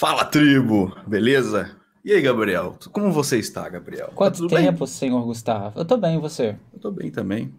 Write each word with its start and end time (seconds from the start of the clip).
Fala, 0.00 0.24
tribo! 0.24 0.96
Beleza? 1.06 1.76
E 2.02 2.10
aí, 2.10 2.22
Gabriel? 2.22 2.74
Como 2.90 3.12
você 3.12 3.38
está, 3.38 3.68
Gabriel? 3.68 4.06
Tá 4.06 4.14
Quanto 4.14 4.48
tá 4.48 4.56
tempo, 4.56 4.78
bem? 4.78 4.86
senhor 4.86 5.22
Gustavo? 5.26 5.78
Eu 5.78 5.84
tô 5.84 5.98
bem, 5.98 6.16
e 6.16 6.18
você? 6.18 6.56
Eu 6.72 6.80
tô 6.80 6.90
bem 6.90 7.10
também. 7.10 7.52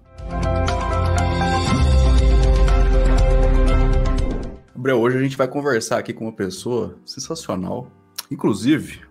Gabriel, 4.75 4.99
hoje 4.99 5.19
a 5.19 5.21
gente 5.21 5.38
vai 5.38 5.47
conversar 5.47 5.99
aqui 5.99 6.13
com 6.13 6.25
uma 6.25 6.33
pessoa 6.33 6.97
sensacional. 7.05 7.91
Inclusive, 8.31 9.01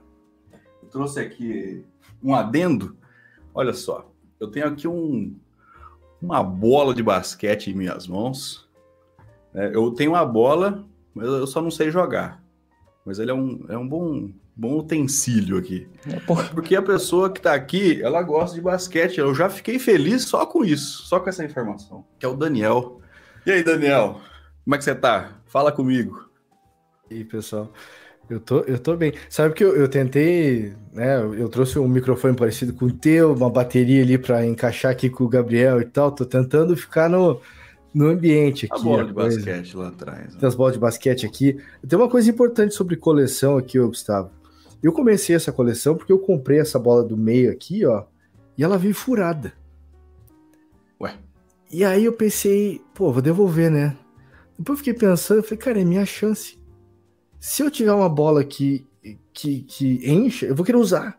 eu 0.83 0.89
trouxe 0.89 1.21
aqui 1.21 1.85
um 2.21 2.35
adendo. 2.35 2.97
Olha 3.55 3.73
só, 3.73 4.11
eu 4.41 4.49
tenho 4.51 4.67
aqui 4.67 4.89
um, 4.89 5.37
uma 6.21 6.43
bola 6.43 6.93
de 6.93 7.03
basquete 7.05 7.71
em 7.71 7.75
minhas 7.75 8.09
mãos. 8.09 8.69
É, 9.55 9.71
eu 9.73 9.93
tenho 9.93 10.11
uma 10.11 10.27
bola, 10.27 10.85
mas 11.15 11.29
eu 11.29 11.47
só 11.47 11.63
não 11.63 11.71
sei 11.71 11.93
jogar. 11.93 12.40
Mas 13.11 13.19
ele 13.19 13.33
é 13.33 13.35
um, 13.35 13.65
é 13.69 13.77
um 13.77 13.89
bom, 13.89 14.31
bom 14.55 14.79
utensílio 14.79 15.59
aqui. 15.59 15.89
É, 16.07 16.21
Porque 16.55 16.77
a 16.77 16.83
pessoa 16.83 17.29
que 17.29 17.41
está 17.41 17.55
aqui, 17.55 18.01
ela 18.01 18.23
gosta 18.23 18.55
de 18.55 18.63
basquete. 18.63 19.19
Eu 19.19 19.35
já 19.35 19.51
fiquei 19.51 19.81
feliz 19.81 20.23
só 20.23 20.47
com 20.47 20.65
isso, 20.65 21.03
só 21.09 21.19
com 21.19 21.29
essa 21.29 21.45
informação. 21.45 22.05
Que 22.21 22.25
é 22.25 22.29
o 22.29 22.37
Daniel. 22.37 23.01
E 23.45 23.51
aí, 23.51 23.65
Daniel? 23.65 24.21
Como 24.63 24.77
é 24.77 24.79
que 24.79 24.85
você 24.85 24.95
tá? 24.95 25.33
Fala 25.47 25.73
comigo. 25.73 26.25
E 27.11 27.17
aí, 27.17 27.25
pessoal? 27.25 27.73
Eu 28.29 28.39
tô, 28.39 28.61
eu 28.61 28.79
tô 28.79 28.97
bem. 28.97 29.13
Sabe 29.29 29.57
que 29.57 29.65
eu, 29.65 29.75
eu 29.75 29.89
tentei, 29.89 30.73
né? 30.93 31.21
Eu 31.21 31.49
trouxe 31.49 31.81
um 31.81 31.89
microfone 31.89 32.37
parecido 32.37 32.73
com 32.73 32.85
o 32.85 32.93
teu, 32.93 33.33
uma 33.35 33.51
bateria 33.51 34.05
ali 34.05 34.17
para 34.19 34.47
encaixar 34.47 34.93
aqui 34.93 35.11
com 35.11 35.25
o 35.25 35.29
Gabriel 35.29 35.81
e 35.81 35.85
tal. 35.85 36.13
Tô 36.13 36.25
tentando 36.25 36.77
ficar 36.77 37.11
no, 37.11 37.41
no 37.93 38.07
ambiente 38.09 38.67
aqui. 38.67 38.81
A 38.81 38.83
bola 38.83 39.05
de 39.05 39.13
coisa. 39.13 39.37
basquete 39.37 39.77
lá 39.77 39.89
atrás. 39.89 40.35
Né? 40.35 40.41
Tem 40.41 40.49
as 40.49 40.55
bolas 40.55 40.75
de 40.75 40.79
basquete 40.79 41.27
aqui. 41.27 41.61
Tem 41.87 41.99
uma 41.99 42.09
coisa 42.09 42.31
importante 42.31 42.75
sobre 42.75 42.97
coleção 42.97 43.57
aqui, 43.57 43.79
Gustavo. 43.79 44.31
Eu 44.83 44.93
comecei 44.93 45.37
essa 45.37 45.53
coleção 45.53 45.97
porque 45.97 46.13
eu 46.13 46.19
comprei 46.19 46.59
essa 46.59 46.79
bola 46.79 47.05
do 47.05 47.17
meio 47.17 47.53
aqui, 47.53 47.85
ó, 47.85 48.05
e 48.57 48.65
ela 48.65 48.79
veio 48.79 48.95
furada. 48.95 49.53
Ué. 51.01 51.15
E 51.71 51.85
aí 51.85 52.05
eu 52.05 52.13
pensei, 52.13 52.81
pô, 52.95 53.13
vou 53.13 53.21
devolver, 53.21 53.71
né? 53.71 53.97
Depois 54.59 54.79
eu 54.79 54.85
fiquei 54.85 54.95
pensando, 54.95 55.39
eu 55.39 55.43
falei, 55.43 55.59
cara, 55.59 55.81
é 55.81 55.85
minha 55.85 56.07
chance. 56.07 56.59
Se 57.39 57.63
eu 57.63 57.71
tiver 57.71 57.93
uma 57.93 58.09
bola 58.09 58.43
que, 58.45 58.87
que, 59.33 59.63
que 59.63 60.11
enche, 60.11 60.47
eu 60.47 60.55
vou 60.55 60.65
querer 60.65 60.79
usar. 60.79 61.19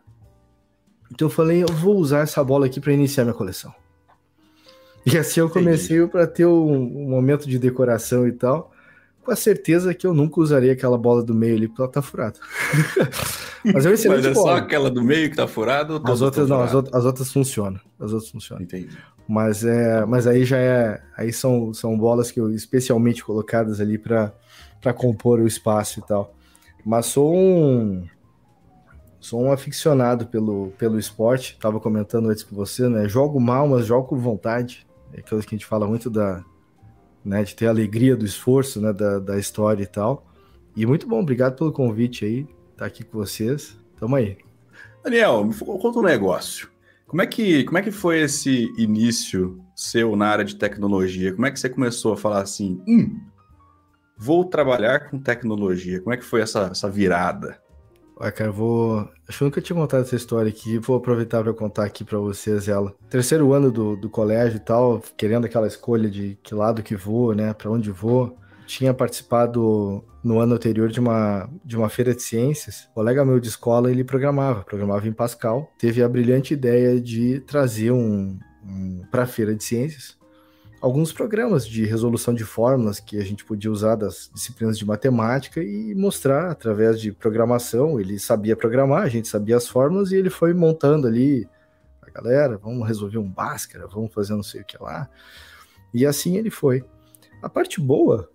Então 1.10 1.26
eu 1.26 1.30
falei, 1.30 1.62
eu 1.62 1.68
vou 1.68 1.96
usar 1.96 2.20
essa 2.20 2.42
bola 2.42 2.66
aqui 2.66 2.80
para 2.80 2.92
iniciar 2.92 3.24
minha 3.24 3.34
coleção. 3.34 3.72
E 5.04 5.18
assim 5.18 5.40
eu 5.40 5.50
comecei 5.50 6.06
para 6.06 6.26
ter 6.26 6.46
um, 6.46 6.72
um, 6.72 7.08
momento 7.08 7.48
de 7.48 7.58
decoração 7.58 8.26
e 8.26 8.32
tal, 8.32 8.72
com 9.22 9.30
a 9.30 9.36
certeza 9.36 9.94
que 9.94 10.06
eu 10.06 10.14
nunca 10.14 10.40
usaria 10.40 10.72
aquela 10.72 10.96
bola 10.96 11.22
do 11.22 11.34
meio 11.34 11.56
ali, 11.56 11.68
porque 11.68 11.82
ela 11.82 11.90
tá 11.90 12.02
furada. 12.02 12.38
Mas 13.64 13.86
é 13.86 13.90
Mas 14.08 14.26
é 14.26 14.34
só 14.34 14.56
aquela 14.56 14.90
do 14.90 15.02
meio 15.02 15.30
que 15.30 15.36
tá 15.36 15.46
furada? 15.46 16.00
As 16.04 16.20
outras 16.20 16.48
não, 16.48 16.60
as, 16.60 16.74
as, 16.74 17.04
outras 17.04 17.32
funcionam. 17.32 17.80
As 17.98 18.12
outras 18.12 18.30
funcionam. 18.30 18.62
Entendi. 18.62 18.96
Mas, 19.28 19.64
é, 19.64 20.04
mas 20.04 20.26
aí 20.26 20.44
já 20.44 20.58
é. 20.58 21.00
Aí 21.16 21.32
são, 21.32 21.72
são 21.72 21.96
bolas 21.96 22.32
que 22.32 22.40
eu 22.40 22.50
especialmente 22.50 23.24
colocadas 23.24 23.80
ali 23.80 23.98
para 23.98 24.32
compor 24.96 25.38
o 25.38 25.46
espaço 25.46 26.00
e 26.00 26.02
tal. 26.02 26.34
Mas 26.84 27.06
sou 27.06 27.34
um. 27.34 28.04
Sou 29.20 29.40
um 29.40 29.52
aficionado 29.52 30.26
pelo, 30.26 30.72
pelo 30.76 30.98
esporte. 30.98 31.56
Tava 31.60 31.78
comentando 31.78 32.28
antes 32.28 32.42
com 32.42 32.56
você, 32.56 32.88
né? 32.88 33.08
Jogo 33.08 33.40
mal, 33.40 33.68
mas 33.68 33.86
jogo 33.86 34.08
com 34.08 34.18
vontade. 34.18 34.84
É 35.12 35.20
aquilo 35.20 35.40
que 35.40 35.54
a 35.54 35.58
gente 35.58 35.66
fala 35.66 35.86
muito 35.86 36.08
da, 36.08 36.44
né, 37.24 37.42
de 37.44 37.54
ter 37.54 37.66
a 37.66 37.70
alegria 37.70 38.16
do 38.16 38.24
esforço, 38.24 38.80
né, 38.80 38.92
da, 38.92 39.18
da 39.18 39.38
história 39.38 39.82
e 39.82 39.86
tal. 39.86 40.26
E 40.74 40.86
muito 40.86 41.06
bom, 41.06 41.20
obrigado 41.20 41.56
pelo 41.56 41.72
convite 41.72 42.24
aí, 42.24 42.46
tá 42.76 42.86
aqui 42.86 43.04
com 43.04 43.18
vocês. 43.18 43.76
Tamo 43.98 44.16
aí. 44.16 44.38
Daniel, 45.04 45.44
me 45.44 45.54
conta 45.54 45.98
um 45.98 46.02
negócio. 46.02 46.70
Como 47.06 47.20
é 47.20 47.26
que, 47.26 47.64
como 47.64 47.76
é 47.76 47.82
que 47.82 47.90
foi 47.90 48.20
esse 48.20 48.72
início 48.78 49.62
seu 49.76 50.16
na 50.16 50.28
área 50.28 50.44
de 50.44 50.56
tecnologia? 50.56 51.32
Como 51.32 51.44
é 51.44 51.50
que 51.50 51.60
você 51.60 51.68
começou 51.68 52.14
a 52.14 52.16
falar 52.16 52.40
assim, 52.40 52.82
hum, 52.88 53.20
vou 54.16 54.44
trabalhar 54.46 55.10
com 55.10 55.18
tecnologia? 55.18 56.00
Como 56.00 56.14
é 56.14 56.16
que 56.16 56.24
foi 56.24 56.40
essa, 56.40 56.70
essa 56.72 56.88
virada? 56.88 57.61
Olha, 58.22 58.30
cara, 58.30 58.52
vou. 58.52 59.00
Acho 59.26 59.38
que 59.38 59.42
eu 59.42 59.46
nunca 59.46 59.60
tinha 59.60 59.76
contado 59.76 60.02
essa 60.02 60.14
história 60.14 60.48
aqui. 60.48 60.78
Vou 60.78 60.96
aproveitar 60.96 61.42
para 61.42 61.52
contar 61.52 61.84
aqui 61.84 62.04
para 62.04 62.18
vocês 62.18 62.68
ela. 62.68 62.94
Terceiro 63.10 63.52
ano 63.52 63.68
do, 63.68 63.96
do 63.96 64.08
colégio 64.08 64.58
e 64.58 64.60
tal, 64.60 65.02
querendo 65.16 65.44
aquela 65.44 65.66
escolha 65.66 66.08
de 66.08 66.38
que 66.40 66.54
lado 66.54 66.84
que 66.84 66.94
vou, 66.94 67.34
né? 67.34 67.52
Para 67.52 67.68
onde 67.68 67.90
vou. 67.90 68.38
Tinha 68.64 68.94
participado 68.94 70.04
no 70.22 70.38
ano 70.38 70.54
anterior 70.54 70.88
de 70.88 71.00
uma, 71.00 71.50
de 71.64 71.76
uma 71.76 71.88
feira 71.88 72.14
de 72.14 72.22
ciências. 72.22 72.88
O 72.92 72.94
colega 72.94 73.24
meu 73.24 73.40
de 73.40 73.48
escola, 73.48 73.90
ele 73.90 74.04
programava, 74.04 74.62
programava 74.62 75.08
em 75.08 75.12
Pascal. 75.12 75.72
Teve 75.76 76.00
a 76.00 76.08
brilhante 76.08 76.54
ideia 76.54 77.00
de 77.00 77.40
trazer 77.40 77.90
um, 77.90 78.38
um 78.64 79.02
para 79.10 79.24
a 79.24 79.26
feira 79.26 79.52
de 79.52 79.64
ciências 79.64 80.16
alguns 80.82 81.12
programas 81.12 81.64
de 81.64 81.84
resolução 81.84 82.34
de 82.34 82.44
fórmulas 82.44 82.98
que 82.98 83.16
a 83.16 83.24
gente 83.24 83.44
podia 83.44 83.70
usar 83.70 83.94
das 83.94 84.28
disciplinas 84.34 84.76
de 84.76 84.84
matemática 84.84 85.62
e 85.62 85.94
mostrar 85.94 86.50
através 86.50 87.00
de 87.00 87.12
programação. 87.12 88.00
Ele 88.00 88.18
sabia 88.18 88.56
programar, 88.56 89.04
a 89.04 89.08
gente 89.08 89.28
sabia 89.28 89.56
as 89.56 89.68
fórmulas 89.68 90.10
e 90.10 90.16
ele 90.16 90.28
foi 90.28 90.52
montando 90.52 91.06
ali 91.06 91.48
a 92.02 92.10
galera, 92.10 92.58
vamos 92.58 92.86
resolver 92.86 93.18
um 93.18 93.30
Bhaskara, 93.30 93.86
vamos 93.86 94.12
fazer 94.12 94.34
não 94.34 94.42
sei 94.42 94.62
o 94.62 94.64
que 94.64 94.76
lá. 94.82 95.08
E 95.94 96.04
assim 96.04 96.36
ele 96.36 96.50
foi. 96.50 96.84
A 97.40 97.48
parte 97.48 97.80
boa 97.80 98.28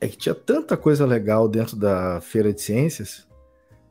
é 0.00 0.08
que 0.08 0.16
tinha 0.16 0.34
tanta 0.34 0.76
coisa 0.76 1.06
legal 1.06 1.48
dentro 1.48 1.76
da 1.76 2.20
feira 2.20 2.52
de 2.52 2.60
ciências 2.60 3.24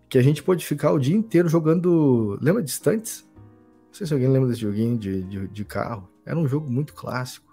que 0.10 0.18
a 0.18 0.22
gente 0.22 0.44
pôde 0.44 0.66
ficar 0.66 0.92
o 0.92 1.00
dia 1.00 1.16
inteiro 1.16 1.48
jogando. 1.48 2.38
Lembra 2.42 2.62
de? 2.62 2.78
Não 2.86 3.02
sei 3.94 4.06
se 4.06 4.14
alguém 4.14 4.28
lembra 4.28 4.50
desse 4.50 4.62
joguinho 4.62 4.98
de, 4.98 5.24
de, 5.24 5.48
de 5.48 5.64
carro. 5.64 6.09
Era 6.26 6.38
um 6.38 6.48
jogo 6.48 6.70
muito 6.70 6.94
clássico. 6.94 7.50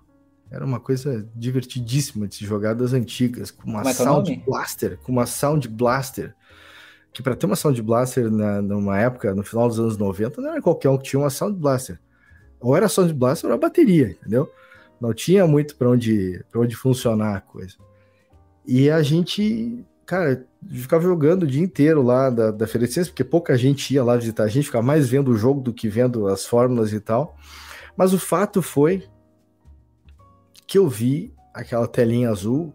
Era 0.50 0.65
uma 0.65 0.78
coisa 0.78 1.28
divertidíssima 1.34 2.28
de 2.28 2.37
se 2.37 2.44
jogar 2.44 2.75
das 2.75 2.93
antigas, 2.93 3.50
com 3.50 3.69
uma 3.69 3.82
é, 3.82 3.88
é 3.88 3.93
Sound 3.93 4.43
Blaster, 4.47 4.99
com 4.99 5.12
uma 5.12 5.27
Sound 5.27 5.69
Blaster. 5.69 6.34
Que 7.12 7.22
para 7.22 7.34
ter 7.34 7.47
uma 7.47 7.56
Sound 7.56 7.81
Blaster 7.82 8.31
na, 8.31 8.62
numa 8.62 8.99
época, 8.99 9.34
no 9.34 9.43
final 9.43 9.66
dos 9.69 9.81
anos 9.81 9.97
90, 9.97 10.41
não 10.41 10.50
era 10.53 10.62
qualquer 10.62 10.91
um 10.91 10.99
que 10.99 11.04
tinha 11.04 11.21
uma 11.21 11.31
Sound 11.31 11.59
Blaster. 11.59 11.99
Ou 12.60 12.77
era 12.77 12.88
Sound 12.88 13.12
Blaster 13.12 13.49
ou 13.49 13.54
era 13.54 13.60
bateria, 13.60 14.10
entendeu? 14.10 14.50
Não 15.00 15.12
tinha 15.12 15.47
muito 15.47 15.77
para 15.77 15.91
onde, 15.91 16.44
pra 16.50 16.60
onde 16.60 16.77
funcionar 16.77 17.37
a 17.37 17.41
coisa. 17.41 17.75
E 18.66 18.91
a 18.91 19.03
gente, 19.03 19.84
cara, 20.04 20.44
ficava 20.69 21.03
jogando 21.03 21.43
o 21.43 21.47
dia 21.47 21.62
inteiro 21.62 22.03
lá 22.03 22.31
da, 22.31 22.50
da 22.50 22.66
Feira 22.66 22.87
de 22.87 22.93
Ciências, 22.93 23.10
porque 23.10 23.25
pouca 23.25 23.56
gente 23.56 23.94
ia 23.94 24.03
lá 24.03 24.16
visitar 24.16 24.44
a 24.44 24.48
gente, 24.48 24.66
ficava 24.66 24.84
mais 24.84 25.09
vendo 25.09 25.31
o 25.31 25.37
jogo 25.37 25.60
do 25.60 25.72
que 25.72 25.88
vendo 25.88 26.27
as 26.27 26.47
fórmulas 26.47 26.93
e 26.93 27.00
tal. 27.00 27.37
Mas 27.97 28.12
o 28.12 28.19
fato 28.19 28.61
foi 28.61 29.09
que 30.67 30.79
eu 30.79 30.89
vi 30.89 31.33
aquela 31.55 31.87
telinha 31.87 32.31
azul, 32.31 32.75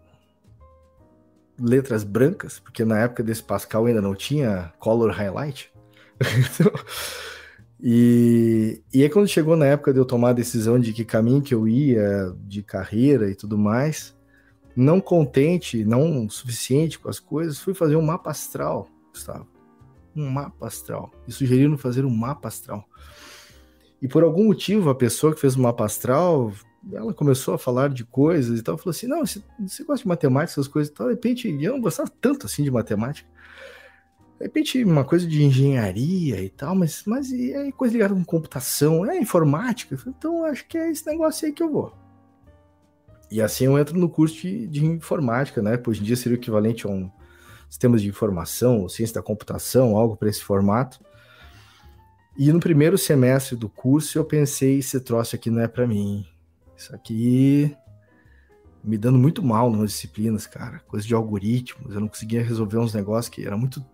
letras 1.58 2.02
brancas, 2.02 2.58
porque 2.58 2.84
na 2.84 2.98
época 2.98 3.22
desse 3.22 3.42
Pascal 3.42 3.86
ainda 3.86 4.02
não 4.02 4.14
tinha 4.14 4.72
color 4.78 5.10
highlight. 5.10 5.72
e, 7.80 8.82
e 8.92 9.02
aí 9.02 9.08
quando 9.08 9.28
chegou 9.28 9.56
na 9.56 9.66
época 9.66 9.92
de 9.92 9.98
eu 9.98 10.04
tomar 10.04 10.30
a 10.30 10.34
decisão 10.34 10.78
de 10.78 10.92
que 10.92 11.04
caminho 11.04 11.42
que 11.42 11.54
eu 11.54 11.68
ia, 11.68 12.34
de 12.40 12.62
carreira 12.62 13.30
e 13.30 13.34
tudo 13.34 13.56
mais, 13.56 14.16
não 14.74 15.00
contente, 15.00 15.84
não 15.84 16.28
suficiente 16.28 16.98
com 16.98 17.08
as 17.08 17.20
coisas, 17.20 17.60
fui 17.60 17.74
fazer 17.74 17.96
um 17.96 18.02
mapa 18.02 18.30
astral, 18.30 18.88
Gustavo. 19.10 19.46
Um 20.16 20.28
mapa 20.28 20.66
astral. 20.66 21.10
E 21.26 21.32
sugeriram 21.32 21.78
fazer 21.78 22.04
um 22.04 22.10
mapa 22.10 22.48
astral. 22.48 22.84
E 24.02 24.08
por 24.08 24.24
algum 24.24 24.46
motivo, 24.46 24.90
a 24.90 24.94
pessoa 24.96 25.32
que 25.32 25.40
fez 25.40 25.54
o 25.54 25.62
mapa 25.62 25.84
astral, 25.84 26.52
ela 26.92 27.14
começou 27.14 27.54
a 27.54 27.58
falar 27.58 27.88
de 27.88 28.04
coisas 28.04 28.58
e 28.58 28.62
tal, 28.62 28.76
falou 28.76 28.90
assim, 28.90 29.06
não, 29.06 29.24
você, 29.24 29.40
você 29.60 29.84
gosta 29.84 30.02
de 30.02 30.08
matemática, 30.08 30.60
essas 30.60 30.66
coisas 30.66 30.92
e 30.92 30.94
tal, 30.94 31.06
de 31.06 31.14
repente, 31.14 31.48
eu 31.48 31.74
não 31.74 31.80
gostava 31.80 32.10
tanto 32.20 32.46
assim 32.46 32.64
de 32.64 32.70
matemática, 32.70 33.28
de 34.40 34.44
repente 34.44 34.82
uma 34.82 35.04
coisa 35.04 35.24
de 35.24 35.44
engenharia 35.44 36.42
e 36.42 36.50
tal, 36.50 36.74
mas, 36.74 37.04
mas 37.06 37.32
é 37.32 37.70
coisa 37.70 37.92
ligada 37.92 38.12
com 38.12 38.24
computação, 38.24 39.08
é 39.08 39.16
informática, 39.16 39.96
então 40.08 40.44
acho 40.46 40.66
que 40.66 40.76
é 40.76 40.90
esse 40.90 41.06
negócio 41.06 41.46
aí 41.46 41.52
que 41.52 41.62
eu 41.62 41.70
vou. 41.70 41.94
E 43.30 43.40
assim 43.40 43.66
eu 43.66 43.78
entro 43.78 43.96
no 43.96 44.08
curso 44.08 44.34
de, 44.34 44.66
de 44.66 44.84
informática, 44.84 45.62
né, 45.62 45.80
hoje 45.86 46.00
em 46.00 46.04
dia 46.04 46.16
seria 46.16 46.36
o 46.36 46.40
equivalente 46.40 46.88
a 46.88 46.90
um 46.90 47.08
sistemas 47.70 48.02
de 48.02 48.08
informação, 48.08 48.86
ciência 48.88 49.14
da 49.14 49.22
computação, 49.22 49.96
algo 49.96 50.16
para 50.16 50.28
esse 50.28 50.42
formato, 50.42 51.00
e 52.36 52.52
no 52.52 52.60
primeiro 52.60 52.96
semestre 52.96 53.56
do 53.56 53.68
curso 53.68 54.18
eu 54.18 54.24
pensei, 54.24 54.78
esse 54.78 54.98
troço 55.00 55.36
aqui 55.36 55.50
não 55.50 55.60
é 55.60 55.68
para 55.68 55.86
mim. 55.86 56.26
Isso 56.76 56.94
aqui 56.94 57.76
me 58.82 58.98
dando 58.98 59.18
muito 59.18 59.42
mal 59.42 59.70
nas 59.70 59.92
disciplinas, 59.92 60.46
cara. 60.46 60.80
Coisa 60.80 61.06
de 61.06 61.14
algoritmos, 61.14 61.94
eu 61.94 62.00
não 62.00 62.08
conseguia 62.08 62.42
resolver 62.42 62.78
uns 62.78 62.94
negócios 62.94 63.28
que 63.28 63.46
era 63.46 63.56
muito 63.56 63.84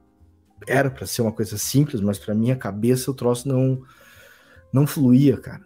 era 0.66 0.90
para 0.90 1.06
ser 1.06 1.22
uma 1.22 1.32
coisa 1.32 1.56
simples, 1.56 2.00
mas 2.00 2.18
para 2.18 2.34
minha 2.34 2.56
cabeça 2.56 3.10
o 3.10 3.14
troço 3.14 3.48
não 3.48 3.82
não 4.72 4.86
fluía, 4.86 5.36
cara. 5.36 5.64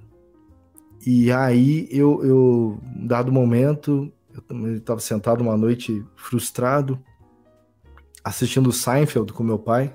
E 1.05 1.33
aí 1.33 1.89
eu, 1.91 2.25
eu 2.25 2.81
dado 3.05 3.33
momento, 3.33 4.13
eu 4.49 4.77
estava 4.77 5.01
sentado 5.01 5.41
uma 5.41 5.57
noite 5.57 6.05
frustrado, 6.15 7.03
assistindo 8.23 8.73
Seinfeld 8.73 9.33
com 9.33 9.43
meu 9.43 9.59
pai, 9.59 9.93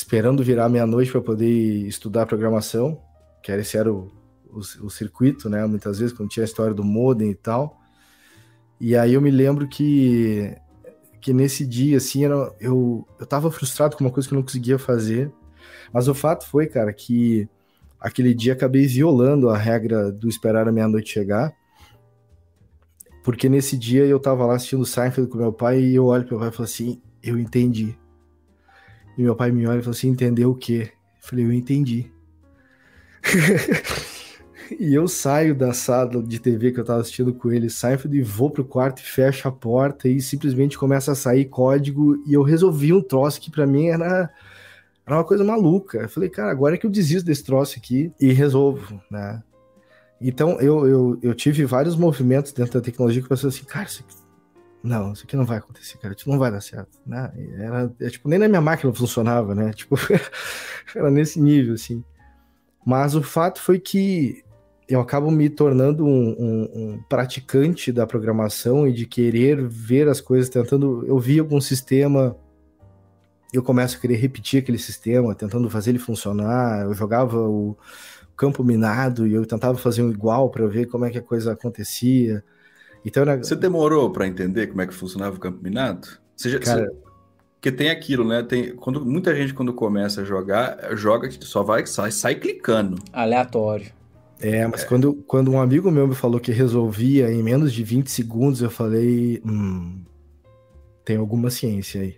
esperando 0.00 0.42
virar 0.42 0.68
meia-noite 0.68 1.12
para 1.12 1.20
poder 1.20 1.86
estudar 1.86 2.24
programação, 2.24 3.00
que 3.42 3.52
esse 3.52 3.76
era 3.76 3.92
o, 3.92 4.10
o, 4.48 4.58
o, 4.58 4.90
circuito, 4.90 5.48
né? 5.48 5.66
Muitas 5.66 5.98
vezes 5.98 6.16
quando 6.16 6.30
tinha 6.30 6.42
a 6.42 6.46
história 6.48 6.74
do 6.74 6.82
modem 6.82 7.30
e 7.30 7.34
tal. 7.34 7.78
E 8.80 8.96
aí 8.96 9.12
eu 9.12 9.20
me 9.20 9.30
lembro 9.30 9.68
que 9.68 10.56
que 11.20 11.34
nesse 11.34 11.66
dia, 11.66 11.98
assim, 11.98 12.24
era, 12.24 12.50
eu, 12.58 13.06
eu 13.18 13.26
tava 13.26 13.50
frustrado 13.50 13.94
com 13.94 14.02
uma 14.02 14.10
coisa 14.10 14.26
que 14.26 14.34
eu 14.34 14.36
não 14.36 14.42
conseguia 14.42 14.78
fazer. 14.78 15.30
Mas 15.92 16.08
o 16.08 16.14
fato 16.14 16.46
foi, 16.46 16.66
cara, 16.66 16.90
que 16.94 17.46
aquele 18.00 18.32
dia 18.32 18.54
acabei 18.54 18.86
violando 18.86 19.50
a 19.50 19.58
regra 19.58 20.10
do 20.10 20.30
esperar 20.30 20.66
a 20.66 20.72
meia-noite 20.72 21.12
chegar. 21.12 21.52
Porque 23.22 23.50
nesse 23.50 23.76
dia 23.76 24.06
eu 24.06 24.18
tava 24.18 24.46
lá 24.46 24.54
assistindo 24.54 24.86
Seinfeld 24.86 25.30
com 25.30 25.36
meu 25.36 25.52
pai 25.52 25.78
e 25.78 25.94
eu 25.94 26.06
olho 26.06 26.24
pro 26.24 26.36
meu 26.36 26.40
pai 26.40 26.48
e 26.48 26.52
falo 26.52 26.64
assim, 26.64 27.02
eu 27.22 27.38
entendi. 27.38 27.94
E 29.16 29.22
meu 29.22 29.34
pai 29.34 29.50
me 29.50 29.66
olha 29.66 29.78
e 29.78 29.82
fala 29.82 29.94
assim, 29.94 30.08
entendeu 30.08 30.50
o 30.50 30.54
quê? 30.54 30.90
Eu 30.92 31.28
falei, 31.28 31.44
eu 31.44 31.52
entendi. 31.52 32.10
e 34.78 34.94
eu 34.94 35.06
saio 35.08 35.54
da 35.54 35.72
sala 35.72 36.22
de 36.22 36.38
TV 36.38 36.72
que 36.72 36.80
eu 36.80 36.84
tava 36.84 37.00
assistindo 37.00 37.34
com 37.34 37.50
ele, 37.52 37.68
Seinfeld, 37.68 38.16
e 38.16 38.22
vou 38.22 38.50
pro 38.50 38.64
quarto 38.64 39.00
e 39.00 39.04
fecho 39.04 39.48
a 39.48 39.52
porta 39.52 40.08
e 40.08 40.20
simplesmente 40.20 40.78
começa 40.78 41.12
a 41.12 41.14
sair 41.14 41.46
código 41.46 42.22
e 42.26 42.34
eu 42.34 42.42
resolvi 42.42 42.92
um 42.92 43.02
troço 43.02 43.40
que 43.40 43.50
para 43.50 43.66
mim 43.66 43.88
era, 43.88 44.30
era 45.06 45.16
uma 45.16 45.24
coisa 45.24 45.44
maluca. 45.44 45.98
Eu 45.98 46.08
falei, 46.08 46.28
cara, 46.28 46.50
agora 46.50 46.74
é 46.74 46.78
que 46.78 46.86
eu 46.86 46.90
desisto 46.90 47.26
desse 47.26 47.44
troço 47.44 47.78
aqui 47.78 48.12
e 48.20 48.32
resolvo, 48.32 49.00
né? 49.10 49.42
Então, 50.20 50.60
eu, 50.60 50.86
eu, 50.86 51.18
eu 51.22 51.34
tive 51.34 51.64
vários 51.64 51.96
movimentos 51.96 52.52
dentro 52.52 52.74
da 52.74 52.84
tecnologia 52.84 53.22
que 53.22 53.24
eu 53.24 53.30
pensei 53.30 53.48
assim, 53.48 53.64
cara, 53.64 53.86
isso 53.86 54.04
aqui, 54.06 54.14
não, 54.82 55.12
isso 55.12 55.24
aqui 55.24 55.36
não 55.36 55.44
vai 55.44 55.58
acontecer, 55.58 55.98
cara, 55.98 56.14
isso 56.16 56.28
não 56.28 56.38
vai 56.38 56.50
dar 56.50 56.60
certo. 56.60 56.98
Né? 57.06 57.30
Era, 57.58 57.92
é, 58.00 58.08
tipo, 58.08 58.28
nem 58.28 58.38
na 58.38 58.48
minha 58.48 58.60
máquina 58.60 58.92
funcionava, 58.92 59.54
né? 59.54 59.72
Tipo, 59.74 59.96
era 60.94 61.10
nesse 61.10 61.40
nível, 61.40 61.74
assim. 61.74 62.02
Mas 62.84 63.14
o 63.14 63.22
fato 63.22 63.60
foi 63.60 63.78
que 63.78 64.42
eu 64.88 65.00
acabo 65.00 65.30
me 65.30 65.48
tornando 65.48 66.04
um, 66.04 66.30
um, 66.30 66.70
um, 66.74 67.02
praticante 67.08 67.92
da 67.92 68.06
programação 68.06 68.88
e 68.88 68.92
de 68.92 69.06
querer 69.06 69.66
ver 69.68 70.08
as 70.08 70.20
coisas, 70.20 70.48
tentando. 70.48 71.04
Eu 71.06 71.18
vi 71.18 71.38
algum 71.38 71.60
sistema, 71.60 72.36
eu 73.52 73.62
começo 73.62 73.96
a 73.96 74.00
querer 74.00 74.16
repetir 74.16 74.62
aquele 74.62 74.78
sistema, 74.78 75.34
tentando 75.34 75.68
fazer 75.70 75.90
ele 75.90 75.98
funcionar. 75.98 76.84
Eu 76.84 76.94
jogava 76.94 77.38
o, 77.38 77.76
campo 78.40 78.64
minado 78.64 79.26
e 79.26 79.34
eu 79.34 79.44
tentava 79.44 79.76
fazer 79.76 80.02
um 80.02 80.10
igual 80.10 80.48
para 80.48 80.66
ver 80.66 80.86
como 80.86 81.04
é 81.04 81.10
que 81.10 81.18
a 81.18 81.22
coisa 81.22 81.52
acontecia. 81.52 82.42
Então 83.04 83.22
era... 83.22 83.36
Você 83.36 83.56
demorou 83.56 84.10
para 84.10 84.26
entender 84.26 84.66
como 84.68 84.82
é 84.82 84.86
que 84.86 84.94
funcionava 84.94 85.36
o 85.36 85.40
campo 85.40 85.62
minado? 85.62 86.08
Você 86.36 86.50
já, 86.50 86.58
Cara... 86.58 86.86
Você... 86.86 87.10
Porque 87.60 87.70
tem 87.70 87.90
aquilo, 87.90 88.26
né? 88.26 88.42
Tem, 88.42 88.74
quando, 88.74 89.04
muita 89.04 89.36
gente, 89.36 89.52
quando 89.52 89.74
começa 89.74 90.22
a 90.22 90.24
jogar, 90.24 90.96
joga, 90.96 91.30
só 91.42 91.62
vai, 91.62 91.84
sai, 91.84 92.10
sai 92.10 92.34
clicando. 92.36 92.96
Aleatório. 93.12 93.92
É, 94.40 94.66
mas 94.66 94.82
é. 94.82 94.86
Quando, 94.86 95.12
quando 95.26 95.50
um 95.50 95.60
amigo 95.60 95.90
meu 95.90 96.08
me 96.08 96.14
falou 96.14 96.40
que 96.40 96.50
resolvia 96.50 97.30
em 97.30 97.42
menos 97.42 97.70
de 97.74 97.84
20 97.84 98.10
segundos, 98.10 98.62
eu 98.62 98.70
falei, 98.70 99.42
hum, 99.44 100.02
tem 101.04 101.18
alguma 101.18 101.50
ciência 101.50 102.00
aí. 102.00 102.16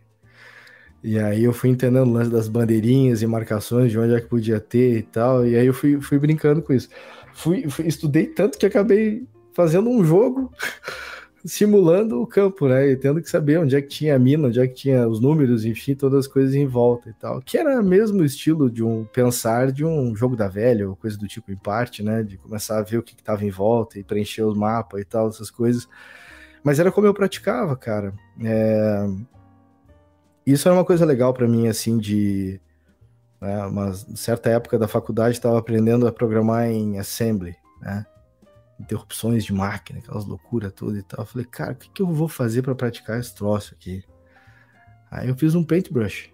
E 1.02 1.19
aí 1.19 1.43
eu 1.43 1.52
fui 1.52 1.70
entendendo 1.70 2.08
o 2.08 2.12
lance 2.12 2.31
das 2.31 2.46
bandeirinhas 2.46 3.23
e 3.23 3.26
marcações, 3.26 3.90
de 3.90 3.99
onde 3.99 4.14
é 4.14 4.20
que 4.20 4.29
podia 4.29 4.61
ter 4.61 4.99
e 4.99 5.02
tal. 5.02 5.44
E 5.44 5.56
aí 5.56 5.67
eu 5.67 5.75
fui, 5.75 6.00
fui 6.00 6.20
brincando 6.20 6.62
com 6.62 6.73
isso. 6.73 6.88
Fui, 7.34 7.69
fui 7.69 7.88
estudei 7.88 8.26
tanto 8.26 8.56
que 8.56 8.67
acabei 8.67 9.26
fazendo 9.54 9.88
um 9.90 10.04
jogo 10.04 10.52
simulando 11.44 12.20
o 12.20 12.26
campo, 12.26 12.69
né? 12.69 12.88
E 12.88 12.96
tendo 12.96 13.20
que 13.20 13.28
saber 13.28 13.58
onde 13.58 13.76
é 13.76 13.82
que 13.82 13.88
tinha 13.88 14.16
a 14.16 14.19
mina, 14.19 14.49
onde 14.49 14.60
é 14.60 14.66
que 14.66 14.75
tinha 14.75 15.08
os 15.08 15.20
números, 15.20 15.64
enfim, 15.64 15.94
todas 15.94 16.20
as 16.20 16.26
coisas 16.26 16.54
em 16.54 16.66
volta 16.66 17.10
e 17.10 17.12
tal. 17.12 17.40
Que 17.40 17.58
era 17.58 17.82
mesmo 17.82 18.22
o 18.22 18.25
estilo 18.25 18.70
de 18.70 18.82
um 18.82 19.04
pensar 19.04 19.72
de 19.72 19.84
um 19.84 20.14
jogo 20.14 20.37
da 20.37 20.49
velha, 20.49 20.88
ou 20.88 20.96
coisa 20.96 21.19
do 21.19 21.26
tipo 21.26 21.50
em 21.52 21.56
parte, 21.56 22.02
né? 22.02 22.22
De 22.22 22.38
começar 22.38 22.78
a 22.78 22.82
ver 22.82 22.99
o 22.99 23.02
que 23.02 23.14
estava 23.14 23.44
em 23.44 23.50
volta 23.50 23.99
e 23.99 24.04
preencher 24.04 24.43
os 24.43 24.56
mapas 24.56 25.00
e 25.00 25.04
tal, 25.04 25.28
essas 25.28 25.50
coisas. 25.50 25.88
Mas 26.64 26.78
era 26.78 26.93
como 26.93 27.06
eu 27.06 27.14
praticava, 27.14 27.76
cara. 27.76 28.14
É 28.40 29.06
isso 30.46 30.69
era 30.69 30.76
uma 30.76 30.84
coisa 30.84 31.05
legal 31.05 31.32
para 31.32 31.48
mim, 31.48 31.69
assim, 31.69 31.98
de. 31.98 32.60
Né, 33.40 33.64
uma 33.66 33.93
certa 33.93 34.50
época 34.50 34.78
da 34.78 34.87
faculdade 34.87 35.37
estava 35.37 35.58
aprendendo 35.58 36.06
a 36.06 36.12
programar 36.12 36.69
em 36.69 36.98
assembly, 36.98 37.56
né? 37.81 38.06
Interrupções 38.80 39.44
de 39.44 39.52
máquina, 39.52 40.00
aquelas 40.00 40.24
loucuras 40.24 40.72
todas 40.72 40.98
e 40.98 41.02
tal. 41.02 41.20
Eu 41.20 41.26
falei, 41.26 41.46
cara, 41.46 41.72
o 41.72 41.76
que, 41.76 41.88
que 41.88 42.02
eu 42.02 42.06
vou 42.06 42.28
fazer 42.28 42.62
para 42.62 42.74
praticar 42.74 43.20
esse 43.20 43.34
troço 43.34 43.74
aqui? 43.74 44.04
Aí 45.10 45.28
eu 45.28 45.36
fiz 45.36 45.54
um 45.54 45.62
paintbrush. 45.62 46.32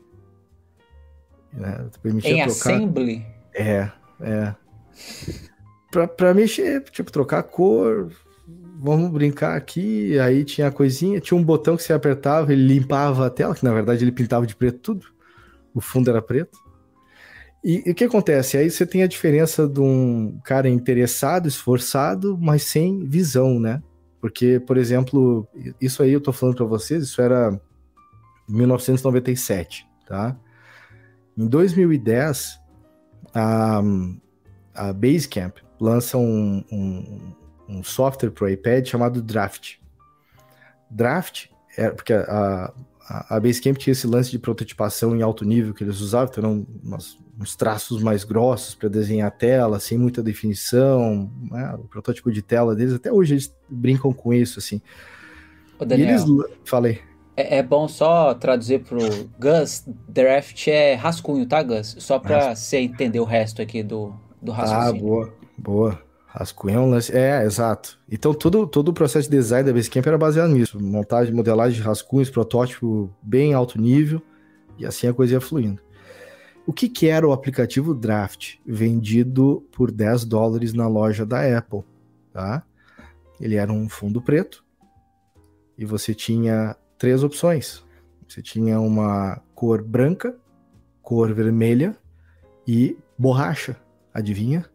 Né? 1.52 1.90
Em 2.04 2.18
trocar... 2.20 2.46
assembly? 2.46 3.26
É, 3.54 3.90
é. 4.20 4.54
Pra, 5.90 6.06
pra 6.06 6.34
mexer, 6.34 6.82
tipo, 6.84 7.10
trocar 7.10 7.42
cor, 7.42 8.12
vamos 8.78 9.10
brincar 9.10 9.56
aqui. 9.56 10.18
Aí 10.18 10.44
tinha 10.44 10.68
a 10.68 10.72
coisinha, 10.72 11.20
tinha 11.20 11.38
um 11.38 11.44
botão 11.44 11.76
que 11.76 11.82
você 11.82 11.92
apertava, 11.92 12.52
ele 12.52 12.66
limpava 12.66 13.26
a 13.26 13.30
tela, 13.30 13.54
que 13.54 13.64
na 13.64 13.72
verdade 13.72 14.04
ele 14.04 14.12
pintava 14.12 14.46
de 14.46 14.54
preto 14.54 14.78
tudo. 14.78 15.06
O 15.74 15.80
fundo 15.80 16.10
era 16.10 16.22
preto. 16.22 16.58
E, 17.62 17.90
o 17.90 17.94
que 17.94 18.04
acontece? 18.04 18.56
Aí 18.56 18.70
você 18.70 18.86
tem 18.86 19.02
a 19.02 19.08
diferença 19.08 19.66
de 19.66 19.80
um 19.80 20.38
cara 20.44 20.68
interessado, 20.68 21.48
esforçado, 21.48 22.38
mas 22.40 22.62
sem 22.62 23.04
visão, 23.04 23.58
né? 23.58 23.82
Porque, 24.20 24.60
por 24.60 24.76
exemplo, 24.76 25.46
isso 25.80 26.02
aí 26.02 26.12
eu 26.12 26.20
tô 26.20 26.32
falando 26.32 26.56
para 26.56 26.66
vocês, 26.66 27.04
isso 27.04 27.20
era 27.20 27.60
1997, 28.48 29.86
tá? 30.06 30.36
Em 31.36 31.46
2010, 31.46 32.58
a, 33.34 33.80
a 34.74 34.92
Basecamp 34.92 35.58
lança 35.80 36.18
um, 36.18 36.64
um, 36.70 37.32
um 37.68 37.84
software 37.84 38.30
para 38.30 38.44
o 38.44 38.48
iPad 38.48 38.86
chamado 38.86 39.22
Draft. 39.22 39.76
Draft, 40.90 41.46
é, 41.76 41.90
porque 41.90 42.12
a, 42.12 42.22
a, 42.22 42.74
a 43.08 43.40
Basecamp 43.40 43.78
tinha 43.78 43.92
esse 43.92 44.06
lance 44.06 44.30
de 44.30 44.38
prototipação 44.38 45.16
em 45.16 45.22
alto 45.22 45.44
nível 45.44 45.72
que 45.72 45.82
eles 45.82 46.00
usavam, 46.00 46.28
então 46.30 46.44
eram 46.44 46.66
umas, 46.84 47.18
uns 47.40 47.56
traços 47.56 48.02
mais 48.02 48.22
grossos 48.22 48.74
para 48.74 48.88
desenhar 48.88 49.28
a 49.28 49.30
tela, 49.30 49.80
sem 49.80 49.96
muita 49.96 50.22
definição, 50.22 51.30
né? 51.50 51.74
o 51.78 51.84
protótipo 51.84 52.30
de 52.30 52.42
tela 52.42 52.74
deles, 52.74 52.92
até 52.92 53.10
hoje 53.10 53.34
eles 53.34 53.54
brincam 53.68 54.12
com 54.12 54.34
isso, 54.34 54.58
assim. 54.58 54.82
Ô, 55.78 55.86
Daniel, 55.86 56.10
eles... 56.10 56.24
Falei. 56.64 57.00
É, 57.34 57.58
é, 57.58 57.62
bom 57.62 57.88
só 57.88 58.34
traduzir 58.34 58.80
pro 58.80 58.98
Gus, 59.38 59.84
draft 60.08 60.66
é 60.68 60.94
rascunho, 60.94 61.46
tá, 61.46 61.62
Gus? 61.62 61.96
Só 62.00 62.18
para 62.18 62.54
você 62.54 62.78
entender 62.78 63.20
o 63.20 63.24
resto 63.24 63.62
aqui 63.62 63.82
do, 63.82 64.12
do 64.42 64.52
raciocínio. 64.52 64.88
Ah, 64.88 65.00
boa, 65.00 65.34
boa. 65.56 66.07
Rascunho 66.28 66.76
é 66.76 66.80
um 66.80 66.90
lance. 66.90 67.16
É, 67.16 67.42
exato. 67.42 67.98
Então 68.10 68.34
todo, 68.34 68.66
todo 68.66 68.90
o 68.90 68.92
processo 68.92 69.28
de 69.30 69.36
design 69.36 69.66
da 69.66 69.72
Basecamp 69.72 70.06
era 70.06 70.18
baseado 70.18 70.50
nisso. 70.50 70.80
Montagem, 70.80 71.34
modelagem 71.34 71.80
de 71.80 71.82
rascunhos, 71.82 72.28
protótipo 72.28 73.10
bem 73.22 73.54
alto 73.54 73.80
nível, 73.80 74.22
e 74.78 74.84
assim 74.84 75.08
a 75.08 75.14
coisa 75.14 75.34
ia 75.34 75.40
fluindo. 75.40 75.82
O 76.66 76.72
que, 76.72 76.86
que 76.86 77.08
era 77.08 77.26
o 77.26 77.32
aplicativo 77.32 77.94
Draft? 77.94 78.56
Vendido 78.66 79.66
por 79.72 79.90
10 79.90 80.26
dólares 80.26 80.74
na 80.74 80.86
loja 80.86 81.24
da 81.24 81.58
Apple. 81.58 81.82
Tá? 82.30 82.62
Ele 83.40 83.56
era 83.56 83.72
um 83.72 83.88
fundo 83.88 84.20
preto 84.20 84.62
e 85.78 85.86
você 85.86 86.14
tinha 86.14 86.76
três 86.98 87.24
opções. 87.24 87.82
Você 88.28 88.42
tinha 88.42 88.78
uma 88.78 89.40
cor 89.54 89.82
branca, 89.82 90.36
cor 91.00 91.32
vermelha 91.32 91.96
e 92.66 92.98
borracha. 93.16 93.76
Adivinha? 94.12 94.66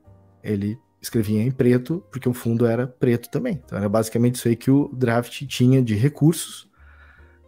Ele 0.44 0.80
escrevia 1.04 1.44
em 1.44 1.52
preto, 1.52 2.02
porque 2.10 2.30
o 2.30 2.34
fundo 2.34 2.66
era 2.66 2.88
preto 2.88 3.30
também. 3.30 3.62
Então 3.64 3.78
era 3.78 3.90
basicamente 3.90 4.36
isso 4.36 4.48
aí 4.48 4.56
que 4.56 4.72
o 4.72 4.90
draft 4.94 5.46
tinha 5.46 5.82
de 5.82 5.96
recursos. 5.96 6.72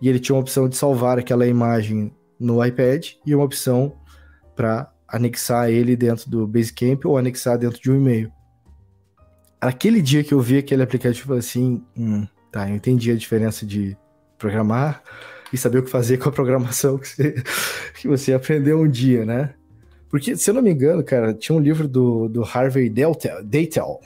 E 0.02 0.10
ele 0.10 0.20
tinha 0.20 0.36
uma 0.36 0.42
opção 0.42 0.68
de 0.68 0.76
salvar 0.76 1.18
aquela 1.18 1.48
imagem 1.48 2.14
no 2.38 2.64
iPad 2.64 3.14
e 3.26 3.34
uma 3.34 3.46
opção 3.46 3.96
para 4.56 4.92
anexar 5.08 5.70
ele 5.70 5.96
dentro 5.96 6.30
do 6.30 6.46
Basecamp 6.46 7.06
ou 7.06 7.18
anexar 7.18 7.58
dentro 7.58 7.82
de 7.82 7.90
um 7.90 7.96
e-mail. 7.96 8.30
Aquele 9.62 10.02
dia 10.02 10.22
que 10.22 10.34
eu 10.34 10.42
vi 10.42 10.58
aquele 10.58 10.84
aplicativo, 10.84 11.34
assim, 11.34 11.82
hum, 11.98 12.28
tá, 12.52 12.70
eu 12.70 12.76
entendi 12.76 13.10
a 13.10 13.16
diferença 13.16 13.66
de 13.66 13.98
programar 14.38 15.02
e 15.54 15.58
saber 15.58 15.78
o 15.78 15.84
que 15.84 15.90
fazer 15.90 16.18
com 16.18 16.28
a 16.28 16.32
programação 16.32 16.98
que 17.00 17.08
você, 17.08 17.44
que 18.02 18.08
você 18.08 18.34
aprendeu 18.34 18.82
um 18.82 18.88
dia, 18.88 19.26
né? 19.26 19.54
Porque, 20.16 20.38
se 20.38 20.50
eu 20.50 20.54
não 20.54 20.62
me 20.62 20.72
engano, 20.72 21.04
cara, 21.04 21.34
tinha 21.34 21.54
um 21.54 21.60
livro 21.60 21.90
do, 21.90 22.30
do 22.30 22.42
Harvey 22.42 22.90
Deitel 22.90 24.00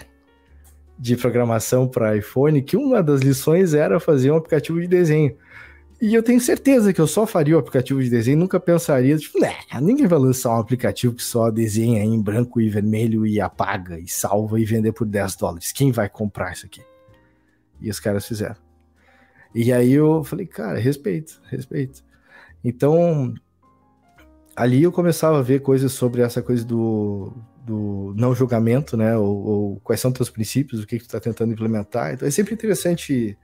de 0.97 1.15
programação 1.15 1.87
para 1.87 2.17
iPhone 2.17 2.63
que 2.63 2.75
uma 2.75 3.03
das 3.03 3.21
lições 3.21 3.75
era 3.75 3.99
fazer 3.99 4.31
um 4.31 4.35
aplicativo 4.35 4.81
de 4.81 4.87
desenho. 4.87 5.37
E 6.01 6.15
eu 6.15 6.23
tenho 6.23 6.41
certeza 6.41 6.91
que 6.91 6.99
eu 6.99 7.05
só 7.05 7.27
faria 7.27 7.55
o 7.55 7.59
aplicativo 7.59 8.01
de 8.01 8.09
desenho, 8.09 8.39
nunca 8.39 8.59
pensaria, 8.59 9.15
tipo, 9.19 9.39
né, 9.39 9.53
ninguém 9.79 10.07
vai 10.07 10.17
lançar 10.17 10.49
um 10.55 10.59
aplicativo 10.59 11.13
que 11.13 11.21
só 11.21 11.51
desenha 11.51 12.03
em 12.03 12.19
branco 12.19 12.59
e 12.59 12.71
vermelho 12.71 13.23
e 13.23 13.39
apaga 13.39 13.99
e 13.99 14.07
salva 14.07 14.59
e 14.59 14.65
vender 14.65 14.93
por 14.93 15.05
10 15.05 15.35
dólares. 15.35 15.71
Quem 15.71 15.91
vai 15.91 16.09
comprar 16.09 16.53
isso 16.53 16.65
aqui? 16.65 16.81
E 17.79 17.87
os 17.87 17.99
caras 17.99 18.27
fizeram. 18.27 18.57
E 19.53 19.71
aí 19.71 19.93
eu 19.93 20.23
falei, 20.23 20.47
cara, 20.47 20.79
respeito, 20.79 21.39
respeito. 21.51 22.03
Então, 22.63 23.35
ali 24.59 24.83
eu 24.83 24.91
começava 24.91 25.39
a 25.39 25.41
ver 25.41 25.61
coisas 25.61 25.93
sobre 25.93 26.21
essa 26.21 26.41
coisa 26.41 26.65
do, 26.65 27.31
do 27.65 28.13
não 28.17 28.35
julgamento, 28.35 28.97
né? 28.97 29.15
Ou, 29.17 29.37
ou 29.37 29.79
quais 29.79 30.01
são 30.01 30.11
teus 30.11 30.29
princípios, 30.29 30.83
o 30.83 30.85
que, 30.85 30.97
que 30.97 31.05
tu 31.05 31.07
está 31.07 31.19
tentando 31.19 31.53
implementar. 31.53 32.13
Então 32.13 32.27
é 32.27 32.31
sempre 32.31 32.53
interessante. 32.53 33.37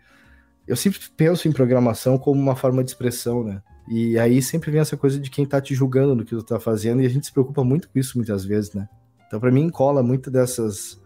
Eu 0.67 0.75
sempre 0.75 1.00
penso 1.15 1.48
em 1.48 1.53
programação 1.53 2.17
como 2.17 2.41
uma 2.41 2.55
forma 2.55 2.84
de 2.84 2.89
expressão, 2.89 3.45
né? 3.45 3.62
E 3.88 4.19
aí 4.19 4.41
sempre 4.41 4.69
vem 4.72 4.81
essa 4.81 4.98
coisa 4.98 5.17
de 5.17 5.29
quem 5.29 5.45
está 5.45 5.62
te 5.62 5.74
julgando 5.74 6.15
no 6.15 6.25
que 6.25 6.31
tu 6.31 6.39
está 6.39 6.60
fazendo, 6.60 7.01
e 7.01 7.05
a 7.05 7.10
gente 7.10 7.27
se 7.27 7.31
preocupa 7.31 7.63
muito 7.63 7.88
com 7.88 7.98
isso 7.98 8.17
muitas 8.17 8.43
vezes, 8.43 8.74
né? 8.74 8.89
Então, 9.25 9.39
para 9.39 9.51
mim, 9.51 9.69
cola 9.69 10.03
muito 10.03 10.29
dessas, 10.29 11.00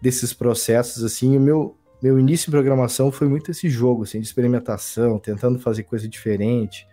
desses 0.00 0.32
processos, 0.32 1.04
assim. 1.04 1.36
O 1.36 1.40
meu, 1.40 1.76
meu 2.02 2.18
início 2.18 2.48
em 2.48 2.50
programação 2.50 3.12
foi 3.12 3.28
muito 3.28 3.50
esse 3.50 3.68
jogo, 3.68 4.04
assim, 4.04 4.20
de 4.20 4.26
experimentação, 4.26 5.18
tentando 5.18 5.58
fazer 5.58 5.82
coisa 5.82 6.08
diferente. 6.08 6.86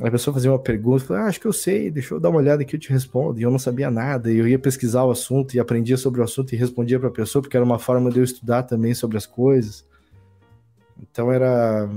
A 0.00 0.10
pessoa 0.10 0.34
fazia 0.34 0.50
uma 0.50 0.58
pergunta, 0.58 1.04
falava, 1.04 1.26
ah, 1.26 1.28
acho 1.28 1.40
que 1.40 1.46
eu 1.46 1.52
sei, 1.52 1.90
deixa 1.90 2.14
eu 2.14 2.20
dar 2.20 2.30
uma 2.30 2.38
olhada 2.38 2.62
aqui, 2.62 2.74
eu 2.74 2.80
te 2.80 2.90
respondo. 2.90 3.38
E 3.38 3.42
eu 3.44 3.50
não 3.50 3.58
sabia 3.58 3.90
nada, 3.90 4.30
e 4.30 4.36
eu 4.36 4.48
ia 4.48 4.58
pesquisar 4.58 5.04
o 5.04 5.10
assunto 5.10 5.54
e 5.54 5.60
aprendia 5.60 5.96
sobre 5.96 6.20
o 6.20 6.24
assunto 6.24 6.52
e 6.52 6.56
respondia 6.56 6.98
para 6.98 7.08
a 7.08 7.12
pessoa, 7.12 7.40
porque 7.40 7.56
era 7.56 7.64
uma 7.64 7.78
forma 7.78 8.10
de 8.10 8.18
eu 8.18 8.24
estudar 8.24 8.64
também 8.64 8.92
sobre 8.92 9.16
as 9.16 9.26
coisas. 9.26 9.84
Então 11.00 11.30
era, 11.30 11.88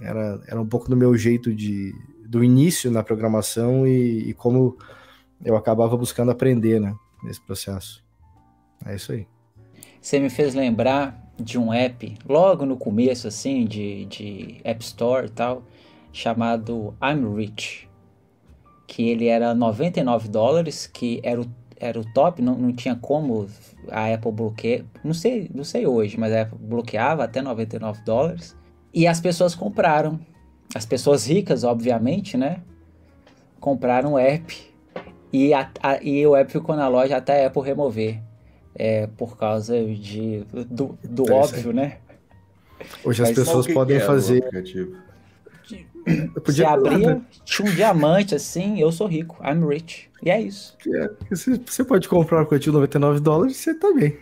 era, 0.00 0.40
era 0.46 0.60
um 0.60 0.66
pouco 0.66 0.88
do 0.88 0.96
meu 0.96 1.16
jeito 1.16 1.54
de 1.54 1.94
do 2.32 2.42
início 2.42 2.90
na 2.90 3.02
programação 3.02 3.86
e, 3.86 4.30
e 4.30 4.32
como 4.32 4.78
eu 5.44 5.54
acabava 5.54 5.94
buscando 5.98 6.30
aprender, 6.30 6.80
né, 6.80 6.94
nesse 7.22 7.40
processo. 7.42 8.02
É 8.86 8.94
isso 8.94 9.12
aí. 9.12 9.26
Você 10.00 10.18
me 10.18 10.30
fez 10.30 10.54
lembrar 10.54 11.30
de 11.38 11.58
um 11.58 11.70
app, 11.70 12.16
logo 12.26 12.64
no 12.64 12.76
começo, 12.76 13.28
assim, 13.28 13.66
de, 13.66 14.06
de 14.06 14.60
App 14.64 14.82
Store 14.82 15.26
e 15.26 15.30
tal, 15.30 15.62
chamado 16.12 16.94
I'm 17.02 17.34
Rich. 17.34 17.88
Que 18.86 19.08
ele 19.08 19.26
era 19.26 19.54
99 19.54 20.28
dólares, 20.28 20.86
que 20.86 21.20
era 21.22 21.40
o, 21.40 21.46
era 21.78 21.98
o 21.98 22.04
top, 22.12 22.42
não, 22.42 22.54
não 22.56 22.72
tinha 22.72 22.94
como 22.94 23.48
a 23.90 24.12
Apple 24.12 24.30
bloquear, 24.30 24.84
não 25.02 25.14
sei, 25.14 25.50
não 25.54 25.64
sei 25.64 25.86
hoje, 25.86 26.18
mas 26.18 26.32
a 26.32 26.42
Apple 26.42 26.58
bloqueava 26.60 27.24
até 27.24 27.40
99 27.40 28.02
dólares. 28.04 28.56
E 28.92 29.06
as 29.06 29.20
pessoas 29.20 29.54
compraram. 29.54 30.20
As 30.74 30.86
pessoas 30.86 31.26
ricas, 31.26 31.64
obviamente, 31.64 32.36
né? 32.36 32.60
Compraram 33.58 34.14
o 34.14 34.18
app. 34.18 34.54
E, 35.32 35.54
a, 35.54 35.70
a, 35.82 36.02
e 36.02 36.26
o 36.26 36.36
app 36.36 36.52
ficou 36.52 36.76
na 36.76 36.88
loja 36.88 37.16
até 37.16 37.44
a 37.44 37.46
Apple 37.46 37.62
remover. 37.62 38.20
É, 38.74 39.06
por 39.06 39.36
causa 39.36 39.82
de, 39.84 40.44
do, 40.70 40.98
do 41.02 41.30
é 41.30 41.34
óbvio, 41.34 41.72
né? 41.72 41.98
Hoje 43.04 43.22
as 43.22 43.30
Mas 43.30 43.38
pessoas 43.38 43.66
podem 43.66 44.00
fazer. 44.00 44.42
Eu 46.06 46.42
podia 46.42 46.66
Você 46.68 46.88
abria, 46.88 47.20
tinha 47.44 47.70
um 47.70 47.74
diamante 47.74 48.34
assim, 48.34 48.80
eu 48.80 48.90
sou 48.90 49.06
rico, 49.06 49.36
I'm 49.44 49.66
rich. 49.66 50.10
E 50.22 50.30
é 50.30 50.40
isso. 50.40 50.76
É, 50.94 51.10
você 51.30 51.84
pode 51.84 52.08
comprar 52.08 52.38
um 52.38 52.42
aplicativo 52.42 52.74
99 52.74 53.20
dólares 53.20 53.56
e 53.56 53.58
você 53.58 53.74
tá 53.74 53.92
bem. 53.92 54.16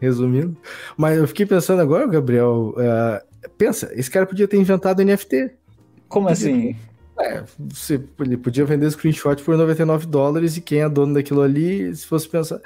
Resumindo. 0.00 0.56
Mas 0.96 1.16
eu 1.16 1.26
fiquei 1.26 1.46
pensando 1.46 1.80
agora, 1.80 2.06
Gabriel, 2.06 2.74
uh, 2.76 3.36
Pensa, 3.56 3.90
esse 3.94 4.10
cara 4.10 4.26
podia 4.26 4.48
ter 4.48 4.56
inventado 4.56 5.02
NFT. 5.02 5.52
Como 6.08 6.28
podia, 6.28 6.50
assim? 6.50 6.76
É, 7.18 7.42
você, 7.58 8.00
ele 8.20 8.36
podia 8.36 8.64
vender 8.64 8.90
screenshot 8.90 9.42
por 9.42 9.56
99 9.56 10.06
dólares 10.06 10.56
e 10.56 10.60
quem 10.60 10.80
é 10.80 10.88
dono 10.88 11.14
daquilo 11.14 11.42
ali, 11.42 11.94
se 11.94 12.06
fosse 12.06 12.28
pensar. 12.28 12.60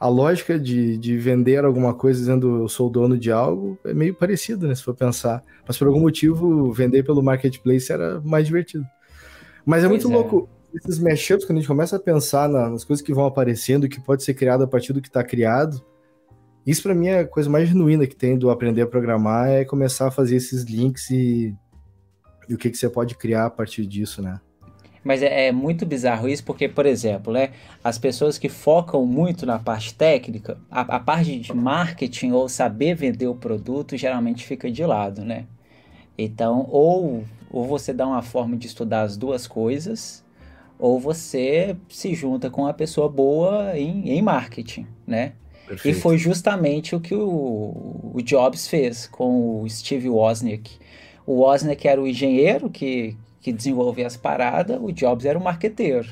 A 0.00 0.08
lógica 0.08 0.58
de, 0.58 0.96
de 0.96 1.18
vender 1.18 1.62
alguma 1.62 1.92
coisa 1.92 2.18
dizendo 2.18 2.62
eu 2.62 2.68
sou 2.68 2.88
dono 2.88 3.18
de 3.18 3.30
algo 3.30 3.78
é 3.84 3.92
meio 3.92 4.14
parecido, 4.14 4.66
né? 4.66 4.74
Se 4.74 4.82
for 4.82 4.94
pensar. 4.94 5.42
Mas 5.68 5.76
por 5.76 5.86
algum 5.86 6.00
motivo, 6.00 6.72
vender 6.72 7.02
pelo 7.02 7.22
marketplace 7.22 7.92
era 7.92 8.18
mais 8.22 8.46
divertido. 8.46 8.86
Mas 9.64 9.84
é 9.84 9.88
pois 9.88 10.02
muito 10.02 10.10
é. 10.10 10.16
louco 10.16 10.48
esses 10.74 10.98
mashups, 10.98 11.44
quando 11.44 11.58
a 11.58 11.60
gente 11.60 11.68
começa 11.68 11.96
a 11.96 12.00
pensar 12.00 12.48
nas 12.48 12.84
coisas 12.84 13.04
que 13.04 13.12
vão 13.12 13.26
aparecendo, 13.26 13.88
que 13.88 14.00
pode 14.00 14.22
ser 14.22 14.34
criado 14.34 14.64
a 14.64 14.66
partir 14.66 14.92
do 14.92 15.02
que 15.02 15.08
está 15.08 15.22
criado, 15.22 15.84
isso 16.66 16.82
para 16.82 16.94
mim 16.94 17.08
é 17.08 17.20
a 17.20 17.26
coisa 17.26 17.50
mais 17.50 17.68
genuína 17.68 18.06
que 18.06 18.14
tem 18.14 18.38
do 18.38 18.50
aprender 18.50 18.82
a 18.82 18.86
programar 18.86 19.48
é 19.48 19.64
começar 19.64 20.08
a 20.08 20.10
fazer 20.10 20.36
esses 20.36 20.62
links 20.64 21.10
e, 21.10 21.54
e 22.48 22.54
o 22.54 22.58
que, 22.58 22.70
que 22.70 22.76
você 22.76 22.88
pode 22.88 23.16
criar 23.16 23.46
a 23.46 23.50
partir 23.50 23.86
disso, 23.86 24.22
né? 24.22 24.40
Mas 25.02 25.22
é, 25.22 25.46
é, 25.46 25.52
muito 25.52 25.86
bizarro 25.86 26.28
isso, 26.28 26.44
porque, 26.44 26.68
por 26.68 26.84
exemplo, 26.84 27.32
né, 27.32 27.50
as 27.82 27.98
pessoas 27.98 28.38
que 28.38 28.48
focam 28.48 29.06
muito 29.06 29.46
na 29.46 29.58
parte 29.58 29.94
técnica, 29.94 30.58
a, 30.70 30.80
a, 30.80 31.00
parte 31.00 31.38
de 31.38 31.54
marketing 31.54 32.32
ou 32.32 32.48
saber 32.48 32.94
vender 32.94 33.26
o 33.26 33.34
produto 33.34 33.96
geralmente 33.96 34.46
fica 34.46 34.70
de 34.70 34.84
lado, 34.84 35.24
né? 35.24 35.46
Então, 36.18 36.66
ou, 36.70 37.24
ou 37.50 37.64
você 37.66 37.94
dá 37.94 38.06
uma 38.06 38.20
forma 38.20 38.56
de 38.56 38.66
estudar 38.66 39.02
as 39.02 39.16
duas 39.16 39.46
coisas, 39.46 40.22
ou 40.78 41.00
você 41.00 41.76
se 41.88 42.14
junta 42.14 42.50
com 42.50 42.62
uma 42.62 42.74
pessoa 42.74 43.08
boa 43.08 43.78
em, 43.78 44.10
em 44.10 44.20
marketing, 44.20 44.86
né? 45.06 45.32
Perfeito. 45.66 45.96
E 45.96 46.00
foi 46.00 46.18
justamente 46.18 46.96
o 46.96 47.00
que 47.00 47.14
o, 47.14 48.10
o, 48.12 48.20
Jobs 48.22 48.66
fez 48.66 49.06
com 49.06 49.62
o 49.62 49.70
Steve 49.70 50.08
Wozniak. 50.08 50.72
O 51.24 51.42
Wozniak 51.42 51.86
era 51.86 52.00
o 52.00 52.08
engenheiro 52.08 52.68
que, 52.68 53.16
que 53.40 53.52
desenvolvia 53.52 54.06
as 54.06 54.16
paradas, 54.16 54.78
o 54.80 54.92
Jobs 54.92 55.24
era 55.24 55.38
o 55.38 55.42
marqueteiro. 55.42 56.08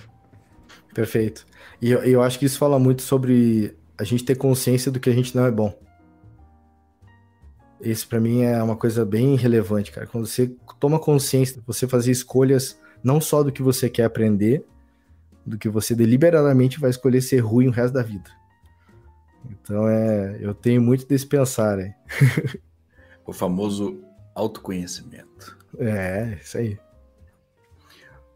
Perfeito. 0.94 1.46
E 1.80 1.90
eu, 1.90 2.02
eu 2.02 2.22
acho 2.22 2.38
que 2.38 2.46
isso 2.46 2.58
fala 2.58 2.78
muito 2.78 3.02
sobre 3.02 3.76
a 3.96 4.04
gente 4.04 4.24
ter 4.24 4.36
consciência 4.36 4.90
do 4.90 4.98
que 4.98 5.10
a 5.10 5.12
gente 5.12 5.36
não 5.36 5.46
é 5.46 5.50
bom. 5.50 5.72
Esse 7.80 8.06
para 8.06 8.18
mim 8.18 8.42
é 8.42 8.60
uma 8.62 8.76
coisa 8.76 9.04
bem 9.04 9.36
relevante, 9.36 9.92
cara. 9.92 10.06
Quando 10.06 10.26
você 10.26 10.52
toma 10.80 10.98
consciência, 10.98 11.62
você 11.66 11.86
fazer 11.86 12.10
escolhas 12.10 12.80
não 13.02 13.20
só 13.20 13.42
do 13.42 13.52
que 13.52 13.62
você 13.62 13.88
quer 13.88 14.04
aprender, 14.04 14.64
do 15.46 15.56
que 15.56 15.68
você 15.68 15.94
deliberadamente 15.94 16.80
vai 16.80 16.90
escolher 16.90 17.20
ser 17.20 17.38
ruim 17.38 17.68
o 17.68 17.72
resto 17.72 17.94
da 17.94 18.02
vida. 18.02 18.30
Então 19.48 19.88
é, 19.88 20.38
eu 20.40 20.52
tenho 20.54 20.82
muito 20.82 21.06
desse 21.06 21.26
pensar 21.26 21.78
aí. 21.78 21.92
o 23.24 23.32
famoso 23.32 24.02
autoconhecimento. 24.34 25.56
É, 25.78 26.38
isso 26.42 26.58
aí. 26.58 26.78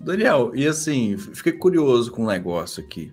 Daniel, 0.03 0.53
e 0.55 0.67
assim, 0.67 1.17
fiquei 1.17 1.53
curioso 1.53 2.11
com 2.11 2.25
um 2.25 2.27
negócio 2.27 2.83
aqui. 2.83 3.13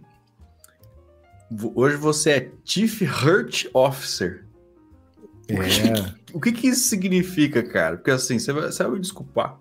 Hoje 1.75 1.95
você 1.95 2.31
é 2.31 2.51
Chief 2.65 3.01
Hurt 3.01 3.65
Officer. 3.73 4.45
É. 5.49 6.13
O 6.33 6.39
que, 6.39 6.51
que 6.51 6.67
isso 6.67 6.87
significa, 6.87 7.63
cara? 7.63 7.97
Porque 7.97 8.11
assim, 8.11 8.37
você 8.37 8.53
vai, 8.53 8.71
você 8.71 8.83
vai 8.83 8.93
me 8.93 8.99
desculpar. 8.99 9.59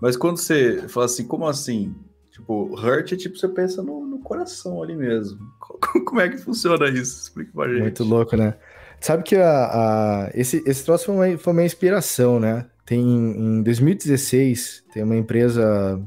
Mas 0.00 0.16
quando 0.16 0.36
você 0.36 0.88
fala 0.88 1.06
assim, 1.06 1.26
como 1.26 1.46
assim? 1.46 1.94
Tipo, 2.30 2.74
hurt 2.74 3.12
é 3.12 3.16
tipo, 3.16 3.38
você 3.38 3.48
pensa 3.48 3.82
no, 3.82 4.04
no 4.04 4.18
coração 4.18 4.82
ali 4.82 4.94
mesmo. 4.94 5.38
Como 5.58 6.20
é 6.20 6.28
que 6.28 6.36
funciona 6.36 6.88
isso? 6.88 7.22
Explica 7.22 7.50
pra 7.54 7.68
gente. 7.68 7.80
Muito 7.80 8.04
louco, 8.04 8.36
né? 8.36 8.54
Sabe 9.00 9.22
que 9.22 9.36
a, 9.36 9.64
a, 9.64 10.30
esse, 10.34 10.62
esse 10.66 10.84
troço 10.84 11.06
foi 11.06 11.14
uma, 11.14 11.38
foi 11.38 11.52
uma 11.52 11.64
inspiração, 11.64 12.40
né? 12.40 12.66
Tem 12.84 13.00
em 13.00 13.62
2016, 13.62 14.84
tem 14.92 15.02
uma 15.02 15.16
empresa, 15.16 16.00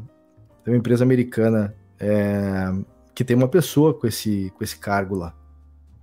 tem 0.70 0.76
uma 0.76 0.78
empresa 0.78 1.04
americana 1.04 1.76
é, 2.00 2.72
que 3.16 3.26
tem 3.26 3.36
uma 3.36 3.48
pessoa 3.48 3.92
com 3.92 4.06
esse, 4.06 4.54
com 4.56 4.64
esse 4.64 4.78
cargo 4.78 5.16
lá, 5.16 5.36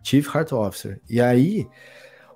Chief 0.03 0.27
Heart 0.35 0.51
Officer. 0.51 1.01
E 1.09 1.21
aí, 1.21 1.69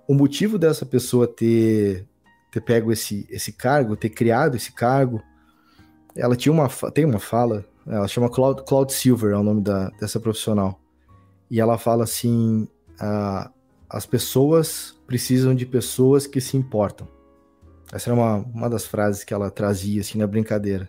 o 0.06 0.14
motivo 0.14 0.56
dessa 0.56 0.86
pessoa 0.86 1.26
ter, 1.26 2.06
ter 2.52 2.60
pego 2.60 2.92
esse, 2.92 3.26
esse 3.28 3.52
cargo, 3.52 3.96
ter 3.96 4.10
criado 4.10 4.54
esse 4.54 4.70
cargo, 4.72 5.20
ela 6.14 6.36
tinha 6.36 6.52
uma, 6.52 6.68
tem 6.92 7.04
uma 7.04 7.18
fala 7.18 7.64
ela 7.86 8.06
chama 8.06 8.28
Cloud, 8.28 8.62
Cloud 8.62 8.92
Silver, 8.92 9.32
é 9.32 9.36
o 9.36 9.42
nome 9.42 9.62
da, 9.62 9.88
dessa 9.98 10.20
profissional. 10.20 10.78
E 11.50 11.58
ela 11.58 11.76
fala 11.76 12.04
assim: 12.04 12.68
ah, 13.00 13.50
as 13.88 14.06
pessoas 14.06 14.94
precisam 15.04 15.54
de 15.54 15.66
pessoas 15.66 16.26
que 16.26 16.40
se 16.40 16.56
importam. 16.56 17.08
Essa 17.92 18.10
era 18.10 18.14
uma, 18.14 18.36
uma 18.36 18.70
das 18.70 18.86
frases 18.86 19.24
que 19.24 19.34
ela 19.34 19.50
trazia 19.50 20.00
assim 20.02 20.18
na 20.18 20.26
brincadeira. 20.28 20.88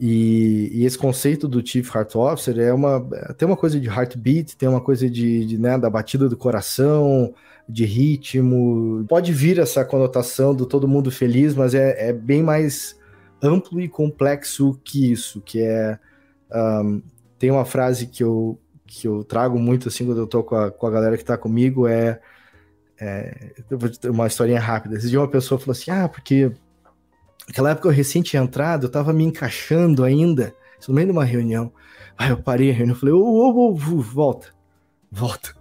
E, 0.00 0.70
e, 0.72 0.84
esse 0.84 0.98
conceito 0.98 1.46
do 1.46 1.64
Chief 1.64 1.88
Heart 1.94 2.16
Officer 2.16 2.58
é 2.58 2.72
uma 2.72 3.00
tem 3.36 3.46
uma 3.46 3.56
coisa 3.56 3.78
de 3.78 3.88
heartbeat, 3.88 4.56
tem 4.56 4.68
uma 4.68 4.80
coisa 4.80 5.08
de, 5.08 5.46
de 5.46 5.58
né, 5.58 5.78
da 5.78 5.88
batida 5.88 6.28
do 6.28 6.36
coração, 6.36 7.32
de 7.68 7.84
ritmo. 7.84 9.04
Pode 9.08 9.32
vir 9.32 9.58
essa 9.58 9.84
conotação 9.84 10.54
do 10.54 10.66
todo 10.66 10.88
mundo 10.88 11.10
feliz, 11.10 11.54
mas 11.54 11.74
é, 11.74 12.08
é 12.08 12.12
bem 12.12 12.42
mais 12.42 12.98
amplo 13.42 13.80
e 13.80 13.88
complexo 13.88 14.78
que 14.84 15.10
isso, 15.12 15.40
que 15.40 15.60
é 15.60 15.98
um, 16.52 17.02
tem 17.38 17.50
uma 17.50 17.64
frase 17.64 18.06
que 18.06 18.22
eu, 18.22 18.58
que 18.86 19.08
eu 19.08 19.24
trago 19.24 19.58
muito 19.58 19.88
assim 19.88 20.06
quando 20.06 20.18
eu 20.18 20.26
tô 20.26 20.44
com 20.44 20.54
a, 20.54 20.70
com 20.70 20.86
a 20.86 20.90
galera 20.90 21.16
que 21.16 21.24
tá 21.24 21.36
comigo, 21.36 21.88
é, 21.88 22.20
é 23.00 23.34
uma 24.08 24.26
historinha 24.26 24.60
rápida. 24.60 24.96
Esse 24.96 25.08
dia 25.08 25.18
uma 25.18 25.28
pessoa 25.28 25.58
falou 25.58 25.72
assim, 25.72 25.90
ah, 25.90 26.08
porque 26.08 26.52
naquela 27.46 27.70
época 27.70 27.88
eu 27.88 27.92
recém 27.92 28.22
tinha 28.22 28.42
entrado, 28.42 28.86
eu 28.86 28.90
tava 28.90 29.12
me 29.12 29.24
encaixando 29.24 30.04
ainda, 30.04 30.54
no 30.86 30.94
meio 30.94 31.06
de 31.06 31.12
uma 31.12 31.24
reunião. 31.24 31.72
Aí 32.16 32.30
eu 32.30 32.36
parei 32.36 32.70
a 32.70 32.74
reunião 32.74 32.96
e 32.96 32.98
falei, 32.98 33.14
ô, 33.14 33.22
ô, 33.22 33.70
ô, 33.70 33.74
volta, 33.74 34.48
volta. 35.10 35.54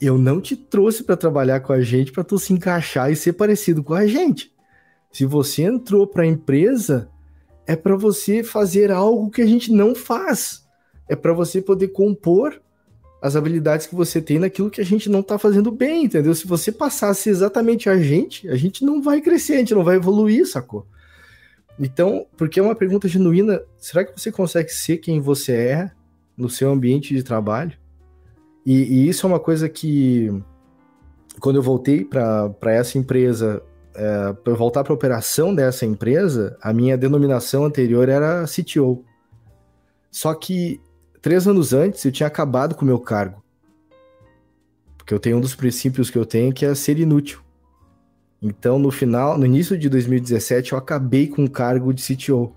Eu 0.00 0.16
não 0.16 0.40
te 0.40 0.56
trouxe 0.56 1.02
para 1.02 1.16
trabalhar 1.16 1.60
com 1.60 1.72
a 1.72 1.80
gente 1.80 2.12
para 2.12 2.24
tu 2.24 2.38
se 2.38 2.52
encaixar 2.52 3.10
e 3.10 3.16
ser 3.16 3.32
parecido 3.32 3.82
com 3.82 3.94
a 3.94 4.06
gente. 4.06 4.52
Se 5.10 5.24
você 5.26 5.62
entrou 5.62 6.06
para 6.06 6.22
a 6.22 6.26
empresa, 6.26 7.10
é 7.66 7.74
para 7.74 7.96
você 7.96 8.42
fazer 8.42 8.90
algo 8.90 9.30
que 9.30 9.42
a 9.42 9.46
gente 9.46 9.72
não 9.72 9.94
faz. 9.94 10.66
É 11.08 11.16
para 11.16 11.32
você 11.32 11.60
poder 11.60 11.88
compor 11.88 12.60
as 13.20 13.34
habilidades 13.34 13.86
que 13.86 13.94
você 13.94 14.20
tem 14.20 14.38
naquilo 14.38 14.70
que 14.70 14.80
a 14.80 14.84
gente 14.84 15.10
não 15.10 15.20
está 15.20 15.38
fazendo 15.38 15.72
bem, 15.72 16.04
entendeu? 16.04 16.34
Se 16.34 16.46
você 16.46 16.70
passasse 16.70 17.28
exatamente 17.28 17.88
a 17.88 17.98
gente, 17.98 18.48
a 18.48 18.54
gente 18.54 18.84
não 18.84 19.02
vai 19.02 19.20
crescer, 19.20 19.54
a 19.54 19.58
gente 19.58 19.74
não 19.74 19.82
vai 19.82 19.96
evoluir, 19.96 20.46
sacou? 20.46 20.86
Então, 21.78 22.26
porque 22.36 22.58
é 22.58 22.62
uma 22.62 22.74
pergunta 22.74 23.06
genuína, 23.06 23.62
será 23.76 24.04
que 24.04 24.18
você 24.18 24.32
consegue 24.32 24.70
ser 24.70 24.98
quem 24.98 25.20
você 25.20 25.52
é 25.52 25.90
no 26.36 26.48
seu 26.48 26.70
ambiente 26.70 27.14
de 27.14 27.22
trabalho? 27.22 27.72
E, 28.66 28.82
e 28.82 29.08
isso 29.08 29.24
é 29.24 29.28
uma 29.28 29.38
coisa 29.38 29.68
que, 29.68 30.28
quando 31.40 31.56
eu 31.56 31.62
voltei 31.62 32.04
para 32.04 32.72
essa 32.72 32.98
empresa, 32.98 33.62
é, 33.94 34.32
para 34.32 34.54
voltar 34.54 34.82
para 34.82 34.92
a 34.92 34.96
operação 34.96 35.54
dessa 35.54 35.86
empresa, 35.86 36.56
a 36.60 36.72
minha 36.72 36.98
denominação 36.98 37.64
anterior 37.64 38.08
era 38.08 38.44
CTO. 38.44 39.04
Só 40.10 40.34
que 40.34 40.80
três 41.22 41.46
anos 41.46 41.72
antes 41.72 42.04
eu 42.04 42.12
tinha 42.12 42.26
acabado 42.26 42.74
com 42.74 42.82
o 42.82 42.86
meu 42.86 42.98
cargo. 42.98 43.42
Porque 44.96 45.14
eu 45.14 45.20
tenho 45.20 45.38
um 45.38 45.40
dos 45.40 45.54
princípios 45.54 46.10
que 46.10 46.18
eu 46.18 46.26
tenho 46.26 46.52
que 46.52 46.66
é 46.66 46.74
ser 46.74 46.98
inútil. 46.98 47.40
Então, 48.40 48.78
no 48.78 48.90
final, 48.90 49.36
no 49.36 49.44
início 49.44 49.76
de 49.76 49.88
2017, 49.88 50.72
eu 50.72 50.78
acabei 50.78 51.26
com 51.26 51.44
o 51.44 51.50
cargo 51.50 51.92
de 51.92 52.02
CTO. 52.02 52.54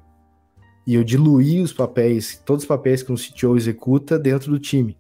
E 0.86 0.96
eu 0.96 1.04
diluí 1.04 1.62
os 1.62 1.74
papéis, 1.74 2.42
todos 2.46 2.64
os 2.64 2.68
papéis 2.68 3.04
que 3.04 3.12
um 3.12 3.16
CTO 3.16 3.56
executa 3.56 4.18
dentro 4.18 4.52
do 4.52 4.60
time. 4.60 4.98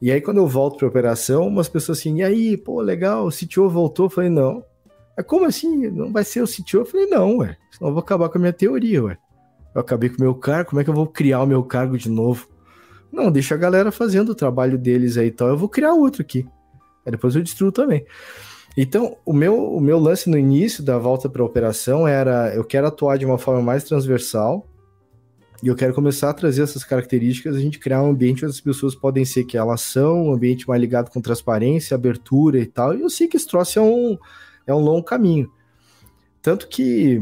E 0.00 0.10
aí, 0.10 0.20
quando 0.20 0.38
eu 0.38 0.46
volto 0.46 0.78
para 0.78 0.86
a 0.86 0.90
operação, 0.90 1.46
umas 1.46 1.68
pessoas 1.68 1.98
assim, 1.98 2.16
e 2.18 2.22
aí, 2.22 2.56
pô, 2.56 2.80
legal, 2.80 3.26
o 3.26 3.30
CTO 3.30 3.68
voltou. 3.68 4.06
Eu 4.06 4.10
falei, 4.10 4.30
não. 4.30 4.64
É 5.16 5.22
como 5.22 5.44
assim? 5.44 5.90
Não 5.90 6.10
vai 6.10 6.24
ser 6.24 6.42
o 6.42 6.46
CTO? 6.46 6.78
Eu 6.78 6.86
falei, 6.86 7.06
não, 7.06 7.38
ué. 7.38 7.56
Senão 7.70 7.90
eu 7.90 7.94
vou 7.94 8.02
acabar 8.02 8.28
com 8.28 8.38
a 8.38 8.40
minha 8.40 8.52
teoria, 8.52 9.04
ué. 9.04 9.18
Eu 9.74 9.80
acabei 9.80 10.08
com 10.08 10.16
o 10.16 10.20
meu 10.20 10.34
cargo, 10.34 10.70
como 10.70 10.80
é 10.80 10.84
que 10.84 10.90
eu 10.90 10.94
vou 10.94 11.06
criar 11.06 11.42
o 11.42 11.46
meu 11.46 11.62
cargo 11.62 11.96
de 11.96 12.08
novo? 12.08 12.48
Não, 13.12 13.30
deixa 13.30 13.54
a 13.54 13.58
galera 13.58 13.92
fazendo 13.92 14.30
o 14.30 14.34
trabalho 14.34 14.78
deles 14.78 15.16
aí 15.16 15.28
e 15.28 15.30
tal. 15.30 15.48
Eu 15.48 15.56
vou 15.56 15.68
criar 15.68 15.92
outro 15.92 16.22
aqui. 16.22 16.46
Aí 17.04 17.12
depois 17.12 17.34
eu 17.36 17.42
destruo 17.42 17.70
também. 17.70 18.04
Então, 18.76 19.16
o 19.26 19.32
meu, 19.32 19.74
o 19.74 19.80
meu 19.80 19.98
lance 19.98 20.30
no 20.30 20.38
início 20.38 20.82
da 20.82 20.96
volta 20.98 21.28
para 21.28 21.42
a 21.42 21.46
operação 21.46 22.06
era: 22.06 22.54
eu 22.54 22.64
quero 22.64 22.86
atuar 22.86 23.18
de 23.18 23.26
uma 23.26 23.38
forma 23.38 23.60
mais 23.60 23.84
transversal 23.84 24.66
e 25.62 25.68
eu 25.68 25.76
quero 25.76 25.92
começar 25.92 26.30
a 26.30 26.34
trazer 26.34 26.62
essas 26.62 26.82
características, 26.84 27.54
a 27.54 27.60
gente 27.60 27.78
criar 27.78 28.02
um 28.02 28.10
ambiente 28.10 28.44
onde 28.44 28.54
as 28.54 28.60
pessoas 28.60 28.94
podem 28.94 29.26
ser 29.26 29.44
que 29.44 29.58
elas 29.58 29.82
são, 29.82 30.28
um 30.28 30.32
ambiente 30.32 30.66
mais 30.66 30.80
ligado 30.80 31.10
com 31.10 31.20
transparência, 31.20 31.94
abertura 31.94 32.58
e 32.58 32.66
tal. 32.66 32.94
E 32.94 33.02
eu 33.02 33.10
sei 33.10 33.28
que 33.28 33.36
esse 33.36 33.46
troço 33.46 33.78
é 33.78 33.82
um, 33.82 34.16
é 34.66 34.74
um 34.74 34.78
longo 34.78 35.02
caminho. 35.02 35.50
Tanto 36.40 36.66
que, 36.66 37.20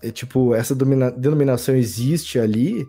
é, 0.00 0.12
tipo, 0.12 0.54
essa 0.54 0.72
denominação 0.72 1.74
existe 1.74 2.38
ali, 2.38 2.86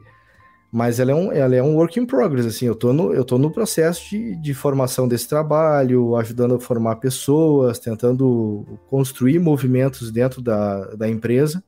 mas 0.71 0.99
ela 0.99 1.11
é 1.11 1.15
um, 1.15 1.31
ela 1.31 1.55
é 1.55 1.63
um 1.63 1.75
work 1.75 1.99
in 1.99 2.05
progress, 2.05 2.45
assim, 2.45 2.65
eu 2.65 2.75
tô 2.75 2.93
no, 2.93 3.13
eu 3.13 3.25
tô 3.25 3.38
no 3.38 3.49
processo 3.49 4.09
de, 4.09 4.35
de 4.35 4.53
formação 4.53 5.07
desse 5.07 5.27
trabalho, 5.27 6.15
ajudando 6.15 6.55
a 6.55 6.59
formar 6.59 6.97
pessoas, 6.97 7.79
tentando 7.79 8.65
construir 8.88 9.39
movimentos 9.39 10.11
dentro 10.11 10.41
da, 10.41 10.95
da 10.95 11.09
empresa 11.09 11.63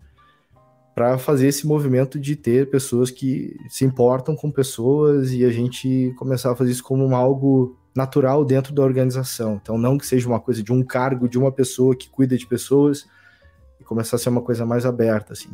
para 0.93 1.17
fazer 1.17 1.47
esse 1.47 1.65
movimento 1.65 2.19
de 2.19 2.35
ter 2.35 2.69
pessoas 2.69 3.09
que 3.09 3.55
se 3.69 3.83
importam 3.83 4.35
com 4.35 4.51
pessoas 4.51 5.31
e 5.31 5.43
a 5.45 5.49
gente 5.49 6.13
começar 6.17 6.51
a 6.51 6.55
fazer 6.55 6.71
isso 6.71 6.83
como 6.83 7.15
algo 7.15 7.77
natural 7.95 8.45
dentro 8.45 8.73
da 8.73 8.83
organização. 8.83 9.59
Então, 9.61 9.77
não 9.77 9.97
que 9.97 10.05
seja 10.05 10.27
uma 10.27 10.39
coisa 10.39 10.61
de 10.61 10.71
um 10.71 10.83
cargo 10.83 11.27
de 11.27 11.39
uma 11.39 11.51
pessoa 11.51 11.95
que 11.95 12.09
cuida 12.09 12.37
de 12.37 12.45
pessoas 12.45 13.07
e 13.79 13.83
começar 13.83 14.17
a 14.17 14.19
ser 14.19 14.29
uma 14.29 14.41
coisa 14.41 14.65
mais 14.65 14.85
aberta, 14.85 15.33
assim. 15.33 15.49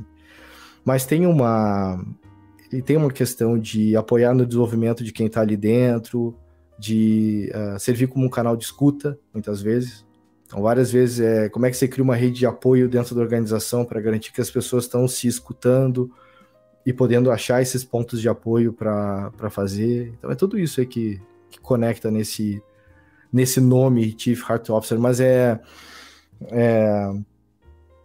Mas 0.83 1.05
tem 1.05 1.25
uma, 1.25 2.03
ele 2.71 2.81
tem 2.81 2.97
uma 2.97 3.11
questão 3.11 3.57
de 3.57 3.95
apoiar 3.95 4.33
no 4.33 4.45
desenvolvimento 4.45 5.03
de 5.03 5.11
quem 5.11 5.27
está 5.27 5.41
ali 5.41 5.55
dentro, 5.55 6.35
de 6.77 7.51
uh, 7.53 7.79
servir 7.79 8.07
como 8.07 8.25
um 8.25 8.29
canal 8.29 8.55
de 8.55 8.63
escuta, 8.63 9.17
muitas 9.33 9.61
vezes. 9.61 10.05
Então, 10.45 10.61
várias 10.61 10.91
vezes, 10.91 11.19
é 11.19 11.49
como 11.49 11.65
é 11.65 11.71
que 11.71 11.77
você 11.77 11.87
cria 11.87 12.03
uma 12.03 12.15
rede 12.15 12.39
de 12.39 12.45
apoio 12.45 12.87
dentro 12.87 13.13
da 13.15 13.21
organização 13.21 13.83
para 13.83 13.99
garantir 13.99 14.31
que 14.31 14.41
as 14.41 14.49
pessoas 14.49 14.83
estão 14.85 15.07
se 15.07 15.27
escutando 15.27 16.09
e 16.85 16.93
podendo 16.93 17.31
achar 17.31 17.61
esses 17.61 17.83
pontos 17.83 18.21
de 18.21 18.29
apoio 18.29 18.71
para 18.71 19.49
fazer. 19.49 20.13
Então, 20.17 20.31
é 20.31 20.35
tudo 20.35 20.57
isso 20.57 20.79
aí 20.79 20.85
que, 20.85 21.21
que 21.49 21.59
conecta 21.59 22.09
nesse, 22.09 22.61
nesse 23.31 23.59
nome 23.59 24.15
Chief 24.17 24.41
Heart 24.49 24.69
Officer, 24.69 24.99
mas 24.99 25.19
é, 25.19 25.59
é 26.49 27.11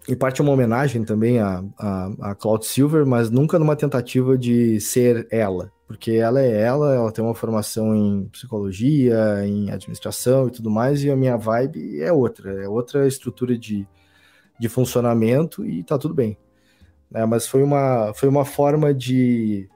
em 0.09 0.17
parte 0.17 0.41
é 0.41 0.45
uma 0.45 0.53
homenagem 0.53 1.05
também 1.05 1.38
a, 1.38 1.65
a, 1.79 2.31
a 2.31 2.35
Cloud 2.35 2.67
Silver, 2.67 3.07
mas 3.07 3.31
nunca 3.31 3.59
numa 3.59 3.77
tentativa 3.77 4.37
de 4.37 4.81
ser 4.81 5.29
ela, 5.31 5.71
porque 5.87 6.12
ela 6.12 6.41
é 6.41 6.61
ela, 6.61 6.95
ela 6.95 7.12
tem 7.12 7.25
uma 7.25 7.35
formação 7.35 7.95
em 7.95 8.29
psicologia, 8.29 9.47
em 9.47 9.71
administração 9.71 10.49
e 10.49 10.51
tudo 10.51 10.71
mais, 10.71 11.05
e 11.05 11.11
a 11.11 11.17
minha 11.17 11.37
vibe 11.37 12.01
é 12.01 12.12
outra, 12.12 12.65
é 12.65 12.69
outra 12.69 13.07
estrutura 13.07 13.57
de, 13.57 13.87
de 14.59 14.69
funcionamento 14.69 15.65
e 15.65 15.85
tá 15.85 15.97
tudo 15.97 16.15
bem. 16.15 16.37
É, 17.15 17.25
mas 17.27 17.47
foi 17.47 17.62
uma, 17.62 18.12
foi 18.15 18.29
uma 18.29 18.45
forma 18.45 18.93
de 18.93 19.69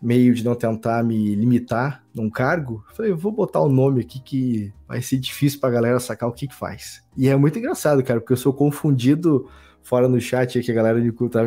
meio 0.00 0.34
de 0.34 0.44
não 0.44 0.54
tentar 0.54 1.02
me 1.02 1.34
limitar 1.34 2.04
num 2.14 2.28
cargo, 2.28 2.84
falei, 2.94 3.12
eu 3.12 3.16
vou 3.16 3.32
botar 3.32 3.60
o 3.60 3.66
um 3.66 3.72
nome 3.72 4.02
aqui 4.02 4.20
que 4.20 4.72
vai 4.86 5.00
ser 5.00 5.18
difícil 5.18 5.58
pra 5.58 5.70
galera 5.70 5.98
sacar 5.98 6.28
o 6.28 6.32
que 6.32 6.46
que 6.46 6.54
faz. 6.54 7.02
E 7.16 7.28
é 7.28 7.36
muito 7.36 7.58
engraçado, 7.58 8.02
cara, 8.02 8.20
porque 8.20 8.32
eu 8.32 8.36
sou 8.36 8.52
confundido 8.52 9.48
fora 9.82 10.08
no 10.08 10.20
chat 10.20 10.60
que 10.60 10.70
a 10.70 10.74
galera 10.74 11.00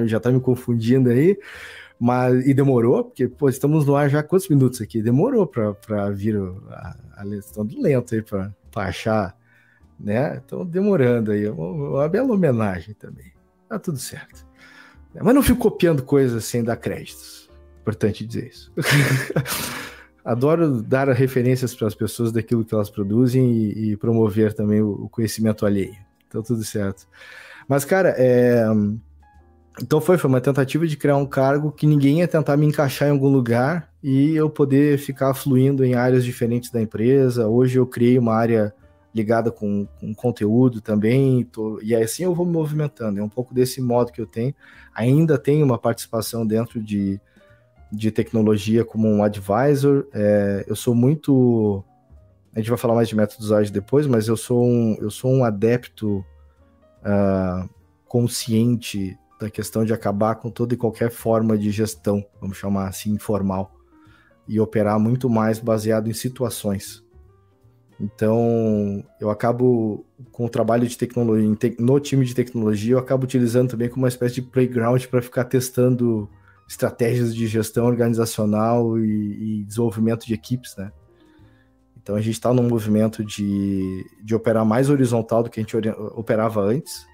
já 0.07 0.19
tá 0.19 0.31
me 0.31 0.39
confundindo 0.39 1.09
aí, 1.09 1.37
mas 1.99 2.47
e 2.47 2.53
demorou, 2.53 3.03
porque 3.03 3.27
pô, 3.27 3.49
estamos 3.49 3.85
no 3.85 3.95
ar 3.95 4.09
já 4.09 4.23
quantos 4.23 4.47
minutos 4.47 4.81
aqui? 4.81 5.01
Demorou 5.01 5.45
pra, 5.45 5.73
pra 5.73 6.09
vir 6.09 6.37
a, 6.69 6.95
a 7.17 7.27
estão 7.35 7.67
lento 7.77 8.15
aí 8.15 8.21
pra, 8.21 8.53
pra 8.71 8.85
achar, 8.85 9.35
né? 9.99 10.37
Estão 10.37 10.65
demorando 10.65 11.31
aí, 11.31 11.47
uma, 11.49 11.67
uma 11.67 12.09
bela 12.09 12.33
homenagem 12.33 12.95
também. 12.95 13.33
Tá 13.67 13.77
tudo 13.77 13.99
certo. 13.99 14.47
Mas 15.21 15.35
não 15.35 15.43
fico 15.43 15.59
copiando 15.59 16.03
coisas 16.03 16.45
sem 16.45 16.63
dar 16.63 16.77
créditos. 16.77 17.38
Importante 17.81 18.25
dizer 18.25 18.47
isso. 18.47 18.71
Adoro 20.23 20.81
dar 20.81 21.07
referências 21.09 21.73
para 21.73 21.87
as 21.87 21.95
pessoas 21.95 22.31
daquilo 22.31 22.63
que 22.65 22.73
elas 22.73 22.89
produzem 22.89 23.51
e, 23.51 23.91
e 23.91 23.97
promover 23.97 24.53
também 24.53 24.81
o, 24.81 24.91
o, 24.91 25.09
conhecimento 25.09 25.65
alheio. 25.65 25.95
Então, 26.27 26.43
tudo 26.43 26.63
certo. 26.63 27.07
Mas, 27.67 27.85
cara, 27.85 28.13
é... 28.17 28.65
então 29.81 29.99
foi, 29.99 30.17
foi 30.17 30.29
uma 30.29 30.41
tentativa 30.41 30.85
de 30.85 30.97
criar 30.97 31.17
um 31.17 31.25
cargo 31.25 31.71
que 31.71 31.87
ninguém 31.87 32.19
ia 32.19 32.27
tentar 32.27 32.57
me 32.57 32.65
encaixar 32.65 33.07
em 33.07 33.11
algum 33.11 33.29
lugar 33.29 33.89
e 34.03 34.35
eu 34.35 34.49
poder 34.49 34.97
ficar 34.99 35.33
fluindo 35.33 35.83
em 35.83 35.95
áreas 35.95 36.23
diferentes 36.23 36.69
da 36.69 36.81
empresa. 36.81 37.47
Hoje 37.47 37.79
eu 37.79 37.87
criei 37.87 38.19
uma 38.19 38.35
área 38.35 38.73
ligada 39.15 39.51
com, 39.51 39.87
com 39.99 40.13
conteúdo 40.13 40.81
também, 40.81 41.43
tô... 41.43 41.79
e 41.81 41.95
assim 41.95 42.23
eu 42.23 42.35
vou 42.35 42.45
me 42.45 42.51
movimentando. 42.51 43.19
É 43.19 43.23
um 43.23 43.29
pouco 43.29 43.53
desse 43.53 43.81
modo 43.81 44.11
que 44.11 44.21
eu 44.21 44.27
tenho. 44.27 44.53
Ainda 44.93 45.37
tenho 45.37 45.65
uma 45.65 45.77
participação 45.77 46.45
dentro 46.45 46.81
de 46.81 47.19
de 47.91 48.11
tecnologia 48.11 48.85
como 48.85 49.07
um 49.07 49.23
advisor. 49.23 50.07
É, 50.13 50.65
eu 50.67 50.75
sou 50.75 50.93
muito. 50.93 51.83
A 52.53 52.59
gente 52.59 52.69
vai 52.69 52.77
falar 52.77 52.95
mais 52.95 53.07
de 53.07 53.15
métodos 53.15 53.51
ágeis 53.51 53.71
depois, 53.71 54.07
mas 54.07 54.27
eu 54.27 54.37
sou 54.37 54.63
um, 54.63 54.97
eu 54.99 55.09
sou 55.09 55.31
um 55.31 55.43
adepto 55.43 56.25
uh, 56.99 57.69
consciente 58.05 59.17
da 59.39 59.49
questão 59.49 59.85
de 59.85 59.93
acabar 59.93 60.35
com 60.35 60.49
toda 60.49 60.73
e 60.73 60.77
qualquer 60.77 61.09
forma 61.09 61.57
de 61.57 61.71
gestão, 61.71 62.25
vamos 62.41 62.57
chamar 62.57 62.89
assim, 62.89 63.11
informal, 63.11 63.71
e 64.47 64.59
operar 64.59 64.99
muito 64.99 65.29
mais 65.29 65.59
baseado 65.59 66.09
em 66.09 66.13
situações. 66.13 67.03
Então, 67.99 69.03
eu 69.19 69.29
acabo, 69.29 70.05
com 70.31 70.45
o 70.45 70.49
trabalho 70.49 70.87
de 70.87 70.97
tecnologia, 70.97 71.75
no 71.77 71.99
time 71.99 72.25
de 72.25 72.33
tecnologia, 72.33 72.93
eu 72.93 72.99
acabo 72.99 73.25
utilizando 73.25 73.71
também 73.71 73.89
como 73.89 74.03
uma 74.03 74.07
espécie 74.07 74.35
de 74.35 74.41
playground 74.41 75.05
para 75.05 75.21
ficar 75.21 75.45
testando 75.45 76.29
estratégias 76.69 77.35
de 77.35 77.47
gestão 77.47 77.87
organizacional 77.87 78.99
e, 78.99 79.61
e 79.61 79.63
desenvolvimento 79.63 80.23
de 80.27 80.35
equipes, 80.35 80.75
né? 80.77 80.91
Então 81.97 82.15
a 82.15 82.21
gente 82.21 82.35
está 82.35 82.53
num 82.53 82.67
movimento 82.67 83.25
de, 83.25 84.05
de 84.23 84.35
operar 84.35 84.63
mais 84.63 84.87
horizontal 84.87 85.41
do 85.41 85.49
que 85.49 85.59
a 85.59 85.63
gente 85.63 85.75
operava 86.15 86.61
antes. 86.61 87.07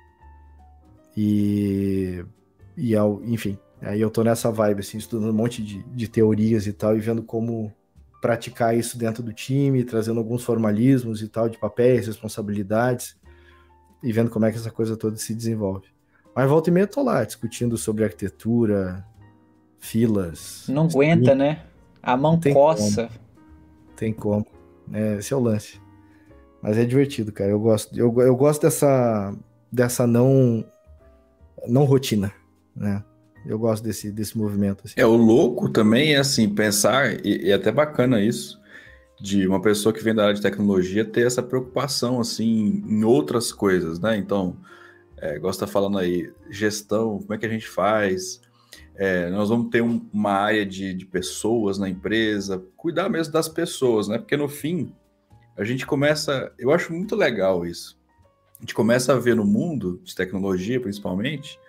E, 1.15 2.23
e 2.77 2.93
enfim, 3.23 3.57
aí 3.81 4.01
eu 4.01 4.09
tô 4.09 4.23
nessa 4.23 4.51
vibe, 4.51 4.81
assim, 4.81 4.97
estudando 4.97 5.29
um 5.29 5.33
monte 5.33 5.63
de, 5.63 5.81
de 5.83 6.07
teorias 6.09 6.67
e 6.67 6.73
tal, 6.73 6.97
e 6.97 6.99
vendo 6.99 7.23
como 7.23 7.73
praticar 8.21 8.77
isso 8.77 8.97
dentro 8.97 9.23
do 9.23 9.31
time, 9.31 9.85
trazendo 9.85 10.19
alguns 10.19 10.43
formalismos 10.43 11.21
e 11.21 11.29
tal, 11.29 11.47
de 11.47 11.57
papéis, 11.57 12.07
responsabilidades, 12.07 13.15
e 14.03 14.11
vendo 14.11 14.29
como 14.29 14.45
é 14.45 14.51
que 14.51 14.57
essa 14.57 14.71
coisa 14.71 14.97
toda 14.97 15.15
se 15.15 15.33
desenvolve. 15.33 15.87
Mas 16.35 16.49
volta 16.49 16.69
e 16.69 16.73
meia 16.73 16.83
eu 16.83 16.89
tô 16.89 17.01
lá 17.01 17.23
discutindo 17.23 17.77
sobre 17.77 18.03
arquitetura, 18.03 19.05
filas. 19.85 20.65
Não 20.67 20.85
aguenta, 20.85 21.33
né? 21.33 21.63
A 22.01 22.15
mão 22.17 22.39
tem 22.39 22.53
coça. 22.53 23.07
Como. 23.07 23.19
Tem 23.95 24.13
como. 24.13 24.45
É, 24.93 25.17
esse 25.17 25.33
é 25.33 25.35
o 25.35 25.39
lance. 25.39 25.79
Mas 26.61 26.77
é 26.77 26.85
divertido, 26.85 27.31
cara. 27.31 27.51
Eu 27.51 27.59
gosto, 27.59 27.97
eu, 27.97 28.13
eu 28.21 28.35
gosto 28.35 28.63
dessa, 28.63 29.33
dessa 29.71 30.05
não 30.05 30.65
não 31.67 31.83
rotina, 31.83 32.31
né? 32.75 33.03
Eu 33.45 33.59
gosto 33.59 33.83
desse, 33.83 34.11
desse 34.11 34.37
movimento. 34.37 34.83
Assim. 34.85 34.95
É, 34.97 35.05
o 35.05 35.15
louco 35.15 35.69
também 35.69 36.15
é 36.15 36.17
assim, 36.17 36.49
pensar, 36.49 37.23
e, 37.25 37.45
e 37.45 37.51
é 37.51 37.53
até 37.53 37.71
bacana 37.71 38.19
isso, 38.19 38.59
de 39.21 39.47
uma 39.47 39.61
pessoa 39.61 39.93
que 39.93 40.03
vem 40.03 40.15
da 40.15 40.23
área 40.23 40.33
de 40.33 40.41
tecnologia 40.41 41.05
ter 41.05 41.25
essa 41.25 41.43
preocupação, 41.43 42.19
assim, 42.19 42.83
em 42.87 43.03
outras 43.03 43.51
coisas, 43.51 43.99
né? 43.99 44.17
Então, 44.17 44.57
é, 45.17 45.37
gosta 45.37 45.67
falando 45.67 45.97
aí, 45.97 46.31
gestão, 46.49 47.19
como 47.19 47.33
é 47.33 47.37
que 47.37 47.45
a 47.45 47.49
gente 47.49 47.67
faz? 47.67 48.41
É, 48.97 49.29
nós 49.29 49.49
vamos 49.49 49.69
ter 49.69 49.81
um, 49.81 50.07
uma 50.13 50.31
área 50.31 50.65
de, 50.65 50.93
de 50.93 51.05
pessoas 51.05 51.77
na 51.77 51.89
empresa, 51.89 52.63
cuidar 52.77 53.09
mesmo 53.09 53.33
das 53.33 53.49
pessoas, 53.49 54.07
né? 54.07 54.17
Porque 54.17 54.37
no 54.37 54.47
fim, 54.47 54.93
a 55.57 55.63
gente 55.63 55.85
começa, 55.85 56.53
eu 56.57 56.71
acho 56.71 56.93
muito 56.93 57.15
legal 57.15 57.65
isso. 57.65 57.99
A 58.57 58.61
gente 58.61 58.73
começa 58.73 59.13
a 59.13 59.19
ver 59.19 59.35
no 59.35 59.45
mundo 59.45 59.99
de 60.03 60.15
tecnologia, 60.15 60.79
principalmente, 60.79 61.59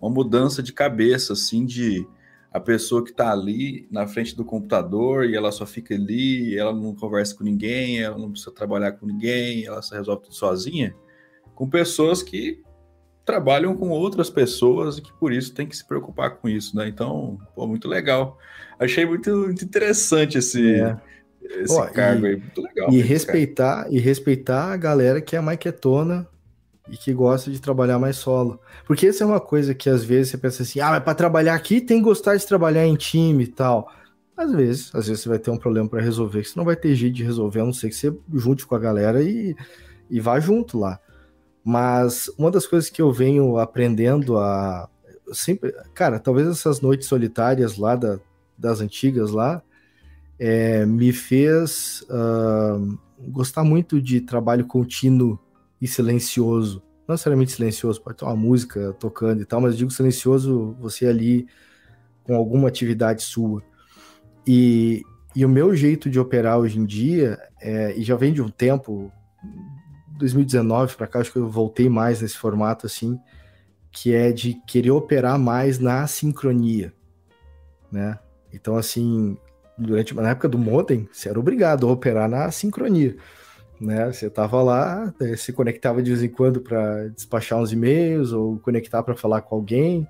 uma 0.00 0.10
mudança 0.10 0.62
de 0.62 0.72
cabeça, 0.72 1.34
assim, 1.34 1.66
de 1.66 2.06
a 2.50 2.58
pessoa 2.58 3.04
que 3.04 3.10
está 3.10 3.30
ali 3.30 3.86
na 3.90 4.06
frente 4.06 4.34
do 4.34 4.44
computador 4.44 5.24
e 5.24 5.36
ela 5.36 5.52
só 5.52 5.64
fica 5.64 5.94
ali, 5.94 6.58
ela 6.58 6.72
não 6.72 6.94
conversa 6.94 7.36
com 7.36 7.44
ninguém, 7.44 8.00
ela 8.00 8.18
não 8.18 8.30
precisa 8.30 8.50
trabalhar 8.50 8.92
com 8.92 9.06
ninguém, 9.06 9.64
ela 9.66 9.80
só 9.82 9.94
resolve 9.94 10.24
tudo 10.24 10.34
sozinha, 10.34 10.96
com 11.54 11.68
pessoas 11.68 12.22
que 12.22 12.62
trabalham 13.24 13.76
com 13.76 13.90
outras 13.90 14.30
pessoas 14.30 14.98
e 14.98 15.02
que 15.02 15.12
por 15.12 15.32
isso 15.32 15.54
tem 15.54 15.66
que 15.66 15.76
se 15.76 15.86
preocupar 15.86 16.36
com 16.36 16.48
isso, 16.48 16.76
né? 16.76 16.88
Então, 16.88 17.38
pô, 17.54 17.66
muito 17.66 17.88
legal. 17.88 18.38
Achei 18.78 19.04
muito, 19.04 19.30
muito 19.30 19.64
interessante 19.64 20.38
esse, 20.38 20.80
é. 20.80 20.96
esse 21.42 21.74
Ó, 21.74 21.86
cargo 21.86 22.26
e, 22.26 22.30
aí, 22.30 22.36
muito 22.36 22.62
legal. 22.62 22.90
E 22.90 23.00
respeitar, 23.00 23.86
e 23.90 23.98
respeitar 23.98 24.72
a 24.72 24.76
galera 24.76 25.20
que 25.20 25.36
é 25.36 25.40
mais 25.40 25.58
quietona 25.58 26.26
e 26.90 26.96
que 26.96 27.12
gosta 27.12 27.50
de 27.50 27.60
trabalhar 27.60 27.98
mais 27.98 28.16
solo. 28.16 28.60
Porque 28.84 29.06
essa 29.06 29.22
é 29.22 29.26
uma 29.26 29.40
coisa 29.40 29.74
que 29.74 29.88
às 29.88 30.02
vezes 30.02 30.32
você 30.32 30.38
pensa 30.38 30.62
assim, 30.62 30.80
ah, 30.80 30.90
mas 30.90 31.02
para 31.02 31.14
trabalhar 31.14 31.54
aqui 31.54 31.80
tem 31.80 31.98
que 31.98 32.04
gostar 32.04 32.36
de 32.36 32.46
trabalhar 32.46 32.86
em 32.86 32.96
time 32.96 33.44
e 33.44 33.48
tal. 33.48 33.92
Às 34.36 34.52
vezes, 34.52 34.94
às 34.94 35.06
vezes 35.06 35.22
você 35.22 35.28
vai 35.28 35.38
ter 35.38 35.50
um 35.50 35.58
problema 35.58 35.88
para 35.88 36.00
resolver 36.00 36.42
que 36.42 36.48
você 36.48 36.58
não 36.58 36.64
vai 36.64 36.74
ter 36.74 36.94
jeito 36.94 37.14
de 37.14 37.22
resolver, 37.22 37.60
a 37.60 37.64
não 37.64 37.72
ser 37.72 37.90
que 37.90 37.94
você 37.94 38.12
junte 38.34 38.66
com 38.66 38.74
a 38.74 38.78
galera 38.78 39.22
e, 39.22 39.54
e 40.08 40.18
vá 40.18 40.40
junto 40.40 40.78
lá. 40.78 40.98
Mas 41.64 42.30
uma 42.38 42.50
das 42.50 42.66
coisas 42.66 42.88
que 42.88 43.02
eu 43.02 43.12
venho 43.12 43.58
aprendendo 43.58 44.38
a. 44.38 44.88
Sempre, 45.32 45.72
cara, 45.94 46.18
talvez 46.18 46.48
essas 46.48 46.80
noites 46.80 47.06
solitárias 47.06 47.76
lá 47.76 47.94
da, 47.94 48.18
das 48.58 48.80
antigas 48.80 49.30
lá 49.30 49.62
é, 50.40 50.86
me 50.86 51.12
fez 51.12 52.02
uh, 52.08 52.98
gostar 53.28 53.62
muito 53.62 54.00
de 54.00 54.22
trabalho 54.22 54.64
contínuo 54.64 55.38
e 55.80 55.86
silencioso. 55.86 56.82
Não 57.06 57.14
necessariamente 57.14 57.52
silencioso, 57.52 58.00
pode 58.00 58.16
ter 58.16 58.24
uma 58.24 58.36
música 58.36 58.94
tocando 58.98 59.42
e 59.42 59.44
tal, 59.44 59.60
mas 59.60 59.76
digo 59.76 59.90
silencioso 59.90 60.74
você 60.80 61.06
ali 61.06 61.46
com 62.24 62.34
alguma 62.34 62.68
atividade 62.68 63.22
sua. 63.22 63.62
E, 64.46 65.02
e 65.36 65.44
o 65.44 65.48
meu 65.48 65.74
jeito 65.74 66.08
de 66.08 66.18
operar 66.18 66.58
hoje 66.58 66.78
em 66.78 66.86
dia, 66.86 67.38
é, 67.60 67.94
e 67.96 68.02
já 68.02 68.16
vem 68.16 68.32
de 68.32 68.40
um 68.40 68.48
tempo, 68.48 69.12
2019 70.20 70.96
para 70.96 71.06
cá, 71.06 71.20
acho 71.20 71.32
que 71.32 71.38
eu 71.38 71.48
voltei 71.48 71.88
mais 71.88 72.20
nesse 72.20 72.36
formato 72.36 72.86
assim, 72.86 73.18
que 73.90 74.14
é 74.14 74.30
de 74.32 74.54
querer 74.66 74.92
operar 74.92 75.38
mais 75.38 75.78
na 75.78 76.06
sincronia, 76.06 76.92
né? 77.90 78.18
Então, 78.52 78.76
assim, 78.76 79.36
durante 79.76 80.14
na 80.14 80.30
época 80.30 80.48
do 80.48 80.58
modem, 80.58 81.08
você 81.12 81.28
era 81.28 81.40
obrigado 81.40 81.88
a 81.88 81.92
operar 81.92 82.28
na 82.28 82.50
sincronia, 82.50 83.16
né? 83.80 84.12
Você 84.12 84.30
tava 84.30 84.62
lá, 84.62 85.12
eh, 85.20 85.36
se 85.36 85.52
conectava 85.52 86.02
de 86.02 86.10
vez 86.10 86.22
em 86.22 86.28
quando 86.28 86.60
para 86.60 87.08
despachar 87.08 87.58
uns 87.58 87.72
e-mails 87.72 88.32
ou 88.32 88.58
conectar 88.58 89.02
para 89.02 89.16
falar 89.16 89.42
com 89.42 89.56
alguém. 89.56 90.06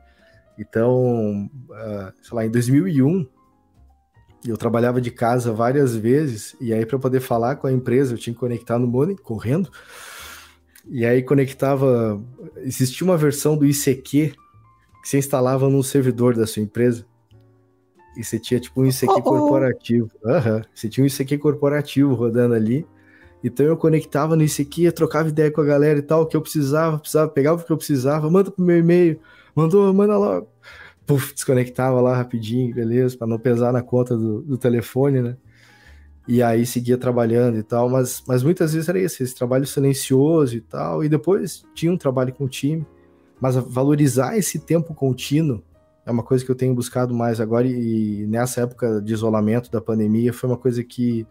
Então, 0.59 1.49
uh, 1.71 2.13
sei 2.23 2.37
lá, 2.37 2.45
em 2.45 2.51
2001 2.51 3.27
eu 4.45 4.57
trabalhava 4.57 5.01
de 5.01 5.11
casa 5.11 5.53
várias 5.53 5.95
vezes, 5.95 6.57
e 6.61 6.73
aí 6.73 6.87
para 6.87 6.99
poder 6.99 7.21
falar 7.21 7.57
com 7.57 7.67
a 7.67 7.73
empresa, 7.73 8.15
eu 8.15 8.19
tinha 8.19 8.33
que 8.33 8.41
conectar 8.41 8.79
no 8.79 8.87
modem, 8.87 9.17
correndo. 9.17 9.71
E 10.89 11.05
aí 11.05 11.23
conectava. 11.23 12.21
Existia 12.59 13.05
uma 13.05 13.17
versão 13.17 13.57
do 13.57 13.67
ICQ 13.67 14.35
que 15.03 15.09
você 15.09 15.19
instalava 15.19 15.69
no 15.69 15.83
servidor 15.83 16.35
da 16.35 16.47
sua 16.47 16.63
empresa. 16.63 17.07
E 18.17 18.25
você 18.25 18.39
tinha 18.39 18.59
tipo 18.59 18.81
um 18.83 18.87
ICQ 18.87 19.07
oh, 19.09 19.19
oh. 19.19 19.23
corporativo. 19.23 20.11
Uhum. 20.25 20.63
Você 20.75 20.89
tinha 20.89 21.05
um 21.05 21.07
ICQ 21.07 21.39
corporativo 21.39 22.15
rodando 22.15 22.55
ali. 22.55 22.87
Então 23.43 23.65
eu 23.65 23.77
conectava 23.77 24.37
no 24.37 24.43
ICQ, 24.43 24.93
trocava 24.93 25.29
ideia 25.29 25.51
com 25.51 25.61
a 25.61 25.65
galera 25.65 25.99
e 25.99 26.03
tal, 26.03 26.23
o 26.23 26.27
que 26.27 26.37
eu 26.37 26.43
precisava, 26.43 26.99
precisava, 26.99 27.31
pegava 27.31 27.61
o 27.61 27.65
que 27.65 27.73
eu 27.73 27.77
precisava, 27.77 28.29
manda 28.29 28.51
pro 28.51 28.63
meu 28.63 28.77
e-mail, 28.77 29.19
mandou, 29.55 29.95
manda 29.95 30.19
logo 30.19 30.47
puf, 31.07 31.35
desconectava 31.35 32.01
lá 32.01 32.17
rapidinho, 32.17 32.75
beleza, 32.75 33.17
para 33.17 33.27
não 33.27 33.39
pesar 33.39 33.73
na 33.73 33.83
conta 33.83 34.17
do, 34.17 34.43
do, 34.43 34.59
telefone, 34.59 35.21
né? 35.21 35.37
E 36.29 36.43
aí 36.43 36.65
seguia 36.65 36.97
trabalhando 36.97 37.59
e 37.59 37.63
tal, 37.63 37.89
mas, 37.89 38.23
mas 38.27 38.43
muitas 38.43 38.73
vezes 38.73 38.89
era 38.89 38.99
isso, 38.99 39.23
esse 39.23 39.35
trabalho 39.35 39.67
silencioso 39.67 40.57
e 40.57 40.61
tal, 40.61 41.03
e 41.03 41.09
depois 41.09 41.65
tinha 41.75 41.93
um 41.93 41.97
trabalho 41.97 42.33
com 42.33 42.45
o 42.45 42.49
time, 42.49 42.87
mas 43.41 43.57
valorizar 43.57 44.37
esse 44.37 44.59
tempo 44.59 44.95
contínuo 44.95 45.63
é 46.07 46.11
uma 46.11 46.23
coisa 46.23 46.45
que 46.45 46.51
eu 46.51 46.55
tenho 46.55 46.75
buscado 46.75 47.15
mais 47.15 47.41
agora, 47.41 47.67
e, 47.67 48.27
nessa 48.27 48.63
época 48.63 49.01
de 49.01 49.13
isolamento 49.13 49.71
da 49.71 49.81
pandemia 49.81 50.33
foi 50.33 50.51
uma 50.51 50.57
coisa 50.57 50.83
que 50.83 51.27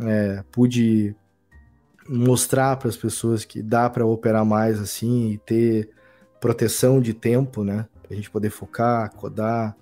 é, 0.00 0.42
pude 0.50 1.14
mostrar 2.08 2.76
para 2.76 2.88
as 2.88 2.96
pessoas 2.96 3.44
que 3.44 3.62
dá 3.62 3.88
para 3.88 4.04
operar 4.04 4.44
mais 4.44 4.80
assim 4.80 5.30
e 5.30 5.38
ter 5.38 5.90
proteção 6.40 7.00
de 7.00 7.14
tempo, 7.14 7.64
né? 7.64 7.86
A 8.10 8.14
gente 8.14 8.30
poder 8.30 8.50
focar, 8.50 9.12
codar 9.14 9.76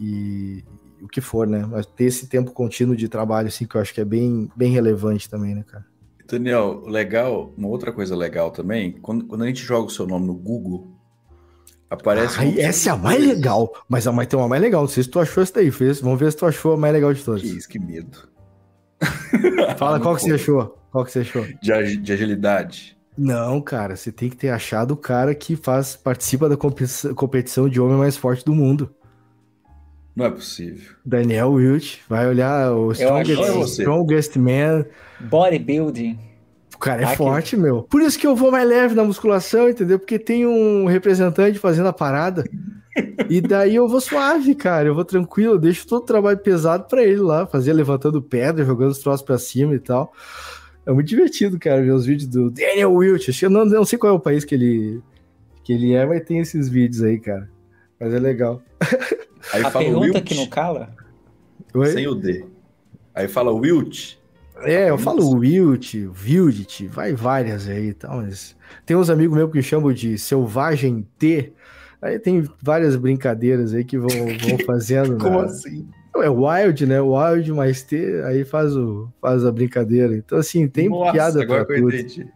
e, 0.00 0.62
e, 1.00 1.04
o 1.04 1.08
que 1.08 1.20
for, 1.20 1.46
né? 1.46 1.66
Mas 1.70 1.86
ter 1.86 2.04
esse 2.04 2.26
tempo 2.26 2.52
contínuo 2.52 2.96
de 2.96 3.08
trabalho, 3.08 3.48
assim, 3.48 3.66
que 3.66 3.76
eu 3.76 3.80
acho 3.80 3.92
que 3.92 4.00
é 4.00 4.04
bem, 4.04 4.50
bem 4.56 4.72
relevante 4.72 5.28
também, 5.28 5.54
né, 5.54 5.64
cara? 5.66 5.84
Daniel, 6.26 6.84
legal, 6.86 7.52
uma 7.56 7.68
outra 7.68 7.92
coisa 7.92 8.16
legal 8.16 8.50
também, 8.50 8.92
quando, 8.92 9.24
quando 9.26 9.44
a 9.44 9.46
gente 9.46 9.62
joga 9.62 9.86
o 9.86 9.90
seu 9.90 10.06
nome 10.06 10.26
no 10.26 10.34
Google, 10.34 10.88
aparece. 11.88 12.36
Ah, 12.40 12.60
essa 12.60 12.90
é 12.90 12.92
a 12.92 12.96
mais 12.96 13.24
legal, 13.24 13.72
mas 13.88 14.06
a 14.06 14.12
mais 14.12 14.28
tem 14.28 14.38
uma 14.38 14.48
mais 14.48 14.60
legal. 14.60 14.82
Não 14.82 14.88
sei 14.88 15.02
se 15.04 15.08
tu 15.08 15.20
achou 15.20 15.42
essa 15.42 15.54
daí, 15.54 15.70
fez. 15.70 16.00
Vamos 16.00 16.18
ver 16.18 16.30
se 16.32 16.38
tu 16.38 16.46
achou 16.46 16.74
a 16.74 16.76
mais 16.76 16.92
legal 16.92 17.12
de 17.12 17.24
todas. 17.24 17.42
Que 17.42 17.48
isso, 17.48 17.68
que 17.68 17.78
medo. 17.78 18.28
Fala 19.76 19.98
qual 20.00 20.16
que 20.16 20.22
você 20.22 20.32
achou. 20.32 20.78
Qual 20.90 21.04
que 21.04 21.12
você 21.12 21.20
achou? 21.20 21.44
De, 21.62 21.96
de 21.96 22.12
agilidade. 22.12 22.95
Não, 23.16 23.60
cara, 23.60 23.96
você 23.96 24.12
tem 24.12 24.28
que 24.28 24.36
ter 24.36 24.50
achado 24.50 24.92
o 24.92 24.96
cara 24.96 25.34
que 25.34 25.56
faz 25.56 25.96
participa 25.96 26.48
da 26.48 26.56
competição 26.56 27.68
de 27.68 27.80
homem 27.80 27.96
mais 27.96 28.16
forte 28.16 28.44
do 28.44 28.54
mundo. 28.54 28.94
Não 30.14 30.26
é 30.26 30.30
possível. 30.30 30.94
Daniel 31.04 31.52
Wilt 31.52 31.98
vai 32.08 32.26
olhar 32.26 32.72
o 32.72 32.90
strongest, 32.92 33.70
strongest 33.78 34.36
Man. 34.36 34.86
Bodybuilding. 35.20 36.18
O 36.74 36.78
cara 36.78 37.02
é 37.02 37.04
Aqui. 37.06 37.16
forte, 37.16 37.56
meu. 37.56 37.82
Por 37.82 38.02
isso 38.02 38.18
que 38.18 38.26
eu 38.26 38.36
vou 38.36 38.50
mais 38.50 38.68
leve 38.68 38.94
na 38.94 39.04
musculação, 39.04 39.68
entendeu? 39.68 39.98
Porque 39.98 40.18
tem 40.18 40.46
um 40.46 40.86
representante 40.86 41.58
fazendo 41.58 41.88
a 41.88 41.92
parada. 41.92 42.44
e 43.28 43.40
daí 43.40 43.74
eu 43.74 43.88
vou 43.88 44.00
suave, 44.00 44.54
cara. 44.54 44.88
Eu 44.88 44.94
vou 44.94 45.04
tranquilo, 45.04 45.54
eu 45.54 45.58
deixo 45.58 45.86
todo 45.86 46.02
o 46.02 46.06
trabalho 46.06 46.38
pesado 46.38 46.84
para 46.84 47.02
ele 47.02 47.20
lá, 47.20 47.46
fazer 47.46 47.72
levantando 47.72 48.22
pedra, 48.22 48.64
jogando 48.64 48.90
os 48.90 48.98
troços 48.98 49.24
pra 49.24 49.38
cima 49.38 49.74
e 49.74 49.78
tal. 49.78 50.12
É 50.86 50.92
muito 50.92 51.08
divertido, 51.08 51.58
cara, 51.58 51.82
ver 51.82 51.90
os 51.90 52.06
vídeos 52.06 52.28
do 52.28 52.50
Daniel 52.50 52.94
Wilt. 52.94 53.28
Eu 53.42 53.50
não, 53.50 53.64
não 53.64 53.84
sei 53.84 53.98
qual 53.98 54.12
é 54.12 54.16
o 54.16 54.20
país 54.20 54.44
que 54.44 54.54
ele, 54.54 55.02
que 55.64 55.72
ele 55.72 55.92
é, 55.94 56.06
mas 56.06 56.24
tem 56.24 56.38
esses 56.38 56.68
vídeos 56.68 57.02
aí, 57.02 57.18
cara. 57.18 57.50
Mas 57.98 58.14
é 58.14 58.18
legal. 58.18 58.62
Aí 59.52 59.62
a 59.62 59.70
pergunta 59.70 60.00
Wilt, 60.00 60.24
que 60.24 60.34
não 60.34 60.46
cala? 60.48 60.94
Oi? 61.72 61.86
Sem 61.86 62.08
o 62.08 62.14
D. 62.14 62.44
Aí 63.14 63.28
fala 63.28 63.52
Wilt. 63.52 64.16
É, 64.62 64.90
eu 64.90 64.98
falo 64.98 65.28
Wilt, 65.36 65.94
Wildit, 65.94 66.86
vai 66.86 67.12
várias 67.12 67.68
aí 67.68 67.88
e 67.88 67.94
tal, 67.94 68.16
mas 68.16 68.56
tem 68.86 68.96
uns 68.96 69.10
amigos 69.10 69.36
meus 69.36 69.52
que 69.52 69.62
chamam 69.62 69.92
de 69.92 70.18
Selvagem 70.18 71.06
T. 71.18 71.52
Aí 72.00 72.18
tem 72.18 72.48
várias 72.62 72.96
brincadeiras 72.96 73.74
aí 73.74 73.84
que 73.84 73.98
vão, 73.98 74.08
vão 74.08 74.58
fazendo. 74.66 75.18
Como 75.18 75.40
na... 75.40 75.44
assim? 75.44 75.86
É 76.22 76.28
Wild, 76.28 76.86
né? 76.86 77.00
Wild 77.00 77.52
mais 77.52 77.82
T, 77.82 78.22
aí 78.24 78.44
faz, 78.44 78.76
o, 78.76 79.08
faz 79.20 79.44
a 79.44 79.52
brincadeira. 79.52 80.14
Então, 80.16 80.38
assim, 80.38 80.68
tem 80.68 80.88
Nossa, 80.88 81.12
piada 81.12 81.46
pra 81.46 81.64
tudo. 81.64 81.94
Entendi. 81.94 82.28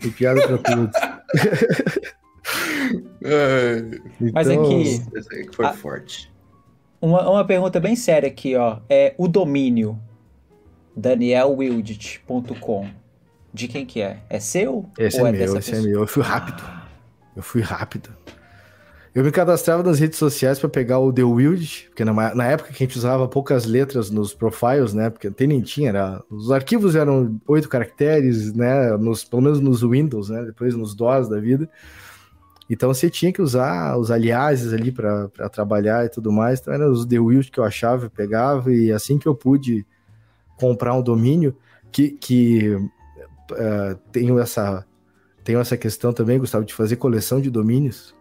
Tem 0.00 0.10
piada 0.10 0.46
pra 0.46 0.58
tudo. 0.58 0.90
então, 3.20 4.32
Mas 4.32 4.48
aqui. 4.48 5.04
É 5.32 5.42
que 5.44 5.54
foi 5.54 5.66
a, 5.66 5.72
forte. 5.72 6.32
Uma, 7.00 7.28
uma 7.30 7.44
pergunta 7.44 7.78
bem 7.80 7.96
séria 7.96 8.28
aqui, 8.28 8.56
ó. 8.56 8.78
É 8.88 9.14
o 9.18 9.28
domínio 9.28 9.98
danielwildit.com. 10.96 12.88
De 13.52 13.66
quem 13.66 13.84
que 13.84 14.00
é? 14.00 14.18
É 14.28 14.38
seu? 14.38 14.88
Esse 14.98 15.18
é, 15.18 15.20
é 15.20 15.32
meu, 15.32 15.44
esse 15.44 15.52
é 15.52 15.56
pessoa? 15.56 15.78
é 15.78 15.82
meu. 15.82 16.00
Eu 16.00 16.06
fui 16.06 16.22
rápido. 16.22 16.62
Eu 17.36 17.42
fui 17.42 17.60
rápido. 17.62 18.10
Eu 19.12 19.24
me 19.24 19.32
cadastrava 19.32 19.82
nas 19.82 19.98
redes 19.98 20.18
sociais 20.18 20.60
para 20.60 20.68
pegar 20.68 21.00
o 21.00 21.12
The 21.12 21.24
Wild, 21.24 21.86
porque 21.88 22.04
na, 22.04 22.12
na, 22.32 22.44
época 22.46 22.72
que 22.72 22.84
a 22.84 22.86
gente 22.86 22.96
usava 22.96 23.26
poucas 23.26 23.64
letras 23.64 24.08
nos 24.08 24.32
profiles, 24.32 24.94
né? 24.94 25.10
Porque 25.10 25.28
tem 25.32 25.48
nem 25.48 25.60
tinha, 25.60 25.88
era, 25.88 26.22
os 26.30 26.52
arquivos 26.52 26.94
eram 26.94 27.40
oito 27.48 27.68
caracteres, 27.68 28.54
né? 28.54 28.96
Nos, 28.96 29.24
pelo 29.24 29.42
menos 29.42 29.58
nos 29.58 29.82
Windows, 29.82 30.30
né? 30.30 30.44
Depois 30.44 30.76
nos 30.76 30.94
DOS 30.94 31.28
da 31.28 31.40
vida. 31.40 31.68
Então 32.70 32.94
você 32.94 33.10
tinha 33.10 33.32
que 33.32 33.42
usar 33.42 33.96
os 33.98 34.12
aliases 34.12 34.72
ali 34.72 34.92
para 34.92 35.28
trabalhar 35.50 36.06
e 36.06 36.08
tudo 36.08 36.30
mais. 36.30 36.60
Então 36.60 36.72
eram 36.72 36.92
os 36.92 37.04
The 37.04 37.18
Wild 37.18 37.50
que 37.50 37.58
eu 37.58 37.64
achava, 37.64 38.04
eu 38.04 38.10
pegava, 38.10 38.72
e 38.72 38.92
assim 38.92 39.18
que 39.18 39.26
eu 39.26 39.34
pude 39.34 39.84
comprar 40.56 40.94
um 40.94 41.02
domínio, 41.02 41.56
que, 41.90 42.10
que 42.10 42.76
uh, 42.76 43.96
tenho, 44.12 44.38
essa, 44.38 44.86
tenho 45.42 45.58
essa 45.58 45.76
questão 45.76 46.12
também, 46.12 46.38
Gustavo, 46.38 46.64
de 46.64 46.72
fazer 46.72 46.94
coleção 46.94 47.40
de 47.40 47.50
domínios. 47.50 48.14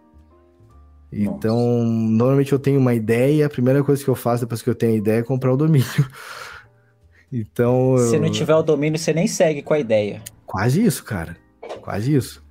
Então, 1.12 1.58
Nossa. 1.58 2.12
normalmente 2.12 2.54
eu 2.54 2.60
tenho 2.60 2.80
uma 2.80 2.94
ideia, 2.94 3.46
a 3.46 3.50
primeira 3.50 3.84
coisa 3.84 4.04
que 4.04 4.10
eu 4.10 4.16
faço 4.16 4.44
depois 4.44 4.62
que 4.62 4.70
eu 4.70 4.76
tenho 4.76 4.94
a 4.94 4.98
ideia 4.98 5.20
é 5.20 5.24
comprar 5.24 5.54
o 5.54 5.58
domínio. 5.58 5.88
então. 7.34 7.98
Se 7.98 8.16
eu... 8.16 8.22
não 8.22 8.32
tiver 8.32 8.56
o 8.56 8.62
domínio, 8.62 9.00
você 9.00 9.14
nem 9.14 9.28
segue 9.28 9.62
com 9.62 9.74
a 9.74 9.80
ideia. 9.80 10.22
Quase 10.46 10.84
isso, 10.84 11.04
cara. 11.04 11.36
Quase 11.82 12.16
isso. 12.16 12.44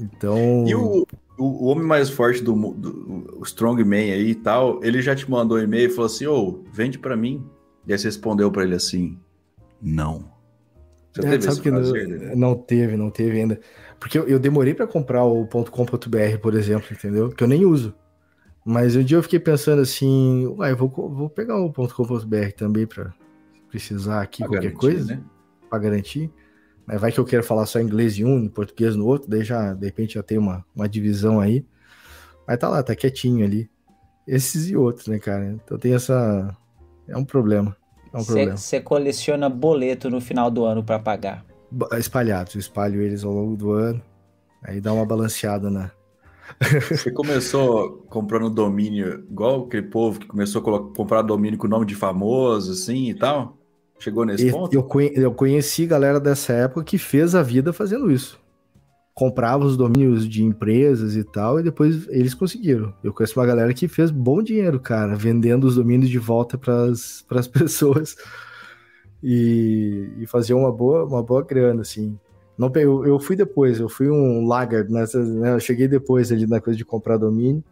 Então. 0.00 0.64
E 0.66 0.74
o, 0.74 1.06
o, 1.38 1.44
o 1.44 1.64
homem 1.66 1.84
mais 1.84 2.08
forte 2.10 2.42
do, 2.42 2.52
do 2.54 3.38
o 3.38 3.42
Strongman 3.42 4.12
aí 4.12 4.30
e 4.30 4.34
tal, 4.34 4.82
ele 4.82 5.02
já 5.02 5.14
te 5.14 5.30
mandou 5.30 5.58
um 5.58 5.62
e-mail 5.62 5.86
e 5.86 5.90
falou 5.90 6.06
assim: 6.06 6.26
ô, 6.26 6.36
oh, 6.36 6.64
vende 6.72 6.98
para 6.98 7.16
mim. 7.16 7.44
E 7.86 7.92
aí 7.92 7.98
você 7.98 8.08
respondeu 8.08 8.50
para 8.50 8.62
ele 8.64 8.74
assim: 8.74 9.18
não. 9.80 10.32
Já 11.16 11.28
é, 11.28 11.30
teve 11.32 11.42
sabe 11.44 11.60
que 11.60 11.70
prazer, 11.70 12.08
não, 12.08 12.16
né? 12.16 12.32
não, 12.34 12.54
teve, 12.54 12.96
não 12.96 13.10
teve 13.10 13.40
ainda. 13.40 13.60
Porque 14.04 14.18
eu, 14.18 14.28
eu 14.28 14.38
demorei 14.38 14.74
para 14.74 14.86
comprar 14.86 15.24
o 15.24 15.46
.com.br, 15.46 16.38
por 16.42 16.52
exemplo, 16.52 16.88
entendeu? 16.92 17.30
Que 17.30 17.42
eu 17.42 17.48
nem 17.48 17.64
uso. 17.64 17.94
Mas 18.62 18.94
um 18.94 19.02
dia 19.02 19.16
eu 19.16 19.22
fiquei 19.22 19.40
pensando 19.40 19.80
assim, 19.80 20.46
uai, 20.58 20.74
vou, 20.74 20.90
vou 20.90 21.30
pegar 21.30 21.56
o 21.58 21.72
.com.br 21.72 22.52
também 22.54 22.86
para 22.86 23.14
precisar 23.70 24.20
aqui 24.20 24.40
pra 24.40 24.48
qualquer 24.48 24.72
garantir, 24.72 24.78
coisa, 24.78 25.16
né? 25.16 25.22
Para 25.70 25.78
garantir. 25.78 26.30
Mas 26.86 27.00
vai 27.00 27.10
que 27.10 27.18
eu 27.18 27.24
quero 27.24 27.42
falar 27.42 27.64
só 27.64 27.80
inglês 27.80 28.18
em 28.18 28.26
um, 28.26 28.46
português 28.46 28.94
no 28.94 29.06
outro, 29.06 29.30
daí 29.30 29.42
já, 29.42 29.72
de 29.72 29.86
repente, 29.86 30.16
já 30.16 30.22
tem 30.22 30.36
uma, 30.36 30.62
uma 30.76 30.86
divisão 30.86 31.40
aí. 31.40 31.64
Mas 32.46 32.58
tá 32.58 32.68
lá, 32.68 32.82
tá 32.82 32.94
quietinho 32.94 33.42
ali. 33.42 33.70
Esses 34.28 34.68
e 34.68 34.76
outros, 34.76 35.06
né, 35.06 35.18
cara? 35.18 35.46
Então 35.46 35.78
tem 35.78 35.94
essa. 35.94 36.54
É 37.08 37.16
um 37.16 37.24
problema. 37.24 37.74
É 38.12 38.18
um 38.18 38.24
problema. 38.24 38.58
Você 38.58 38.82
coleciona 38.82 39.48
boleto 39.48 40.10
no 40.10 40.20
final 40.20 40.50
do 40.50 40.62
ano 40.62 40.84
para 40.84 40.98
pagar. 40.98 41.53
Espalhados, 41.98 42.54
eu 42.54 42.60
espalho 42.60 43.00
eles 43.00 43.24
ao 43.24 43.32
longo 43.32 43.56
do 43.56 43.72
ano. 43.72 44.02
Aí 44.62 44.80
dá 44.80 44.92
uma 44.92 45.04
balanceada 45.04 45.70
na. 45.70 45.90
Você 46.90 47.10
começou 47.10 48.04
comprando 48.08 48.50
domínio 48.50 49.24
igual 49.30 49.64
aquele 49.64 49.86
povo 49.86 50.20
que 50.20 50.26
começou 50.26 50.60
a 50.60 50.94
comprar 50.94 51.22
domínio 51.22 51.58
com 51.58 51.66
nome 51.66 51.86
de 51.86 51.94
famoso, 51.94 52.72
assim 52.72 53.10
e 53.10 53.14
tal? 53.14 53.58
Chegou 53.98 54.24
nesse 54.24 54.50
ponto? 54.50 54.74
Eu, 54.74 54.86
eu 55.14 55.32
conheci 55.32 55.86
galera 55.86 56.20
dessa 56.20 56.52
época 56.52 56.84
que 56.84 56.98
fez 56.98 57.34
a 57.34 57.42
vida 57.42 57.72
fazendo 57.72 58.10
isso. 58.10 58.38
Comprava 59.14 59.64
os 59.64 59.76
domínios 59.76 60.28
de 60.28 60.42
empresas 60.42 61.14
e 61.14 61.22
tal, 61.22 61.60
e 61.60 61.62
depois 61.62 62.08
eles 62.08 62.34
conseguiram. 62.34 62.92
Eu 63.02 63.12
conheço 63.12 63.38
uma 63.38 63.46
galera 63.46 63.72
que 63.72 63.86
fez 63.86 64.10
bom 64.10 64.42
dinheiro, 64.42 64.80
cara, 64.80 65.14
vendendo 65.14 65.64
os 65.64 65.76
domínios 65.76 66.10
de 66.10 66.18
volta 66.18 66.58
para 66.58 66.86
as 66.86 67.48
pessoas 67.48 68.16
e, 69.24 70.10
e 70.18 70.26
fazia 70.26 70.54
uma 70.54 70.70
boa, 70.70 71.06
uma 71.06 71.22
boa 71.22 71.42
grana, 71.42 71.80
assim. 71.80 72.18
Não, 72.58 72.70
eu, 72.74 73.06
eu 73.06 73.18
fui 73.18 73.34
depois, 73.34 73.80
eu 73.80 73.88
fui 73.88 74.10
um 74.10 74.46
laggard, 74.46 74.92
nessa, 74.92 75.18
né, 75.24 75.54
eu 75.54 75.60
cheguei 75.60 75.88
depois 75.88 76.30
ali 76.30 76.46
na 76.46 76.60
coisa 76.60 76.76
de 76.76 76.84
comprar 76.84 77.16
domínio, 77.16 77.64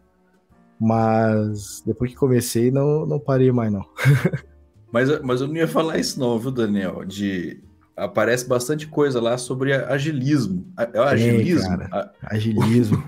mas 0.79 1.83
depois 1.85 2.09
que 2.09 2.17
comecei, 2.17 2.71
não, 2.71 3.05
não 3.05 3.19
parei 3.19 3.51
mais, 3.51 3.71
não. 3.71 3.85
mas, 4.91 5.21
mas 5.21 5.41
eu 5.41 5.47
não 5.47 5.55
ia 5.55 5.67
falar 5.67 5.99
isso 5.99 6.19
não, 6.19 6.39
viu, 6.39 6.51
Daniel? 6.51 7.05
De 7.05 7.61
aparece 7.95 8.47
bastante 8.47 8.87
coisa 8.87 9.21
lá 9.21 9.37
sobre 9.37 9.73
agilismo. 9.73 10.65
É 10.91 10.99
o 10.99 11.03
agilismo? 11.03 11.77
Tem, 11.77 11.87
cara, 11.87 12.13
agilismo. 12.23 13.03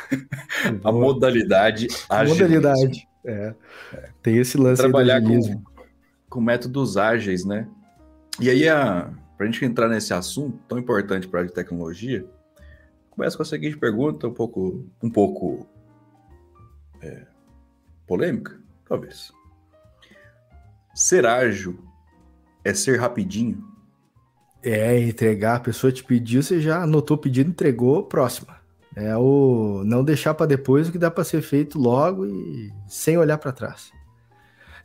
a 0.82 0.90
modalidade 0.90 1.88
agilismo. 2.08 2.48
Modalidade, 2.48 3.08
é. 3.26 3.54
Tem 4.22 4.38
esse 4.38 4.56
lance 4.56 4.80
Trabalhar 4.80 5.20
com, 5.20 5.62
com 6.28 6.40
métodos 6.40 6.96
ágeis, 6.96 7.44
né? 7.44 7.68
E 8.40 8.48
aí, 8.50 8.68
a, 8.68 9.10
pra 9.36 9.46
gente 9.46 9.64
entrar 9.64 9.88
nesse 9.88 10.12
assunto 10.12 10.58
tão 10.68 10.78
importante 10.78 11.26
para 11.26 11.42
a 11.42 11.48
tecnologia, 11.48 12.26
começa 13.10 13.36
com 13.36 13.42
a 13.42 13.46
seguinte 13.46 13.76
pergunta, 13.76 14.28
um 14.28 14.34
pouco, 14.34 14.86
um 15.02 15.10
pouco 15.10 15.66
é, 17.02 17.26
polêmica, 18.06 18.60
talvez. 18.88 19.32
Ser 20.94 21.26
ágil 21.26 21.78
é 22.64 22.74
ser 22.74 22.98
rapidinho? 22.98 23.64
É, 24.62 25.00
entregar, 25.00 25.56
a 25.56 25.60
pessoa 25.60 25.92
te 25.92 26.02
pediu, 26.02 26.42
você 26.42 26.60
já 26.60 26.82
anotou 26.82 27.16
o 27.16 27.20
pedido, 27.20 27.50
entregou, 27.50 28.02
próxima. 28.02 28.58
É 28.96 29.16
o 29.16 29.82
não 29.84 30.02
deixar 30.02 30.34
para 30.34 30.46
depois 30.46 30.88
o 30.88 30.92
que 30.92 30.98
dá 30.98 31.10
para 31.10 31.22
ser 31.22 31.40
feito 31.40 31.78
logo 31.78 32.26
e 32.26 32.72
sem 32.88 33.16
olhar 33.16 33.38
para 33.38 33.52
trás. 33.52 33.92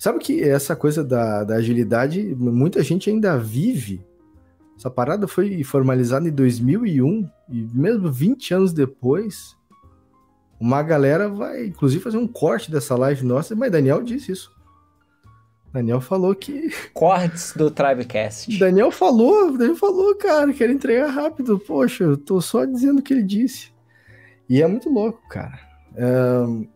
Sabe 0.03 0.19
que 0.19 0.43
essa 0.43 0.75
coisa 0.75 1.01
da, 1.01 1.45
da 1.45 1.55
agilidade, 1.55 2.35
muita 2.35 2.83
gente 2.83 3.09
ainda 3.09 3.37
vive. 3.37 4.05
Essa 4.77 4.89
parada 4.89 5.29
foi 5.29 5.63
formalizada 5.63 6.27
em 6.27 6.31
2001 6.33 7.29
e 7.47 7.69
mesmo 7.73 8.11
20 8.11 8.53
anos 8.53 8.73
depois, 8.73 9.55
uma 10.59 10.83
galera 10.83 11.29
vai, 11.29 11.67
inclusive, 11.67 12.03
fazer 12.03 12.17
um 12.17 12.27
corte 12.27 12.69
dessa 12.69 12.97
live 12.97 13.25
nossa, 13.25 13.55
mas 13.55 13.71
Daniel 13.71 14.03
disse 14.03 14.33
isso. 14.33 14.51
Daniel 15.71 16.01
falou 16.01 16.35
que. 16.35 16.69
Cortes 16.93 17.53
do 17.55 17.71
Tribecast. 17.71 18.59
Daniel 18.59 18.91
falou, 18.91 19.57
Daniel 19.57 19.77
falou, 19.77 20.13
cara, 20.15 20.51
quero 20.51 20.73
entregar 20.73 21.11
rápido. 21.11 21.57
Poxa, 21.57 22.03
eu 22.03 22.17
tô 22.17 22.41
só 22.41 22.65
dizendo 22.65 22.99
o 22.99 23.01
que 23.01 23.13
ele 23.13 23.23
disse. 23.23 23.71
E 24.49 24.61
é 24.61 24.67
muito 24.67 24.89
louco, 24.89 25.21
cara. 25.29 25.61
Um, 25.97 26.67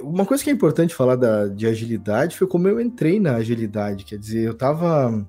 uma 0.00 0.24
coisa 0.24 0.42
que 0.42 0.50
é 0.50 0.52
importante 0.52 0.94
falar 0.94 1.16
da, 1.16 1.48
de 1.48 1.66
agilidade 1.66 2.36
foi 2.36 2.46
como 2.46 2.68
eu 2.68 2.80
entrei 2.80 3.18
na 3.20 3.36
agilidade. 3.36 4.04
Quer 4.04 4.18
dizer, 4.18 4.44
eu 4.44 4.52
estava 4.52 5.26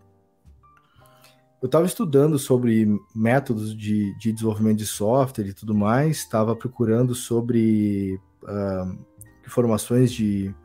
eu 1.62 1.66
estava 1.66 1.86
estudando 1.86 2.40
sobre 2.40 2.88
métodos 3.14 3.76
de, 3.76 4.18
de, 4.18 4.32
desenvolvimento 4.32 4.78
de 4.78 4.86
software 4.86 5.48
e 5.48 5.54
tudo 5.54 5.76
mais, 5.76 6.18
estava 6.18 6.56
procurando 6.56 7.14
sobre 7.14 8.18
uh, 8.44 8.98
informações 9.46 10.10
de, 10.10 10.56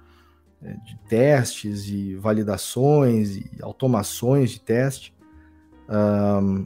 de, 0.62 0.98
testes 1.08 1.88
e 1.88 2.14
validações 2.14 3.36
e 3.36 3.50
automações 3.60 4.52
de 4.52 4.60
teste. 4.60 5.12
Uh, 5.88 6.64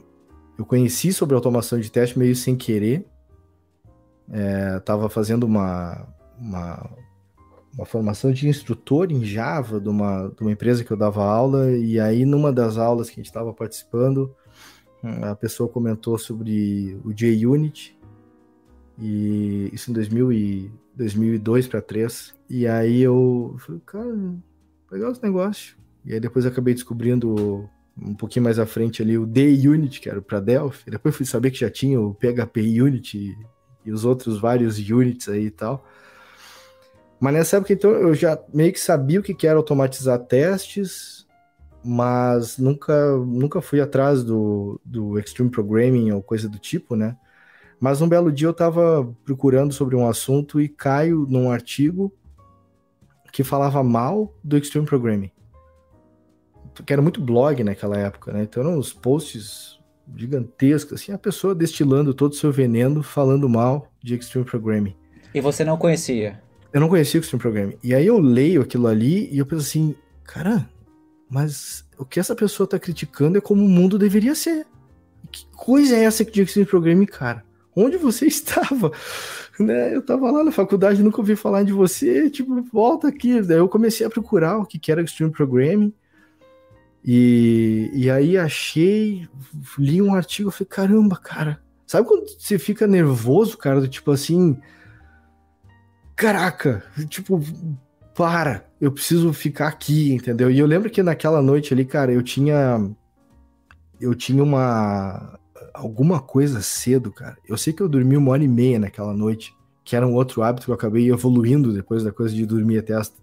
eu 0.59 0.65
conheci 0.65 1.11
sobre 1.11 1.35
automação 1.35 1.79
de 1.79 1.91
teste 1.91 2.19
meio 2.19 2.35
sem 2.35 2.55
querer. 2.55 3.07
Estava 4.77 5.07
é, 5.07 5.09
fazendo 5.09 5.43
uma, 5.43 6.07
uma 6.37 6.87
uma 7.73 7.85
formação 7.85 8.31
de 8.31 8.47
instrutor 8.47 9.11
em 9.11 9.23
Java 9.23 9.79
de 9.79 9.89
uma, 9.89 10.29
de 10.29 10.41
uma 10.41 10.51
empresa 10.51 10.83
que 10.83 10.91
eu 10.91 10.97
dava 10.97 11.23
aula, 11.23 11.71
e 11.71 11.99
aí 11.99 12.25
numa 12.25 12.51
das 12.51 12.77
aulas 12.77 13.09
que 13.09 13.13
a 13.13 13.21
gente 13.21 13.27
estava 13.27 13.53
participando, 13.53 14.33
a 15.03 15.35
pessoa 15.35 15.69
comentou 15.69 16.17
sobre 16.17 16.99
o 17.03 17.13
JUnit, 17.15 17.97
e 18.97 19.69
isso 19.71 19.91
em 19.91 19.93
2000 19.93 20.33
e 20.33 20.71
2002 20.95 21.67
para 21.67 21.81
3. 21.81 22.35
E 22.49 22.67
aí 22.67 23.01
eu 23.01 23.55
falei, 23.59 23.81
cara, 23.85 24.35
legal 24.91 25.11
esse 25.11 25.23
negócio. 25.23 25.77
E 26.05 26.13
aí 26.13 26.19
depois 26.19 26.43
eu 26.43 26.51
acabei 26.51 26.73
descobrindo 26.73 27.69
um 27.97 28.13
pouquinho 28.13 28.43
mais 28.43 28.59
à 28.59 28.65
frente 28.65 29.01
ali 29.01 29.17
o 29.17 29.25
D-Unit, 29.25 30.01
que 30.01 30.09
era 30.09 30.21
para 30.21 30.39
Delphi. 30.39 30.91
Depois 30.91 31.15
fui 31.15 31.25
saber 31.25 31.51
que 31.51 31.59
já 31.59 31.69
tinha 31.69 31.99
o 31.99 32.13
PHP 32.13 32.81
Unit 32.81 33.37
e 33.85 33.91
os 33.91 34.03
outros 34.03 34.39
vários 34.39 34.77
units 34.77 35.29
aí 35.29 35.45
e 35.45 35.51
tal. 35.51 35.85
Mas 37.19 37.33
nessa 37.33 37.57
época, 37.57 37.73
então, 37.73 37.91
eu 37.91 38.13
já 38.13 38.39
meio 38.53 38.71
que 38.71 38.79
sabia 38.79 39.19
o 39.19 39.23
que 39.23 39.45
era 39.45 39.57
automatizar 39.57 40.19
testes, 40.19 41.27
mas 41.83 42.57
nunca, 42.57 43.17
nunca 43.17 43.61
fui 43.61 43.81
atrás 43.81 44.23
do, 44.23 44.79
do 44.85 45.19
Extreme 45.19 45.49
Programming 45.49 46.11
ou 46.11 46.23
coisa 46.23 46.47
do 46.47 46.57
tipo, 46.57 46.95
né? 46.95 47.17
Mas 47.79 48.01
um 48.01 48.09
belo 48.09 48.31
dia 48.31 48.47
eu 48.47 48.51
estava 48.51 49.07
procurando 49.23 49.73
sobre 49.73 49.95
um 49.95 50.07
assunto 50.07 50.59
e 50.59 50.67
caio 50.67 51.25
num 51.29 51.49
artigo 51.49 52.13
que 53.31 53.43
falava 53.43 53.81
mal 53.83 54.33
do 54.43 54.57
Extreme 54.57 54.87
Programming. 54.87 55.31
Que 56.85 56.93
era 56.93 57.01
muito 57.01 57.21
blog 57.21 57.63
naquela 57.63 57.97
época, 57.97 58.31
né? 58.31 58.43
Então 58.43 58.63
eram 58.63 58.77
uns 58.77 58.93
posts 58.93 59.79
gigantescos, 60.15 61.01
assim, 61.01 61.11
a 61.11 61.17
pessoa 61.17 61.53
destilando 61.53 62.13
todo 62.13 62.31
o 62.31 62.35
seu 62.35 62.51
veneno, 62.51 63.03
falando 63.03 63.47
mal 63.47 63.91
de 64.01 64.15
Extreme 64.15 64.45
Programming. 64.45 64.95
E 65.33 65.39
você 65.39 65.63
não 65.63 65.77
conhecia? 65.77 66.41
Eu 66.71 66.79
não 66.79 66.89
conhecia 66.89 67.19
o 67.19 67.23
Extreme 67.23 67.41
Programming. 67.41 67.77
E 67.83 67.93
aí 67.93 68.05
eu 68.05 68.19
leio 68.19 68.61
aquilo 68.61 68.87
ali 68.87 69.29
e 69.31 69.39
eu 69.39 69.45
penso 69.45 69.63
assim, 69.63 69.95
cara, 70.23 70.69
mas 71.29 71.85
o 71.97 72.05
que 72.05 72.19
essa 72.19 72.35
pessoa 72.35 72.67
tá 72.67 72.77
criticando 72.77 73.37
é 73.37 73.41
como 73.41 73.63
o 73.63 73.69
mundo 73.69 73.97
deveria 73.97 74.35
ser. 74.35 74.65
Que 75.31 75.45
coisa 75.55 75.95
é 75.95 76.03
essa 76.03 76.23
de 76.23 76.41
Extreme 76.41 76.67
Programming, 76.67 77.05
cara? 77.05 77.43
Onde 77.75 77.97
você 77.97 78.25
estava? 78.27 78.91
Né? 79.59 79.95
Eu 79.95 80.01
tava 80.01 80.31
lá 80.31 80.43
na 80.43 80.51
faculdade, 80.51 81.03
nunca 81.03 81.19
ouvi 81.19 81.35
falar 81.35 81.63
de 81.63 81.73
você, 81.73 82.29
tipo, 82.29 82.61
volta 82.71 83.07
aqui. 83.07 83.41
Daí 83.41 83.57
eu 83.57 83.67
comecei 83.67 84.05
a 84.05 84.09
procurar 84.09 84.59
o 84.59 84.65
que 84.65 84.91
era 84.91 85.01
Extreme 85.01 85.31
Programming. 85.31 85.93
E, 87.03 87.89
e 87.93 88.09
aí 88.11 88.37
achei, 88.37 89.27
li 89.77 90.01
um 90.01 90.13
artigo, 90.13 90.51
falei, 90.51 90.67
caramba, 90.67 91.15
cara, 91.15 91.61
Sabe 91.89 92.07
quando 92.07 92.29
você 92.37 92.59
fica 92.59 92.85
nervoso, 92.85 93.57
cara, 93.57 93.81
do 93.81 93.87
tipo 93.87 94.11
assim, 94.11 94.55
caraca, 96.19 96.83
tipo, 97.07 97.41
para, 98.13 98.65
eu 98.81 98.91
preciso 98.91 99.31
ficar 99.31 99.69
aqui, 99.69 100.13
entendeu? 100.13 100.51
E 100.51 100.59
eu 100.59 100.67
lembro 100.67 100.89
que 100.89 101.01
naquela 101.01 101.41
noite 101.41 101.73
ali, 101.73 101.85
cara, 101.85 102.11
eu 102.11 102.21
tinha 102.21 102.91
eu 104.01 104.13
tinha 104.13 104.43
uma 104.43 105.39
alguma 105.73 106.19
coisa 106.19 106.61
cedo, 106.61 107.09
cara. 107.09 107.37
Eu 107.47 107.57
sei 107.57 107.71
que 107.71 107.81
eu 107.81 107.87
dormi 107.87 108.17
uma 108.17 108.31
hora 108.31 108.43
e 108.43 108.49
meia 108.49 108.77
naquela 108.77 109.13
noite, 109.13 109.55
que 109.85 109.95
era 109.95 110.05
um 110.05 110.13
outro 110.13 110.43
hábito 110.43 110.65
que 110.65 110.71
eu 110.71 110.75
acabei 110.75 111.09
evoluindo 111.09 111.71
depois 111.71 112.03
da 112.03 112.11
coisa 112.11 112.35
de 112.35 112.45
dormir 112.45 112.79
até 112.79 112.95
as, 112.95 113.13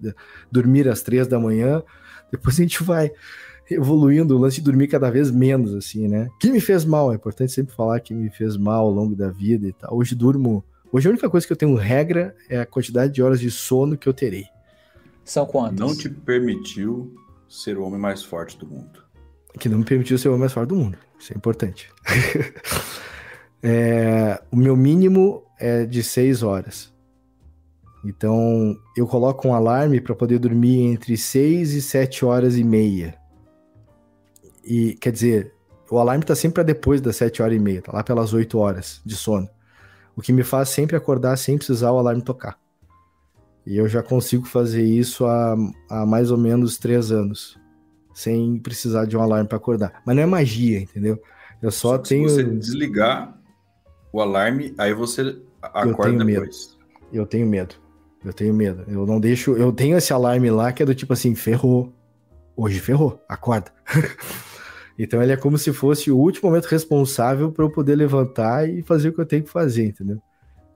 dormir 0.50 0.88
às 0.88 1.02
três 1.02 1.26
da 1.26 1.38
manhã. 1.38 1.82
Depois 2.32 2.59
a 2.59 2.62
gente 2.62 2.82
vai 2.82 3.11
evoluindo 3.70 4.35
o 4.35 4.38
lance 4.38 4.56
de 4.56 4.62
dormir 4.62 4.88
cada 4.88 5.11
vez 5.11 5.30
menos, 5.30 5.74
assim, 5.74 6.09
né? 6.09 6.28
Que 6.40 6.50
me 6.50 6.62
fez 6.62 6.82
mal, 6.82 7.12
é 7.12 7.16
importante 7.16 7.52
sempre 7.52 7.74
falar 7.74 8.00
que 8.00 8.14
me 8.14 8.30
fez 8.30 8.56
mal 8.56 8.87
ao 8.87 8.90
longo 8.90 9.14
da 9.14 9.28
vida 9.30 9.68
e 9.68 9.72
tal. 9.74 9.94
Hoje 9.94 10.14
durmo. 10.14 10.64
Hoje 10.96 11.09
a 11.09 11.11
única 11.11 11.28
coisa 11.28 11.46
que 11.46 11.52
eu 11.52 11.56
tenho 11.59 11.74
regra 11.74 12.35
é 12.48 12.59
a 12.59 12.64
quantidade 12.64 13.12
de 13.12 13.22
horas 13.22 13.38
de 13.38 13.50
sono 13.50 13.98
que 13.98 14.09
eu 14.09 14.14
terei. 14.14 14.46
São 15.22 15.44
quantas? 15.44 15.78
Não 15.78 15.94
te 15.94 16.09
permitiu 16.09 17.14
ser 17.46 17.76
o 17.76 17.85
homem 17.85 18.00
mais 18.00 18.22
forte 18.22 18.56
do 18.56 18.66
mundo. 18.66 19.02
Que 19.59 19.68
não 19.68 19.80
me 19.80 19.85
permitiu 19.85 20.16
ser 20.16 20.28
o 20.28 20.30
homem 20.30 20.40
mais 20.40 20.54
forte 20.54 20.70
do 20.70 20.76
mundo. 20.76 20.96
Isso 21.18 21.35
é 21.35 21.37
importante. 21.37 21.92
é, 23.62 24.42
o 24.50 24.56
meu 24.56 24.74
mínimo 24.74 25.44
é 25.61 25.85
de 25.85 26.02
seis 26.02 26.42
horas. 26.42 26.90
Então, 28.02 28.74
eu 28.96 29.06
coloco 29.06 29.46
um 29.46 29.52
alarme 29.52 30.00
para 30.00 30.14
poder 30.14 30.38
dormir 30.38 30.80
entre 30.80 31.14
seis 31.18 31.74
e 31.74 31.82
sete 31.82 32.24
horas 32.24 32.56
e 32.56 32.64
meia. 32.64 33.18
E, 34.64 34.94
quer 34.94 35.12
dizer, 35.12 35.52
o 35.90 35.98
alarme 35.98 36.24
tá 36.24 36.35
sempre 36.35 36.54
para 36.54 36.62
depois 36.62 37.02
das 37.02 37.16
sete 37.16 37.42
horas 37.42 37.54
e 37.54 37.61
meia, 37.61 37.82
tá 37.82 37.92
lá 37.92 38.02
pelas 38.02 38.32
oito 38.32 38.56
horas 38.56 39.02
de 39.04 39.14
sono. 39.14 39.46
O 40.16 40.22
que 40.22 40.33
me 40.33 40.42
faz 40.42 40.70
sempre 40.70 40.96
acordar 40.96 41.37
sem 41.37 41.59
precisar 41.59 41.92
o 41.92 41.98
alarme 41.98 42.22
tocar. 42.22 42.59
E 43.66 43.76
eu 43.76 43.88
já 43.88 44.02
consigo 44.02 44.46
fazer 44.46 44.85
isso 44.85 45.26
há, 45.26 45.57
há 45.90 46.07
mais 46.07 46.31
ou 46.31 46.38
menos 46.38 46.79
três 46.79 47.11
anos, 47.11 47.59
sem 48.14 48.59
precisar 48.59 49.07
de 49.07 49.16
um 49.16 49.20
alarme 49.20 49.48
para 49.48 49.59
acordar. 49.59 50.02
Mas 50.07 50.16
não 50.16 50.22
é 50.22 50.26
magia, 50.26 50.81
entendeu? 50.81 51.20
Eu 51.61 51.70
só, 51.70 51.90
só 51.90 51.98
tenho. 51.98 52.29
Se 52.29 52.37
você 52.37 52.44
desligar 52.44 53.37
o 54.12 54.20
alarme, 54.20 54.72
aí 54.79 54.94
você 54.94 55.37
acorda 55.61 56.22
eu 56.22 56.26
depois. 56.26 56.76
Medo. 56.79 57.11
Eu 57.12 57.26
tenho 57.26 57.46
medo. 57.46 57.74
Eu 58.24 58.33
tenho 58.33 58.55
medo. 58.55 58.85
Eu 58.88 59.05
não 59.05 59.20
deixo. 59.20 59.57
Eu 59.57 59.72
tenho 59.72 59.96
esse 59.96 60.12
alarme 60.12 60.50
lá 60.50 60.72
que 60.72 60.83
é 60.83 60.87
do 60.87 60.94
tipo 60.94 61.12
assim: 61.12 61.35
ferrou. 61.35 61.92
Hoje 62.57 62.81
ferrou. 62.81 63.20
Acorda. 63.29 63.72
então 64.98 65.22
ele 65.22 65.32
é 65.32 65.37
como 65.37 65.59
se 65.59 65.72
fosse 65.72 66.11
o 66.11 66.16
último 66.16 66.48
momento 66.48 66.66
responsável 66.66 67.52
para 67.52 67.64
eu 67.64 67.70
poder 67.70 67.96
levantar 67.96 68.68
e 68.68 68.82
fazer 68.82 69.11
o 69.11 69.12
que 69.12 69.20
eu 69.20 69.26
tenho 69.26 69.42
que 69.42 69.50
fazer, 69.50 69.85
entendeu? 69.85 70.20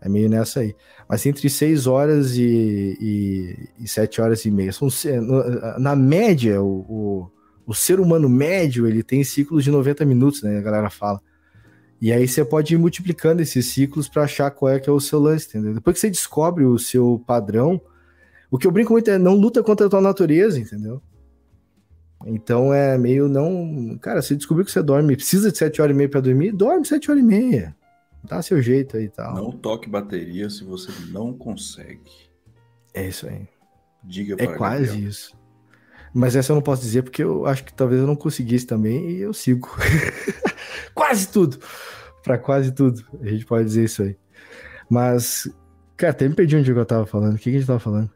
É 0.01 0.09
meio 0.09 0.29
nessa 0.29 0.61
aí. 0.61 0.75
Mas 1.09 1.25
entre 1.27 1.49
6 1.49 1.87
horas 1.87 2.37
e, 2.37 2.97
e, 3.01 3.85
e 3.85 3.89
7 3.89 4.21
horas 4.21 4.45
e 4.45 4.51
meia. 4.51 4.73
São, 4.73 4.89
na 5.79 5.95
média, 5.95 6.63
o, 6.63 6.81
o, 6.89 7.31
o, 7.67 7.75
ser 7.75 8.01
humano 8.01 8.29
médio 8.29 8.87
ele 8.87 9.03
tem 9.03 9.23
ciclos 9.23 9.63
de 9.63 9.71
90 9.71 10.05
minutos, 10.07 10.43
né? 10.43 10.59
A 10.59 10.63
galera 10.63 10.91
fala. 10.91 11.21
E 12.01 12.13
aí 12.13 12.27
você 12.27 12.43
pode 12.43 12.73
ir 12.73 12.79
multiplicando 12.79 13.43
esses 13.43 13.67
ciclos 13.67 14.09
para 14.09 14.23
achar 14.23 14.51
qual 14.51 14.73
é 14.73 14.81
que 14.81 14.89
é 14.89 14.93
o 14.93 15.01
seu 15.01 15.19
lance, 15.19 15.49
entendeu? 15.49 15.75
Depois 15.75 15.95
que 15.95 16.01
você 16.01 16.09
descobre 16.09 16.65
o 16.65 16.79
seu 16.79 17.23
padrão, 17.27 17.79
o 18.51 18.57
que 18.57 18.67
eu 18.67 18.71
brinco 18.71 18.93
muito 18.95 19.11
é 19.11 19.19
não 19.19 19.35
luta 19.35 19.63
contra 19.63 19.87
a 19.87 19.91
tua 19.91 20.01
natureza, 20.01 20.59
entendeu? 20.59 21.03
Então 22.27 22.73
é 22.73 22.99
meio 22.99 23.29
não. 23.29 23.97
Cara, 24.01 24.21
você 24.21 24.37
descobriu 24.37 24.65
que 24.65 24.71
você 24.73 24.83
dorme, 24.83 25.17
precisa 25.17 25.51
de 25.51 25.59
7 25.59 25.81
horas 25.81 25.95
e 25.95 25.97
meia 25.97 26.09
para 26.09 26.21
dormir, 26.21 26.53
dorme 26.53 26.85
7 26.85 27.11
horas 27.11 27.23
e 27.23 27.27
meia. 27.27 27.77
Dá 28.23 28.43
seu 28.43 28.61
jeito 28.61 28.97
aí 28.97 29.05
e 29.05 29.09
tal. 29.09 29.35
Não 29.35 29.51
toque 29.51 29.89
bateria 29.89 30.51
se 30.51 30.63
você 30.63 30.93
não 31.11 31.33
consegue. 31.33 32.01
É 32.93 33.09
isso 33.09 33.27
aí. 33.27 33.49
Diga 34.05 34.35
É 34.39 34.47
quase 34.47 34.87
Gabriel. 34.87 35.09
isso. 35.09 35.39
Mas 36.13 36.35
essa 36.37 36.53
eu 36.53 36.57
não 36.57 36.63
posso 36.63 36.83
dizer 36.83 37.03
porque 37.03 37.23
eu 37.23 37.47
acho 37.47 37.65
que 37.65 37.73
talvez 37.73 38.01
eu 38.01 38.07
não 38.07 38.17
conseguisse 38.17 38.67
também 38.67 39.11
e 39.11 39.21
eu 39.21 39.33
sigo. 39.33 39.69
quase 40.95 41.29
tudo. 41.29 41.59
Para 42.23 42.37
quase 42.37 42.73
tudo. 42.73 43.03
A 43.23 43.29
gente 43.29 43.47
pode 43.47 43.65
dizer 43.65 43.85
isso 43.85 44.03
aí. 44.03 44.17
Mas, 44.91 45.49
cara, 45.97 46.11
até 46.11 46.29
me 46.29 46.35
perdi 46.35 46.57
onde 46.57 46.71
eu 46.71 46.85
tava 46.85 47.07
falando. 47.07 47.35
O 47.37 47.39
que, 47.39 47.45
que 47.45 47.57
a 47.57 47.59
gente 47.59 47.67
tava 47.67 47.79
falando? 47.79 48.11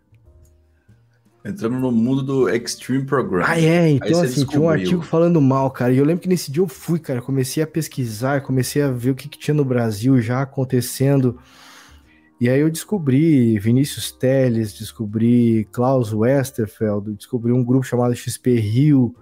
Entramos 1.45 1.79
no 1.79 1.93
mundo 1.93 2.23
do 2.23 2.49
Extreme 2.49 3.05
Program. 3.05 3.45
Ah, 3.47 3.61
é. 3.61 3.91
Então, 3.91 4.23
assim, 4.23 4.47
tinha 4.47 4.63
um 4.63 4.69
artigo 4.69 5.03
falando 5.03 5.39
mal, 5.43 5.71
cara. 5.71 5.93
E 5.93 5.99
eu 5.99 6.05
lembro 6.05 6.23
que 6.23 6.29
nesse 6.29 6.51
dia 6.51 6.63
eu 6.63 6.69
fui, 6.69 6.99
cara. 6.99 7.21
Comecei 7.21 7.63
a 7.63 7.67
pesquisar, 7.67 8.41
comecei 8.41 8.81
a 8.81 8.91
ver 8.91 9.11
o 9.11 9.15
que, 9.15 9.29
que 9.29 9.39
tinha 9.39 9.55
no 9.55 9.65
Brasil 9.65 10.19
já 10.23 10.41
acontecendo. 10.41 11.39
E 12.41 12.49
aí 12.49 12.61
eu 12.61 12.71
descobri 12.71 13.59
Vinícius 13.59 14.11
Teles, 14.11 14.73
descobri 14.73 15.69
Klaus 15.71 16.15
Westerfeld, 16.15 17.13
descobri 17.15 17.53
um 17.53 17.63
grupo 17.63 17.85
chamado 17.85 18.17
XP 18.17 18.55
Rio, 18.55 19.15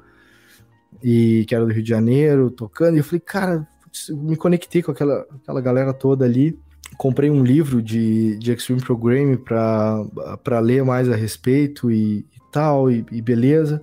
e, 1.03 1.45
que 1.47 1.55
era 1.57 1.67
do 1.67 1.73
Rio 1.73 1.83
de 1.83 1.89
Janeiro, 1.89 2.53
tocando. 2.53 2.95
E 2.95 2.99
eu 2.99 3.05
falei, 3.05 3.21
cara, 3.21 3.69
me 4.11 4.37
conectei 4.37 4.81
com 4.81 4.93
aquela, 4.93 5.27
aquela 5.43 5.61
galera 5.61 5.93
toda 5.93 6.25
ali 6.25 6.57
comprei 6.97 7.31
um 7.31 7.43
livro 7.43 7.83
de, 7.83 8.37
de 8.39 8.53
Extreme 8.53 8.81
Programming 8.81 9.37
para 9.37 10.61
ler 10.61 10.85
mais 10.85 11.09
a 11.09 11.17
respeito 11.17 11.91
e, 11.91 12.19
e 12.19 12.41
tal, 12.51 12.91
e, 12.91 13.05
e, 13.11 13.21
beleza. 13.21 13.83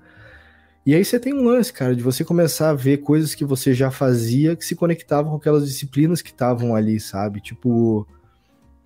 E 0.85 0.95
aí 0.95 1.03
você 1.03 1.19
tem 1.19 1.33
um 1.33 1.43
lance, 1.43 1.71
cara, 1.71 1.95
de 1.95 2.01
você 2.01 2.23
começar 2.23 2.69
a 2.69 2.73
ver 2.73 2.97
coisas 2.97 3.35
que 3.35 3.45
você 3.45 3.73
já 3.73 3.91
fazia 3.91 4.55
que 4.55 4.65
se 4.65 4.75
conectavam 4.75 5.31
com 5.31 5.37
aquelas 5.37 5.67
disciplinas 5.67 6.21
que 6.21 6.29
estavam 6.29 6.75
ali, 6.75 6.99
sabe? 6.99 7.41
Tipo, 7.41 8.07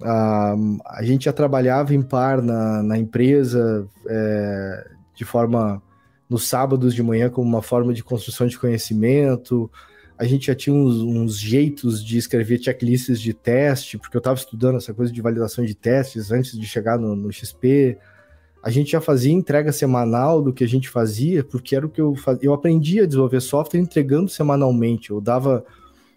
a, 0.02 0.56
a 0.86 1.04
gente 1.04 1.26
já 1.26 1.34
trabalhava 1.34 1.94
em 1.94 2.02
par 2.02 2.42
na, 2.42 2.84
na 2.84 2.98
empresa 2.98 3.88
é, 4.08 4.88
de 5.16 5.24
forma 5.24 5.82
nos 6.30 6.48
sábados 6.48 6.96
de 6.96 7.04
manhã 7.04 7.30
como 7.30 7.48
uma 7.48 7.62
forma 7.62 7.94
de 7.94 8.04
construção 8.04 8.48
de 8.48 8.58
conhecimento 8.58 9.70
a 10.24 10.26
gente 10.26 10.48
já 10.48 10.56
tinha 10.56 10.74
uns, 10.74 11.02
uns, 11.02 11.38
jeitos 11.38 12.02
de 12.02 12.18
escrever 12.18 12.58
checklists 12.58 13.20
de 13.20 13.34
teste, 13.34 13.98
porque 13.98 14.16
eu 14.16 14.20
estava 14.20 14.40
estudando 14.40 14.78
essa 14.78 14.94
coisa 14.94 15.12
de 15.12 15.22
validação 15.22 15.66
de 15.66 15.76
testes 15.76 16.32
antes 16.32 16.58
de 16.58 16.66
chegar 16.66 16.98
no, 16.98 17.14
no, 17.14 17.30
XP. 17.30 17.98
A 18.64 18.70
gente 18.70 18.94
já 18.94 19.02
fazia 19.02 19.34
entrega 19.34 19.74
semanal 19.74 20.42
do 20.42 20.54
que 20.54 20.64
a 20.64 20.68
gente 20.68 20.88
fazia, 20.88 21.44
porque 21.44 21.76
era 21.76 21.86
o 21.86 21.90
que 21.90 22.00
eu 22.00 22.16
fazia. 22.16 22.40
Eu 22.42 22.54
aprendi 22.54 23.02
a 23.02 23.06
desenvolver 23.06 23.42
software 23.42 23.82
entregando 23.82 24.30
semanalmente. 24.30 25.12
Eu 25.12 25.20
dava, 25.20 25.66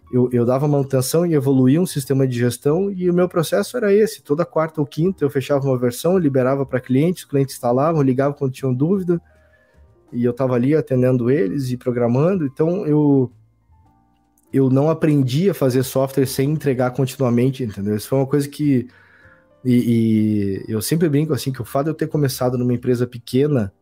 eu, 0.09 0.29
eu 0.31 0.45
dava 0.45 0.69
manutenção 0.69 1.25
e 1.25 1.33
evoluía 1.33 1.81
um 1.81 1.85
sistema 1.85 2.25
de 2.25 2.39
gestão, 2.39 2.89
e 2.89 3.09
o 3.09 3.13
meu 3.13 3.27
processo 3.27 3.75
era 3.75 3.93
esse. 3.93 4.23
Toda 4.23 4.45
quarta 4.45 4.79
ou 4.79 4.87
quinta 4.87 5.25
eu 5.25 5.29
fechava 5.29 5.65
uma 5.67 5.77
versão, 5.77 6.17
liberava 6.17 6.65
para 6.65 6.79
clientes, 6.79 7.23
os 7.23 7.29
clientes 7.29 7.55
instalavam, 7.55 8.01
ligavam 8.01 8.37
quando 8.37 8.53
tinham 8.53 8.73
dúvida, 8.73 9.21
e 10.13 10.23
eu 10.23 10.31
estava 10.31 10.55
ali 10.55 10.73
atendendo 10.73 11.29
eles 11.29 11.71
e 11.71 11.75
programando. 11.75 12.45
Então 12.45 12.87
eu 12.87 13.29
eu 14.51 14.69
não 14.69 14.89
aprendi 14.89 15.49
a 15.49 15.53
fazer 15.53 15.83
software 15.83 16.25
sem 16.25 16.51
entregar 16.51 16.91
continuamente, 16.91 17.63
entendeu? 17.63 17.95
Isso 17.95 18.07
foi 18.07 18.19
uma 18.19 18.27
coisa 18.27 18.47
que. 18.47 18.87
E, 19.65 20.63
e, 20.67 20.71
eu 20.71 20.81
sempre 20.81 21.09
brinco 21.09 21.33
assim 21.33 21.51
que 21.51 21.61
o 21.61 21.65
fato 21.65 21.85
de 21.85 21.91
eu 21.91 21.95
ter 21.95 22.07
começado 22.07 22.57
numa 22.57 22.73
empresa 22.73 23.05
pequena, 23.05 23.73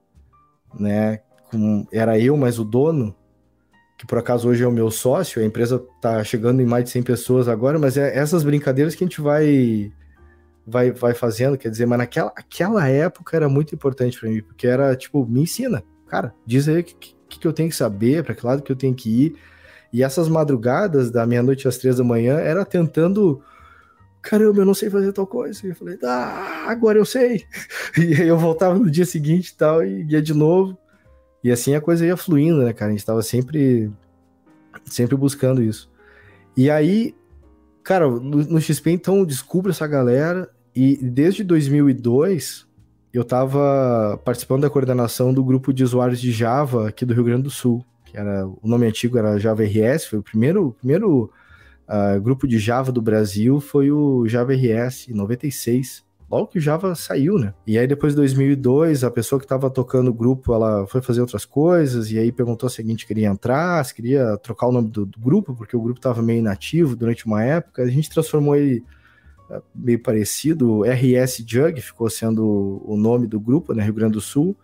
né? 0.80 1.20
Com, 1.52 1.86
era 1.92 2.18
eu 2.20 2.36
mais 2.36 2.58
o 2.58 2.64
dono, 2.64 3.16
que 3.98 4.08
por 4.08 4.18
acaso 4.18 4.50
hoje 4.50 4.64
é 4.64 4.68
o 4.68 4.72
meu 4.72 4.90
sócio, 4.90 5.42
a 5.42 5.46
empresa 5.46 5.84
tá 6.02 6.24
chegando 6.24 6.62
em 6.62 6.66
mais 6.66 6.86
de 6.86 6.90
100 6.90 7.04
pessoas 7.04 7.48
agora, 7.48 7.78
mas 7.78 7.98
é 7.98 8.18
essas 8.18 8.44
brincadeiras 8.44 8.96
que 8.96 9.04
a 9.04 9.08
gente 9.08 9.22
vai 9.22 9.92
vai, 10.66 10.92
vai 10.92 11.14
fazendo, 11.14 11.58
quer 11.58 11.70
dizer, 11.70 11.86
mas 11.86 12.00
naquela 12.00 12.34
aquela 12.36 12.88
época 12.88 13.36
era 13.38 13.48
muito 13.48 13.76
importante 13.76 14.20
para 14.20 14.30
mim, 14.30 14.42
porque 14.42 14.66
era 14.66 14.96
tipo, 14.96 15.24
me 15.28 15.42
ensina, 15.42 15.84
cara, 16.08 16.34
diz 16.46 16.68
aí 16.68 16.80
o 16.80 16.84
que, 16.84 16.96
que, 17.30 17.40
que 17.40 17.48
eu 17.48 17.54
tenho 17.54 17.70
que 17.70 17.76
saber, 17.76 18.24
para 18.24 18.34
que 18.34 18.44
lado 18.44 18.64
que 18.64 18.72
eu 18.72 18.76
tenho 18.76 18.96
que 18.96 19.10
ir 19.10 19.36
e 19.96 20.04
essas 20.04 20.28
madrugadas, 20.28 21.10
da 21.10 21.26
meia-noite 21.26 21.70
às 21.70 21.78
três 21.78 21.96
da 21.96 22.04
manhã, 22.04 22.36
era 22.36 22.66
tentando. 22.66 23.42
Caramba, 24.22 24.60
eu 24.60 24.66
não 24.66 24.74
sei 24.74 24.90
fazer 24.90 25.14
tal 25.14 25.26
coisa. 25.26 25.66
E 25.66 25.70
eu 25.70 25.76
falei, 25.76 25.98
ah, 26.04 26.66
agora 26.68 26.98
eu 26.98 27.06
sei. 27.06 27.46
E 27.98 28.14
aí 28.14 28.28
eu 28.28 28.38
voltava 28.38 28.78
no 28.78 28.92
dia 28.92 29.06
seguinte 29.06 29.48
e 29.48 29.56
tal, 29.56 29.86
e 29.86 30.04
ia 30.04 30.22
de 30.22 30.34
novo. 30.34 30.78
E 31.42 31.50
assim 31.50 31.76
a 31.76 31.80
coisa 31.80 32.06
ia 32.06 32.18
fluindo, 32.18 32.62
né, 32.62 32.74
cara? 32.74 32.90
A 32.90 32.92
gente 32.92 33.00
estava 33.00 33.22
sempre, 33.22 33.90
sempre 34.84 35.16
buscando 35.16 35.64
isso. 35.64 35.90
E 36.58 36.70
aí, 36.70 37.16
cara, 37.82 38.10
no, 38.10 38.44
no 38.44 38.60
XP, 38.60 38.92
então, 38.92 39.24
descubro 39.24 39.72
essa 39.72 39.88
galera. 39.88 40.50
E 40.76 40.98
desde 40.98 41.42
2002, 41.42 42.68
eu 43.14 43.22
estava 43.22 44.20
participando 44.26 44.64
da 44.64 44.70
coordenação 44.70 45.34
do 45.34 45.42
grupo 45.42 45.72
de 45.72 45.86
usuários 45.86 46.20
de 46.20 46.34
Java 46.34 46.90
aqui 46.90 47.06
do 47.06 47.14
Rio 47.14 47.24
Grande 47.24 47.44
do 47.44 47.50
Sul 47.50 47.82
era 48.16 48.48
o 48.48 48.68
nome 48.68 48.88
antigo 48.88 49.18
era 49.18 49.38
Java 49.38 49.64
RS, 49.64 50.06
foi 50.06 50.20
o 50.20 50.24
primeiro, 50.24 50.76
primeiro 50.80 51.32
uh, 51.88 52.20
grupo 52.22 52.48
de 52.48 52.58
Java 52.58 52.92
do 52.92 53.02
Brasil, 53.02 53.60
foi 53.60 53.92
o 53.92 54.28
Java 54.28 54.54
RS, 54.54 55.10
em 55.10 55.14
96, 55.14 56.04
logo 56.30 56.48
que 56.48 56.58
o 56.58 56.62
Java 56.62 56.96
saiu, 56.96 57.38
né? 57.38 57.54
E 57.66 57.78
aí 57.78 57.88
depois 57.88 58.14
de 58.14 58.18
2002, 58.18 59.04
a 59.04 59.12
pessoa 59.12 59.40
que 59.40 59.46
estava 59.46 59.70
tocando 59.70 60.10
o 60.10 60.14
grupo, 60.14 60.54
ela 60.54 60.86
foi 60.88 61.02
fazer 61.02 61.22
outras 61.22 61.46
coisas 61.46 62.12
e 62.12 62.18
aí 62.18 62.32
perguntou 62.32 62.68
a 62.68 62.82
gente 62.82 63.06
queria 63.06 63.28
entrar, 63.28 63.84
se 63.86 63.94
queria 63.94 64.38
trocar 64.38 64.68
o 64.68 64.72
nome 64.72 64.90
do, 64.90 65.06
do 65.06 65.20
grupo, 65.20 65.56
porque 65.56 65.76
o 65.76 65.82
grupo 65.82 66.00
estava 66.00 66.22
meio 66.22 66.40
inativo 66.40 66.96
durante 66.96 67.26
uma 67.26 67.44
época. 67.44 67.84
A 67.84 67.88
gente 67.88 68.10
transformou 68.10 68.56
ele 68.56 68.84
é, 69.50 69.62
meio 69.74 70.02
parecido, 70.02 70.82
RS 70.84 71.44
Jug 71.48 71.80
ficou 71.82 72.10
sendo 72.10 72.82
o 72.84 72.98
nome 72.98 73.28
do 73.28 73.40
grupo, 73.40 73.74
né, 73.74 73.84
Rio 73.84 73.94
Grande 73.94 74.14
do 74.14 74.22
Sul. 74.22 74.56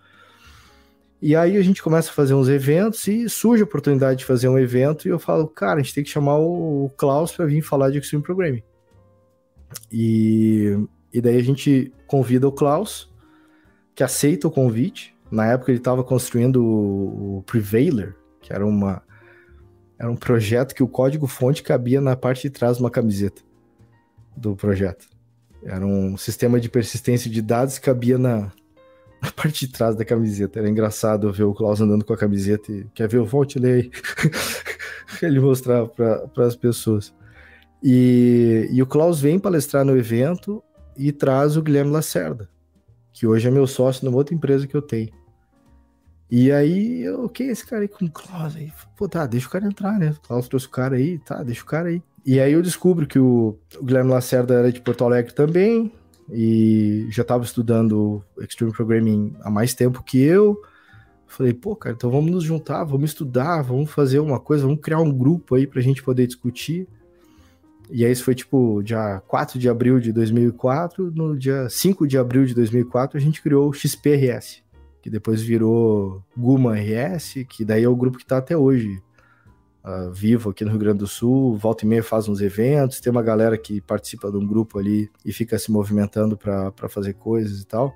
E 1.21 1.35
aí 1.35 1.55
a 1.55 1.61
gente 1.61 1.83
começa 1.83 2.09
a 2.09 2.13
fazer 2.13 2.33
uns 2.33 2.49
eventos 2.49 3.07
e 3.07 3.29
surge 3.29 3.61
a 3.61 3.65
oportunidade 3.65 4.19
de 4.19 4.25
fazer 4.25 4.47
um 4.47 4.57
evento 4.57 5.07
e 5.07 5.11
eu 5.11 5.19
falo, 5.19 5.47
cara, 5.47 5.79
a 5.79 5.83
gente 5.83 5.93
tem 5.93 6.03
que 6.03 6.09
chamar 6.09 6.39
o 6.39 6.89
Klaus 6.97 7.31
para 7.31 7.45
vir 7.45 7.61
falar 7.61 7.91
de 7.91 7.99
Extreme 7.99 8.23
Programming. 8.23 8.63
E, 9.91 10.75
e 11.13 11.21
daí 11.21 11.37
a 11.37 11.43
gente 11.43 11.93
convida 12.07 12.47
o 12.47 12.51
Klaus, 12.51 13.13
que 13.93 14.03
aceita 14.03 14.47
o 14.47 14.51
convite. 14.51 15.15
Na 15.29 15.45
época 15.45 15.71
ele 15.71 15.77
estava 15.77 16.03
construindo 16.03 16.65
o, 16.65 17.37
o 17.37 17.43
Prevailer, 17.43 18.15
que 18.41 18.51
era 18.51 18.65
uma 18.65 19.03
era 19.99 20.09
um 20.09 20.15
projeto 20.15 20.73
que 20.73 20.81
o 20.81 20.87
código 20.87 21.27
fonte 21.27 21.61
cabia 21.61 22.01
na 22.01 22.15
parte 22.15 22.41
de 22.41 22.49
trás 22.49 22.77
de 22.77 22.83
uma 22.83 22.89
camiseta 22.89 23.43
do 24.35 24.55
projeto. 24.55 25.07
Era 25.63 25.85
um 25.85 26.17
sistema 26.17 26.59
de 26.59 26.67
persistência 26.67 27.29
de 27.29 27.39
dados 27.39 27.77
que 27.77 27.85
cabia 27.85 28.17
na, 28.17 28.51
na 29.21 29.31
parte 29.31 29.67
de 29.67 29.71
trás 29.71 29.95
da 29.95 30.03
camiseta. 30.03 30.59
Era 30.59 30.69
engraçado 30.69 31.31
ver 31.31 31.43
o 31.43 31.53
Klaus 31.53 31.79
andando 31.79 32.03
com 32.03 32.13
a 32.13 32.17
camiseta 32.17 32.71
e 32.71 32.85
quer 32.93 33.07
ver 33.07 33.19
o 33.19 33.27
aí. 33.63 33.91
Ele 35.21 35.39
mostrar 35.39 35.85
para 35.87 36.45
as 36.45 36.55
pessoas. 36.55 37.13
E, 37.83 38.67
e 38.71 38.81
o 38.81 38.87
Klaus 38.87 39.19
vem 39.21 39.39
palestrar 39.39 39.85
no 39.85 39.97
evento 39.97 40.63
e 40.97 41.11
traz 41.11 41.57
o 41.57 41.61
Guilherme 41.61 41.91
Lacerda, 41.91 42.49
que 43.13 43.25
hoje 43.25 43.47
é 43.47 43.51
meu 43.51 43.67
sócio 43.67 44.05
numa 44.05 44.17
outra 44.17 44.35
empresa 44.35 44.67
que 44.67 44.75
eu 44.75 44.81
tenho. 44.81 45.09
E 46.29 46.51
aí, 46.51 47.09
o 47.09 47.27
que 47.27 47.43
esse 47.43 47.65
cara 47.65 47.81
aí 47.81 47.87
com 47.87 48.05
o 48.05 48.11
Klaus 48.11 48.55
aí? 48.55 48.71
Pô, 48.95 49.09
tá, 49.09 49.25
deixa 49.25 49.47
o 49.47 49.49
cara 49.49 49.65
entrar, 49.65 49.99
né? 49.99 50.11
O 50.11 50.27
Klaus 50.27 50.47
trouxe 50.47 50.65
o 50.65 50.69
cara 50.69 50.95
aí, 50.95 51.19
tá, 51.19 51.43
deixa 51.43 51.61
o 51.61 51.65
cara 51.65 51.89
aí. 51.89 52.01
E 52.25 52.39
aí 52.39 52.53
eu 52.53 52.61
descubro 52.61 53.05
que 53.05 53.19
o, 53.19 53.57
o 53.77 53.83
Guilherme 53.83 54.11
Lacerda 54.11 54.53
era 54.53 54.71
de 54.71 54.79
Porto 54.79 55.03
Alegre 55.03 55.33
também, 55.33 55.91
e 56.29 57.07
já 57.09 57.21
estava 57.21 57.43
estudando 57.43 58.23
Extreme 58.39 58.73
Programming 58.73 59.35
há 59.41 59.49
mais 59.49 59.73
tempo 59.73 60.03
que 60.03 60.21
eu. 60.21 60.61
Falei, 61.27 61.53
pô, 61.53 61.75
cara, 61.75 61.95
então 61.95 62.11
vamos 62.11 62.29
nos 62.29 62.43
juntar, 62.43 62.83
vamos 62.83 63.11
estudar, 63.11 63.61
vamos 63.61 63.89
fazer 63.89 64.19
uma 64.19 64.39
coisa, 64.39 64.65
vamos 64.65 64.81
criar 64.81 64.99
um 64.99 65.11
grupo 65.11 65.55
aí 65.55 65.65
pra 65.65 65.81
gente 65.81 66.03
poder 66.03 66.27
discutir. 66.27 66.87
E 67.89 68.05
aí 68.05 68.11
isso 68.11 68.23
foi 68.23 68.35
tipo 68.35 68.81
dia 68.83 69.21
4 69.27 69.59
de 69.59 69.69
abril 69.69 69.99
de 69.99 70.11
2004, 70.11 71.11
no 71.11 71.37
dia 71.37 71.69
5 71.69 72.07
de 72.07 72.17
abril 72.17 72.45
de 72.45 72.53
2004 72.53 73.17
a 73.17 73.21
gente 73.21 73.41
criou 73.41 73.69
o 73.69 73.73
XPRS, 73.73 74.61
que 75.01 75.09
depois 75.09 75.41
virou 75.41 76.23
Guma 76.35 76.75
RS, 76.75 77.45
que 77.49 77.65
daí 77.65 77.83
é 77.83 77.89
o 77.89 77.95
grupo 77.95 78.17
que 78.17 78.23
está 78.23 78.37
até 78.37 78.55
hoje 78.55 79.01
uh, 79.83 80.11
vivo 80.11 80.49
aqui 80.49 80.63
no 80.63 80.71
Rio 80.71 80.79
Grande 80.79 80.99
do 80.99 81.07
Sul, 81.07 81.55
volta 81.57 81.85
e 81.85 81.87
meia 81.87 82.03
faz 82.03 82.27
uns 82.27 82.41
eventos, 82.41 82.99
tem 82.99 83.11
uma 83.11 83.21
galera 83.21 83.57
que 83.57 83.81
participa 83.81 84.31
de 84.31 84.37
um 84.37 84.45
grupo 84.45 84.79
ali 84.79 85.09
e 85.25 85.31
fica 85.33 85.57
se 85.57 85.71
movimentando 85.71 86.37
para 86.37 86.89
fazer 86.89 87.13
coisas 87.13 87.61
e 87.61 87.65
tal. 87.65 87.93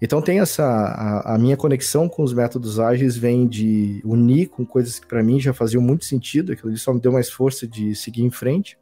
Então 0.00 0.20
tem 0.20 0.40
essa 0.40 0.64
a, 0.64 1.34
a, 1.34 1.38
minha 1.38 1.56
conexão 1.56 2.08
com 2.08 2.22
os 2.22 2.32
métodos 2.32 2.78
ágeis 2.78 3.16
vem 3.16 3.46
de 3.46 4.02
unir 4.04 4.48
com 4.48 4.66
coisas 4.66 4.98
que 4.98 5.06
para 5.06 5.22
mim 5.22 5.40
já 5.40 5.52
faziam 5.52 5.82
muito 5.82 6.04
sentido, 6.04 6.52
aquilo 6.52 6.68
ali 6.68 6.78
só 6.78 6.92
me 6.92 7.00
deu 7.00 7.12
mais 7.12 7.30
força 7.30 7.66
de 7.66 7.94
seguir 7.94 8.22
em 8.22 8.30
frente 8.30 8.76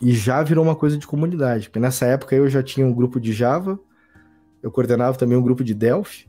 e 0.00 0.12
já 0.12 0.42
virou 0.42 0.64
uma 0.64 0.74
coisa 0.74 0.96
de 0.96 1.06
comunidade, 1.06 1.68
porque 1.68 1.78
nessa 1.78 2.06
época 2.06 2.34
eu 2.34 2.48
já 2.48 2.62
tinha 2.62 2.86
um 2.86 2.92
grupo 2.92 3.20
de 3.20 3.32
Java, 3.32 3.78
eu 4.62 4.70
coordenava 4.70 5.18
também 5.18 5.36
um 5.36 5.42
grupo 5.42 5.62
de 5.62 5.74
Delphi, 5.74 6.26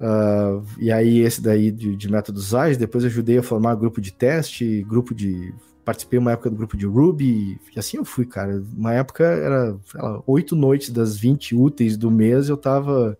uh, 0.00 0.64
e 0.78 0.90
aí 0.90 1.20
esse 1.20 1.40
daí 1.40 1.70
de, 1.70 1.94
de 1.94 2.10
métodos 2.10 2.54
ágeis, 2.54 2.76
depois 2.76 3.04
ajudei 3.04 3.38
a 3.38 3.42
formar 3.42 3.74
grupo 3.74 4.00
de 4.00 4.12
teste, 4.12 4.84
grupo 4.88 5.14
de... 5.14 5.54
Participei 5.84 6.18
uma 6.18 6.32
época 6.32 6.50
do 6.50 6.56
grupo 6.56 6.76
de 6.76 6.86
Ruby, 6.86 7.58
e 7.74 7.78
assim 7.78 7.96
eu 7.96 8.04
fui, 8.04 8.24
cara. 8.26 8.62
Uma 8.76 8.92
época 8.92 9.24
era 9.24 9.76
oito 10.26 10.54
noites 10.54 10.90
das 10.90 11.16
20 11.16 11.54
úteis 11.54 11.96
do 11.96 12.10
mês, 12.10 12.48
eu 12.48 12.56
tava 12.56 13.18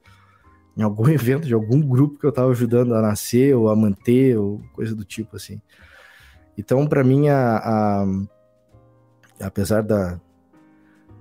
em 0.76 0.82
algum 0.82 1.08
evento 1.10 1.46
de 1.46 1.54
algum 1.54 1.80
grupo 1.80 2.18
que 2.18 2.26
eu 2.26 2.32
tava 2.32 2.50
ajudando 2.50 2.94
a 2.94 3.02
nascer 3.02 3.56
ou 3.56 3.68
a 3.68 3.76
manter, 3.76 4.38
ou 4.38 4.60
coisa 4.72 4.94
do 4.94 5.04
tipo, 5.04 5.36
assim. 5.36 5.60
Então, 6.56 6.86
para 6.86 7.02
mim, 7.02 7.28
a, 7.28 7.56
a 7.56 8.06
apesar 9.40 9.82
da. 9.82 10.20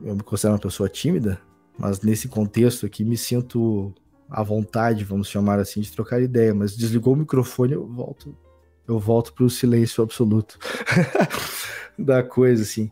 Eu 0.02 0.16
me 0.16 0.24
considero 0.24 0.54
uma 0.54 0.60
pessoa 0.60 0.88
tímida, 0.88 1.40
mas 1.78 2.02
nesse 2.02 2.28
contexto 2.28 2.86
aqui 2.86 3.04
me 3.04 3.18
sinto 3.18 3.94
à 4.30 4.44
vontade, 4.44 5.04
vamos 5.04 5.28
chamar 5.28 5.60
assim, 5.60 5.82
de 5.82 5.92
trocar 5.92 6.22
ideia. 6.22 6.54
Mas 6.54 6.76
desligou 6.76 7.14
o 7.14 7.18
microfone, 7.18 7.74
eu 7.74 7.88
volto. 7.88 8.36
Eu 8.88 9.00
volto 9.00 9.34
para 9.34 9.44
o 9.44 9.50
silêncio 9.50 10.04
absoluto 10.04 10.58
da 11.98 12.24
coisa, 12.24 12.64
assim. 12.64 12.92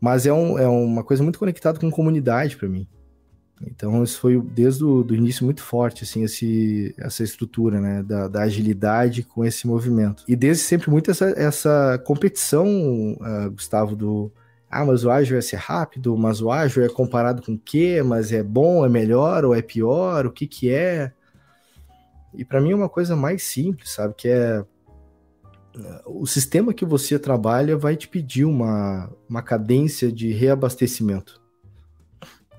Mas 0.00 0.26
é, 0.26 0.32
um, 0.32 0.58
é 0.58 0.66
uma 0.66 1.04
coisa 1.04 1.22
muito 1.22 1.38
conectada 1.38 1.78
com 1.78 1.90
comunidade 1.90 2.56
para 2.56 2.68
mim. 2.68 2.86
Então, 3.62 4.02
isso 4.02 4.20
foi 4.20 4.40
desde 4.40 4.84
o 4.84 5.02
do 5.02 5.14
início 5.14 5.44
muito 5.44 5.62
forte, 5.62 6.04
assim, 6.04 6.22
esse, 6.22 6.94
essa 6.98 7.22
estrutura, 7.22 7.80
né, 7.80 8.02
da, 8.02 8.28
da 8.28 8.42
agilidade 8.42 9.22
com 9.22 9.44
esse 9.44 9.66
movimento. 9.66 10.24
E 10.28 10.36
desde 10.36 10.62
sempre 10.62 10.90
muito 10.90 11.10
essa, 11.10 11.30
essa 11.30 12.02
competição, 12.04 12.66
uh, 13.14 13.50
Gustavo, 13.50 13.96
do, 13.96 14.30
ah, 14.82 14.84
mas 14.84 15.04
o 15.04 15.10
ágil 15.10 15.38
é 15.38 15.40
ser 15.40 15.56
rápido, 15.56 16.16
mas 16.16 16.40
o 16.40 16.50
ágil 16.50 16.84
é 16.84 16.88
comparado 16.88 17.42
com 17.42 17.52
o 17.52 17.58
quê? 17.58 18.02
Mas 18.04 18.32
é 18.32 18.42
bom, 18.42 18.84
é 18.84 18.88
melhor 18.88 19.44
ou 19.44 19.54
é 19.54 19.62
pior? 19.62 20.26
O 20.26 20.32
que 20.32 20.46
que 20.46 20.70
é? 20.70 21.12
E 22.34 22.44
para 22.44 22.60
mim 22.60 22.72
é 22.72 22.76
uma 22.76 22.88
coisa 22.88 23.16
mais 23.16 23.42
simples, 23.42 23.90
sabe? 23.90 24.14
Que 24.14 24.28
é 24.28 24.64
o 26.06 26.26
sistema 26.26 26.72
que 26.72 26.84
você 26.84 27.18
trabalha 27.18 27.76
vai 27.76 27.96
te 27.96 28.08
pedir 28.08 28.44
uma, 28.44 29.10
uma 29.28 29.42
cadência 29.42 30.10
de 30.10 30.32
reabastecimento. 30.32 31.40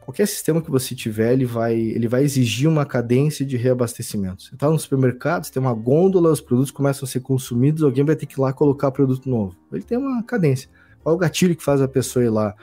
Qualquer 0.01 0.28
sistema 0.28 0.61
que 0.61 0.72
você 0.72 0.95
tiver, 0.95 1.34
ele 1.34 1.43
vai, 1.43 1.76
ele 1.76 2.07
vai 2.07 2.24
exigir 2.24 2.70
uma 2.70 2.86
cadência 2.86 3.45
de 3.45 3.57
reabastecimento. 3.57 4.43
Você 4.43 4.53
está 4.53 4.70
no 4.70 4.80
supermercado, 4.80 5.43
você 5.43 5.51
tem 5.51 5.61
uma 5.61 5.74
gôndola, 5.74 6.32
os 6.32 6.39
produtos 6.39 6.72
começam 6.72 7.05
a 7.05 7.09
ser 7.09 7.20
consumidos, 7.20 7.84
alguém 7.84 8.05
vai 8.05 8.15
ter 8.15 8.26
que 8.26 8.36
ir 8.36 8.41
lá 8.41 8.53
colocar 8.53 8.89
produto 8.91 9.30
novo. 9.30 9.55
Ele 9.72 9.84
tem 9.84 9.97
uma 9.97 10.24
cadência. 10.24 10.70
Qual 11.07 11.13
é 11.13 11.15
o 11.15 11.19
gatilho 11.19 11.55
que 11.55 11.63
faz 11.63 11.81
a 11.81 11.87
pessoa 11.87 12.25
ir 12.25 12.29
lá? 12.29 12.53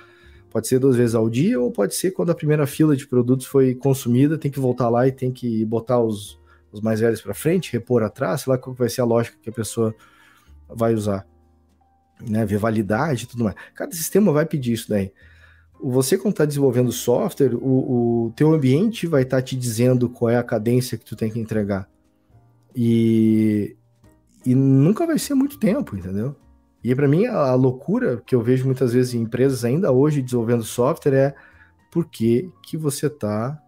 Pode 0.50 0.68
ser 0.68 0.78
duas 0.78 0.96
vezes 0.96 1.14
ao 1.14 1.30
dia 1.30 1.58
ou 1.58 1.72
pode 1.72 1.94
ser 1.94 2.10
quando 2.10 2.28
a 2.28 2.34
primeira 2.34 2.66
fila 2.66 2.94
de 2.94 3.06
produtos 3.06 3.46
foi 3.46 3.74
consumida, 3.74 4.36
tem 4.36 4.50
que 4.50 4.60
voltar 4.60 4.90
lá 4.90 5.08
e 5.08 5.12
tem 5.12 5.32
que 5.32 5.64
botar 5.64 5.98
os, 5.98 6.38
os 6.70 6.82
mais 6.82 7.00
velhos 7.00 7.22
para 7.22 7.32
frente, 7.32 7.72
repor 7.72 8.02
atrás, 8.02 8.42
sei 8.42 8.50
lá 8.50 8.58
qual 8.58 8.76
vai 8.76 8.90
ser 8.90 9.00
a 9.00 9.06
lógica 9.06 9.38
que 9.40 9.48
a 9.48 9.52
pessoa 9.52 9.94
vai 10.68 10.92
usar. 10.92 11.26
Né, 12.20 12.44
ver 12.44 12.58
validade 12.58 13.24
e 13.24 13.26
tudo 13.28 13.44
mais. 13.44 13.56
Cada 13.74 13.92
sistema 13.92 14.30
vai 14.30 14.44
pedir 14.44 14.74
isso 14.74 14.90
daí. 14.90 15.10
Você, 15.82 16.18
quando 16.18 16.32
está 16.32 16.44
desenvolvendo 16.44 16.92
software, 16.92 17.54
o, 17.54 18.26
o 18.26 18.32
teu 18.36 18.52
ambiente 18.52 19.06
vai 19.06 19.22
estar 19.22 19.38
tá 19.38 19.42
te 19.42 19.56
dizendo 19.56 20.06
qual 20.10 20.28
é 20.28 20.36
a 20.36 20.42
cadência 20.42 20.98
que 20.98 21.04
tu 21.06 21.16
tem 21.16 21.30
que 21.30 21.40
entregar. 21.40 21.88
E, 22.76 23.74
e 24.44 24.54
nunca 24.54 25.06
vai 25.06 25.18
ser 25.18 25.34
muito 25.34 25.58
tempo, 25.58 25.96
entendeu? 25.96 26.36
E 26.84 26.94
para 26.94 27.08
mim, 27.08 27.24
a 27.24 27.54
loucura 27.54 28.22
que 28.26 28.34
eu 28.34 28.42
vejo 28.42 28.66
muitas 28.66 28.92
vezes 28.92 29.14
em 29.14 29.22
empresas 29.22 29.64
ainda 29.64 29.90
hoje 29.90 30.20
desenvolvendo 30.20 30.62
software 30.62 31.14
é 31.14 31.34
por 31.90 32.04
que, 32.04 32.50
que 32.62 32.76
você 32.76 33.06
está 33.06 33.58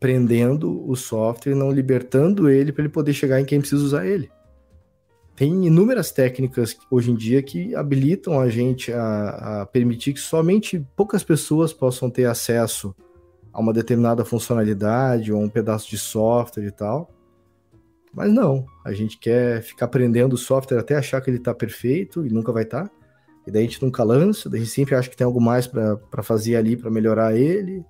prendendo 0.00 0.88
o 0.88 0.96
software 0.96 1.52
e 1.52 1.54
não 1.54 1.70
libertando 1.70 2.48
ele 2.48 2.72
para 2.72 2.84
ele 2.84 2.92
poder 2.92 3.12
chegar 3.12 3.38
em 3.38 3.44
quem 3.44 3.60
precisa 3.60 3.84
usar 3.84 4.06
ele. 4.06 4.30
Tem 5.36 5.66
inúmeras 5.66 6.10
técnicas 6.10 6.76
hoje 6.90 7.10
em 7.10 7.14
dia 7.14 7.42
que 7.42 7.74
habilitam 7.74 8.40
a 8.40 8.48
gente 8.48 8.92
a, 8.92 9.62
a 9.62 9.66
permitir 9.66 10.14
que 10.14 10.20
somente 10.20 10.86
poucas 10.96 11.22
pessoas 11.22 11.72
possam 11.72 12.08
ter 12.08 12.24
acesso 12.24 12.94
a 13.52 13.60
uma 13.60 13.72
determinada 13.72 14.24
funcionalidade 14.24 15.32
ou 15.32 15.40
um 15.40 15.48
pedaço 15.48 15.90
de 15.90 15.98
software 15.98 16.66
e 16.66 16.70
tal. 16.70 17.10
Mas 18.14 18.32
não, 18.32 18.64
a 18.84 18.92
gente 18.92 19.18
quer 19.18 19.60
ficar 19.62 19.86
aprendendo 19.86 20.34
o 20.34 20.38
software 20.38 20.78
até 20.78 20.94
achar 20.94 21.20
que 21.20 21.28
ele 21.28 21.38
está 21.38 21.52
perfeito 21.52 22.24
e 22.24 22.30
nunca 22.30 22.52
vai 22.52 22.62
estar. 22.62 22.88
Tá. 22.88 22.90
E 23.46 23.50
daí 23.50 23.64
a 23.64 23.66
gente 23.66 23.82
nunca 23.82 24.02
lança, 24.02 24.48
daí 24.48 24.60
a 24.60 24.64
gente 24.64 24.74
sempre 24.74 24.94
acha 24.94 25.10
que 25.10 25.16
tem 25.16 25.24
algo 25.24 25.40
mais 25.40 25.66
para 25.66 26.22
fazer 26.22 26.56
ali 26.56 26.76
para 26.76 26.90
melhorar 26.90 27.36
ele. 27.36 27.84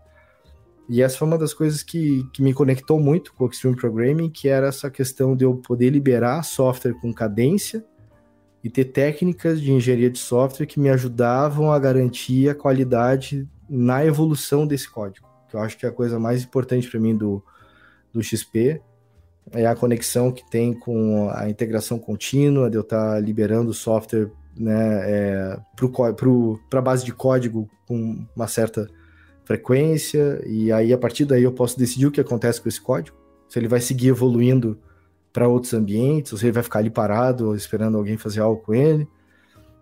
E 0.89 1.03
essa 1.03 1.19
foi 1.19 1.29
uma 1.29 1.39
das 1.39 1.55
coisas 1.55 1.83
que, 1.83 2.27
que 2.33 2.43
me 2.43 2.53
conectou 2.53 2.99
muito 2.99 3.33
com 3.35 3.45
o 3.45 3.49
Extreme 3.49 3.77
Programming, 3.77 4.31
que 4.31 4.49
era 4.49 4.67
essa 4.67 4.91
questão 4.91 5.37
de 5.37 5.45
eu 5.45 5.57
poder 5.57 5.91
liberar 5.91 6.43
software 6.43 6.95
com 6.95 7.13
cadência 7.13 7.85
e 8.63 8.71
ter 8.71 8.87
técnicas 8.87 9.61
de 9.61 9.71
engenharia 9.73 10.11
de 10.11 10.19
software 10.19 10.67
que 10.67 10.81
me 10.81 10.91
ajudavam 10.91 11.71
a 11.71 11.79
garantir 11.79 12.49
a 12.49 12.55
qualidade 12.55 13.49
na 13.69 14.05
evolução 14.05 14.67
desse 14.67 14.91
código. 14.91 15.29
Que 15.49 15.57
eu 15.57 15.61
acho 15.61 15.79
que 15.79 15.87
é 15.87 15.89
a 15.89 15.93
coisa 15.93 16.19
mais 16.19 16.43
importante 16.43 16.91
para 16.91 16.99
mim 16.99 17.17
do, 17.17 17.43
do 18.13 18.23
XP 18.23 18.81
é 19.55 19.67
a 19.67 19.75
conexão 19.75 20.33
que 20.33 20.49
tem 20.49 20.75
com 20.75 21.31
a 21.31 21.49
integração 21.49 21.99
contínua, 21.99 22.69
de 22.69 22.77
eu 22.77 22.83
estar 22.83 23.15
tá 23.15 23.21
liberando 23.21 23.71
o 23.71 23.75
software 23.75 24.31
né, 24.57 25.03
é, 25.05 25.59
para 26.69 26.79
a 26.79 26.83
base 26.83 27.05
de 27.05 27.13
código 27.13 27.69
com 27.87 28.27
uma 28.35 28.47
certa 28.47 28.89
frequência, 29.45 30.43
e 30.47 30.73
aí 30.73 30.93
a 30.93 30.99
partir 30.99 31.25
daí 31.25 31.43
eu 31.43 31.53
posso 31.53 31.79
decidir 31.79 32.07
o 32.07 32.11
que 32.11 32.21
acontece 32.21 32.61
com 32.61 32.69
esse 32.69 32.81
código, 32.81 33.17
se 33.49 33.59
ele 33.59 33.69
vai 33.69 33.81
seguir 33.81 34.09
evoluindo 34.09 34.79
para 35.33 35.49
outros 35.49 35.75
ambientes, 35.75 36.33
ou 36.33 36.39
se 36.39 36.47
ele 36.47 36.53
vai 36.53 36.63
ficar 36.63 36.79
ali 36.79 36.91
parado 36.91 37.55
esperando 37.55 37.99
alguém 37.99 38.17
fazer 38.17 38.41
algo 38.41 38.63
com 38.63 38.75
ele, 38.75 39.07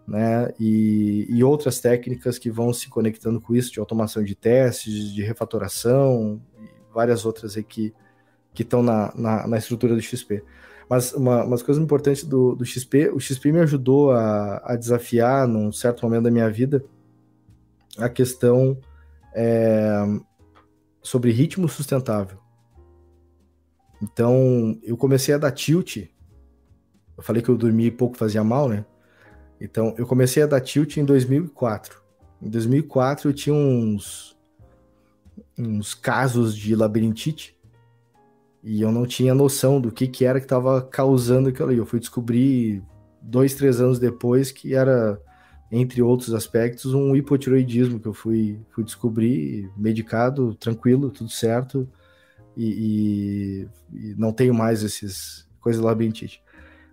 né? 0.07 0.53
E, 0.59 1.27
e 1.29 1.45
outras 1.45 1.79
técnicas 1.79 2.39
que 2.39 2.51
vão 2.51 2.73
se 2.73 2.89
conectando 2.89 3.41
com 3.41 3.55
isso, 3.55 3.73
de 3.73 3.79
automação 3.79 4.25
de 4.25 4.35
testes, 4.35 5.12
de 5.12 5.23
refatoração, 5.23 6.41
várias 6.93 7.25
outras 7.25 7.57
aí 7.57 7.62
que 7.62 7.95
estão 8.61 8.82
na, 8.82 9.11
na, 9.16 9.46
na, 9.46 9.57
estrutura 9.57 9.94
do 9.94 10.03
XP. 10.03 10.44
Mas 10.88 11.14
uma, 11.14 11.42
umas 11.44 11.62
coisas 11.62 11.82
importantes 11.82 12.24
do, 12.24 12.55
do 12.55 12.66
XP, 12.66 13.09
o 13.09 13.18
XP 13.18 13.50
me 13.50 13.61
ajudou 13.61 14.12
a, 14.12 14.61
a 14.62 14.76
desafiar, 14.76 15.48
num 15.48 15.72
certo 15.72 16.03
momento 16.03 16.24
da 16.24 16.30
minha 16.30 16.50
vida, 16.50 16.84
a 17.96 18.11
questão 18.11 18.78
é, 19.34 20.05
sobre 21.03 21.30
ritmo 21.30 21.66
sustentável. 21.68 22.38
Então, 24.03 24.78
eu 24.82 24.96
comecei 24.96 25.34
a 25.34 25.38
dar 25.38 25.53
tilt. 25.53 26.09
Eu 27.16 27.22
falei 27.22 27.40
que 27.40 27.48
eu 27.48 27.57
dormi 27.57 27.90
pouco 27.90 28.16
fazia 28.16 28.42
mal, 28.42 28.68
né? 28.68 28.84
Então, 29.61 29.94
eu 29.96 30.07
comecei 30.07 30.42
a 30.42 30.46
dar 30.46 30.61
tilt 30.61 30.96
em 30.96 31.05
2004. 31.05 32.03
Em 32.42 32.50
2004, 32.50 33.30
eu 33.30 33.32
tinha 33.32 33.55
uns, 33.55 34.36
uns 35.57 35.94
casos 35.94 36.57
de 36.57 36.74
labirintite 36.74 37.57
e 38.63 38.81
eu 38.81 38.93
não 38.93 39.07
tinha 39.07 39.35
noção 39.35 39.81
do 39.81 39.91
que, 39.91 40.07
que 40.07 40.25
era 40.25 40.39
que 40.39 40.47
estava 40.47 40.81
causando 40.83 41.49
aquilo 41.49 41.69
ali. 41.69 41.79
Eu 41.79 41.87
fui 41.87 41.99
descobrir 41.99 42.83
dois, 43.21 43.55
três 43.55 43.81
anos 43.81 43.99
depois 43.99 44.53
que 44.53 44.75
era, 44.75 45.21
entre 45.71 46.01
outros 46.01 46.33
aspectos, 46.33 46.95
um 46.95 47.17
hipotiroidismo 47.17 47.99
que 47.99 48.07
eu 48.07 48.15
fui, 48.15 48.61
fui 48.71 48.85
descobrir, 48.85 49.71
medicado, 49.77 50.55
tranquilo, 50.55 51.11
tudo 51.11 51.31
certo 51.31 51.89
e, 52.57 53.69
e, 53.93 54.03
e 54.11 54.15
não 54.17 54.33
tenho 54.33 54.55
mais 54.55 54.83
esses 54.83 55.49
coisas 55.61 55.83
labirintite. 55.83 56.43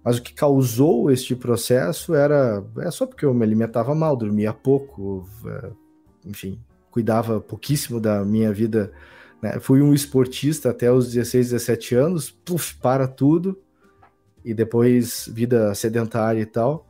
Mas 0.03 0.17
o 0.17 0.21
que 0.21 0.33
causou 0.33 1.11
este 1.11 1.35
processo 1.35 2.15
era 2.15 2.63
é 2.79 2.89
só 2.89 3.05
porque 3.05 3.25
eu 3.25 3.33
me 3.33 3.43
alimentava 3.43 3.93
mal, 3.93 4.15
dormia 4.15 4.53
pouco, 4.53 5.27
é, 5.45 5.71
enfim, 6.25 6.59
cuidava 6.89 7.39
pouquíssimo 7.39 7.99
da 7.99 8.23
minha 8.23 8.51
vida. 8.51 8.91
Né? 9.41 9.59
Fui 9.59 9.81
um 9.81 9.93
esportista 9.93 10.69
até 10.69 10.91
os 10.91 11.11
16, 11.11 11.51
17 11.51 11.95
anos, 11.95 12.29
puf, 12.29 12.75
para 12.75 13.07
tudo, 13.07 13.59
e 14.43 14.53
depois 14.53 15.29
vida 15.31 15.73
sedentária 15.75 16.41
e 16.41 16.45
tal. 16.45 16.87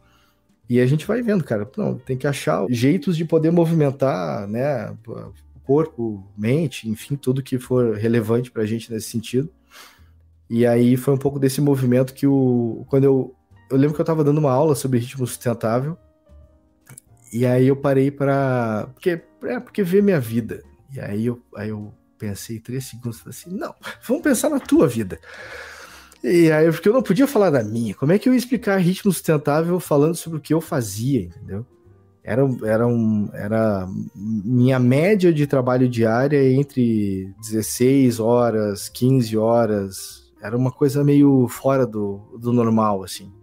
E 0.69 0.79
a 0.79 0.85
gente 0.85 1.05
vai 1.05 1.21
vendo, 1.21 1.43
cara, 1.43 1.69
não, 1.77 1.97
tem 1.97 2.15
que 2.17 2.27
achar 2.27 2.65
jeitos 2.69 3.17
de 3.17 3.25
poder 3.25 3.51
movimentar, 3.51 4.47
né, 4.47 4.95
corpo, 5.63 6.23
mente, 6.37 6.89
enfim, 6.89 7.15
tudo 7.15 7.43
que 7.43 7.57
for 7.57 7.95
relevante 7.95 8.51
para 8.51 8.63
a 8.63 8.65
gente 8.65 8.91
nesse 8.91 9.09
sentido. 9.09 9.49
E 10.49 10.65
aí 10.65 10.97
foi 10.97 11.13
um 11.13 11.17
pouco 11.17 11.37
desse 11.37 11.61
movimento 11.61 12.13
que 12.13 12.25
o. 12.25 12.85
Quando 12.89 13.03
eu. 13.03 13.35
Eu 13.69 13.77
lembro 13.77 13.93
que 13.93 14.01
eu 14.01 14.03
estava 14.03 14.23
dando 14.23 14.39
uma 14.39 14.51
aula 14.51 14.73
sobre 14.73 14.97
ritmo 14.97 15.27
sustentável. 15.27 15.95
E 17.31 17.45
aí 17.45 17.67
eu 17.67 17.75
parei 17.75 18.09
para. 18.09 18.89
Porque, 18.93 19.21
é, 19.43 19.59
porque 19.59 19.83
ver 19.83 20.01
minha 20.01 20.19
vida. 20.19 20.63
E 20.91 20.99
aí 20.99 21.27
eu, 21.27 21.39
aí 21.55 21.69
eu 21.69 21.93
pensei 22.19 22.59
três 22.59 22.85
segundos 22.85 23.23
assim: 23.25 23.49
não, 23.49 23.73
vamos 24.05 24.21
pensar 24.21 24.49
na 24.49 24.59
tua 24.59 24.87
vida. 24.87 25.19
E 26.23 26.51
aí, 26.51 26.69
porque 26.71 26.89
eu 26.89 26.93
não 26.93 27.01
podia 27.01 27.25
falar 27.25 27.49
da 27.49 27.63
minha. 27.63 27.95
Como 27.95 28.11
é 28.11 28.19
que 28.19 28.27
eu 28.27 28.33
ia 28.33 28.39
explicar 28.39 28.77
ritmo 28.77 29.11
sustentável 29.11 29.79
falando 29.79 30.15
sobre 30.15 30.37
o 30.37 30.41
que 30.41 30.53
eu 30.53 30.59
fazia, 30.59 31.21
entendeu? 31.21 31.65
era, 32.29 32.47
era, 32.63 32.87
um, 32.87 33.27
era 33.33 33.87
minha 34.15 34.77
média 34.77 35.33
de 35.33 35.47
trabalho 35.47 35.89
diária 35.89 36.51
entre 36.51 37.33
16 37.41 38.19
horas, 38.19 38.87
15 38.87 39.35
horas. 39.35 40.31
Era 40.39 40.55
uma 40.55 40.71
coisa 40.71 41.03
meio 41.03 41.47
fora 41.47 41.87
do, 41.87 42.37
do 42.39 42.53
normal, 42.53 43.03
assim. 43.03 43.33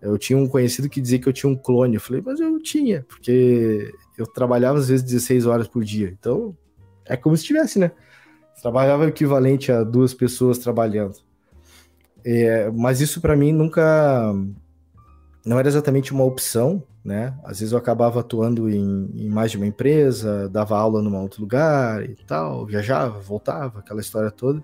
Eu 0.00 0.16
tinha 0.16 0.38
um 0.38 0.46
conhecido 0.46 0.88
que 0.88 1.00
dizia 1.00 1.18
que 1.18 1.28
eu 1.28 1.32
tinha 1.32 1.50
um 1.50 1.56
clone. 1.56 1.96
Eu 1.96 2.00
falei, 2.00 2.22
mas 2.24 2.38
eu 2.38 2.58
tinha, 2.62 3.04
porque 3.08 3.92
eu 4.16 4.26
trabalhava 4.26 4.78
às 4.78 4.88
vezes 4.88 5.04
16 5.04 5.46
horas 5.46 5.66
por 5.66 5.82
dia. 5.82 6.14
Então, 6.18 6.56
é 7.04 7.16
como 7.16 7.36
se 7.36 7.44
tivesse, 7.44 7.80
né? 7.80 7.90
Trabalhava 8.60 9.06
equivalente 9.06 9.72
a 9.72 9.82
duas 9.82 10.12
pessoas 10.12 10.58
trabalhando. 10.58 11.16
É, 12.24 12.70
mas 12.70 13.00
isso 13.00 13.20
para 13.20 13.34
mim 13.34 13.52
nunca 13.52 14.34
não 15.44 15.58
era 15.58 15.68
exatamente 15.68 16.12
uma 16.12 16.24
opção, 16.24 16.82
né? 17.04 17.34
Às 17.42 17.60
vezes 17.60 17.72
eu 17.72 17.78
acabava 17.78 18.20
atuando 18.20 18.68
em, 18.68 19.10
em, 19.14 19.28
mais 19.30 19.50
de 19.50 19.56
uma 19.56 19.66
empresa, 19.66 20.48
dava 20.48 20.76
aula 20.76 21.00
num 21.00 21.16
outro 21.16 21.40
lugar 21.40 22.04
e 22.04 22.14
tal, 22.26 22.66
viajava, 22.66 23.18
voltava, 23.20 23.78
aquela 23.80 24.00
história 24.00 24.30
toda. 24.30 24.62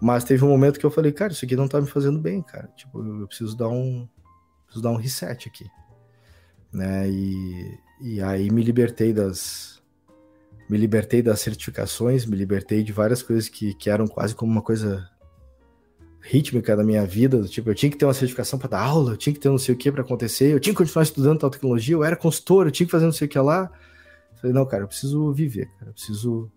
Mas 0.00 0.24
teve 0.24 0.44
um 0.44 0.48
momento 0.48 0.78
que 0.78 0.84
eu 0.84 0.90
falei, 0.90 1.12
cara, 1.12 1.32
isso 1.32 1.44
aqui 1.44 1.56
não 1.56 1.66
tá 1.66 1.80
me 1.80 1.86
fazendo 1.86 2.18
bem, 2.18 2.42
cara. 2.42 2.68
Tipo, 2.76 3.02
eu 3.02 3.26
preciso 3.26 3.56
dar 3.56 3.68
um, 3.68 4.06
preciso 4.66 4.82
dar 4.82 4.90
um 4.90 4.96
reset 4.96 5.48
aqui, 5.48 5.66
né? 6.70 7.08
E, 7.08 7.78
e 8.02 8.20
aí 8.20 8.50
me 8.50 8.62
libertei 8.62 9.14
das, 9.14 9.73
me 10.68 10.78
libertei 10.78 11.22
das 11.22 11.40
certificações, 11.40 12.24
me 12.24 12.36
libertei 12.36 12.82
de 12.82 12.92
várias 12.92 13.22
coisas 13.22 13.48
que, 13.48 13.74
que 13.74 13.90
eram 13.90 14.06
quase 14.06 14.34
como 14.34 14.50
uma 14.50 14.62
coisa 14.62 15.08
rítmica 16.20 16.74
da 16.74 16.82
minha 16.82 17.04
vida, 17.04 17.38
do 17.38 17.48
tipo, 17.48 17.68
eu 17.68 17.74
tinha 17.74 17.90
que 17.90 17.98
ter 17.98 18.06
uma 18.06 18.14
certificação 18.14 18.58
para 18.58 18.70
dar 18.70 18.80
aula, 18.80 19.12
eu 19.12 19.16
tinha 19.16 19.34
que 19.34 19.38
ter 19.38 19.50
não 19.50 19.58
sei 19.58 19.74
o 19.74 19.78
que 19.78 19.92
para 19.92 20.00
acontecer, 20.00 20.52
eu 20.52 20.58
tinha 20.58 20.72
que 20.72 20.78
continuar 20.78 21.02
estudando 21.02 21.38
tal 21.38 21.50
tecnologia, 21.50 21.94
eu 21.94 22.02
era 22.02 22.16
consultor, 22.16 22.66
eu 22.66 22.70
tinha 22.70 22.86
que 22.86 22.90
fazer 22.90 23.04
não 23.04 23.12
sei 23.12 23.26
o 23.26 23.30
que 23.30 23.38
lá. 23.38 23.70
Falei, 24.36 24.54
não, 24.54 24.64
cara, 24.64 24.84
eu 24.84 24.88
preciso 24.88 25.32
viver, 25.34 25.68
cara, 25.78 25.90
eu 25.90 25.92
preciso. 25.92 26.50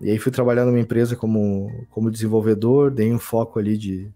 E 0.00 0.10
aí 0.10 0.18
fui 0.18 0.32
trabalhar 0.32 0.64
numa 0.64 0.80
empresa 0.80 1.14
como, 1.14 1.86
como 1.90 2.10
desenvolvedor, 2.10 2.90
dei 2.90 3.12
um 3.12 3.18
foco 3.18 3.58
ali 3.58 3.76
de 3.76 4.10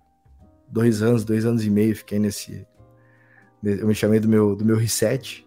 dois 0.69 1.03
anos, 1.03 1.23
dois 1.23 1.45
anos 1.45 1.65
e 1.67 1.71
meio, 1.71 1.95
fiquei 1.95 2.19
nesse. 2.19 2.67
Eu 3.63 3.87
me 3.87 3.95
chamei 3.95 4.21
do 4.21 4.29
meu, 4.29 4.57
do 4.57 4.65
meu 4.65 4.77
reset, 4.77 5.47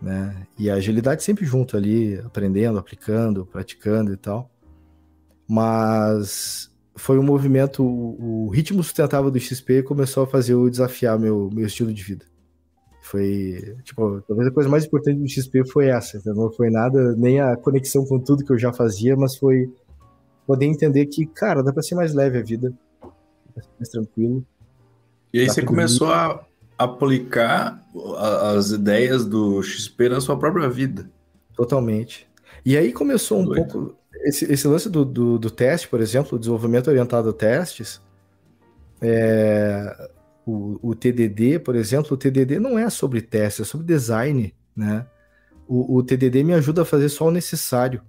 né? 0.00 0.46
E 0.58 0.70
a 0.70 0.74
agilidade 0.74 1.22
sempre 1.22 1.44
junto 1.44 1.76
ali, 1.76 2.18
aprendendo, 2.18 2.78
aplicando, 2.78 3.44
praticando 3.46 4.12
e 4.12 4.16
tal. 4.16 4.50
Mas 5.48 6.70
foi 6.98 7.18
um 7.18 7.22
movimento, 7.22 7.84
o, 7.84 8.48
ritmo 8.48 8.82
sustentável 8.82 9.30
do 9.30 9.38
XP 9.38 9.82
começou 9.82 10.24
a 10.24 10.26
fazer 10.26 10.54
eu 10.54 10.68
desafiar 10.68 11.18
meu, 11.18 11.48
meu 11.52 11.66
estilo 11.66 11.92
de 11.92 12.02
vida. 12.02 12.26
Foi, 13.02 13.76
tipo, 13.84 14.20
talvez 14.26 14.48
a 14.48 14.52
coisa 14.52 14.68
mais 14.68 14.84
importante 14.84 15.18
do 15.18 15.28
XP 15.28 15.64
foi 15.70 15.86
essa, 15.86 16.18
então 16.18 16.34
não 16.34 16.52
foi 16.52 16.68
nada, 16.68 17.14
nem 17.16 17.40
a 17.40 17.56
conexão 17.56 18.04
com 18.04 18.18
tudo 18.18 18.44
que 18.44 18.52
eu 18.52 18.58
já 18.58 18.72
fazia, 18.72 19.16
mas 19.16 19.36
foi 19.36 19.72
poder 20.46 20.66
entender 20.66 21.06
que, 21.06 21.24
cara, 21.24 21.62
dá 21.62 21.72
pra 21.72 21.82
ser 21.82 21.94
mais 21.94 22.12
leve 22.12 22.38
a 22.38 22.42
vida, 22.42 22.72
mais 23.78 23.88
tranquilo. 23.88 24.44
E 25.32 25.40
aí 25.40 25.48
você 25.48 25.62
começou 25.62 26.12
a 26.12 26.44
aplicar 26.78 27.84
as 28.54 28.70
ideias 28.70 29.26
do 29.26 29.62
XP 29.62 30.08
na 30.08 30.20
sua 30.20 30.38
própria 30.38 30.68
vida. 30.68 31.10
Totalmente. 31.54 32.28
E 32.64 32.76
aí 32.76 32.92
começou 32.92 33.40
um 33.40 33.44
Doido. 33.44 33.66
pouco 33.66 33.98
esse, 34.22 34.50
esse 34.50 34.66
lance 34.66 34.88
do, 34.88 35.04
do, 35.04 35.38
do, 35.38 35.50
teste, 35.50 35.88
por 35.88 36.00
exemplo, 36.00 36.36
o 36.36 36.38
desenvolvimento 36.38 36.88
orientado 36.88 37.30
a 37.30 37.32
testes, 37.32 38.00
é, 39.00 40.10
o, 40.44 40.78
o, 40.82 40.94
TDD, 40.94 41.58
por 41.58 41.76
exemplo, 41.76 42.14
o 42.14 42.16
TDD 42.16 42.58
não 42.58 42.78
é 42.78 42.90
sobre 42.90 43.20
teste, 43.20 43.62
é 43.62 43.64
sobre 43.64 43.86
design, 43.86 44.54
né? 44.74 45.06
O, 45.68 45.98
o 45.98 46.02
TDD 46.02 46.42
me 46.42 46.54
ajuda 46.54 46.82
a 46.82 46.84
fazer 46.84 47.08
só 47.10 47.26
o 47.26 47.30
necessário. 47.30 48.00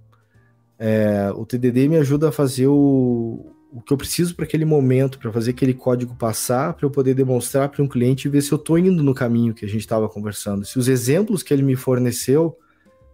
É, 0.78 1.30
o 1.34 1.44
TDD 1.44 1.88
me 1.88 1.98
ajuda 1.98 2.30
a 2.30 2.32
fazer 2.32 2.66
o, 2.66 3.52
o 3.72 3.80
que 3.80 3.92
eu 3.92 3.96
preciso 3.96 4.34
para 4.34 4.44
aquele 4.44 4.64
momento, 4.64 5.18
para 5.18 5.30
fazer 5.32 5.52
aquele 5.52 5.74
código 5.74 6.14
passar, 6.16 6.74
para 6.74 6.84
eu 6.84 6.90
poder 6.90 7.14
demonstrar 7.14 7.68
para 7.68 7.82
um 7.82 7.88
cliente 7.88 8.26
e 8.26 8.30
ver 8.30 8.42
se 8.42 8.52
eu 8.52 8.56
estou 8.56 8.78
indo 8.78 9.02
no 9.02 9.14
caminho 9.14 9.54
que 9.54 9.64
a 9.64 9.68
gente 9.68 9.80
estava 9.80 10.08
conversando. 10.08 10.64
Se 10.64 10.78
os 10.78 10.88
exemplos 10.88 11.42
que 11.42 11.54
ele 11.54 11.62
me 11.62 11.76
forneceu, 11.76 12.56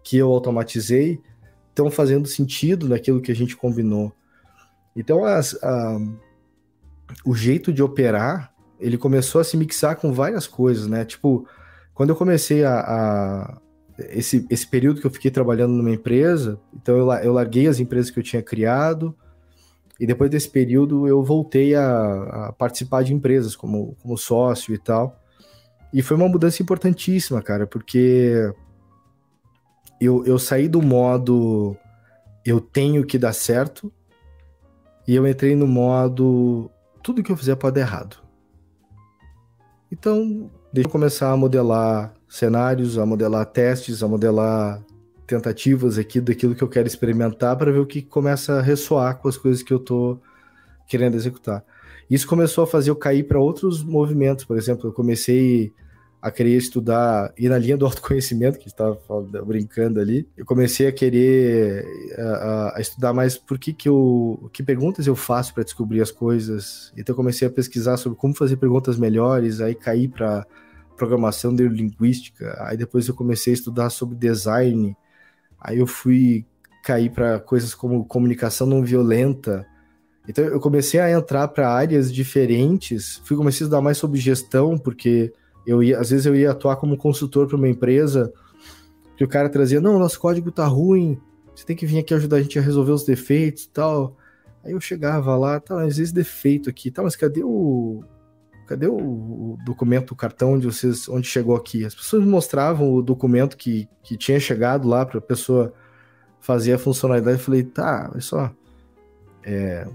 que 0.03 0.17
eu 0.17 0.33
automatizei, 0.33 1.21
estão 1.69 1.91
fazendo 1.91 2.27
sentido 2.27 2.89
naquilo 2.89 3.21
que 3.21 3.31
a 3.31 3.35
gente 3.35 3.55
combinou. 3.55 4.13
Então, 4.95 5.25
as, 5.27 5.55
a, 5.63 5.99
o 7.25 7.35
jeito 7.35 7.71
de 7.71 7.83
operar, 7.83 8.53
ele 8.81 8.97
começou 8.97 9.41
a 9.41 9.45
se 9.45 9.57
mixar 9.57 9.97
com 9.97 10.13
várias 10.13 10.47
coisas, 10.47 10.87
né? 10.87 11.05
Tipo, 11.05 11.47
quando 11.93 12.11
eu 12.11 12.17
comecei 12.17 12.65
a, 12.65 12.81
a 12.81 13.61
esse, 13.99 14.47
esse 14.49 14.67
período 14.67 15.01
que 15.01 15.07
eu 15.07 15.11
fiquei 15.11 15.31
trabalhando 15.31 15.75
numa 15.75 15.91
empresa, 15.91 16.59
então 16.75 16.97
eu, 16.97 17.13
eu 17.13 17.33
larguei 17.35 17.67
as 17.67 17.79
empresas 17.79 18.11
que 18.11 18.19
eu 18.19 18.23
tinha 18.23 18.43
criado, 18.43 19.15
e 19.99 20.07
depois 20.07 20.31
desse 20.31 20.49
período 20.49 21.07
eu 21.07 21.23
voltei 21.23 21.75
a, 21.75 22.49
a, 22.49 22.53
participar 22.53 23.03
de 23.03 23.15
empresas 23.15 23.57
como, 23.57 23.97
como 24.03 24.17
sócio 24.17 24.75
e 24.75 24.79
tal. 24.79 25.21
E 25.93 26.03
foi 26.03 26.17
uma 26.17 26.29
mudança 26.29 26.63
importantíssima, 26.63 27.41
cara, 27.41 27.67
porque 27.67 28.53
eu, 30.01 30.25
eu 30.27 30.39
saí 30.39 30.69
do 30.69 30.83
modo 30.83 31.77
eu 32.45 32.61
tenho 32.61 33.05
que 33.05 33.19
dar 33.19 33.33
certo 33.33 33.93
e 35.07 35.15
eu 35.15 35.27
entrei 35.27 35.57
no 35.57 35.67
modo 35.67 36.71
tudo 37.03 37.23
que 37.23 37.33
eu 37.33 37.37
fizer 37.37 37.57
pode 37.57 37.75
dar 37.75 37.81
errado. 37.81 38.17
Então, 39.91 40.51
deixa 40.73 40.89
eu 40.89 40.93
começar 40.93 41.33
a 41.33 41.37
modelar 41.37 42.13
cenários, 42.29 42.99
a 42.99 43.07
modelar 43.07 43.47
testes, 43.47 44.03
a 44.03 44.09
modelar 44.09 44.83
tentativas 45.27 45.99
aqui 45.99 46.21
daquilo 46.21 46.55
que 46.55 46.63
eu 46.63 46.69
quero 46.69 46.87
experimentar 46.87 47.57
para 47.57 47.73
ver 47.73 47.81
o 47.81 47.87
que 47.87 48.01
começa 48.03 48.59
a 48.59 48.63
ressoar 48.63 49.19
com 49.19 49.29
as 49.29 49.37
coisas 49.37 49.63
que 49.63 49.73
eu 49.73 49.79
estou 49.79 50.23
querendo 50.89 51.15
executar. 51.15 51.65
Isso 52.09 52.27
começou 52.27 52.65
a 52.65 52.67
fazer 52.67 52.91
eu 52.91 52.97
cair 52.97 53.25
para 53.25 53.39
outros 53.39 53.83
movimentos, 53.83 54.45
por 54.45 54.57
exemplo, 54.57 54.89
eu 54.89 54.93
comecei 54.93 55.73
a 56.23 56.31
querer 56.31 56.57
estudar, 56.57 57.33
ir 57.37 57.49
na 57.49 57.59
linha 57.59 57.77
do 57.77 57.85
autoconhecimento, 57.85 58.59
que 58.59 58.69
estava 58.69 58.99
brincando 59.45 60.01
ali, 60.01 60.27
eu 60.37 60.45
comecei 60.45 60.87
a 60.87 60.93
querer 60.93 61.85
a, 62.19 62.77
a, 62.77 62.81
estudar 62.81 63.13
mais 63.13 63.37
por 63.37 63.59
que, 63.59 63.73
que 63.73 63.89
eu, 63.89 64.51
que 64.53 64.63
perguntas 64.63 65.07
eu 65.07 65.15
faço 65.15 65.55
para 65.55 65.63
descobrir 65.63 66.01
as 66.01 66.11
coisas. 66.11 66.93
Então 66.97 67.13
eu 67.13 67.17
comecei 67.17 67.47
a 67.47 67.51
pesquisar 67.51 67.97
sobre 67.97 68.19
como 68.19 68.35
fazer 68.35 68.57
perguntas 68.57 68.99
melhores, 68.99 69.61
aí 69.61 69.75
caí 69.75 70.09
para 70.09 70.47
programação 70.97 71.53
neurolinguística, 71.53 72.57
aí 72.61 72.77
depois 72.77 73.07
eu 73.07 73.15
comecei 73.15 73.53
a 73.53 73.55
estudar 73.55 73.91
sobre 73.91 74.17
design, 74.17 74.97
aí 75.61 75.79
eu 75.79 75.87
fui 75.87 76.45
cair 76.83 77.11
para 77.11 77.41
coisas 77.41 77.75
como 77.75 78.05
comunicação 78.05 78.67
não 78.67 78.83
violenta. 78.83 79.67
Então 80.29 80.45
eu 80.45 80.61
comecei 80.61 81.01
a 81.01 81.11
entrar 81.11 81.49
para 81.49 81.69
áreas 81.69 82.13
diferentes, 82.13 83.21
fui 83.25 83.37
comecei 83.37 83.65
a 83.65 83.67
estudar 83.67 83.81
mais 83.81 83.99
sobre 83.99 84.21
gestão, 84.21 84.79
porque 84.79 85.33
eu 85.67 85.83
ia, 85.83 85.99
às 85.99 86.11
vezes 86.11 86.27
eu 86.27 86.35
ia 86.35 86.53
atuar 86.53 86.77
como 86.77 86.97
consultor 86.97 87.47
para 87.47 87.57
uma 87.57 87.69
empresa, 87.69 88.33
que 89.17 89.25
o 89.25 89.29
cara 89.29 89.49
trazia, 89.49 89.81
não, 89.81 89.99
nosso 89.99 90.21
código 90.21 90.51
tá 90.53 90.67
ruim, 90.67 91.19
você 91.55 91.65
tem 91.65 91.75
que 91.75 91.87
vir 91.87 91.99
aqui 91.99 92.13
ajudar 92.13 92.37
a 92.37 92.43
gente 92.43 92.59
a 92.59 92.63
resolver 92.63 92.93
os 92.93 93.05
defeitos 93.05 93.67
tal. 93.67 94.17
Aí 94.63 94.73
eu 94.73 94.81
chegava 94.81 95.35
lá, 95.37 95.59
tá, 95.59 95.77
mas 95.77 95.99
esse 95.99 96.13
defeito 96.13 96.69
aqui, 96.69 96.91
tá, 96.91 97.03
mas 97.03 97.17
cadê 97.17 97.43
o 97.43 98.05
cadê 98.67 98.87
o 98.87 99.57
documento, 99.65 100.11
o 100.11 100.17
cartão 100.17 100.55
onde 100.55 100.67
vocês, 100.67 101.09
onde 101.09 101.27
chegou 101.27 101.57
aqui? 101.57 101.85
As 101.85 101.95
pessoas 101.95 102.25
mostravam 102.25 102.93
o 102.93 103.03
documento 103.03 103.57
que, 103.57 103.89
que 104.03 104.17
tinha 104.17 104.41
chegado 104.41 104.89
lá 104.89 105.07
para 105.07 105.19
a 105.19 105.23
pessoa 105.23 105.73
fazer 106.41 106.73
a 106.75 106.79
funcionalidade. 106.79 107.39
Eu 107.39 107.45
falei, 107.45 107.63
tá, 107.63 108.11
olha 108.13 108.21
só, 108.21 108.51
é, 109.45 109.87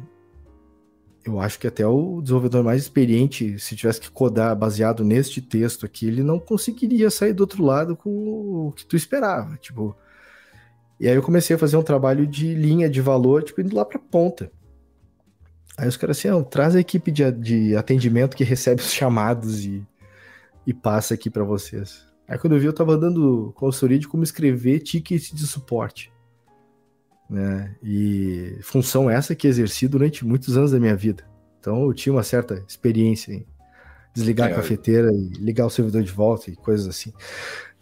eu 1.24 1.39
acho 1.39 1.59
que 1.59 1.67
até 1.67 1.86
o 1.86 2.22
desenvolvedor 2.22 2.63
mais 2.63 2.82
experiente, 2.82 3.59
se 3.59 3.76
tivesse 3.76 4.01
que 4.01 4.09
codar 4.09 4.55
baseado 4.55 5.03
neste 5.03 5.41
texto 5.41 5.86
aqui, 5.86 6.07
ele 6.07 6.24
não 6.24 6.39
conseguiria 6.39 7.09
sair 7.11 7.34
do 7.34 7.41
outro 7.41 7.63
lado 7.63 7.95
com 7.95 8.67
o 8.67 8.72
que 8.72 8.86
tu 8.86 8.95
esperava, 8.95 9.55
tipo. 9.57 9.95
E 10.99 11.07
aí 11.07 11.15
eu 11.15 11.22
comecei 11.22 11.55
a 11.55 11.59
fazer 11.59 11.78
um 11.78 11.84
trabalho 11.84 12.26
de 12.26 12.53
linha 12.53 12.89
de 12.89 13.01
valor, 13.01 13.43
tipo, 13.43 13.61
indo 13.61 13.76
lá 13.76 13.86
pra 13.86 13.99
ponta. 13.99 14.51
Aí 15.82 15.88
os 15.88 15.97
caras 15.97 16.17
assim, 16.17 16.27
ah, 16.27 16.43
traz 16.43 16.75
a 16.75 16.79
equipe 16.79 17.11
de, 17.11 17.32
de 17.32 17.75
atendimento 17.75 18.36
que 18.38 18.43
recebe 18.43 18.82
os 18.82 18.93
chamados 18.93 19.65
e, 19.65 19.84
e 20.65 20.73
passa 20.73 21.15
aqui 21.15 21.29
para 21.29 21.43
vocês. 21.43 22.05
Aí 22.27 22.38
quando 22.38 22.53
eu 22.53 22.59
vi, 22.59 22.67
eu 22.67 22.73
tava 22.73 22.97
dando 22.97 23.51
consultoria 23.55 23.97
de 23.97 24.07
como 24.07 24.23
escrever 24.23 24.79
tickets 24.79 25.32
de 25.32 25.47
suporte 25.47 26.11
né? 27.32 27.73
E 27.82 28.57
função 28.61 29.09
essa 29.09 29.34
que 29.34 29.47
exerci 29.47 29.88
durante 29.88 30.25
muitos 30.25 30.57
anos 30.57 30.71
da 30.71 30.79
minha 30.79 30.95
vida. 30.95 31.23
Então 31.59 31.84
eu 31.84 31.93
tinha 31.93 32.11
uma 32.11 32.23
certa 32.23 32.61
experiência 32.67 33.34
em 33.34 33.45
desligar 34.13 34.49
é, 34.49 34.51
a 34.51 34.55
cafeteira 34.57 35.09
e 35.13 35.29
ligar 35.39 35.65
o 35.65 35.69
servidor 35.69 36.03
de 36.03 36.11
volta 36.11 36.51
e 36.51 36.55
coisas 36.55 36.86
assim. 36.88 37.13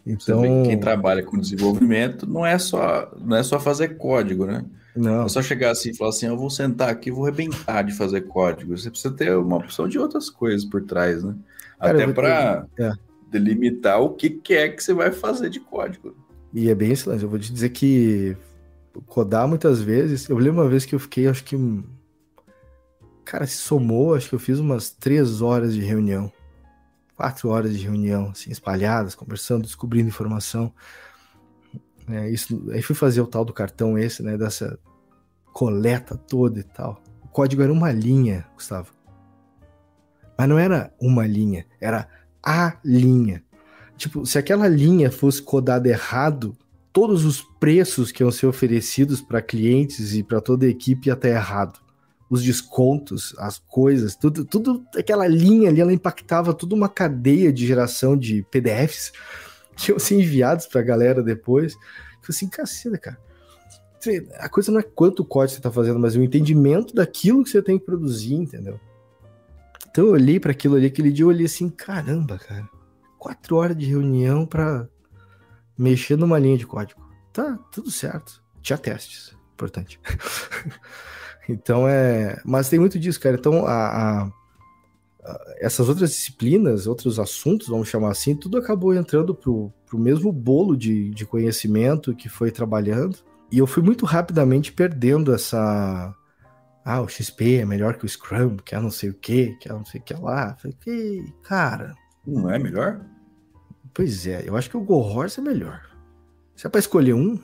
Então, 0.06 0.62
quem 0.64 0.78
trabalha 0.78 1.22
com 1.22 1.36
desenvolvimento 1.36 2.26
não 2.26 2.46
é 2.46 2.58
só 2.58 3.12
não 3.20 3.36
é 3.36 3.42
só 3.42 3.58
fazer 3.58 3.96
código, 3.96 4.46
né? 4.46 4.64
Não. 4.94 5.24
É 5.24 5.28
só 5.28 5.40
chegar 5.40 5.70
assim 5.70 5.90
e 5.90 5.96
falar 5.96 6.10
assim, 6.10 6.26
eu 6.26 6.36
vou 6.36 6.50
sentar 6.50 6.88
aqui, 6.88 7.10
vou 7.10 7.26
arrebentar 7.26 7.82
de 7.82 7.92
fazer 7.92 8.22
código. 8.22 8.76
Você 8.76 8.90
precisa 8.90 9.14
ter 9.14 9.36
uma 9.36 9.56
opção 9.56 9.88
de 9.88 9.98
outras 9.98 10.28
coisas 10.28 10.64
por 10.64 10.82
trás, 10.82 11.22
né? 11.22 11.34
Cara, 11.78 12.04
Até 12.04 12.12
para 12.12 12.66
é. 12.78 12.92
delimitar 13.30 14.00
o 14.00 14.10
que, 14.10 14.30
que 14.30 14.54
é 14.54 14.68
que 14.68 14.82
você 14.82 14.92
vai 14.92 15.12
fazer 15.12 15.48
de 15.48 15.60
código. 15.60 16.14
E 16.52 16.68
é 16.68 16.74
bem 16.74 16.92
excelente. 16.92 17.22
Eu 17.22 17.28
vou 17.28 17.38
te 17.38 17.52
dizer 17.52 17.70
que 17.70 18.36
codar 19.06 19.46
muitas 19.46 19.80
vezes. 19.80 20.28
Eu 20.28 20.36
lembro 20.36 20.62
uma 20.62 20.68
vez 20.68 20.84
que 20.84 20.94
eu 20.94 20.98
fiquei, 20.98 21.28
acho 21.28 21.44
que. 21.44 21.56
Cara, 23.24 23.46
se 23.46 23.56
somou, 23.58 24.14
acho 24.14 24.28
que 24.28 24.34
eu 24.34 24.40
fiz 24.40 24.58
umas 24.58 24.90
três 24.90 25.40
horas 25.40 25.74
de 25.74 25.80
reunião. 25.80 26.32
Quatro 27.16 27.48
horas 27.50 27.76
de 27.76 27.84
reunião, 27.84 28.30
assim, 28.30 28.50
espalhadas, 28.50 29.14
conversando, 29.14 29.62
descobrindo 29.62 30.08
informação. 30.08 30.72
É, 32.12 32.30
isso, 32.30 32.68
aí 32.72 32.82
fui 32.82 32.94
fazer 32.94 33.20
o 33.20 33.26
tal 33.26 33.44
do 33.44 33.52
cartão 33.52 33.98
esse, 33.98 34.22
né? 34.22 34.36
Dessa 34.36 34.78
coleta 35.52 36.16
toda 36.16 36.60
e 36.60 36.64
tal. 36.64 37.02
O 37.22 37.28
código 37.28 37.62
era 37.62 37.72
uma 37.72 37.92
linha, 37.92 38.46
Gustavo. 38.54 38.92
Mas 40.36 40.48
não 40.48 40.58
era 40.58 40.92
uma 41.00 41.26
linha, 41.26 41.66
era 41.80 42.08
a 42.42 42.78
linha. 42.84 43.42
Tipo, 43.96 44.24
se 44.24 44.38
aquela 44.38 44.66
linha 44.66 45.10
fosse 45.10 45.42
codada 45.42 45.88
errado, 45.88 46.56
todos 46.92 47.24
os 47.24 47.42
preços 47.60 48.10
que 48.10 48.22
iam 48.22 48.30
ser 48.30 48.46
oferecidos 48.46 49.20
para 49.20 49.42
clientes 49.42 50.14
e 50.14 50.22
para 50.22 50.40
toda 50.40 50.66
a 50.66 50.68
equipe 50.68 51.08
ia 51.08 51.12
estar 51.12 51.28
errado. 51.28 51.78
Os 52.30 52.42
descontos, 52.42 53.34
as 53.38 53.58
coisas, 53.58 54.14
tudo, 54.14 54.44
tudo 54.44 54.84
aquela 54.96 55.26
linha 55.26 55.68
ali, 55.68 55.80
ela 55.80 55.92
impactava 55.92 56.54
toda 56.54 56.74
uma 56.74 56.88
cadeia 56.88 57.52
de 57.52 57.66
geração 57.66 58.16
de 58.16 58.42
PDFs 58.50 59.12
que 59.76 59.90
iam 59.90 59.98
ser 59.98 60.16
enviados 60.16 60.66
para 60.66 60.80
a 60.80 60.84
galera 60.84 61.22
depois. 61.22 61.74
Eu 61.74 62.28
assim, 62.28 62.48
caceta, 62.48 62.98
cara. 62.98 63.18
A 64.38 64.48
coisa 64.48 64.72
não 64.72 64.80
é 64.80 64.82
quanto 64.82 65.24
código 65.24 65.52
você 65.52 65.58
está 65.58 65.70
fazendo, 65.70 65.98
mas 65.98 66.16
o 66.16 66.22
entendimento 66.22 66.94
daquilo 66.94 67.44
que 67.44 67.50
você 67.50 67.62
tem 67.62 67.78
que 67.78 67.84
produzir, 67.84 68.34
entendeu? 68.34 68.80
Então 69.90 70.06
eu 70.06 70.12
olhei 70.12 70.38
para 70.38 70.52
aquilo 70.52 70.76
ali, 70.76 70.86
aquele 70.86 71.12
dia 71.12 71.24
eu 71.24 71.28
olhei 71.28 71.46
assim, 71.46 71.68
caramba, 71.68 72.38
cara. 72.38 72.68
Quatro 73.18 73.56
horas 73.56 73.76
de 73.76 73.84
reunião 73.86 74.46
para 74.46 74.88
mexer 75.76 76.16
numa 76.16 76.38
linha 76.38 76.56
de 76.56 76.66
código. 76.66 77.00
Tá 77.32 77.58
tudo 77.72 77.90
certo. 77.90 78.42
Tinha 78.62 78.78
testes, 78.78 79.36
importante. 79.52 80.00
então 81.48 81.86
é. 81.86 82.40
Mas 82.44 82.68
tem 82.68 82.78
muito 82.78 82.98
disso, 82.98 83.20
cara. 83.20 83.36
Então 83.36 83.66
a, 83.66 84.22
a, 84.22 84.32
essas 85.58 85.88
outras 85.88 86.10
disciplinas, 86.10 86.86
outros 86.86 87.18
assuntos, 87.18 87.68
vamos 87.68 87.88
chamar 87.88 88.10
assim, 88.10 88.34
tudo 88.34 88.58
acabou 88.58 88.94
entrando 88.94 89.34
pro, 89.34 89.72
pro 89.86 89.98
mesmo 89.98 90.32
bolo 90.32 90.76
de, 90.76 91.10
de 91.10 91.26
conhecimento 91.26 92.14
que 92.14 92.28
foi 92.28 92.50
trabalhando. 92.50 93.18
E 93.52 93.58
eu 93.58 93.66
fui 93.66 93.82
muito 93.82 94.06
rapidamente 94.06 94.72
perdendo 94.72 95.34
essa. 95.34 96.14
Ah, 96.84 97.02
o 97.02 97.08
XP 97.08 97.56
é 97.56 97.64
melhor 97.64 97.96
que 97.96 98.04
o 98.04 98.08
Scrum, 98.08 98.56
que 98.56 98.74
é 98.74 98.80
não 98.80 98.90
sei 98.90 99.10
o 99.10 99.14
que, 99.14 99.54
que 99.56 99.68
é 99.68 99.72
não 99.72 99.84
sei 99.84 100.00
o 100.00 100.04
que 100.04 100.14
lá. 100.14 100.56
Falei, 100.56 101.24
cara. 101.42 101.94
Não 102.26 102.50
é 102.50 102.58
melhor? 102.58 103.04
Pois 103.92 104.26
é, 104.26 104.48
eu 104.48 104.56
acho 104.56 104.70
que 104.70 104.76
o 104.76 104.80
Go 104.80 105.00
Horse 105.00 105.40
é 105.40 105.42
melhor. 105.42 105.82
Se 106.54 106.66
é 106.66 106.70
pra 106.70 106.78
escolher 106.78 107.14
um, 107.14 107.38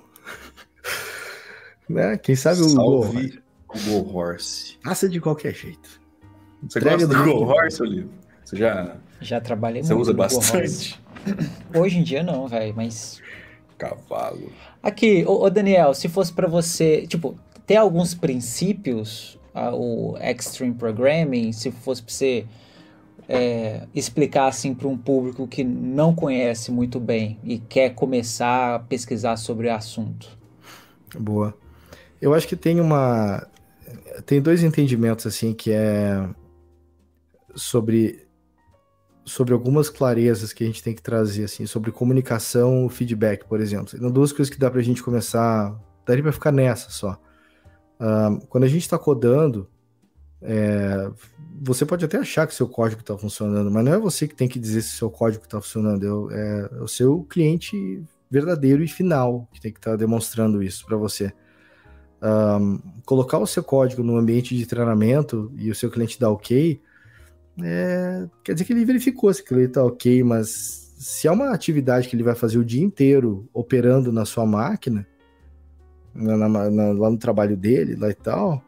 né? 1.89 2.17
Quem 2.17 2.37
sabe 2.37 2.63
o 2.63 2.75
Go 2.75 3.01
Horse. 3.01 3.43
O 3.69 3.79
Go 3.81 4.17
Horse. 4.17 4.79
Passa 4.83 5.09
de 5.09 5.21
qualquer 5.21 5.55
jeito. 5.55 6.06
Você 6.63 6.79
Entrega 6.79 7.07
gosta 7.07 7.25
do, 7.25 7.35
Go 7.35 7.45
Horse, 7.45 7.83
Olívio? 7.83 8.11
Você 8.45 8.57
já... 8.57 8.97
Já 9.21 9.41
trabalhei 9.41 9.83
Você 9.83 9.95
usa 9.95 10.13
bastante? 10.13 11.01
Hoje 11.75 11.99
em 11.99 12.03
dia 12.03 12.23
não, 12.23 12.47
velho, 12.47 12.75
mas... 12.77 13.21
Cavalo. 13.79 14.51
Aqui, 14.83 15.25
ô, 15.27 15.43
ô 15.43 15.51
Daniel, 15.51 15.95
se 15.95 16.09
fosse 16.09 16.33
para 16.33 16.47
você... 16.47 17.07
Tipo, 17.07 17.37
tem 17.67 17.77
alguns 17.77 18.15
princípios, 18.15 19.39
uh, 19.55 19.75
o 19.75 20.17
Extreme 20.19 20.75
Programming, 20.75 21.53
se 21.53 21.71
fosse 21.71 22.03
pra 22.03 22.13
você 22.13 22.47
é, 23.29 23.83
explicar 23.95 24.47
assim 24.47 24.75
para 24.75 24.89
um 24.89 24.97
público 24.97 25.47
que 25.47 25.65
não 25.65 26.15
conhece 26.15 26.71
muito 26.71 27.01
bem 27.01 27.39
e 27.43 27.59
quer 27.59 27.91
começar 27.91 28.77
a 28.77 28.79
pesquisar 28.79 29.37
sobre 29.37 29.69
o 29.69 29.75
assunto? 29.75 30.29
Boa. 31.19 31.55
Eu 32.21 32.35
acho 32.35 32.47
que 32.47 32.57
tem 32.57 32.81
uma 32.81 33.47
tem 34.25 34.41
dois 34.41 34.63
entendimentos 34.63 35.27
assim 35.27 35.53
que 35.53 35.73
é 35.73 36.27
sobre 37.57 38.27
sobre 39.25 39.53
algumas 39.53 39.91
clarezas 39.91 40.53
que 40.53 40.63
a 40.63 40.67
gente 40.69 40.81
tem 40.81 40.95
que 40.95 41.03
trazer 41.03 41.45
assim 41.45 41.67
sobre 41.67 41.91
comunicação, 41.91 42.89
feedback, 42.89 43.45
por 43.45 43.61
exemplo. 43.61 43.89
São 43.89 44.11
duas 44.11 44.33
coisas 44.33 44.55
que 44.55 44.61
dá 44.61 44.71
para 44.71 44.79
a 44.79 44.85
gente 44.85 45.03
começar, 45.03 45.77
daria 46.07 46.23
para 46.23 46.31
ficar 46.31 46.53
nessa 46.53 46.91
só. 46.91 47.21
Quando 48.49 48.65
a 48.65 48.69
gente 48.69 48.83
está 48.83 48.97
codando, 48.97 49.69
é, 50.41 51.11
você 51.61 51.85
pode 51.85 52.05
até 52.05 52.19
achar 52.19 52.47
que 52.47 52.55
seu 52.55 52.69
código 52.69 53.01
está 53.01 53.17
funcionando, 53.17 53.71
mas 53.71 53.85
não 53.85 53.95
é 53.95 53.99
você 53.99 54.29
que 54.29 54.35
tem 54.35 54.49
que 54.49 54.59
dizer 54.59 54.83
se 54.83 54.97
seu 54.97 55.11
código 55.11 55.45
está 55.45 55.61
funcionando, 55.61 56.31
é, 56.31 56.71
é, 56.73 56.83
o 56.83 56.89
seu 56.89 57.25
cliente 57.25 58.03
verdadeiro 58.31 58.83
e 58.83 58.89
final 58.89 59.49
que 59.53 59.61
tem 59.61 59.73
que 59.73 59.79
estar 59.79 59.93
tá 59.93 59.97
demonstrando 59.97 60.63
isso 60.63 60.85
para 60.85 60.97
você. 60.97 61.33
Um, 62.23 62.81
colocar 63.05 63.39
o 63.39 63.47
seu 63.47 63.63
código 63.63 64.03
no 64.03 64.17
ambiente 64.17 64.57
de 64.57 64.67
treinamento 64.67 65.53
e 65.57 65.71
o 65.71 65.75
seu 65.75 65.91
cliente 65.91 66.19
dá 66.19 66.31
ok, 66.31 66.81
é, 67.63 68.29
quer 68.45 68.53
dizer 68.53 68.65
que 68.65 68.73
ele 68.73 68.85
verificou 68.85 69.33
se 69.33 69.41
aquilo 69.41 69.61
está 69.61 69.83
ok, 69.83 70.23
mas 70.23 70.93
se 70.99 71.27
é 71.27 71.31
uma 71.31 71.51
atividade 71.51 72.09
que 72.09 72.17
ele 72.17 72.23
vai 72.23 72.35
fazer 72.35 72.59
o 72.59 72.65
dia 72.65 72.83
inteiro 72.83 73.49
operando 73.53 74.13
na 74.13 74.25
sua 74.25 74.47
máquina, 74.47 75.07
na, 76.15 76.49
na, 76.49 76.93
lá 76.93 77.11
no 77.11 77.19
trabalho 77.19 77.57
dele, 77.57 77.95
lá 77.95 78.11
e 78.11 78.15
tal, 78.15 78.63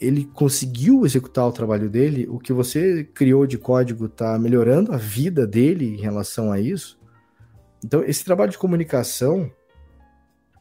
ele 0.00 0.24
conseguiu 0.34 1.06
executar 1.06 1.46
o 1.46 1.52
trabalho 1.52 1.88
dele, 1.88 2.26
o 2.28 2.38
que 2.38 2.52
você 2.52 3.04
criou 3.04 3.46
de 3.46 3.56
código 3.56 4.06
está 4.06 4.38
melhorando 4.38 4.92
a 4.92 4.96
vida 4.96 5.46
dele 5.46 5.94
em 5.94 6.00
relação 6.00 6.52
a 6.52 6.60
isso. 6.60 6.98
Então, 7.82 8.02
esse 8.02 8.24
trabalho 8.24 8.50
de 8.50 8.58
comunicação, 8.58 9.50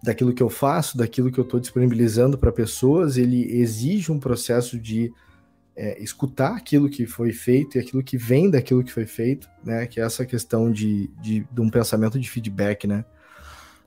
daquilo 0.02 0.34
que 0.34 0.44
eu 0.44 0.50
faço, 0.50 0.98
daquilo 0.98 1.32
que 1.32 1.40
eu 1.40 1.44
estou 1.44 1.60
disponibilizando 1.60 2.38
para 2.38 2.52
pessoas, 2.52 3.18
ele 3.18 3.50
exige 3.58 4.12
um 4.12 4.20
processo 4.20 4.78
de 4.78 5.12
é, 5.76 6.02
escutar 6.02 6.56
aquilo 6.56 6.90
que 6.90 7.06
foi 7.06 7.32
feito 7.32 7.78
e 7.78 7.80
aquilo 7.80 8.04
que 8.04 8.18
vem 8.18 8.50
daquilo 8.50 8.84
que 8.84 8.92
foi 8.92 9.06
feito, 9.06 9.50
né? 9.64 9.88
Que 9.88 10.00
é 10.00 10.04
essa 10.04 10.26
questão 10.26 10.72
de, 10.72 11.08
de, 11.22 11.48
de 11.52 11.62
um 11.62 11.70
pensamento 11.70 12.20
de 12.20 12.30
feedback, 12.30 12.88
né? 12.88 13.04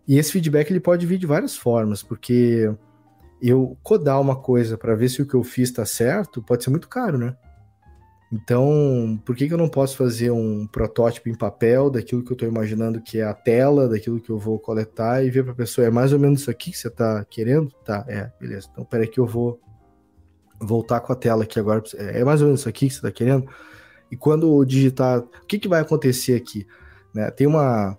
E 0.06 0.18
esse 0.18 0.32
feedback 0.32 0.70
ele 0.70 0.80
pode 0.80 1.06
vir 1.06 1.18
de 1.18 1.26
várias 1.26 1.56
formas, 1.56 2.02
porque 2.02 2.72
eu 3.40 3.76
codar 3.82 4.20
uma 4.20 4.36
coisa 4.36 4.78
para 4.78 4.94
ver 4.94 5.08
se 5.08 5.20
o 5.20 5.26
que 5.26 5.34
eu 5.34 5.42
fiz 5.42 5.68
está 5.68 5.84
certo 5.84 6.42
pode 6.42 6.64
ser 6.64 6.70
muito 6.70 6.88
caro, 6.88 7.18
né? 7.18 7.36
Então, 8.32 9.20
por 9.24 9.36
que, 9.36 9.46
que 9.46 9.54
eu 9.54 9.58
não 9.58 9.68
posso 9.68 9.96
fazer 9.96 10.32
um 10.32 10.66
protótipo 10.66 11.28
em 11.28 11.34
papel 11.34 11.88
daquilo 11.88 12.24
que 12.24 12.32
eu 12.32 12.34
estou 12.34 12.48
imaginando 12.48 13.00
que 13.00 13.18
é 13.18 13.24
a 13.24 13.32
tela, 13.32 13.88
daquilo 13.88 14.20
que 14.20 14.30
eu 14.30 14.38
vou 14.38 14.58
coletar 14.58 15.24
e 15.24 15.30
ver 15.30 15.44
para 15.44 15.52
a 15.52 15.56
pessoa, 15.56 15.86
é 15.86 15.90
mais 15.90 16.12
ou 16.12 16.18
menos 16.18 16.40
isso 16.40 16.50
aqui 16.50 16.72
que 16.72 16.78
você 16.78 16.88
está 16.88 17.24
querendo? 17.24 17.70
Tá, 17.84 18.04
é, 18.08 18.30
beleza. 18.40 18.68
Então, 18.72 18.84
peraí 18.84 19.06
que 19.06 19.20
eu 19.20 19.26
vou 19.26 19.60
voltar 20.60 21.00
com 21.00 21.12
a 21.12 21.16
tela 21.16 21.44
aqui 21.44 21.58
agora. 21.58 21.82
É 21.94 22.24
mais 22.24 22.40
ou 22.40 22.46
menos 22.46 22.60
isso 22.60 22.68
aqui 22.68 22.88
que 22.88 22.94
você 22.94 22.98
está 22.98 23.10
querendo? 23.10 23.48
E 24.10 24.16
quando 24.16 24.64
digitar, 24.64 25.18
o 25.18 25.46
que, 25.46 25.58
que 25.58 25.68
vai 25.68 25.80
acontecer 25.80 26.34
aqui? 26.34 26.66
Né? 27.14 27.30
Tem 27.30 27.46
uma 27.46 27.92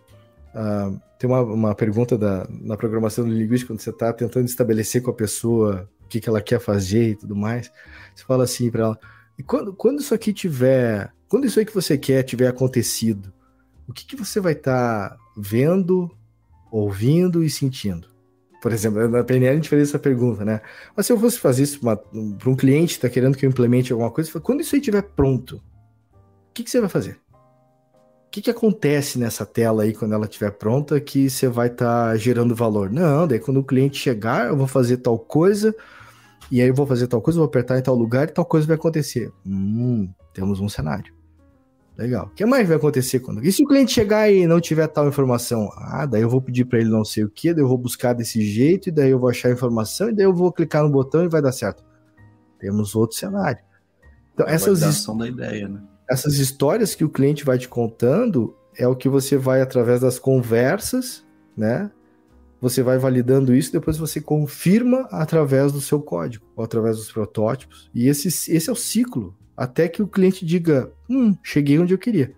uh, 0.55 1.01
tem 1.18 1.30
uma, 1.30 1.41
uma 1.41 1.76
pergunta 1.76 2.18
da, 2.18 2.47
na 2.49 2.78
programação 2.78 3.26
do 3.26 3.34
linguística, 3.34 3.74
quando 3.74 3.82
você 3.82 3.89
está 3.89 4.14
tentando 4.14 4.45
estabelecer 4.45 5.01
com 5.01 5.10
a 5.10 5.16
pessoa 5.16 5.89
o 6.03 6.08
que, 6.08 6.20
que 6.20 6.30
ela 6.30 6.41
quer 6.41 6.60
fazer 6.60 7.10
e 7.10 7.16
tudo 7.16 7.36
mais, 7.36 7.72
você 8.16 8.24
fala 8.24 8.43
assim 8.43 8.70
para 8.70 8.84
ela, 8.84 8.99
e 9.38 9.43
quando, 9.43 9.74
quando 9.74 9.99
isso 9.99 10.14
aqui 10.14 10.32
tiver, 10.32 11.12
quando 11.28 11.45
isso 11.45 11.60
aí 11.60 11.66
que 11.66 11.74
você 11.74 11.97
quer 11.97 12.24
tiver 12.24 12.47
acontecido, 12.47 13.34
o 13.88 13.93
que, 13.93 14.05
que 14.05 14.16
você 14.16 14.39
vai 14.39 14.53
estar 14.53 15.10
tá 15.10 15.18
vendo, 15.36 16.10
ouvindo 16.72 17.43
e 17.43 17.49
sentindo? 17.49 18.08
Por 18.62 18.72
exemplo, 18.72 19.08
na 19.08 19.24
PNL 19.24 19.51
a 19.51 19.55
gente 19.55 19.70
fez 19.70 19.89
essa 19.89 19.99
pergunta, 19.99 20.43
né? 20.43 20.62
Mas 20.95 21.05
se 21.05 21.14
eu 21.14 21.20
fosse 21.20 21.39
fazer 21.39 21.64
isso 21.64 21.80
para 21.80 22.49
um 22.49 22.55
cliente 22.55 22.93
que 22.93 22.97
está 22.97 23.10
querendo 23.10 23.38
que 23.38 23.45
eu 23.45 23.49
implemente 23.49 23.91
alguma 23.91 24.12
coisa, 24.12 24.39
quando 24.39 24.62
isso 24.62 24.76
aí 24.76 24.80
estiver 24.80 25.03
pronto, 25.03 25.58
o 25.58 26.53
que, 26.53 26.64
que 26.64 26.72
você 26.72 26.80
vai 26.80 26.89
fazer? 26.89 27.20
O 28.28 28.30
que, 28.32 28.41
que 28.41 28.49
acontece 28.49 29.18
nessa 29.18 29.45
tela 29.45 29.84
aí 29.84 29.93
quando 29.93 30.14
ela 30.14 30.26
estiver 30.26 30.51
pronta 30.51 30.99
que 30.99 31.30
você 31.30 31.47
vai 31.47 31.68
estar 31.68 32.10
tá 32.10 32.18
gerando 32.18 32.55
valor? 32.55 32.91
Não, 32.91 33.28
daí 33.28 33.39
quando 33.39 33.60
o 33.60 33.64
cliente 33.64 33.97
chegar, 33.97 34.47
eu 34.47 34.58
vou 34.58 34.68
fazer 34.68 34.97
tal 34.97 35.18
coisa, 35.18 35.74
e 36.51 36.62
aí 36.62 36.68
eu 36.68 36.74
vou 36.74 36.86
fazer 36.86 37.08
tal 37.08 37.22
coisa, 37.22 37.39
vou 37.39 37.47
apertar 37.47 37.78
em 37.78 37.82
tal 37.82 37.95
lugar 37.95 38.28
e 38.28 38.32
tal 38.32 38.45
coisa 38.45 38.68
vai 38.68 38.76
acontecer. 38.76 39.32
Hum, 39.45 40.10
temos 40.34 40.60
um 40.60 40.68
cenário. 40.68 41.16
Legal. 41.98 42.28
O 42.28 42.30
que 42.30 42.45
mais 42.45 42.68
vai 42.68 42.78
acontecer 42.78 43.20
quando? 43.20 43.43
E 43.43 43.52
se 43.52 43.64
o 43.64 43.68
cliente 43.68 43.91
chegar 43.91 44.32
e 44.32 44.45
não 44.45 44.62
tiver 44.62 44.86
tal 44.88 45.08
informação? 45.08 45.68
Ah, 45.76 46.06
daí 46.06 46.22
eu 46.22 46.30
vou 46.30 46.39
pedir 46.39 46.66
para 46.66 46.80
ele 46.80 46.89
não 46.89 47.04
sei 47.04 47.24
o 47.24 47.30
que, 47.30 47.52
daí 47.52 47.64
eu 47.64 47.68
vou 47.68 47.78
buscar 47.78 48.14
desse 48.14 48.39
jeito, 48.41 48.89
e 48.89 48.91
daí 48.91 49.10
eu 49.10 49.20
vou 49.20 49.30
achar 49.30 49.50
a 49.50 49.52
informação, 49.52 50.10
e 50.10 50.14
daí 50.14 50.26
eu 50.26 50.34
vou 50.34 50.52
clicar 50.52 50.84
no 50.84 50.91
botão 50.91 51.24
e 51.24 51.28
vai 51.28 51.41
dar 51.41 51.52
certo. 51.52 51.84
Temos 52.60 52.95
outro 52.95 53.18
cenário. 53.18 53.64
Então, 54.34 54.45
essas, 54.48 54.80
da 55.18 55.28
ideia, 55.28 55.68
né? 55.68 55.82
essas 56.08 56.36
histórias 56.36 56.93
que 56.93 57.04
o 57.04 57.10
cliente 57.10 57.43
vai 57.43 57.58
te 57.58 57.68
contando 57.68 58.56
é 58.78 58.88
o 58.88 58.95
que 58.95 59.10
você 59.10 59.36
vai, 59.36 59.62
através 59.62 60.02
das 60.02 60.20
conversas, 60.20 61.26
né? 61.56 61.89
Você 62.62 62.84
vai 62.84 63.00
validando 63.00 63.56
isso, 63.56 63.72
depois 63.72 63.98
você 63.98 64.22
confirma 64.22 65.08
através 65.12 65.72
do 65.72 65.82
seu 65.82 66.00
código, 66.00 66.45
ou 66.56 66.64
através 66.64 66.98
dos 66.98 67.12
protótipos. 67.12 67.89
E 67.93 68.08
esse, 68.08 68.28
esse 68.28 68.70
é 68.70 68.72
o 68.72 68.76
ciclo, 68.76 69.36
até 69.58 69.89
que 69.89 70.03
o 70.03 70.08
cliente 70.08 70.45
diga: 70.45 70.91
hum, 71.10 71.36
cheguei 71.43 71.80
onde 71.80 71.93
eu 71.93 71.97
queria. 71.97 72.34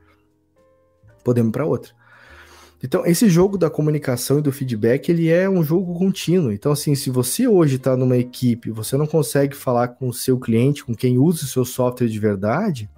Podemos 1.23 1.51
para 1.51 1.65
outra. 1.65 1.93
Então, 2.81 3.05
esse 3.05 3.29
jogo 3.29 3.57
da 3.57 3.69
comunicação 3.69 4.39
e 4.39 4.41
do 4.41 4.53
feedback, 4.53 5.09
ele 5.09 5.27
é 5.27 5.49
um 5.49 5.61
jogo 5.61 5.93
contínuo. 5.99 6.49
Então, 6.49 6.71
assim, 6.71 6.95
se 6.95 7.09
você 7.09 7.45
hoje 7.45 7.75
está 7.75 7.97
numa 7.97 8.15
equipe, 8.15 8.71
você 8.71 8.95
não 8.95 9.05
consegue 9.05 9.53
falar 9.53 9.89
com 9.89 10.07
o 10.07 10.13
seu 10.13 10.39
cliente, 10.39 10.85
com 10.85 10.95
quem 10.95 11.17
usa 11.17 11.43
o 11.43 11.47
seu 11.47 11.65
software 11.65 12.07
de 12.07 12.17
verdade, 12.17 12.89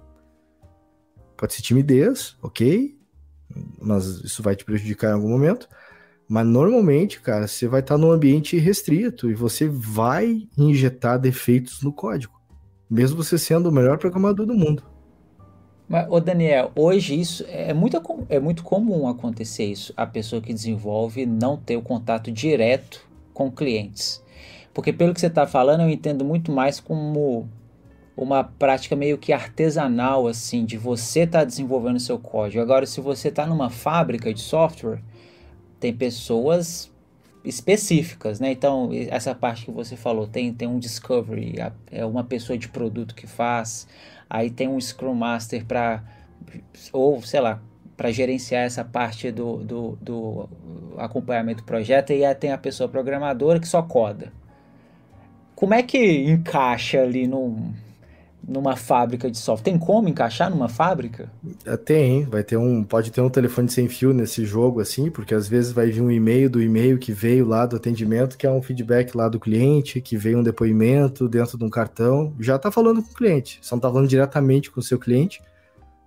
pode 1.36 1.54
ser 1.54 1.62
timidez, 1.62 2.36
ok? 2.40 2.96
Mas 3.80 4.06
isso 4.22 4.40
vai 4.40 4.54
te 4.54 4.64
prejudicar 4.64 5.10
em 5.10 5.14
algum 5.14 5.28
momento. 5.28 5.68
Mas 6.28 6.46
normalmente, 6.46 7.20
cara, 7.20 7.48
você 7.48 7.66
vai 7.66 7.80
estar 7.80 7.98
num 7.98 8.12
ambiente 8.12 8.56
restrito 8.56 9.28
e 9.28 9.34
você 9.34 9.68
vai 9.68 10.48
injetar 10.56 11.18
defeitos 11.18 11.82
no 11.82 11.92
código, 11.92 12.40
mesmo 12.92 13.22
você 13.22 13.38
sendo 13.38 13.70
o 13.70 13.72
melhor 13.72 13.96
programador 13.96 14.44
do 14.44 14.54
mundo. 14.54 14.82
Mas, 15.88 16.06
ô 16.10 16.20
Daniel, 16.20 16.70
hoje 16.76 17.18
isso 17.18 17.42
é 17.48 17.72
muito, 17.72 17.98
é 18.28 18.38
muito 18.38 18.62
comum 18.62 19.08
acontecer 19.08 19.64
isso, 19.64 19.94
a 19.96 20.04
pessoa 20.04 20.42
que 20.42 20.52
desenvolve 20.52 21.24
não 21.24 21.56
ter 21.56 21.74
o 21.74 21.80
contato 21.82 22.30
direto 22.30 23.08
com 23.32 23.50
clientes. 23.50 24.22
Porque 24.74 24.92
pelo 24.92 25.14
que 25.14 25.20
você 25.20 25.28
está 25.28 25.46
falando, 25.46 25.80
eu 25.80 25.88
entendo 25.88 26.22
muito 26.22 26.52
mais 26.52 26.80
como 26.80 27.48
uma 28.14 28.44
prática 28.44 28.94
meio 28.94 29.16
que 29.16 29.32
artesanal, 29.32 30.26
assim, 30.26 30.66
de 30.66 30.76
você 30.76 31.20
estar 31.20 31.40
tá 31.40 31.44
desenvolvendo 31.46 31.98
seu 31.98 32.18
código. 32.18 32.62
Agora, 32.62 32.84
se 32.84 33.00
você 33.00 33.28
está 33.28 33.46
numa 33.46 33.70
fábrica 33.70 34.34
de 34.34 34.40
software, 34.40 35.00
tem 35.80 35.94
pessoas 35.94 36.91
específicas, 37.44 38.38
né? 38.38 38.52
Então, 38.52 38.90
essa 39.08 39.34
parte 39.34 39.64
que 39.64 39.70
você 39.70 39.96
falou, 39.96 40.26
tem, 40.26 40.52
tem 40.52 40.68
um 40.68 40.78
discovery, 40.78 41.54
é 41.90 42.04
uma 42.04 42.24
pessoa 42.24 42.56
de 42.56 42.68
produto 42.68 43.14
que 43.14 43.26
faz, 43.26 43.88
aí 44.30 44.50
tem 44.50 44.68
um 44.68 44.80
Scrum 44.80 45.14
Master 45.14 45.64
para, 45.64 46.04
ou 46.92 47.20
sei 47.22 47.40
lá, 47.40 47.60
para 47.96 48.10
gerenciar 48.10 48.64
essa 48.64 48.84
parte 48.84 49.30
do, 49.30 49.58
do, 49.58 49.98
do 50.00 50.48
acompanhamento 50.98 51.62
do 51.62 51.66
projeto, 51.66 52.12
e 52.12 52.24
aí 52.24 52.34
tem 52.34 52.52
a 52.52 52.58
pessoa 52.58 52.88
programadora 52.88 53.60
que 53.60 53.68
só 53.68 53.82
coda. 53.82 54.32
Como 55.54 55.74
é 55.74 55.82
que 55.82 56.24
encaixa 56.24 57.00
ali 57.00 57.26
num, 57.26 57.72
numa 58.46 58.76
fábrica 58.76 59.30
de 59.30 59.38
software. 59.38 59.64
Tem 59.64 59.78
como 59.78 60.08
encaixar 60.08 60.50
numa 60.50 60.68
fábrica? 60.68 61.30
É, 61.64 61.76
tem, 61.76 62.24
vai 62.24 62.42
ter 62.42 62.56
um, 62.56 62.82
pode 62.82 63.10
ter 63.10 63.20
um 63.20 63.28
telefone 63.28 63.68
sem 63.68 63.88
fio 63.88 64.12
nesse 64.12 64.44
jogo 64.44 64.80
assim, 64.80 65.10
porque 65.10 65.34
às 65.34 65.48
vezes 65.48 65.72
vai 65.72 65.90
vir 65.90 66.00
um 66.00 66.10
e-mail 66.10 66.50
do 66.50 66.62
e-mail 66.62 66.98
que 66.98 67.12
veio 67.12 67.46
lá 67.46 67.66
do 67.66 67.76
atendimento, 67.76 68.36
que 68.36 68.46
é 68.46 68.50
um 68.50 68.62
feedback 68.62 69.16
lá 69.16 69.28
do 69.28 69.38
cliente, 69.38 70.00
que 70.00 70.16
veio 70.16 70.38
um 70.38 70.42
depoimento 70.42 71.28
dentro 71.28 71.56
de 71.56 71.64
um 71.64 71.70
cartão, 71.70 72.34
já 72.40 72.56
está 72.56 72.70
falando 72.70 73.02
com 73.02 73.10
o 73.10 73.14
cliente, 73.14 73.58
só 73.62 73.76
não 73.76 73.78
está 73.78 73.88
falando 73.88 74.08
diretamente 74.08 74.70
com 74.70 74.80
o 74.80 74.82
seu 74.82 74.98
cliente, 74.98 75.40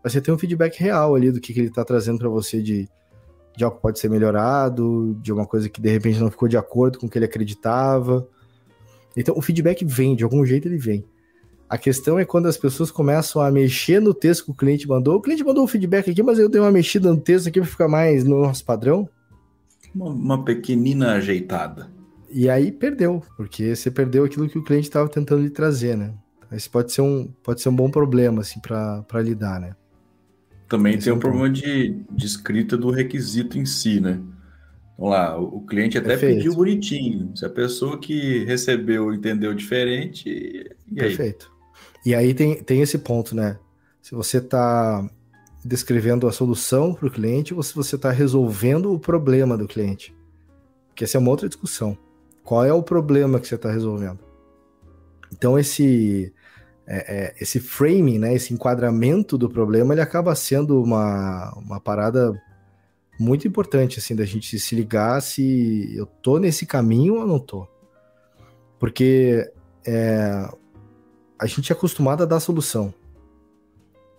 mas 0.04 0.14
você 0.14 0.22
tem 0.22 0.34
um 0.34 0.38
feedback 0.38 0.78
real 0.80 1.16
ali 1.16 1.32
do 1.32 1.40
que, 1.40 1.54
que 1.54 1.60
ele 1.60 1.70
está 1.70 1.84
trazendo 1.84 2.20
para 2.20 2.30
você 2.30 2.62
de 2.62 2.88
de 3.56 3.64
algo 3.64 3.78
que 3.78 3.82
pode 3.82 4.00
ser 4.00 4.10
melhorado, 4.10 5.18
de 5.22 5.32
alguma 5.32 5.48
coisa 5.48 5.70
que 5.70 5.82
de 5.82 5.90
repente 5.90 6.20
não 6.20 6.30
ficou 6.30 6.48
de 6.48 6.58
acordo 6.58 7.00
com 7.00 7.08
o 7.08 7.10
que 7.10 7.18
ele 7.18 7.26
acreditava. 7.26 8.28
Então 9.16 9.36
o 9.38 9.42
feedback 9.42 9.86
vem, 9.86 10.16
de 10.16 10.24
algum 10.24 10.46
jeito 10.46 10.68
ele 10.68 10.78
vem. 10.78 11.06
A 11.68 11.78
questão 11.78 12.20
é 12.20 12.26
quando 12.26 12.48
as 12.48 12.58
pessoas 12.58 12.92
começam 12.92 13.42
a 13.42 13.50
mexer 13.50 14.00
no 14.00 14.14
texto 14.14 14.46
que 14.46 14.52
o 14.52 14.56
cliente 14.56 14.88
mandou. 14.88 15.16
O 15.16 15.22
cliente 15.22 15.44
mandou 15.44 15.64
um 15.64 15.68
feedback 15.68 16.10
aqui, 16.10 16.22
mas 16.22 16.38
eu 16.38 16.48
dei 16.48 16.62
uma 16.62 16.72
mexida 16.72 17.12
no 17.12 17.20
texto 17.20 17.48
aqui 17.48 17.60
para 17.60 17.70
ficar 17.70 17.88
mais 17.88 18.24
no 18.24 18.40
nosso 18.42 18.64
padrão. 18.64 19.10
Uma, 19.94 20.10
uma, 20.10 20.46
pequenina 20.46 21.14
ajeitada. 21.14 21.90
E 22.30 22.50
aí 22.50 22.72
perdeu, 22.72 23.24
porque 23.36 23.76
você 23.76 23.90
perdeu 23.90 24.26
aquilo 24.26 24.48
que 24.48 24.60
o 24.60 24.64
cliente 24.64 24.88
estava 24.88 25.10
tentando 25.10 25.42
lhe 25.42 25.50
trazer, 25.50 25.98
né? 25.98 26.14
Esse 26.52 26.70
pode 26.70 26.92
ser 26.92 27.02
um, 27.02 27.28
pode 27.44 27.62
ser 27.62 27.70
um 27.70 27.76
bom 27.76 27.90
problema, 27.90 28.42
assim, 28.42 28.60
para 28.60 29.22
lidar, 29.22 29.60
né? 29.60 29.76
Também 30.68 30.96
Esse 30.96 31.06
tem 31.06 31.14
é 31.14 31.16
um, 31.16 31.20
problema 31.20 31.50
de, 31.50 32.04
de 32.12 32.26
escrita 32.26 32.78
do 32.78 32.92
requisito 32.92 33.58
em 33.58 33.66
si, 33.66 34.00
né? 34.00 34.20
Vamos 34.98 35.14
lá, 35.14 35.38
o 35.38 35.62
cliente 35.62 35.98
até 35.98 36.10
Perfeito. 36.10 36.38
pediu 36.38 36.54
bonitinho. 36.54 37.36
Se 37.36 37.46
a 37.46 37.50
pessoa 37.50 38.00
que 38.00 38.44
recebeu 38.46 39.14
entendeu 39.14 39.54
diferente, 39.54 40.30
e 40.30 41.02
aí? 41.02 41.08
Perfeito. 41.08 41.55
E 42.06 42.14
aí 42.14 42.34
tem, 42.34 42.62
tem 42.62 42.82
esse 42.82 43.00
ponto, 43.00 43.36
né? 43.36 43.58
Se 44.02 44.14
você 44.14 44.38
está 44.38 45.10
descrevendo 45.64 46.28
a 46.28 46.32
solução 46.32 46.94
para 46.94 47.08
o 47.08 47.12
cliente 47.12 47.54
ou 47.54 47.64
se 47.64 47.74
você 47.74 47.96
está 47.96 48.12
resolvendo 48.12 48.94
o 48.94 49.00
problema 49.00 49.58
do 49.58 49.68
cliente. 49.68 50.16
Porque 50.88 51.04
essa 51.04 51.18
é 51.18 51.20
uma 51.20 51.32
outra 51.32 51.50
discussão. 51.50 51.98
Qual 52.44 52.64
é 52.64 52.72
o 52.72 52.84
problema 52.84 53.40
que 53.40 53.48
você 53.48 53.56
está 53.56 53.72
resolvendo? 53.72 54.20
Então, 55.34 55.58
esse, 55.58 56.32
é, 56.86 57.16
é, 57.18 57.36
esse 57.42 57.60
framing, 57.60 58.20
né, 58.20 58.36
esse 58.36 58.54
enquadramento 58.54 59.36
do 59.40 59.50
problema, 59.50 59.96
ele 59.96 60.02
acaba 60.02 60.36
sendo 60.36 60.82
uma, 60.84 61.52
uma 61.58 61.80
parada 61.80 62.40
muito 63.20 63.48
importante, 63.48 63.98
assim, 63.98 64.16
da 64.16 64.26
gente 64.26 64.60
se 64.60 64.76
ligar 64.76 65.20
se 65.22 65.96
eu 65.98 66.06
tô 66.06 66.38
nesse 66.38 66.68
caminho 66.68 67.16
ou 67.16 67.26
não 67.26 67.40
tô. 67.40 67.68
Porque 68.78 69.52
é, 69.86 70.48
a 71.46 71.48
gente 71.48 71.72
é 71.72 71.76
acostumado 71.76 72.24
a 72.24 72.26
dar 72.26 72.40
solução. 72.40 72.92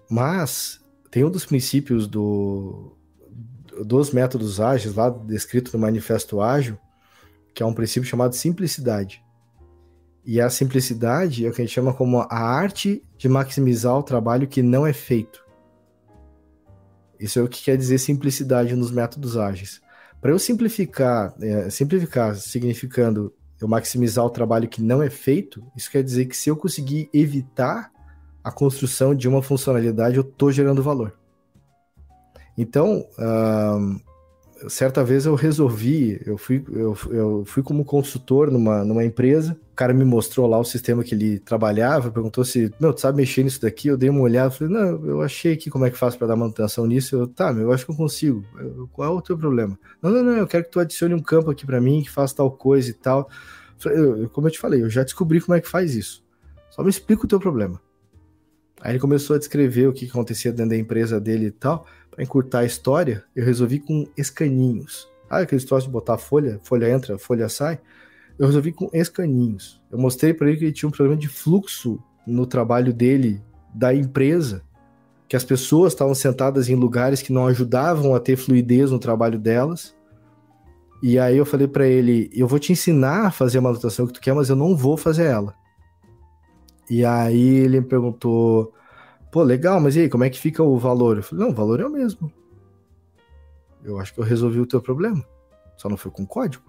Mas 0.08 0.80
tem 1.10 1.24
um 1.24 1.30
dos 1.30 1.44
princípios 1.44 2.06
do, 2.06 2.96
dos 3.84 4.12
métodos 4.12 4.60
ágeis, 4.60 4.94
lá 4.94 5.10
descrito 5.10 5.76
no 5.76 5.82
Manifesto 5.82 6.40
Ágil, 6.40 6.78
que 7.52 7.64
é 7.64 7.66
um 7.66 7.74
princípio 7.74 8.08
chamado 8.08 8.34
simplicidade. 8.34 9.24
E 10.24 10.40
a 10.40 10.48
simplicidade 10.48 11.44
é 11.44 11.48
o 11.48 11.52
que 11.52 11.60
a 11.60 11.64
gente 11.64 11.74
chama 11.74 11.92
como 11.92 12.20
a 12.20 12.38
arte 12.38 13.02
de 13.18 13.28
maximizar 13.28 13.96
o 13.96 14.04
trabalho 14.04 14.46
que 14.46 14.62
não 14.62 14.86
é 14.86 14.92
feito. 14.92 15.44
Isso 17.18 17.40
é 17.40 17.42
o 17.42 17.48
que 17.48 17.64
quer 17.64 17.76
dizer 17.76 17.98
simplicidade 17.98 18.76
nos 18.76 18.92
métodos 18.92 19.36
ágeis. 19.36 19.80
Para 20.20 20.30
eu 20.30 20.38
simplificar, 20.38 21.34
é, 21.40 21.70
simplificar 21.70 22.36
significando 22.36 23.34
eu 23.66 23.70
maximizar 23.70 24.24
o 24.24 24.30
trabalho 24.30 24.68
que 24.68 24.80
não 24.80 25.02
é 25.02 25.10
feito, 25.10 25.62
isso 25.76 25.90
quer 25.90 26.02
dizer 26.02 26.26
que 26.26 26.36
se 26.36 26.48
eu 26.48 26.56
conseguir 26.56 27.10
evitar 27.12 27.90
a 28.42 28.52
construção 28.52 29.14
de 29.14 29.28
uma 29.28 29.42
funcionalidade, 29.42 30.16
eu 30.16 30.22
estou 30.22 30.52
gerando 30.52 30.82
valor. 30.82 31.12
Então, 32.56 33.04
uh, 33.18 34.00
certa 34.68 35.04
vez 35.04 35.26
eu 35.26 35.34
resolvi, 35.34 36.20
eu 36.24 36.38
fui, 36.38 36.64
eu, 36.70 36.96
eu 37.10 37.42
fui 37.44 37.62
como 37.62 37.84
consultor 37.84 38.50
numa, 38.50 38.84
numa 38.84 39.04
empresa, 39.04 39.58
o 39.72 39.76
cara 39.76 39.92
me 39.92 40.04
mostrou 40.04 40.46
lá 40.46 40.58
o 40.58 40.64
sistema 40.64 41.04
que 41.04 41.14
ele 41.14 41.38
trabalhava, 41.38 42.10
perguntou 42.10 42.44
se, 42.44 42.72
meu, 42.80 42.94
tu 42.94 43.00
sabe 43.02 43.18
mexer 43.18 43.42
nisso 43.42 43.60
daqui? 43.60 43.88
Eu 43.88 43.96
dei 43.98 44.08
uma 44.08 44.22
olhada, 44.22 44.50
falei, 44.50 44.72
não, 44.72 45.04
eu 45.04 45.20
achei 45.20 45.52
aqui 45.52 45.68
como 45.68 45.84
é 45.84 45.90
que 45.90 45.98
faz 45.98 46.16
para 46.16 46.28
dar 46.28 46.36
manutenção 46.36 46.86
nisso. 46.86 47.14
Eu, 47.14 47.26
tá, 47.26 47.52
meu, 47.52 47.64
eu 47.64 47.72
acho 47.72 47.84
que 47.84 47.90
eu 47.90 47.96
consigo. 47.96 48.42
Qual 48.92 49.12
é 49.12 49.14
o 49.14 49.20
teu 49.20 49.36
problema? 49.36 49.78
Não, 50.00 50.10
não, 50.10 50.22
não, 50.22 50.32
eu 50.32 50.46
quero 50.46 50.64
que 50.64 50.70
tu 50.70 50.80
adicione 50.80 51.12
um 51.12 51.20
campo 51.20 51.50
aqui 51.50 51.66
para 51.66 51.80
mim, 51.80 52.02
que 52.02 52.10
faça 52.10 52.36
tal 52.36 52.50
coisa 52.50 52.88
e 52.88 52.94
tal. 52.94 53.28
Eu, 53.84 54.28
como 54.30 54.46
eu 54.46 54.50
te 54.50 54.58
falei, 54.58 54.82
eu 54.82 54.90
já 54.90 55.02
descobri 55.02 55.40
como 55.40 55.56
é 55.56 55.60
que 55.60 55.68
faz 55.68 55.94
isso. 55.94 56.24
Só 56.70 56.82
me 56.82 56.90
explica 56.90 57.24
o 57.24 57.28
teu 57.28 57.40
problema. 57.40 57.80
Aí 58.80 58.92
ele 58.92 58.98
começou 58.98 59.36
a 59.36 59.38
descrever 59.38 59.88
o 59.88 59.92
que 59.92 60.06
acontecia 60.06 60.52
dentro 60.52 60.70
da 60.70 60.76
empresa 60.76 61.20
dele 61.20 61.46
e 61.46 61.50
tal. 61.50 61.86
Para 62.10 62.22
encurtar 62.22 62.60
a 62.60 62.64
história, 62.64 63.24
eu 63.34 63.44
resolvi 63.44 63.80
com 63.80 64.06
escaninhos. 64.16 65.08
Ah, 65.28 65.38
aqueles 65.38 65.64
troços 65.64 65.86
de 65.86 65.90
botar 65.90 66.18
folha, 66.18 66.60
folha 66.62 66.90
entra, 66.90 67.18
folha 67.18 67.48
sai. 67.48 67.80
Eu 68.38 68.46
resolvi 68.46 68.72
com 68.72 68.88
escaninhos. 68.92 69.82
Eu 69.90 69.98
mostrei 69.98 70.34
para 70.34 70.48
ele 70.48 70.58
que 70.58 70.64
ele 70.66 70.72
tinha 70.72 70.88
um 70.88 70.92
problema 70.92 71.18
de 71.18 71.28
fluxo 71.28 71.98
no 72.26 72.46
trabalho 72.46 72.92
dele, 72.92 73.42
da 73.74 73.94
empresa, 73.94 74.62
que 75.26 75.36
as 75.36 75.44
pessoas 75.44 75.92
estavam 75.92 76.14
sentadas 76.14 76.68
em 76.68 76.74
lugares 76.74 77.22
que 77.22 77.32
não 77.32 77.46
ajudavam 77.46 78.14
a 78.14 78.20
ter 78.20 78.36
fluidez 78.36 78.90
no 78.90 78.98
trabalho 78.98 79.38
delas. 79.38 79.95
E 81.02 81.18
aí 81.18 81.36
eu 81.36 81.44
falei 81.44 81.68
para 81.68 81.86
ele, 81.86 82.30
eu 82.32 82.48
vou 82.48 82.58
te 82.58 82.72
ensinar 82.72 83.26
a 83.26 83.30
fazer 83.30 83.58
a 83.58 83.60
manutenção 83.60 84.06
que 84.06 84.14
tu 84.14 84.20
quer, 84.20 84.34
mas 84.34 84.48
eu 84.48 84.56
não 84.56 84.74
vou 84.74 84.96
fazer 84.96 85.24
ela. 85.24 85.54
E 86.88 87.04
aí 87.04 87.56
ele 87.56 87.80
me 87.80 87.86
perguntou, 87.86 88.72
pô, 89.30 89.42
legal, 89.42 89.80
mas 89.80 89.96
e 89.96 90.00
aí, 90.00 90.08
como 90.08 90.24
é 90.24 90.30
que 90.30 90.38
fica 90.38 90.62
o 90.62 90.78
valor? 90.78 91.18
Eu 91.18 91.22
falei, 91.22 91.44
não, 91.44 91.52
o 91.52 91.54
valor 91.54 91.80
é 91.80 91.86
o 91.86 91.90
mesmo. 91.90 92.32
Eu 93.84 93.98
acho 94.00 94.14
que 94.14 94.20
eu 94.20 94.24
resolvi 94.24 94.58
o 94.58 94.66
teu 94.66 94.80
problema. 94.80 95.24
Só 95.76 95.88
não 95.88 95.96
foi 95.96 96.10
com 96.10 96.26
código. 96.26 96.64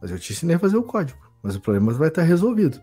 Mas 0.00 0.10
eu 0.10 0.18
te 0.18 0.32
ensinei 0.32 0.56
a 0.56 0.58
fazer 0.58 0.76
o 0.76 0.82
código. 0.82 1.18
Mas 1.42 1.54
o 1.54 1.60
problema 1.60 1.92
vai 1.92 2.08
estar 2.08 2.22
resolvido. 2.22 2.80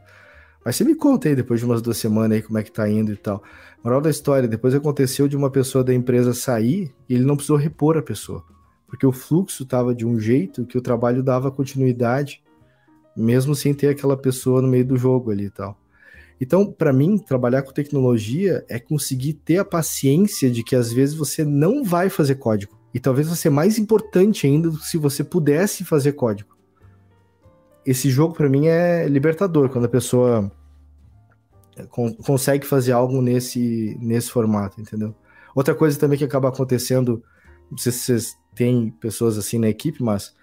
Mas 0.64 0.76
você 0.76 0.84
me 0.84 0.96
conta 0.96 1.28
aí, 1.28 1.36
depois 1.36 1.60
de 1.60 1.66
umas 1.66 1.82
duas 1.82 1.98
semanas 1.98 2.38
aí, 2.38 2.42
como 2.42 2.58
é 2.58 2.64
que 2.64 2.72
tá 2.72 2.88
indo 2.88 3.12
e 3.12 3.18
tal. 3.18 3.44
Moral 3.84 4.00
da 4.00 4.10
história, 4.10 4.48
depois 4.48 4.74
aconteceu 4.74 5.28
de 5.28 5.36
uma 5.36 5.50
pessoa 5.50 5.84
da 5.84 5.94
empresa 5.94 6.34
sair 6.34 6.94
e 7.10 7.16
ele 7.16 7.26
não 7.26 7.36
precisou 7.36 7.58
repor 7.58 7.98
a 7.98 8.02
pessoa 8.02 8.46
porque 8.94 9.08
o 9.08 9.12
fluxo 9.12 9.64
estava 9.64 9.96
de 9.96 10.06
um 10.06 10.20
jeito 10.20 10.68
que 10.68 10.78
o 10.78 10.82
trabalho 10.82 11.24
dava 11.24 11.50
continuidade, 11.50 12.44
mesmo 13.18 13.56
sem 13.56 13.74
ter 13.74 13.88
aquela 13.88 14.16
pessoa 14.16 14.62
no 14.62 14.68
meio 14.68 14.86
do 14.86 14.96
jogo 14.96 15.32
ali 15.32 15.46
e 15.46 15.50
tal. 15.50 15.76
Então, 16.40 16.72
para 16.72 16.94
mim, 16.94 17.18
trabalhar 17.18 17.64
com 17.64 17.72
tecnologia 17.72 18.64
é 18.70 18.78
conseguir 18.78 19.34
ter 19.34 19.58
a 19.58 19.66
paciência 19.66 20.48
de 20.48 20.64
que 20.64 20.76
às 20.76 20.94
vezes 20.94 21.16
você 21.16 21.44
não 21.44 21.84
vai 21.84 22.08
fazer 22.08 22.36
código. 22.36 22.78
E 22.94 23.00
talvez 23.00 23.28
você 23.28 23.50
mais 23.50 23.80
importante 23.80 24.46
ainda 24.46 24.72
se 24.74 24.96
você 24.96 25.24
pudesse 25.24 25.84
fazer 25.84 26.14
código. 26.14 26.56
Esse 27.84 28.12
jogo 28.12 28.36
para 28.36 28.48
mim 28.48 28.68
é 28.68 29.08
libertador 29.08 29.70
quando 29.70 29.86
a 29.86 29.90
pessoa 29.90 30.52
consegue 32.24 32.68
fazer 32.68 32.92
algo 32.92 33.24
nesse 33.24 33.98
nesse 34.00 34.30
formato, 34.30 34.80
entendeu? 34.80 35.16
Outra 35.56 35.74
coisa 35.74 36.00
também 36.00 36.20
que 36.20 36.24
acaba 36.24 36.50
acontecendo, 36.50 37.24
não 37.74 37.78
sei 37.78 37.92
se 37.92 38.00
vocês 38.00 38.38
tem 38.56 38.92
pessoas 39.00 39.38
assim 39.38 39.58
na 39.58 39.68
equipe, 39.68 40.02
mas 40.02 40.34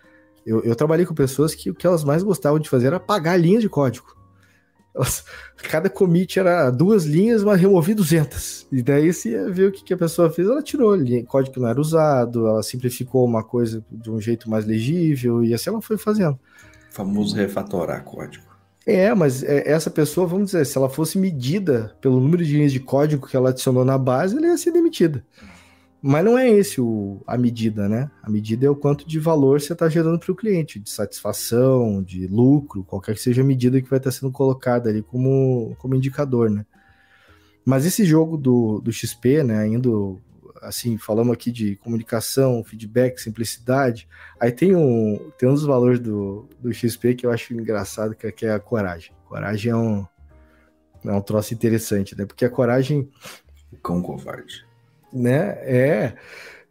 eu, 0.44 0.62
eu 0.64 0.74
trabalhei 0.74 1.06
com 1.06 1.14
pessoas 1.14 1.54
que 1.54 1.70
o 1.70 1.74
que 1.74 1.86
elas 1.86 2.04
mais 2.04 2.22
gostavam 2.22 2.58
de 2.58 2.68
fazer 2.68 2.88
era 2.88 2.96
apagar 2.96 3.38
linhas 3.40 3.62
de 3.62 3.68
código. 3.68 4.16
Elas, 4.92 5.24
cada 5.56 5.88
commit 5.88 6.38
era 6.38 6.68
duas 6.70 7.04
linhas, 7.04 7.44
mas 7.44 7.60
removi 7.60 7.94
200. 7.94 8.66
E 8.72 8.82
daí 8.82 9.12
você 9.12 9.30
ia 9.30 9.48
ver 9.50 9.68
o 9.68 9.72
que, 9.72 9.84
que 9.84 9.94
a 9.94 9.96
pessoa 9.96 10.30
fez. 10.30 10.48
Ela 10.48 10.62
tirou 10.62 10.94
linha, 10.94 11.24
código 11.24 11.54
que 11.54 11.60
não 11.60 11.68
era 11.68 11.80
usado, 11.80 12.48
ela 12.48 12.62
simplificou 12.62 13.24
uma 13.24 13.44
coisa 13.44 13.84
de 13.90 14.10
um 14.10 14.20
jeito 14.20 14.50
mais 14.50 14.66
legível, 14.66 15.44
e 15.44 15.54
assim 15.54 15.70
ela 15.70 15.80
foi 15.80 15.96
fazendo. 15.96 16.38
O 16.90 16.94
famoso 16.94 17.36
refatorar 17.36 18.02
código. 18.02 18.50
É, 18.84 19.14
mas 19.14 19.44
é, 19.44 19.70
essa 19.70 19.90
pessoa, 19.90 20.26
vamos 20.26 20.46
dizer, 20.46 20.66
se 20.66 20.76
ela 20.76 20.88
fosse 20.88 21.18
medida 21.18 21.94
pelo 22.00 22.18
número 22.18 22.44
de 22.44 22.54
linhas 22.54 22.72
de 22.72 22.80
código 22.80 23.28
que 23.28 23.36
ela 23.36 23.50
adicionou 23.50 23.84
na 23.84 23.96
base, 23.96 24.36
ela 24.36 24.48
ia 24.48 24.58
ser 24.58 24.72
demitida. 24.72 25.24
Mas 26.02 26.24
não 26.24 26.38
é 26.38 26.48
esse 26.48 26.80
o, 26.80 27.22
a 27.26 27.36
medida, 27.36 27.86
né? 27.86 28.10
A 28.22 28.30
medida 28.30 28.64
é 28.64 28.70
o 28.70 28.76
quanto 28.76 29.06
de 29.06 29.18
valor 29.18 29.60
você 29.60 29.74
está 29.74 29.86
gerando 29.88 30.18
para 30.18 30.32
o 30.32 30.36
cliente, 30.36 30.80
de 30.80 30.88
satisfação, 30.88 32.02
de 32.02 32.26
lucro, 32.26 32.82
qualquer 32.84 33.14
que 33.14 33.20
seja 33.20 33.42
a 33.42 33.44
medida 33.44 33.82
que 33.82 33.90
vai 33.90 33.98
estar 33.98 34.10
tá 34.10 34.16
sendo 34.16 34.32
colocada 34.32 34.88
ali 34.88 35.02
como, 35.02 35.76
como 35.78 35.94
indicador, 35.94 36.50
né? 36.50 36.64
Mas 37.66 37.84
esse 37.84 38.04
jogo 38.06 38.38
do, 38.38 38.80
do 38.80 38.90
XP, 38.90 39.42
né, 39.42 39.66
indo 39.68 40.18
assim, 40.62 40.96
falamos 40.96 41.32
aqui 41.32 41.52
de 41.52 41.76
comunicação, 41.76 42.64
feedback, 42.64 43.18
simplicidade, 43.18 44.08
aí 44.38 44.52
tem 44.52 44.74
um, 44.74 45.30
tem 45.38 45.48
um 45.48 45.54
dos 45.54 45.64
valores 45.64 46.00
do, 46.00 46.48
do 46.58 46.72
XP 46.72 47.14
que 47.14 47.26
eu 47.26 47.30
acho 47.30 47.52
engraçado, 47.52 48.14
que 48.14 48.26
é, 48.26 48.32
que 48.32 48.46
é 48.46 48.52
a 48.52 48.60
coragem. 48.60 49.12
Coragem 49.28 49.72
é 49.72 49.76
um, 49.76 50.06
é 51.04 51.12
um 51.12 51.20
troço 51.20 51.52
interessante, 51.52 52.16
né? 52.16 52.24
Porque 52.24 52.44
a 52.44 52.50
coragem... 52.50 53.10
Cão 53.82 54.02
covarde 54.02 54.69
né? 55.12 55.56
É. 55.62 56.14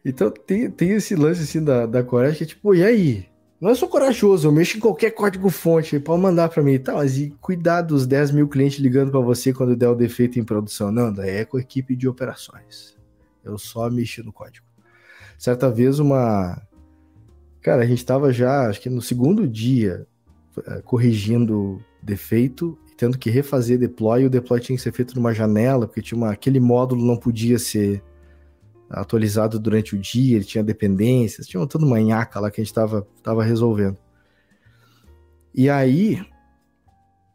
Então 0.04 0.30
tem, 0.30 0.70
tem 0.70 0.90
esse 0.90 1.14
lance 1.14 1.42
assim 1.42 1.62
da, 1.62 1.86
da 1.86 2.02
coragem 2.02 2.38
que 2.38 2.44
é 2.44 2.46
tipo, 2.46 2.74
e 2.74 2.82
aí? 2.82 3.26
Não 3.60 3.68
é 3.68 3.74
só 3.74 3.86
corajoso, 3.86 4.48
eu 4.48 4.52
mexo 4.52 4.78
em 4.78 4.80
qualquer 4.80 5.10
código 5.10 5.50
fonte, 5.50 6.00
pode 6.00 6.22
mandar 6.22 6.48
para 6.48 6.62
mim. 6.62 6.78
Tá, 6.78 6.94
mas 6.94 7.18
e 7.18 7.30
cuidar 7.42 7.82
dos 7.82 8.06
10 8.06 8.30
mil 8.30 8.48
clientes 8.48 8.78
ligando 8.78 9.10
para 9.10 9.20
você 9.20 9.52
quando 9.52 9.76
der 9.76 9.88
o 9.88 9.94
defeito 9.94 10.38
em 10.38 10.44
produção? 10.44 10.90
Não, 10.90 11.12
daí 11.12 11.30
é 11.30 11.38
a 11.40 11.58
equipe 11.58 11.94
de 11.94 12.08
operações. 12.08 12.96
Eu 13.44 13.58
só 13.58 13.90
mexi 13.90 14.22
no 14.22 14.32
código. 14.32 14.66
Certa 15.38 15.70
vez 15.70 15.98
uma. 15.98 16.60
Cara, 17.60 17.82
a 17.82 17.86
gente 17.86 18.04
tava 18.04 18.32
já, 18.32 18.68
acho 18.68 18.80
que 18.80 18.88
no 18.88 19.02
segundo 19.02 19.46
dia, 19.46 20.06
eh, 20.66 20.80
corrigindo 20.82 21.78
defeito 22.02 22.78
tendo 23.00 23.16
que 23.16 23.30
refazer 23.30 23.78
deploy. 23.78 24.26
O 24.26 24.30
deploy 24.30 24.60
tinha 24.60 24.76
que 24.76 24.82
ser 24.82 24.92
feito 24.92 25.14
numa 25.14 25.32
janela, 25.32 25.86
porque 25.86 26.02
tinha 26.02 26.18
uma, 26.18 26.30
aquele 26.32 26.60
módulo 26.60 27.02
não 27.02 27.16
podia 27.16 27.58
ser 27.58 28.02
atualizado 28.90 29.58
durante 29.58 29.94
o 29.94 29.98
dia, 29.98 30.36
ele 30.36 30.44
tinha 30.44 30.64
dependências, 30.64 31.46
tinha 31.46 31.64
toda 31.66 31.86
uma 31.86 32.00
nhaca 32.00 32.40
lá 32.40 32.50
que 32.50 32.60
a 32.60 32.64
gente 32.64 32.72
estava 32.72 33.06
tava 33.22 33.44
resolvendo. 33.44 33.96
E 35.54 35.70
aí, 35.70 36.20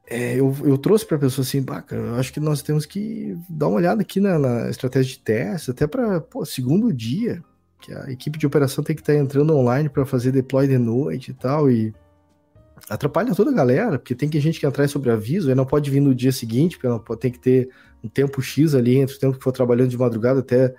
é, 0.07 0.35
eu, 0.35 0.55
eu 0.63 0.77
trouxe 0.77 1.05
para 1.05 1.17
a 1.17 1.19
pessoa 1.19 1.43
assim, 1.45 1.61
baca, 1.61 1.95
eu 1.95 2.15
acho 2.15 2.31
que 2.31 2.39
nós 2.39 2.61
temos 2.61 2.85
que 2.85 3.37
dar 3.49 3.67
uma 3.67 3.77
olhada 3.77 4.01
aqui 4.01 4.19
na, 4.19 4.37
na 4.37 4.69
estratégia 4.69 5.13
de 5.13 5.19
teste, 5.19 5.71
até 5.71 5.87
para, 5.87 6.23
segundo 6.45 6.93
dia, 6.93 7.41
que 7.81 7.93
a 7.93 8.11
equipe 8.11 8.37
de 8.37 8.45
operação 8.45 8.83
tem 8.83 8.95
que 8.95 9.01
estar 9.01 9.13
tá 9.13 9.19
entrando 9.19 9.55
online 9.55 9.89
para 9.89 10.05
fazer 10.05 10.31
deploy 10.31 10.67
de 10.67 10.77
noite 10.77 11.31
e 11.31 11.33
tal, 11.33 11.71
e 11.71 11.93
atrapalha 12.89 13.33
toda 13.33 13.51
a 13.51 13.53
galera, 13.53 13.97
porque 13.97 14.13
tem 14.13 14.29
que 14.29 14.39
gente 14.39 14.59
que 14.59 14.65
entrar 14.65 14.87
sobre 14.87 15.09
aviso, 15.09 15.49
aí 15.49 15.55
não 15.55 15.65
pode 15.65 15.89
vir 15.89 16.01
no 16.01 16.13
dia 16.13 16.31
seguinte, 16.31 16.75
porque 16.75 16.87
não 16.87 16.99
pode, 16.99 17.21
tem 17.21 17.31
que 17.31 17.39
ter 17.39 17.69
um 18.03 18.07
tempo 18.07 18.41
X 18.41 18.75
ali 18.75 18.97
entre 18.97 19.15
o 19.15 19.19
tempo 19.19 19.37
que 19.37 19.43
for 19.43 19.51
trabalhando 19.51 19.89
de 19.89 19.97
madrugada 19.97 20.39
até 20.41 20.75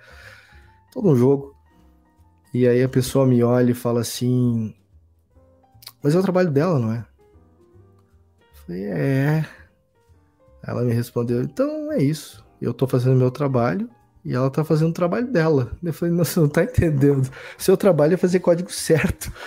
todo 0.97 1.09
um 1.09 1.15
jogo. 1.15 1.55
E 2.53 2.67
aí 2.67 2.81
a 2.81 2.89
pessoa 2.89 3.27
me 3.27 3.43
olha 3.43 3.71
e 3.71 3.75
fala 3.75 4.01
assim: 4.01 4.73
Mas 6.01 6.15
é 6.15 6.19
o 6.19 6.23
trabalho 6.23 6.49
dela, 6.49 6.79
não 6.79 6.91
é? 6.91 7.05
Eu 8.39 8.61
falei: 8.65 8.83
É. 8.85 9.45
Ela 10.65 10.83
me 10.83 10.93
respondeu: 10.93 11.41
Então 11.43 11.91
é 11.91 12.01
isso. 12.01 12.43
Eu 12.59 12.73
tô 12.73 12.87
fazendo 12.87 13.15
meu 13.15 13.29
trabalho 13.29 13.87
e 14.25 14.33
ela 14.33 14.49
tá 14.49 14.63
fazendo 14.63 14.89
o 14.89 14.93
trabalho 14.93 15.31
dela. 15.31 15.71
Eu 15.83 15.93
falei: 15.93 16.15
Não, 16.15 16.25
você 16.25 16.39
não 16.39 16.49
tá 16.49 16.63
entendendo. 16.63 17.29
Seu 17.57 17.77
trabalho 17.77 18.15
é 18.15 18.17
fazer 18.17 18.39
código 18.39 18.71
certo. 18.71 19.31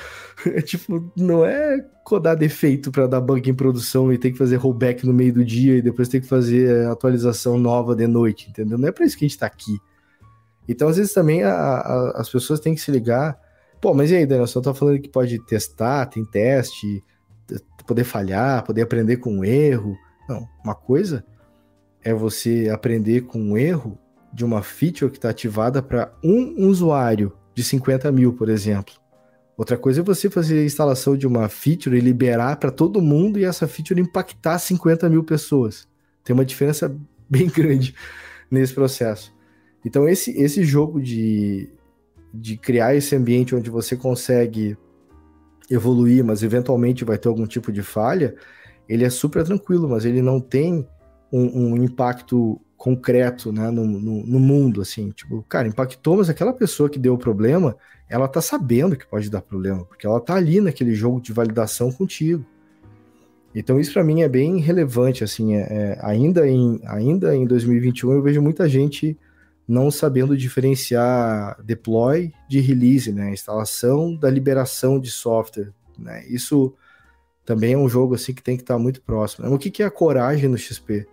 É 0.46 0.62
tipo, 0.62 1.12
não 1.14 1.44
é 1.44 1.84
codar 2.02 2.34
defeito 2.34 2.90
para 2.90 3.06
dar 3.06 3.20
bug 3.20 3.50
em 3.50 3.52
produção 3.52 4.10
e 4.10 4.16
ter 4.16 4.30
que 4.30 4.38
fazer 4.38 4.56
rollback 4.56 5.06
no 5.06 5.12
meio 5.12 5.34
do 5.34 5.44
dia 5.44 5.76
e 5.76 5.82
depois 5.82 6.08
ter 6.08 6.18
que 6.18 6.26
fazer 6.26 6.86
atualização 6.86 7.58
nova 7.58 7.94
de 7.94 8.06
noite, 8.06 8.48
entendeu? 8.48 8.78
Não 8.78 8.88
é 8.88 8.90
para 8.90 9.04
isso 9.04 9.18
que 9.18 9.26
a 9.26 9.28
gente 9.28 9.38
tá 9.38 9.44
aqui. 9.44 9.78
Então, 10.68 10.88
às 10.88 10.96
vezes, 10.96 11.12
também 11.12 11.42
a, 11.42 11.52
a, 11.52 12.20
as 12.20 12.28
pessoas 12.28 12.60
têm 12.60 12.74
que 12.74 12.80
se 12.80 12.90
ligar. 12.90 13.38
Pô, 13.80 13.94
mas 13.94 14.10
e 14.10 14.16
aí, 14.16 14.26
Daniel? 14.26 14.46
Você 14.46 14.60
tá 14.60 14.74
falando 14.74 15.00
que 15.00 15.08
pode 15.08 15.38
testar, 15.46 16.06
tem 16.06 16.24
teste, 16.24 17.02
poder 17.86 18.04
falhar, 18.04 18.64
poder 18.64 18.82
aprender 18.82 19.16
com 19.16 19.38
um 19.38 19.44
erro. 19.44 19.96
Não, 20.28 20.48
uma 20.64 20.74
coisa 20.74 21.24
é 22.02 22.14
você 22.14 22.70
aprender 22.72 23.22
com 23.22 23.40
um 23.40 23.56
erro 23.56 23.98
de 24.32 24.44
uma 24.44 24.62
feature 24.62 25.10
que 25.10 25.18
está 25.18 25.30
ativada 25.30 25.82
para 25.82 26.12
um 26.22 26.68
usuário 26.68 27.32
de 27.54 27.64
50 27.64 28.10
mil, 28.12 28.32
por 28.32 28.48
exemplo. 28.48 28.94
Outra 29.56 29.76
coisa 29.76 30.00
é 30.00 30.04
você 30.04 30.30
fazer 30.30 30.60
a 30.60 30.64
instalação 30.64 31.16
de 31.16 31.26
uma 31.26 31.48
feature 31.48 31.96
e 31.96 32.00
liberar 32.00 32.56
para 32.56 32.70
todo 32.70 33.02
mundo 33.02 33.38
e 33.38 33.44
essa 33.44 33.68
feature 33.68 34.00
impactar 34.00 34.58
50 34.58 35.08
mil 35.10 35.22
pessoas. 35.22 35.86
Tem 36.24 36.32
uma 36.32 36.44
diferença 36.44 36.96
bem 37.28 37.48
grande 37.50 37.94
nesse 38.50 38.72
processo. 38.72 39.34
Então, 39.84 40.08
esse, 40.08 40.30
esse 40.32 40.62
jogo 40.64 41.00
de, 41.00 41.70
de 42.32 42.56
criar 42.56 42.94
esse 42.94 43.14
ambiente 43.16 43.54
onde 43.54 43.70
você 43.70 43.96
consegue 43.96 44.76
evoluir, 45.70 46.24
mas 46.24 46.42
eventualmente 46.42 47.04
vai 47.04 47.16
ter 47.16 47.28
algum 47.28 47.46
tipo 47.46 47.70
de 47.72 47.82
falha, 47.82 48.34
ele 48.88 49.04
é 49.04 49.10
super 49.10 49.44
tranquilo, 49.44 49.88
mas 49.88 50.04
ele 50.04 50.20
não 50.20 50.40
tem 50.40 50.86
um, 51.32 51.72
um 51.72 51.76
impacto 51.82 52.60
concreto 52.76 53.52
né, 53.52 53.70
no, 53.70 53.84
no, 53.84 54.26
no, 54.26 54.40
mundo, 54.40 54.80
assim, 54.80 55.10
tipo, 55.10 55.44
cara, 55.48 55.68
impactou, 55.68 56.16
mas 56.16 56.30
aquela 56.30 56.52
pessoa 56.52 56.88
que 56.88 56.98
deu 56.98 57.14
o 57.14 57.18
problema, 57.18 57.76
ela 58.08 58.26
tá 58.26 58.40
sabendo 58.40 58.96
que 58.96 59.06
pode 59.06 59.30
dar 59.30 59.42
problema, 59.42 59.84
porque 59.84 60.06
ela 60.06 60.18
tá 60.18 60.34
ali 60.34 60.60
naquele 60.60 60.94
jogo 60.94 61.20
de 61.20 61.32
validação 61.32 61.92
contigo. 61.92 62.44
Então 63.54 63.78
isso 63.78 63.92
para 63.92 64.02
mim 64.02 64.22
é 64.22 64.28
bem 64.28 64.58
relevante, 64.60 65.22
assim, 65.22 65.54
é, 65.54 65.60
é, 65.60 65.98
ainda, 66.00 66.48
em, 66.48 66.80
ainda 66.84 67.36
em 67.36 67.46
2021 67.46 68.12
eu 68.12 68.22
vejo 68.22 68.40
muita 68.40 68.68
gente 68.68 69.16
não 69.70 69.88
sabendo 69.88 70.36
diferenciar 70.36 71.56
deploy 71.62 72.32
de 72.48 72.58
release, 72.58 73.12
né, 73.12 73.32
instalação 73.32 74.16
da 74.16 74.28
liberação 74.28 74.98
de 74.98 75.12
software, 75.12 75.72
né, 75.96 76.24
isso 76.28 76.74
também 77.44 77.74
é 77.74 77.78
um 77.78 77.88
jogo 77.88 78.16
assim 78.16 78.34
que 78.34 78.42
tem 78.42 78.56
que 78.56 78.64
estar 78.64 78.78
muito 78.78 79.00
próximo. 79.00 79.48
O 79.54 79.58
que, 79.58 79.70
que 79.70 79.84
é 79.84 79.86
a 79.86 79.90
coragem 79.90 80.48
no 80.48 80.58
XP? 80.58 81.06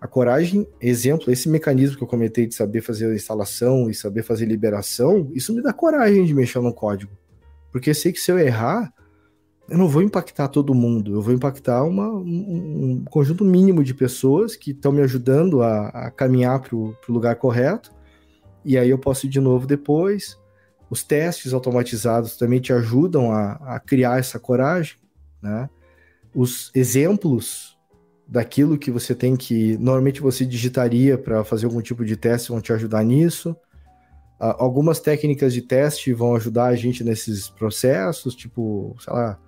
A 0.00 0.08
coragem, 0.08 0.66
exemplo, 0.80 1.30
esse 1.30 1.50
mecanismo 1.50 1.98
que 1.98 2.02
eu 2.02 2.08
comentei 2.08 2.46
de 2.46 2.54
saber 2.54 2.80
fazer 2.80 3.10
a 3.10 3.14
instalação 3.14 3.90
e 3.90 3.94
saber 3.94 4.22
fazer 4.22 4.46
liberação, 4.46 5.30
isso 5.34 5.54
me 5.54 5.62
dá 5.62 5.72
coragem 5.72 6.24
de 6.24 6.32
mexer 6.32 6.60
no 6.60 6.72
código. 6.72 7.12
Porque 7.70 7.92
sei 7.92 8.10
que 8.10 8.18
se 8.18 8.32
eu 8.32 8.38
errar, 8.38 8.90
eu 9.68 9.78
não 9.78 9.88
vou 9.88 10.02
impactar 10.02 10.48
todo 10.48 10.74
mundo, 10.74 11.14
eu 11.14 11.22
vou 11.22 11.32
impactar 11.32 11.84
uma, 11.84 12.08
um, 12.08 13.00
um 13.00 13.04
conjunto 13.04 13.44
mínimo 13.44 13.82
de 13.82 13.94
pessoas 13.94 14.56
que 14.56 14.72
estão 14.72 14.92
me 14.92 15.00
ajudando 15.02 15.62
a, 15.62 15.88
a 15.88 16.10
caminhar 16.10 16.60
para 16.60 16.76
o 16.76 16.94
lugar 17.08 17.36
correto, 17.36 17.92
e 18.64 18.76
aí 18.76 18.90
eu 18.90 18.98
posso 18.98 19.26
ir 19.26 19.28
de 19.28 19.40
novo 19.40 19.66
depois. 19.66 20.38
Os 20.90 21.02
testes 21.02 21.54
automatizados 21.54 22.36
também 22.36 22.60
te 22.60 22.72
ajudam 22.72 23.32
a, 23.32 23.52
a 23.76 23.80
criar 23.80 24.18
essa 24.18 24.38
coragem, 24.38 24.96
né? 25.40 25.68
Os 26.34 26.70
exemplos 26.74 27.78
daquilo 28.28 28.78
que 28.78 28.90
você 28.90 29.14
tem 29.14 29.36
que. 29.36 29.76
Normalmente 29.78 30.20
você 30.20 30.44
digitaria 30.44 31.18
para 31.18 31.44
fazer 31.44 31.66
algum 31.66 31.80
tipo 31.80 32.04
de 32.04 32.16
teste, 32.16 32.50
vão 32.50 32.60
te 32.60 32.72
ajudar 32.72 33.04
nisso. 33.04 33.50
Uh, 34.40 34.56
algumas 34.58 35.00
técnicas 35.00 35.52
de 35.52 35.62
teste 35.62 36.12
vão 36.12 36.34
ajudar 36.34 36.66
a 36.66 36.74
gente 36.74 37.04
nesses 37.04 37.48
processos, 37.48 38.34
tipo, 38.34 38.96
sei 39.00 39.12
lá, 39.12 39.38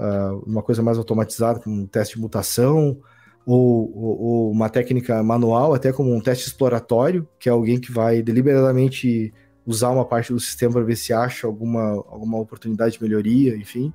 uh, 0.00 0.42
uma 0.46 0.62
coisa 0.62 0.82
mais 0.82 0.96
automatizada, 0.96 1.60
como 1.60 1.76
um 1.82 1.86
teste 1.86 2.14
de 2.16 2.20
mutação, 2.20 2.98
ou, 3.44 3.92
ou, 3.94 4.20
ou, 4.20 4.50
uma 4.50 4.68
técnica 4.68 5.22
manual, 5.22 5.74
até 5.74 5.92
como 5.92 6.14
um 6.14 6.20
teste 6.20 6.46
exploratório, 6.46 7.28
que 7.38 7.48
é 7.48 7.52
alguém 7.52 7.78
que 7.78 7.92
vai 7.92 8.22
deliberadamente 8.22 9.32
usar 9.66 9.90
uma 9.90 10.04
parte 10.04 10.32
do 10.32 10.40
sistema 10.40 10.74
para 10.74 10.82
ver 10.82 10.96
se 10.96 11.12
acha 11.12 11.46
alguma, 11.46 11.92
alguma 12.08 12.38
oportunidade 12.38 12.94
de 12.94 13.02
melhoria, 13.02 13.56
enfim. 13.56 13.92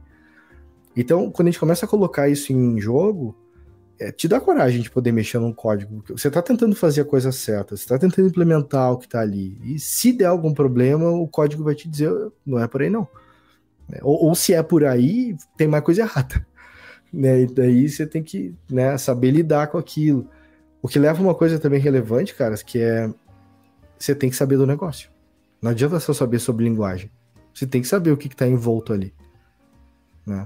Então, 0.95 1.29
quando 1.31 1.47
a 1.47 1.51
gente 1.51 1.59
começa 1.59 1.85
a 1.85 1.89
colocar 1.89 2.29
isso 2.29 2.53
em 2.53 2.79
jogo, 2.79 3.35
é, 3.99 4.11
te 4.11 4.27
dá 4.27 4.39
coragem 4.39 4.81
de 4.81 4.89
poder 4.89 5.11
mexer 5.11 5.39
num 5.39 5.53
código. 5.53 6.03
Você 6.09 6.27
está 6.27 6.41
tentando 6.41 6.75
fazer 6.75 7.01
a 7.01 7.05
coisa 7.05 7.31
certa, 7.31 7.75
você 7.75 7.83
está 7.83 7.97
tentando 7.97 8.27
implementar 8.27 8.91
o 8.91 8.97
que 8.97 9.05
está 9.05 9.21
ali. 9.21 9.57
E 9.63 9.79
se 9.79 10.13
der 10.13 10.25
algum 10.25 10.53
problema, 10.53 11.09
o 11.09 11.27
código 11.27 11.63
vai 11.63 11.75
te 11.75 11.89
dizer, 11.89 12.11
não 12.45 12.59
é 12.59 12.67
por 12.67 12.81
aí 12.81 12.89
não. 12.89 13.07
É, 13.91 13.99
ou, 14.03 14.25
ou 14.25 14.35
se 14.35 14.53
é 14.53 14.63
por 14.63 14.83
aí, 14.85 15.35
tem 15.57 15.67
mais 15.67 15.83
coisa 15.83 16.01
errada. 16.01 16.45
Né? 17.13 17.43
E 17.43 17.47
daí 17.47 17.87
você 17.87 18.05
tem 18.05 18.21
que 18.21 18.53
né, 18.69 18.97
saber 18.97 19.31
lidar 19.31 19.67
com 19.67 19.77
aquilo. 19.77 20.27
O 20.81 20.87
que 20.87 20.99
leva 20.99 21.23
uma 21.23 21.33
coisa 21.33 21.57
também 21.57 21.79
relevante, 21.79 22.35
caras, 22.35 22.61
que 22.61 22.77
é 22.77 23.09
você 23.97 24.13
tem 24.13 24.29
que 24.29 24.35
saber 24.35 24.57
do 24.57 24.67
negócio. 24.67 25.09
Não 25.61 25.71
adianta 25.71 25.97
só 26.01 26.11
saber 26.11 26.39
sobre 26.39 26.65
linguagem. 26.65 27.09
Você 27.53 27.65
tem 27.65 27.81
que 27.81 27.87
saber 27.87 28.11
o 28.11 28.17
que 28.17 28.27
está 28.27 28.45
envolto 28.45 28.91
ali. 28.91 29.13
Né? 30.25 30.45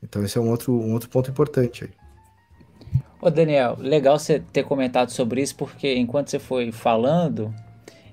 Então 0.00 0.22
esse 0.24 0.38
é 0.38 0.40
um 0.40 0.50
outro, 0.50 0.72
um 0.72 0.92
outro 0.92 1.08
ponto 1.08 1.30
importante 1.30 1.84
aí. 1.84 1.90
Ô 3.20 3.30
Daniel, 3.30 3.76
legal 3.80 4.18
você 4.18 4.38
ter 4.38 4.62
comentado 4.62 5.10
sobre 5.10 5.42
isso, 5.42 5.56
porque 5.56 5.96
enquanto 5.96 6.30
você 6.30 6.38
foi 6.38 6.70
falando, 6.70 7.52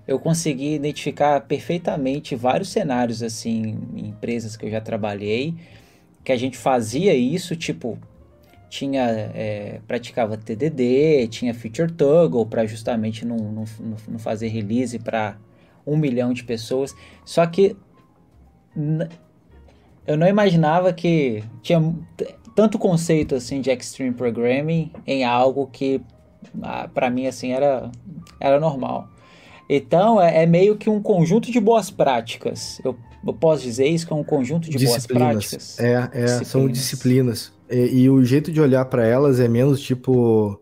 eu 0.07 0.19
consegui 0.19 0.75
identificar 0.75 1.41
perfeitamente 1.41 2.35
vários 2.35 2.69
cenários 2.69 3.23
assim 3.23 3.79
em 3.95 4.07
empresas 4.09 4.55
que 4.55 4.65
eu 4.65 4.69
já 4.69 4.79
trabalhei, 4.79 5.55
que 6.23 6.31
a 6.31 6.37
gente 6.37 6.57
fazia 6.57 7.13
isso, 7.13 7.55
tipo, 7.55 7.97
tinha 8.69 9.03
é, 9.33 9.79
praticava 9.87 10.37
TDD, 10.37 11.27
tinha 11.29 11.53
feature 11.53 11.91
toggle 11.91 12.45
para 12.45 12.65
justamente 12.65 13.25
não, 13.25 13.37
não, 13.37 13.65
não 14.07 14.19
fazer 14.19 14.47
release 14.47 14.99
para 14.99 15.37
um 15.85 15.95
milhão 15.95 16.33
de 16.33 16.43
pessoas. 16.43 16.95
Só 17.23 17.45
que 17.45 17.75
eu 20.05 20.17
não 20.17 20.27
imaginava 20.27 20.91
que 20.91 21.43
tinha 21.61 21.79
tanto 22.55 22.77
conceito 22.77 23.35
assim 23.35 23.61
de 23.61 23.69
extreme 23.71 24.13
programming 24.13 24.91
em 25.05 25.23
algo 25.23 25.67
que 25.67 26.01
ah, 26.61 26.89
para 26.93 27.09
mim 27.09 27.27
assim 27.27 27.51
era 27.51 27.89
era 28.39 28.59
normal. 28.59 29.09
Então 29.69 30.21
é, 30.21 30.43
é, 30.43 30.45
meio 30.45 30.75
que 30.75 30.89
um 30.89 31.01
conjunto 31.01 31.51
de 31.51 31.59
boas 31.59 31.89
práticas. 31.89 32.79
Eu, 32.83 32.95
eu, 33.25 33.33
posso 33.33 33.63
dizer 33.63 33.87
isso 33.87 34.05
que 34.05 34.13
é 34.13 34.15
um 34.15 34.23
conjunto 34.23 34.69
de 34.69 34.85
boas 34.85 35.07
práticas. 35.07 35.79
É, 35.79 35.93
é 35.93 36.07
disciplinas. 36.07 36.47
são 36.47 36.67
disciplinas. 36.67 37.53
E, 37.69 38.03
e, 38.03 38.09
o 38.09 38.23
jeito 38.23 38.51
de 38.51 38.61
olhar 38.61 38.85
para 38.85 39.05
elas 39.05 39.39
é 39.39 39.47
menos 39.47 39.81
tipo, 39.81 40.61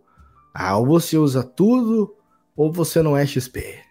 ah, 0.53 0.77
ou 0.77 0.85
você 0.85 1.17
usa 1.17 1.43
tudo 1.43 2.15
ou 2.55 2.71
você 2.71 3.01
não 3.01 3.17
é 3.17 3.25
XP. 3.25 3.83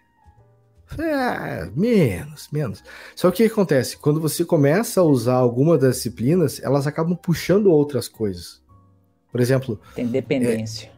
É, 0.97 1.69
menos, 1.75 2.49
menos. 2.51 2.83
Só 3.15 3.31
que 3.31 3.43
o 3.43 3.47
que 3.47 3.51
acontece? 3.51 3.97
Quando 3.97 4.19
você 4.19 4.45
começa 4.45 5.01
a 5.01 5.03
usar 5.03 5.35
alguma 5.35 5.77
das 5.77 5.95
disciplinas, 5.95 6.61
elas 6.61 6.85
acabam 6.85 7.15
puxando 7.15 7.67
outras 7.67 8.07
coisas. 8.07 8.61
Por 9.31 9.41
exemplo. 9.41 9.79
Tem 9.95 10.05
dependência. 10.05 10.92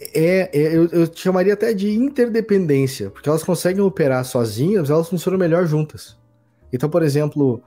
É, 0.00 0.50
é 0.52 0.76
eu, 0.76 0.86
eu, 0.88 1.10
chamaria 1.14 1.52
até 1.52 1.74
de 1.74 1.90
interdependência, 1.90 3.10
porque 3.10 3.28
elas 3.28 3.44
conseguem 3.44 3.82
operar 3.82 4.24
sozinhas, 4.24 4.88
elas 4.88 5.08
funcionam 5.08 5.38
melhor 5.38 5.66
juntas. 5.66 6.18
Então, 6.72 6.88
por 6.88 7.02
exemplo, 7.02 7.62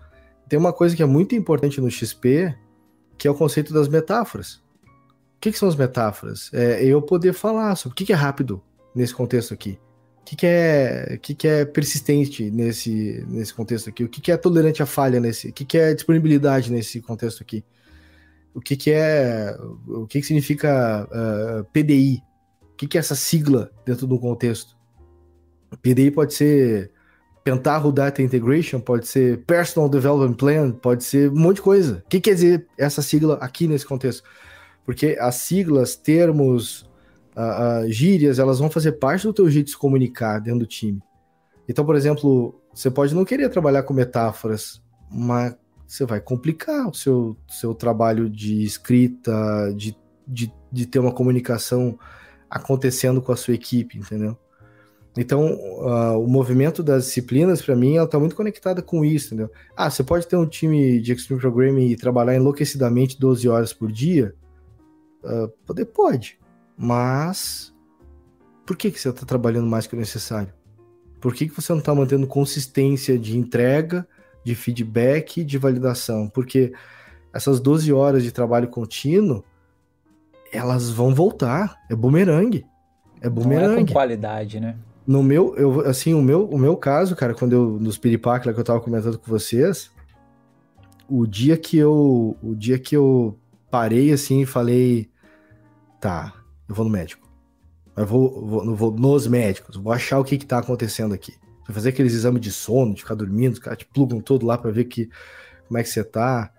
tem 0.49 0.57
uma 0.57 0.73
coisa 0.73 0.95
que 0.95 1.03
é 1.03 1.05
muito 1.05 1.35
importante 1.35 1.79
no 1.79 1.91
XP, 1.91 2.55
que 3.17 3.27
é 3.27 3.31
o 3.31 3.35
conceito 3.35 3.73
das 3.73 3.87
metáforas. 3.87 4.55
O 5.35 5.39
que, 5.39 5.51
que 5.51 5.59
são 5.59 5.69
as 5.69 5.75
metáforas? 5.75 6.49
É 6.53 6.83
eu 6.83 7.01
poder 7.01 7.33
falar 7.33 7.75
sobre 7.75 7.93
o 7.93 7.95
que, 7.95 8.05
que 8.05 8.13
é 8.13 8.15
rápido 8.15 8.61
nesse 8.95 9.13
contexto 9.13 9.53
aqui. 9.53 9.79
O 10.21 10.25
que, 10.25 10.35
que, 10.37 10.45
é, 10.45 11.19
que, 11.21 11.35
que 11.35 11.47
é 11.47 11.65
persistente 11.65 12.49
nesse, 12.49 13.25
nesse 13.27 13.53
contexto 13.53 13.89
aqui? 13.89 14.05
O 14.05 14.09
que, 14.09 14.21
que 14.21 14.31
é 14.31 14.37
tolerante 14.37 14.81
à 14.81 14.85
falha 14.85 15.19
nesse? 15.19 15.49
O 15.49 15.53
que, 15.53 15.65
que 15.65 15.77
é 15.77 15.93
disponibilidade 15.93 16.71
nesse 16.71 17.01
contexto 17.01 17.43
aqui? 17.43 17.63
O 18.53 18.61
que, 18.61 18.75
que 18.75 18.91
é. 18.91 19.55
O 19.87 20.05
que, 20.05 20.21
que 20.21 20.27
significa 20.27 21.07
uh, 21.11 21.59
ah, 21.61 21.63
PDI? 21.73 22.23
O 22.61 22.75
que, 22.75 22.87
que 22.87 22.97
é 22.97 22.99
essa 22.99 23.15
sigla 23.15 23.71
dentro 23.85 24.05
do 24.05 24.19
contexto? 24.19 24.75
PDI 25.81 26.11
pode 26.11 26.33
ser 26.33 26.91
Pentaho 27.43 27.91
Data 27.91 28.21
Integration, 28.21 28.79
pode 28.79 29.07
ser 29.07 29.43
Personal 29.45 29.89
Development 29.89 30.33
Plan, 30.33 30.71
pode 30.71 31.03
ser 31.03 31.29
um 31.29 31.35
monte 31.35 31.57
de 31.57 31.61
coisa. 31.63 32.03
O 32.05 32.09
que 32.09 32.21
quer 32.21 32.35
dizer 32.35 32.67
essa 32.77 33.01
sigla 33.01 33.35
aqui 33.41 33.67
nesse 33.67 33.85
contexto? 33.85 34.23
Porque 34.85 35.17
as 35.19 35.35
siglas, 35.35 35.95
termos, 35.95 36.83
uh, 37.35 37.85
uh, 37.85 37.91
gírias, 37.91 38.39
elas 38.39 38.59
vão 38.59 38.69
fazer 38.69 38.93
parte 38.93 39.25
do 39.25 39.33
teu 39.33 39.49
jeito 39.49 39.65
de 39.65 39.71
se 39.71 39.77
comunicar 39.77 40.39
dentro 40.39 40.59
do 40.59 40.67
time. 40.67 41.01
Então, 41.67 41.85
por 41.85 41.95
exemplo, 41.95 42.61
você 42.73 42.89
pode 42.91 43.13
não 43.15 43.25
querer 43.25 43.49
trabalhar 43.49 43.83
com 43.83 43.93
metáforas, 43.93 44.81
mas 45.11 45.55
você 45.93 46.05
vai 46.05 46.19
complicar 46.19 46.89
o 46.89 46.93
seu, 46.93 47.37
seu 47.47 47.75
trabalho 47.75 48.27
de 48.27 48.63
escrita, 48.63 49.31
de, 49.75 49.95
de, 50.27 50.51
de 50.71 50.87
ter 50.87 50.97
uma 50.97 51.11
comunicação 51.11 51.99
acontecendo 52.49 53.21
com 53.21 53.31
a 53.31 53.35
sua 53.35 53.53
equipe, 53.53 53.99
entendeu? 53.99 54.35
Então, 55.15 55.53
uh, 55.53 56.19
o 56.19 56.27
movimento 56.27 56.81
das 56.81 57.05
disciplinas, 57.05 57.61
para 57.61 57.75
mim, 57.75 57.95
ela 57.95 58.05
está 58.05 58.17
muito 58.17 58.35
conectada 58.35 58.81
com 58.81 59.05
isso, 59.05 59.27
entendeu? 59.27 59.51
Ah, 59.77 59.87
você 59.87 60.03
pode 60.03 60.25
ter 60.25 60.35
um 60.35 60.47
time 60.47 60.99
de 60.99 61.13
Extreme 61.13 61.39
Programming 61.39 61.89
e 61.89 61.95
trabalhar 61.95 62.35
enlouquecidamente 62.35 63.19
12 63.19 63.47
horas 63.47 63.71
por 63.71 63.91
dia? 63.91 64.33
Uh, 65.23 65.47
poder 65.63 65.85
pode. 65.85 66.39
Mas 66.75 67.71
por 68.65 68.75
que, 68.75 68.89
que 68.89 68.99
você 68.99 69.09
está 69.09 69.27
trabalhando 69.27 69.67
mais 69.67 69.85
que 69.85 69.95
o 69.95 69.99
necessário? 69.99 70.51
Por 71.21 71.35
que, 71.35 71.47
que 71.47 71.55
você 71.55 71.71
não 71.71 71.79
está 71.79 71.93
mantendo 71.93 72.25
consistência 72.25 73.15
de 73.15 73.37
entrega, 73.37 74.07
de 74.43 74.55
feedback, 74.55 75.43
de 75.43 75.57
validação? 75.57 76.29
Porque 76.29 76.73
essas 77.33 77.59
12 77.59 77.91
horas 77.91 78.23
de 78.23 78.31
trabalho 78.31 78.67
contínuo, 78.67 79.43
elas 80.51 80.89
vão 80.89 81.13
voltar. 81.13 81.77
É 81.89 81.95
bumerangue. 81.95 82.65
É 83.21 83.29
bumerangue. 83.29 83.67
Não 83.67 83.81
é 83.81 83.85
com 83.85 83.93
qualidade, 83.93 84.59
né? 84.59 84.75
No 85.05 85.21
meu, 85.21 85.55
eu, 85.57 85.81
assim, 85.81 86.13
o 86.13 86.21
meu, 86.21 86.45
o 86.45 86.57
meu 86.57 86.77
caso, 86.77 87.15
cara, 87.15 87.33
quando 87.33 87.53
eu, 87.53 87.79
nos 87.79 87.97
piripacla 87.97 88.53
que 88.53 88.59
eu 88.59 88.63
tava 88.63 88.79
comentando 88.79 89.17
com 89.17 89.29
vocês, 89.29 89.91
o 91.09 91.25
dia 91.25 91.57
que 91.57 91.77
eu, 91.77 92.37
o 92.41 92.55
dia 92.55 92.79
que 92.79 92.95
eu 92.95 93.37
parei, 93.69 94.13
assim, 94.13 94.41
e 94.41 94.45
falei, 94.45 95.09
tá, 95.99 96.33
eu 96.69 96.75
vou 96.75 96.85
no 96.85 96.91
médico. 96.91 97.27
Eu 97.97 98.05
vou, 98.05 98.45
vou, 98.45 98.75
vou 98.75 98.91
nos 98.91 99.27
médicos, 99.27 99.75
vou 99.75 99.91
achar 99.91 100.19
o 100.19 100.23
que 100.23 100.37
que 100.37 100.45
tá 100.45 100.59
acontecendo 100.59 101.13
aqui. 101.13 101.33
Vou 101.65 101.73
fazer 101.73 101.89
aqueles 101.89 102.13
exames 102.13 102.41
de 102.41 102.51
sono, 102.51 102.93
de 102.93 103.01
ficar 103.01 103.15
dormindo, 103.15 103.53
os 103.53 103.59
caras 103.59 103.79
te 103.79 103.85
plugam 103.85 104.19
todo 104.19 104.45
lá 104.45 104.57
para 104.57 104.71
ver 104.71 104.85
que, 104.85 105.09
como 105.67 105.77
é 105.77 105.83
que 105.83 105.89
você 105.89 106.03
tá. 106.03 106.51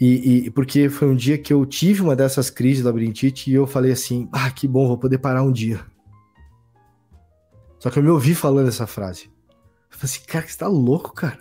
E, 0.00 0.46
e, 0.46 0.50
porque 0.50 0.88
foi 0.88 1.08
um 1.08 1.14
dia 1.14 1.38
que 1.38 1.52
eu 1.52 1.64
tive 1.64 2.02
uma 2.02 2.16
dessas 2.16 2.50
crises 2.50 2.78
de 2.78 2.84
labirintite 2.84 3.50
e 3.50 3.54
eu 3.54 3.66
falei 3.66 3.92
assim: 3.92 4.28
ah, 4.32 4.50
que 4.50 4.66
bom, 4.66 4.88
vou 4.88 4.98
poder 4.98 5.18
parar 5.18 5.42
um 5.42 5.52
dia. 5.52 5.80
Só 7.78 7.90
que 7.90 7.98
eu 7.98 8.02
me 8.02 8.10
ouvi 8.10 8.34
falando 8.34 8.68
essa 8.68 8.86
frase. 8.86 9.24
Eu 9.90 9.98
falei 9.98 10.04
assim, 10.04 10.20
cara, 10.26 10.46
você 10.46 10.56
tá 10.56 10.68
louco, 10.68 11.12
cara? 11.12 11.38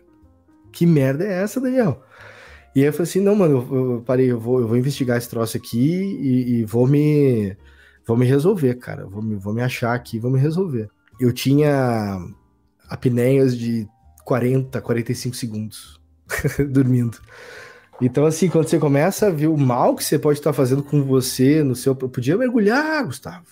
Que 0.71 0.85
merda 0.85 1.23
é 1.23 1.43
essa, 1.43 1.61
Daniel? 1.61 2.03
E 2.75 2.79
aí 2.81 2.87
eu 2.87 2.93
falei 2.93 3.09
assim, 3.09 3.19
não, 3.19 3.35
mano, 3.35 3.67
eu, 3.69 3.93
eu 3.95 4.01
parei, 4.01 4.31
eu 4.31 4.39
vou, 4.39 4.59
eu 4.59 4.67
vou 4.67 4.77
investigar 4.77 5.17
esse 5.17 5.29
troço 5.29 5.55
aqui 5.55 5.79
e, 5.79 6.59
e, 6.59 6.65
vou 6.65 6.87
me 6.87 7.55
vou 8.07 8.17
me 8.17 8.25
resolver, 8.25 8.75
cara. 8.75 9.05
Vou 9.05 9.21
me, 9.21 9.35
vou 9.35 9.53
me 9.53 9.61
achar 9.61 9.93
aqui, 9.93 10.19
vou 10.19 10.31
me 10.31 10.39
resolver. 10.39 10.89
Eu 11.19 11.31
tinha 11.31 12.19
apneias 12.91 13.57
de 13.57 13.87
40, 14.25 14.81
45 14.81 15.35
segundos 15.35 15.99
dormindo. 16.69 17.17
Então, 18.01 18.25
assim, 18.25 18.49
quando 18.49 18.67
você 18.67 18.77
começa 18.77 19.27
a 19.27 19.29
ver 19.29 19.47
o 19.47 19.55
mal 19.55 19.95
que 19.95 20.03
você 20.03 20.19
pode 20.19 20.39
estar 20.39 20.51
fazendo 20.51 20.83
com 20.83 21.03
você 21.03 21.63
no 21.63 21.75
seu. 21.75 21.97
Eu 21.99 22.09
podia 22.09 22.35
mergulhar, 22.35 23.05
Gustavo. 23.05 23.45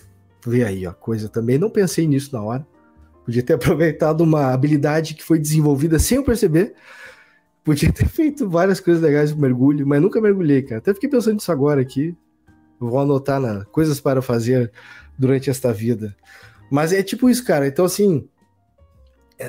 Vê 0.46 0.64
aí, 0.64 0.86
ó, 0.86 0.92
coisa 0.92 1.28
também. 1.28 1.56
Não 1.56 1.70
pensei 1.70 2.06
nisso 2.06 2.34
na 2.34 2.42
hora. 2.42 2.66
Podia 3.24 3.42
ter 3.42 3.54
aproveitado 3.54 4.20
uma 4.20 4.52
habilidade 4.52 5.14
que 5.14 5.22
foi 5.22 5.38
desenvolvida 5.38 5.98
sem 5.98 6.18
eu 6.18 6.24
perceber. 6.24 6.74
Podia 7.64 7.92
ter 7.92 8.08
feito 8.08 8.48
várias 8.48 8.80
coisas 8.80 9.02
legais 9.02 9.32
de 9.32 9.40
mergulho, 9.40 9.86
mas 9.86 10.02
nunca 10.02 10.20
mergulhei, 10.20 10.62
cara. 10.62 10.78
Até 10.78 10.92
fiquei 10.92 11.08
pensando 11.08 11.34
nisso 11.34 11.52
agora 11.52 11.80
aqui. 11.80 12.14
vou 12.78 12.98
anotar 12.98 13.40
na 13.40 13.64
coisas 13.66 14.00
para 14.00 14.20
fazer 14.20 14.70
durante 15.16 15.48
esta 15.48 15.72
vida. 15.72 16.14
Mas 16.70 16.92
é 16.92 17.02
tipo 17.02 17.30
isso, 17.30 17.44
cara. 17.44 17.66
Então, 17.66 17.84
assim, 17.84 18.28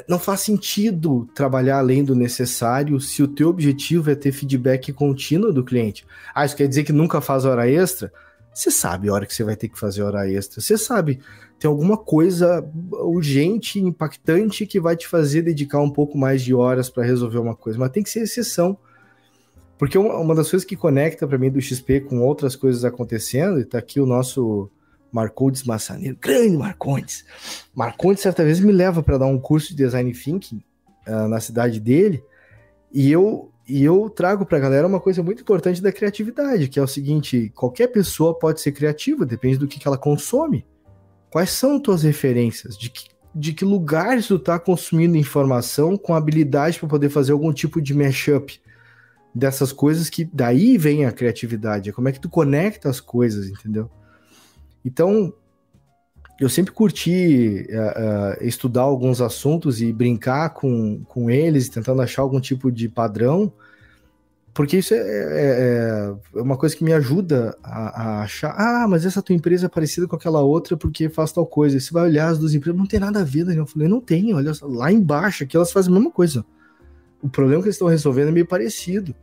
não 0.08 0.20
faz 0.20 0.42
sentido 0.42 1.28
trabalhar 1.34 1.80
além 1.80 2.04
do 2.04 2.16
necessário 2.16 3.00
se 3.00 3.22
o 3.22 3.28
teu 3.28 3.50
objetivo 3.50 4.10
é 4.10 4.16
ter 4.16 4.32
feedback 4.32 4.94
contínuo 4.94 5.52
do 5.52 5.64
cliente. 5.64 6.06
Ah, 6.34 6.46
isso 6.46 6.56
quer 6.56 6.68
dizer 6.68 6.84
que 6.84 6.94
nunca 6.94 7.20
faz 7.22 7.46
hora 7.46 7.70
extra? 7.70 8.12
Você 8.54 8.70
sabe 8.70 9.10
a 9.10 9.14
hora 9.14 9.26
que 9.26 9.34
você 9.34 9.44
vai 9.44 9.56
ter 9.56 9.70
que 9.70 9.80
fazer 9.80 10.02
hora 10.04 10.30
extra. 10.30 10.62
Você 10.62 10.78
sabe, 10.78 11.20
tem 11.58 11.70
alguma 11.70 11.98
coisa 11.98 12.68
urgente, 12.92 13.80
impactante 13.80 14.66
que 14.66 14.80
vai 14.80 14.96
te 14.96 15.08
fazer 15.08 15.42
dedicar 15.42 15.80
um 15.80 15.90
pouco 15.90 16.18
mais 16.18 16.42
de 16.42 16.54
horas 16.54 16.90
para 16.90 17.04
resolver 17.04 17.38
uma 17.38 17.56
coisa, 17.56 17.80
mas 17.80 17.92
tem 17.92 18.04
que 18.04 18.10
ser 18.10 18.22
exceção. 18.22 18.78
Porque 19.78 19.98
uma 19.98 20.36
das 20.36 20.50
coisas 20.50 20.66
que 20.66 20.76
conecta 20.76 21.28
para 21.28 21.38
mim 21.38 21.50
do 21.50 21.62
XP 21.62 22.02
com 22.02 22.20
outras 22.22 22.56
coisas 22.56 22.86
acontecendo, 22.86 23.60
e 23.60 23.66
tá 23.66 23.78
aqui 23.78 24.00
o 24.00 24.06
nosso 24.06 24.70
Marcondes 25.12 25.64
Massaneiro, 25.64 26.18
grande 26.20 26.58
Marcondes. 26.58 27.26
Marcondes 27.76 28.22
certa 28.22 28.44
vez 28.44 28.60
me 28.60 28.72
leva 28.72 29.04
para 29.04 29.18
dar 29.18 29.28
um 29.28 29.40
curso 29.40 29.70
de 29.70 29.76
design 29.76 30.12
thinking 30.14 30.64
uh, 31.08 31.28
na 31.28 31.40
cidade 31.40 31.80
dele, 31.80 32.24
e 32.92 33.12
eu 33.12 33.52
e 33.68 33.84
eu 33.84 34.10
trago 34.10 34.46
para 34.46 34.58
a 34.58 34.62
galera 34.62 34.88
uma 34.88 35.00
coisa 35.00 35.24
muito 35.24 35.44
importante 35.44 35.82
da 35.82 35.92
criatividade, 35.92 36.68
que 36.68 36.80
é 36.80 36.84
o 36.84 36.88
seguinte: 36.88 37.52
qualquer 37.56 37.88
pessoa 37.88 38.38
pode 38.38 38.60
ser 38.60 38.72
criativa, 38.72 39.26
depende 39.26 39.58
do 39.58 39.68
que, 39.68 39.80
que 39.80 39.88
ela 39.88 39.98
consome. 39.98 40.66
Quais 41.30 41.52
são 41.52 41.80
tuas 41.80 42.04
referências? 42.04 42.78
De 42.78 42.90
que, 42.90 43.08
de 43.34 43.54
que 43.54 43.64
lugares 43.64 44.28
tu 44.28 44.38
tá 44.38 44.60
consumindo 44.60 45.16
informação 45.16 45.96
com 45.96 46.14
habilidade 46.14 46.80
para 46.80 46.90
poder 46.90 47.10
fazer 47.10 47.32
algum 47.32 47.54
tipo 47.54 47.82
de 47.82 47.94
mashup 47.94 48.60
dessas 49.34 49.72
coisas 49.72 50.10
que 50.10 50.26
daí 50.26 50.78
vem 50.78 51.06
a 51.06 51.12
criatividade. 51.12 51.90
É 51.90 51.94
como 51.94 52.10
é 52.10 52.12
que 52.12 52.20
tu 52.20 52.30
conecta 52.30 52.90
as 52.90 53.00
coisas, 53.00 53.48
entendeu? 53.48 53.90
Então, 54.84 55.34
eu 56.40 56.50
sempre 56.50 56.74
curti 56.74 57.68
uh, 57.70 58.42
uh, 58.42 58.44
estudar 58.46 58.82
alguns 58.82 59.22
assuntos 59.22 59.82
e 59.82 59.94
brincar 59.94 60.50
com, 60.50 61.04
com 61.06 61.30
eles, 61.30 61.70
tentando 61.70 62.02
achar 62.02 62.24
algum 62.24 62.40
tipo 62.40 62.72
de 62.72 62.90
padrão, 62.90 63.54
porque 64.54 64.78
isso 64.78 64.94
é, 64.94 64.98
é, 64.98 66.14
é 66.36 66.42
uma 66.42 66.58
coisa 66.58 66.76
que 66.76 66.84
me 66.84 66.92
ajuda 66.92 67.58
a, 67.64 68.02
a, 68.02 68.22
achar, 68.24 68.54
ah, 68.58 68.86
mas 68.88 69.06
essa 69.06 69.22
tua 69.22 69.36
empresa 69.36 69.68
é 69.68 69.70
parecida 69.70 70.08
com 70.08 70.16
aquela 70.16 70.42
outra 70.42 70.76
porque 70.76 71.08
faz 71.08 71.32
tal 71.32 71.46
coisa. 71.46 71.80
Você 71.80 71.94
vai 71.94 72.04
olhar 72.04 72.28
as 72.28 72.38
duas 72.38 72.54
empresas, 72.54 72.78
não 72.78 72.86
tem 72.86 73.00
nada 73.00 73.22
a 73.22 73.24
ver, 73.24 73.46
Daniel. 73.46 73.64
Eu 73.64 73.68
falei, 73.68 73.88
não 73.88 74.02
tem, 74.02 74.34
olha 74.34 74.52
lá 74.64 74.92
embaixo, 74.92 75.44
aqui 75.44 75.56
elas 75.56 75.72
fazem 75.72 75.92
a 75.92 75.96
mesma 75.96 76.12
coisa. 76.12 76.46
O 77.22 77.30
problema 77.30 77.62
que 77.62 77.68
eles 77.68 77.76
estão 77.76 77.88
resolvendo 77.88 78.28
é 78.28 78.32
meio 78.32 78.48
parecido. 78.48 79.16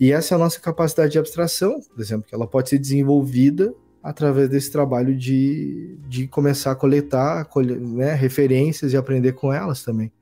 E 0.00 0.10
essa 0.10 0.34
é 0.34 0.36
a 0.36 0.38
nossa 0.38 0.58
capacidade 0.58 1.12
de 1.12 1.18
abstração, 1.18 1.80
por 1.80 2.00
exemplo, 2.00 2.26
que 2.26 2.34
ela 2.34 2.46
pode 2.46 2.70
ser 2.70 2.78
desenvolvida 2.78 3.74
através 4.04 4.50
desse 4.50 4.70
trabalho 4.70 5.16
de, 5.16 5.96
de 6.06 6.28
começar 6.28 6.72
a 6.72 6.76
coletar 6.76 7.48
né, 7.80 8.12
referências 8.12 8.92
e 8.92 8.98
aprender 8.98 9.32
com 9.32 9.50
elas 9.50 9.82
também. 9.82 10.12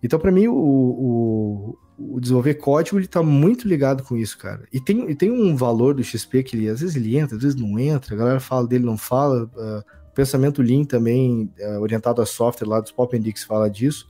Então, 0.00 0.20
para 0.20 0.30
mim, 0.30 0.46
o, 0.46 0.54
o, 0.54 1.78
o, 1.98 2.20
desenvolver 2.20 2.54
código 2.54 2.96
ele 2.96 3.06
está 3.06 3.24
muito 3.24 3.66
ligado 3.66 4.04
com 4.04 4.16
isso, 4.16 4.38
cara. 4.38 4.68
E 4.72 4.80
tem, 4.80 5.10
e 5.10 5.16
tem 5.16 5.32
um 5.32 5.56
valor 5.56 5.94
do 5.94 6.04
XP 6.04 6.44
que 6.44 6.56
ele, 6.56 6.68
às 6.68 6.80
vezes 6.80 6.94
ele 6.94 7.18
entra, 7.18 7.36
às 7.36 7.42
vezes 7.42 7.60
não 7.60 7.76
entra, 7.76 8.14
a 8.14 8.18
galera 8.18 8.40
fala 8.40 8.68
dele, 8.68 8.84
não 8.84 8.96
fala. 8.96 9.46
Uh, 9.46 10.00
pensamento 10.14 10.62
Lean 10.62 10.84
também, 10.84 11.52
uh, 11.58 11.80
orientado 11.80 12.22
a 12.22 12.26
software 12.26 12.68
lá 12.68 12.80
dos 12.80 12.92
Pop 12.92 13.16
Index, 13.16 13.42
fala 13.42 13.68
disso, 13.68 14.06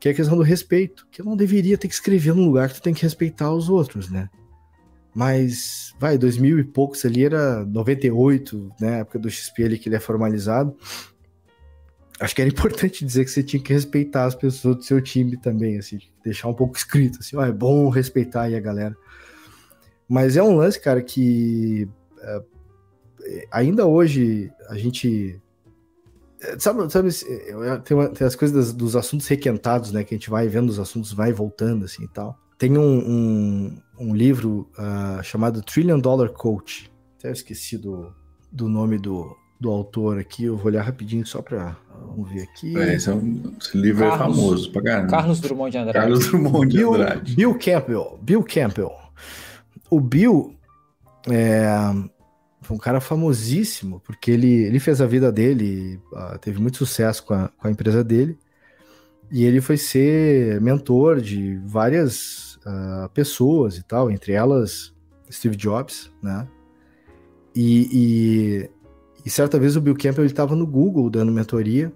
que 0.00 0.08
é 0.08 0.10
a 0.10 0.14
questão 0.14 0.36
do 0.36 0.42
respeito, 0.42 1.06
que 1.08 1.20
eu 1.20 1.24
não 1.24 1.36
deveria 1.36 1.78
ter 1.78 1.86
que 1.86 1.94
escrever 1.94 2.34
num 2.34 2.46
lugar 2.46 2.68
que 2.68 2.74
tu 2.74 2.82
tem 2.82 2.92
que 2.92 3.02
respeitar 3.02 3.52
os 3.52 3.68
outros, 3.68 4.10
né? 4.10 4.28
Mas, 5.14 5.94
vai, 5.98 6.16
2000 6.16 6.58
e 6.58 6.64
poucos 6.64 7.04
ali 7.04 7.24
era 7.24 7.64
98, 7.66 8.72
né? 8.80 9.00
Época 9.00 9.18
do 9.18 9.30
XP 9.30 9.64
ali 9.64 9.78
que 9.78 9.88
ele 9.88 9.96
é 9.96 10.00
formalizado. 10.00 10.74
Acho 12.18 12.34
que 12.34 12.40
era 12.40 12.48
importante 12.50 13.04
dizer 13.04 13.24
que 13.24 13.30
você 13.30 13.42
tinha 13.42 13.62
que 13.62 13.72
respeitar 13.72 14.24
as 14.24 14.34
pessoas 14.34 14.76
do 14.76 14.82
seu 14.82 15.00
time 15.00 15.36
também, 15.36 15.78
assim, 15.78 15.98
deixar 16.24 16.48
um 16.48 16.54
pouco 16.54 16.76
escrito, 16.76 17.18
assim, 17.20 17.36
ó, 17.36 17.44
é 17.44 17.52
bom 17.52 17.88
respeitar 17.90 18.42
aí 18.42 18.54
a 18.54 18.60
galera. 18.60 18.96
Mas 20.08 20.36
é 20.36 20.42
um 20.42 20.56
lance, 20.56 20.80
cara, 20.80 21.02
que 21.02 21.88
é, 22.22 22.42
ainda 23.50 23.86
hoje 23.86 24.50
a 24.68 24.76
gente. 24.76 25.40
É, 26.40 26.58
sabe, 26.58 26.90
sabe 26.90 27.10
tem, 27.84 27.96
uma, 27.96 28.08
tem 28.08 28.26
as 28.26 28.34
coisas 28.34 28.56
das, 28.56 28.72
dos 28.72 28.96
assuntos 28.96 29.26
requentados, 29.28 29.92
né? 29.92 30.02
Que 30.04 30.14
a 30.14 30.18
gente 30.18 30.30
vai 30.30 30.48
vendo 30.48 30.70
os 30.70 30.78
assuntos, 30.78 31.12
vai 31.12 31.32
voltando, 31.32 31.84
assim 31.84 32.04
e 32.04 32.08
tal. 32.08 32.38
Tem 32.62 32.78
um, 32.78 32.80
um, 32.80 33.78
um 33.98 34.14
livro 34.14 34.70
uh, 34.78 35.20
chamado 35.24 35.60
Trillion 35.62 35.98
Dollar 35.98 36.28
Coach. 36.28 36.88
Até 37.18 37.26
eu 37.26 37.32
esqueci 37.32 37.76
do, 37.76 38.14
do 38.52 38.68
nome 38.68 38.98
do, 38.98 39.36
do 39.58 39.68
autor 39.68 40.16
aqui. 40.20 40.44
Eu 40.44 40.56
vou 40.56 40.66
olhar 40.66 40.82
rapidinho 40.82 41.26
só 41.26 41.42
para 41.42 41.76
vamos 42.06 42.30
ver 42.30 42.42
aqui. 42.42 42.78
É, 42.78 42.94
esse, 42.94 43.10
é 43.10 43.14
um, 43.14 43.52
esse, 43.60 43.76
livro 43.76 44.04
é 44.04 44.10
Carlos, 44.10 44.38
é 44.38 44.40
famoso 44.40 44.70
pra 44.70 44.80
caramba. 44.80 45.10
Carlos 45.10 45.40
Drummond 45.40 45.72
de 45.72 45.78
Andrade. 45.78 45.98
Carlos 45.98 46.26
Drummond 46.28 46.68
de 46.68 46.76
Bill, 46.76 46.94
Andrade. 46.94 47.34
Bill 47.34 47.58
Campbell. 47.58 48.20
Bill 48.22 48.44
Campbell. 48.44 48.92
O 49.90 49.98
Bill 49.98 50.56
é 51.28 51.66
um 52.70 52.78
cara 52.78 53.00
famosíssimo, 53.00 54.00
porque 54.06 54.30
ele, 54.30 54.62
ele 54.66 54.78
fez 54.78 55.00
a 55.00 55.06
vida 55.08 55.32
dele, 55.32 55.98
uh, 56.12 56.38
teve 56.38 56.60
muito 56.60 56.76
sucesso 56.76 57.24
com 57.24 57.34
a, 57.34 57.48
com 57.48 57.66
a 57.66 57.70
empresa 57.72 58.04
dele. 58.04 58.38
E 59.32 59.44
ele 59.44 59.60
foi 59.60 59.76
ser 59.76 60.60
mentor 60.60 61.20
de 61.20 61.56
várias 61.64 62.51
uh, 62.66 63.08
pessoas 63.10 63.76
e 63.76 63.82
tal, 63.82 64.10
entre 64.10 64.32
elas 64.32 64.92
Steve 65.30 65.56
Jobs, 65.56 66.10
né? 66.22 66.46
E, 67.54 67.88
e, 67.92 68.70
e 69.26 69.30
certa 69.30 69.58
vez 69.58 69.76
o 69.76 69.80
Bill 69.80 69.96
Campbell 69.96 70.24
estava 70.24 70.56
no 70.56 70.66
Google 70.66 71.10
dando 71.10 71.30
mentoria 71.30 71.92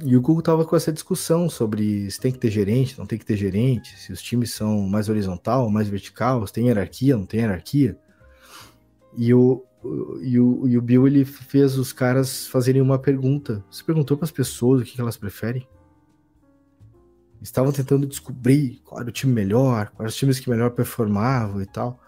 e 0.00 0.16
o 0.16 0.20
Google 0.20 0.40
estava 0.40 0.64
com 0.64 0.74
essa 0.74 0.92
discussão 0.92 1.48
sobre 1.50 2.10
se 2.10 2.18
tem 2.18 2.32
que 2.32 2.38
ter 2.38 2.50
gerente, 2.50 2.98
não 2.98 3.06
tem 3.06 3.18
que 3.18 3.24
ter 3.24 3.36
gerente, 3.36 3.98
se 3.98 4.12
os 4.12 4.22
times 4.22 4.52
são 4.52 4.80
mais 4.88 5.08
horizontal, 5.08 5.68
mais 5.70 5.88
vertical, 5.88 6.46
se 6.46 6.52
tem 6.52 6.66
hierarquia, 6.66 7.16
não 7.16 7.26
tem 7.26 7.40
hierarquia. 7.40 7.96
E 9.16 9.34
o, 9.34 9.62
e 10.22 10.40
o, 10.40 10.66
e 10.66 10.78
o 10.78 10.82
Bill 10.82 11.06
ele 11.06 11.24
fez 11.24 11.76
os 11.76 11.92
caras 11.92 12.46
fazerem 12.46 12.80
uma 12.80 12.98
pergunta. 12.98 13.62
Você 13.70 13.84
perguntou 13.84 14.16
para 14.16 14.24
as 14.24 14.30
pessoas 14.30 14.80
o 14.80 14.84
que 14.84 15.00
elas 15.00 15.16
preferem? 15.16 15.68
Estavam 17.42 17.72
tentando 17.72 18.06
descobrir 18.06 18.80
qual 18.84 19.00
era 19.00 19.08
o 19.08 19.12
time 19.12 19.32
melhor, 19.32 19.90
quais 19.90 20.12
os 20.12 20.18
times 20.18 20.38
que 20.38 20.48
melhor 20.48 20.70
performavam 20.70 21.60
e 21.60 21.66
tal. 21.66 22.00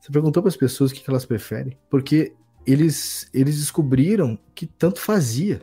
Você 0.00 0.10
perguntou 0.10 0.42
para 0.42 0.48
as 0.48 0.56
pessoas 0.56 0.90
o 0.90 0.94
que, 0.94 1.08
elas 1.08 1.26
preferem, 1.26 1.78
porque 1.90 2.32
eles, 2.66 3.28
eles 3.34 3.58
descobriram 3.58 4.38
que 4.54 4.66
tanto 4.66 5.00
fazia. 5.00 5.60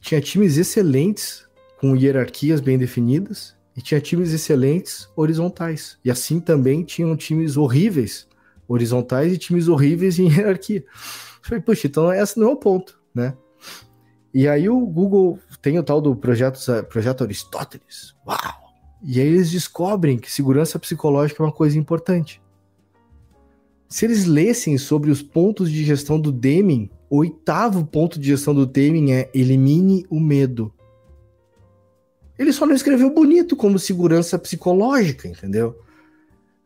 Tinha 0.00 0.20
times 0.20 0.56
excelentes 0.58 1.46
com 1.80 1.96
hierarquias 1.96 2.60
bem 2.60 2.76
definidas 2.76 3.56
e 3.76 3.80
tinha 3.80 4.00
times 4.00 4.32
excelentes 4.32 5.08
horizontais. 5.16 5.98
E 6.04 6.10
assim 6.10 6.40
também 6.40 6.84
tinham 6.84 7.16
times 7.16 7.56
horríveis 7.56 8.28
horizontais 8.68 9.32
e 9.32 9.38
times 9.38 9.66
horríveis 9.66 10.18
em 10.18 10.28
hierarquia. 10.28 10.80
Eu 10.80 11.42
falei, 11.42 11.62
puxa, 11.62 11.86
então 11.86 12.12
esse 12.12 12.38
não 12.38 12.48
é 12.48 12.52
o 12.52 12.56
ponto, 12.56 13.00
né? 13.14 13.34
E 14.32 14.46
aí 14.46 14.68
o 14.68 14.86
Google 14.86 15.38
tem 15.62 15.78
o 15.78 15.82
tal 15.82 16.00
do 16.00 16.14
projeto, 16.14 16.60
projeto 16.88 17.24
Aristóteles. 17.24 18.14
Uau! 18.26 18.68
E 19.02 19.20
aí 19.20 19.26
eles 19.26 19.50
descobrem 19.50 20.18
que 20.18 20.30
segurança 20.30 20.78
psicológica 20.78 21.42
é 21.42 21.46
uma 21.46 21.52
coisa 21.52 21.78
importante. 21.78 22.42
Se 23.88 24.04
eles 24.04 24.26
lessem 24.26 24.76
sobre 24.76 25.10
os 25.10 25.22
pontos 25.22 25.70
de 25.70 25.82
gestão 25.84 26.20
do 26.20 26.30
Deming, 26.30 26.90
o 27.08 27.18
oitavo 27.18 27.86
ponto 27.86 28.18
de 28.18 28.28
gestão 28.28 28.54
do 28.54 28.66
Deming 28.66 29.12
é 29.12 29.30
elimine 29.32 30.04
o 30.10 30.20
medo. 30.20 30.72
Ele 32.38 32.52
só 32.52 32.66
não 32.66 32.74
escreveu 32.74 33.12
bonito 33.12 33.56
como 33.56 33.78
segurança 33.78 34.38
psicológica, 34.38 35.26
entendeu? 35.26 35.76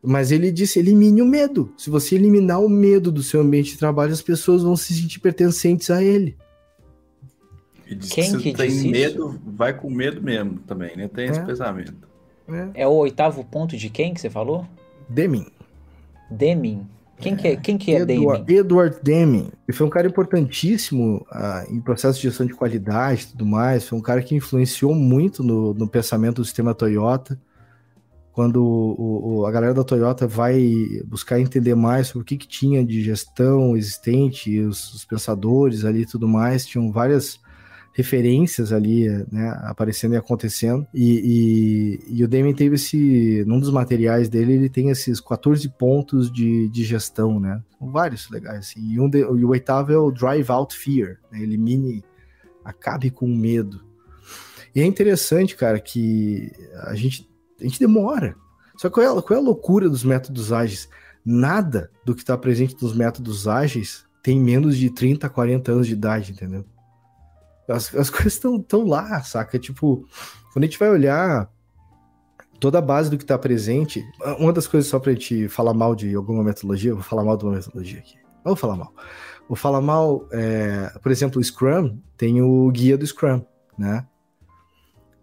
Mas 0.03 0.31
ele 0.31 0.51
disse: 0.51 0.79
elimine 0.79 1.21
o 1.21 1.25
medo. 1.25 1.73
Se 1.77 1.89
você 1.89 2.15
eliminar 2.15 2.61
o 2.61 2.69
medo 2.69 3.09
do 3.11 3.23
seu 3.23 3.39
ambiente 3.39 3.71
de 3.71 3.77
trabalho, 3.77 4.11
as 4.11 4.21
pessoas 4.21 4.61
vão 4.61 4.75
se 4.75 4.93
sentir 4.93 5.19
pertencentes 5.19 5.89
a 5.89 6.03
ele. 6.03 6.37
E 7.87 7.95
diz 7.95 8.11
Quem 8.11 8.37
que, 8.37 8.51
que 8.51 8.57
tem 8.57 8.91
medo, 8.91 9.29
isso? 9.29 9.41
vai 9.45 9.73
com 9.73 9.89
medo 9.89 10.21
mesmo 10.21 10.59
também, 10.59 10.95
né? 10.95 11.07
Tem 11.07 11.27
é. 11.27 11.31
esse 11.31 11.41
pensamento. 11.41 12.07
É. 12.47 12.81
é. 12.81 12.87
o 12.87 12.91
oitavo 12.91 13.43
ponto 13.43 13.77
de 13.77 13.89
quem 13.89 14.13
que 14.13 14.21
você 14.21 14.29
falou? 14.29 14.65
Deming. 15.07 15.47
Deming. 16.29 16.87
Quem, 17.19 17.35
que 17.35 17.47
é, 17.47 17.55
quem 17.55 17.77
que 17.77 17.95
é 17.95 18.01
Edward, 18.01 18.43
Deming? 18.43 18.59
Edward 18.59 18.97
Deming. 19.01 19.51
Ele 19.67 19.77
foi 19.77 19.87
um 19.87 19.89
cara 19.89 20.07
importantíssimo 20.07 21.25
ah, 21.31 21.63
em 21.69 21.79
processo 21.79 22.17
de 22.17 22.23
gestão 22.23 22.45
de 22.45 22.53
qualidade 22.53 23.23
e 23.23 23.27
tudo 23.27 23.45
mais. 23.45 23.87
Foi 23.87 23.97
um 23.97 24.01
cara 24.01 24.21
que 24.21 24.35
influenciou 24.35 24.93
muito 24.93 25.41
no, 25.41 25.73
no 25.73 25.87
pensamento 25.87 26.37
do 26.37 26.45
sistema 26.45 26.73
Toyota 26.73 27.39
quando 28.33 28.65
o, 28.65 29.41
o, 29.41 29.45
a 29.45 29.51
galera 29.51 29.75
da 29.75 29.83
Toyota 29.83 30.27
vai 30.27 31.03
buscar 31.05 31.39
entender 31.39 31.75
mais 31.75 32.07
sobre 32.07 32.23
o 32.23 32.25
que, 32.25 32.35
que 32.35 32.47
tinha 32.47 32.83
de 32.83 33.03
gestão 33.03 33.77
existente, 33.77 34.59
os, 34.59 34.91
os 34.91 35.05
pensadores 35.05 35.85
ali 35.85 36.01
e 36.01 36.05
tudo 36.05 36.27
mais, 36.27 36.65
tinham 36.65 36.91
várias 36.91 37.39
referências 37.93 38.73
ali, 38.73 39.07
né, 39.31 39.55
aparecendo 39.63 40.15
e 40.15 40.17
acontecendo. 40.17 40.85
E, 40.93 41.99
e, 42.09 42.17
e, 42.17 42.23
o 42.23 42.27
Damien 42.27 42.53
teve 42.53 42.75
esse, 42.75 43.43
num 43.45 43.59
dos 43.59 43.69
materiais 43.69 44.27
dele, 44.27 44.53
ele 44.53 44.69
tem 44.69 44.89
esses 44.89 45.21
14 45.21 45.69
pontos 45.69 46.31
de, 46.31 46.67
de 46.69 46.83
gestão, 46.83 47.39
né? 47.39 47.61
São 47.77 47.91
vários 47.91 48.29
legais, 48.29 48.59
assim. 48.59 48.81
E, 48.81 48.99
um 48.99 49.07
de, 49.07 49.19
e 49.19 49.45
o 49.45 49.49
oitavo 49.49 49.91
é 49.91 49.97
o 49.97 50.11
Drive 50.11 50.49
Out 50.49 50.75
Fear, 50.75 51.19
né? 51.31 51.41
elimine, 51.41 52.03
acabe 52.65 53.11
com 53.11 53.25
o 53.25 53.37
medo. 53.37 53.83
E 54.75 54.81
é 54.81 54.85
interessante, 54.85 55.55
cara, 55.55 55.79
que 55.79 56.51
a 56.85 56.95
gente 56.95 57.31
a 57.61 57.63
gente 57.63 57.79
demora. 57.79 58.35
Só 58.75 58.89
que 58.89 58.95
qual 58.95 59.19
é, 59.19 59.21
qual 59.21 59.39
é 59.39 59.41
a 59.41 59.45
loucura 59.45 59.87
dos 59.87 60.03
métodos 60.03 60.51
ágeis? 60.51 60.89
Nada 61.23 61.89
do 62.03 62.13
que 62.13 62.21
está 62.21 62.37
presente 62.37 62.75
nos 62.81 62.93
métodos 62.93 63.47
ágeis 63.47 64.05
tem 64.21 64.39
menos 64.39 64.77
de 64.77 64.89
30, 64.89 65.29
40 65.29 65.71
anos 65.71 65.87
de 65.87 65.93
idade, 65.93 66.31
entendeu? 66.31 66.65
As, 67.67 67.93
as 67.95 68.09
coisas 68.11 68.33
estão 68.33 68.59
tão 68.61 68.85
lá, 68.85 69.21
saca? 69.23 69.57
Tipo, 69.59 70.05
quando 70.51 70.63
a 70.63 70.67
gente 70.67 70.79
vai 70.79 70.89
olhar 70.89 71.49
toda 72.59 72.77
a 72.77 72.81
base 72.81 73.09
do 73.09 73.17
que 73.17 73.23
está 73.23 73.37
presente, 73.37 74.05
uma 74.39 74.53
das 74.53 74.67
coisas 74.67 74.89
só 74.89 74.99
pra 74.99 75.11
gente 75.11 75.49
falar 75.49 75.73
mal 75.73 75.95
de 75.95 76.15
alguma 76.15 76.43
metodologia, 76.43 76.93
vou 76.93 77.03
falar 77.03 77.23
mal 77.23 77.35
de 77.35 77.43
uma 77.43 77.55
metodologia 77.55 77.99
aqui. 77.99 78.15
Vou 78.43 78.55
falar 78.55 78.75
mal. 78.75 78.93
Vou 79.47 79.55
falar 79.55 79.81
mal, 79.81 80.27
é, 80.31 80.91
por 81.01 81.11
exemplo, 81.11 81.39
o 81.39 81.43
Scrum 81.43 81.99
tem 82.15 82.41
o 82.41 82.69
guia 82.71 82.97
do 82.97 83.05
Scrum, 83.05 83.41
né? 83.77 84.05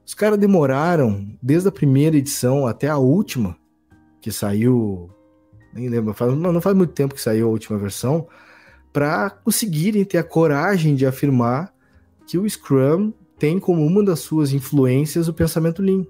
Os 0.06 0.14
caras 0.14 0.38
demoraram 0.38 1.26
desde 1.42 1.68
a 1.68 1.72
primeira 1.72 2.16
edição 2.16 2.66
até 2.66 2.88
a 2.88 2.98
última, 2.98 3.56
que 4.20 4.32
saiu. 4.32 5.08
Nem 5.72 5.88
lembro, 5.88 6.12
faz, 6.12 6.36
não 6.36 6.60
faz 6.60 6.76
muito 6.76 6.92
tempo 6.92 7.14
que 7.14 7.20
saiu 7.20 7.46
a 7.46 7.50
última 7.50 7.78
versão, 7.78 8.26
para 8.92 9.30
conseguirem 9.30 10.04
ter 10.04 10.18
a 10.18 10.24
coragem 10.24 10.94
de 10.94 11.06
afirmar 11.06 11.72
que 12.30 12.38
o 12.38 12.48
Scrum 12.48 13.12
tem 13.38 13.58
como 13.58 13.84
uma 13.84 14.04
das 14.04 14.20
suas 14.20 14.52
influências 14.52 15.26
o 15.26 15.34
pensamento 15.34 15.82
Lean. 15.82 16.06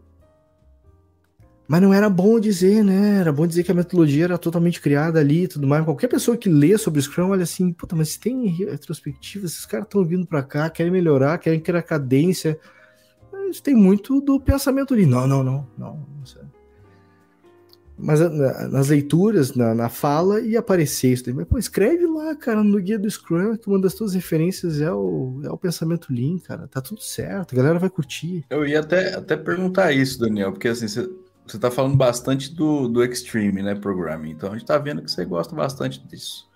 Mas 1.67 1.81
não 1.81 1.95
era 1.95 2.11
bom 2.11 2.41
dizer, 2.41 2.85
né? 2.85 3.19
Era 3.21 3.33
bom 3.33 3.47
dizer 3.47 3.63
que 3.63 3.71
a 3.71 3.75
metodologia 3.75 4.25
era 4.25 4.37
totalmente 4.37 4.81
criada 4.81 5.21
ali 5.21 5.45
e 5.45 5.49
tudo 5.49 5.67
mais. 5.67 5.85
Qualquer 5.85 6.09
pessoa 6.09 6.37
que 6.37 6.49
lê 6.49 6.77
sobre 6.77 6.99
o 6.99 7.03
Scrum 7.03 7.31
olha 7.31 7.45
assim, 7.45 7.73
puta, 7.73 7.95
mas 7.95 8.17
tem 8.17 8.47
retrospectiva, 8.49 9.47
esses 9.47 9.65
caras 9.65 9.87
estão 9.87 10.05
vindo 10.05 10.27
para 10.27 10.43
cá, 10.43 10.69
querem 10.69 10.93
melhorar, 10.93 11.39
querem 11.39 11.61
criar 11.61 11.83
cadência 11.83 12.59
isso 13.51 13.63
tem 13.63 13.75
muito 13.75 14.21
do 14.21 14.41
pensamento 14.41 14.95
ali. 14.95 15.05
Não, 15.05 15.27
não, 15.27 15.43
não, 15.43 15.67
não. 15.77 16.07
não 16.19 16.50
Mas 18.03 18.21
nas 18.71 18.89
leituras, 18.89 19.55
na, 19.55 19.75
na, 19.75 19.89
fala, 19.89 20.41
ia 20.41 20.59
aparecer 20.59 21.13
isso. 21.13 21.35
Mas, 21.35 21.47
pô, 21.47 21.59
escreve 21.59 22.07
lá, 22.07 22.35
cara, 22.35 22.63
no 22.63 22.81
guia 22.81 22.99
do 22.99 23.11
Scrum, 23.11 23.57
que 23.57 23.69
uma 23.69 23.81
das 23.81 23.95
tuas 23.95 24.15
referências 24.15 24.81
é 24.81 24.93
o, 24.93 25.41
é 25.45 25.51
o 25.51 25.59
pensamento 25.59 26.13
Lean, 26.13 26.39
cara. 26.39 26.67
Tá 26.67 26.81
tudo 26.81 27.03
certo, 27.03 27.53
a 27.53 27.57
galera 27.57 27.79
vai 27.79 27.91
curtir. 27.91 28.45
Eu 28.51 28.67
ia 28.67 28.81
até, 28.81 29.15
até 29.15 29.37
perguntar 29.37 29.93
isso, 29.93 30.19
Daniel, 30.19 30.53
porque 30.53 30.69
assim, 30.69 30.89
você, 30.89 31.11
você 31.47 31.59
tá 31.59 31.71
falando 31.71 31.97
bastante 31.97 32.55
do, 32.55 32.89
do 32.89 33.05
Extreme, 33.05 33.63
né, 33.63 33.75
Programming. 33.75 34.31
Então 34.31 34.51
a 34.51 34.59
gente 34.59 34.67
tá 34.67 34.79
vendo 34.79 35.03
que 35.03 35.11
você 35.11 35.25
gosta 35.25 35.55
bastante 35.55 36.05
disso. 36.07 36.49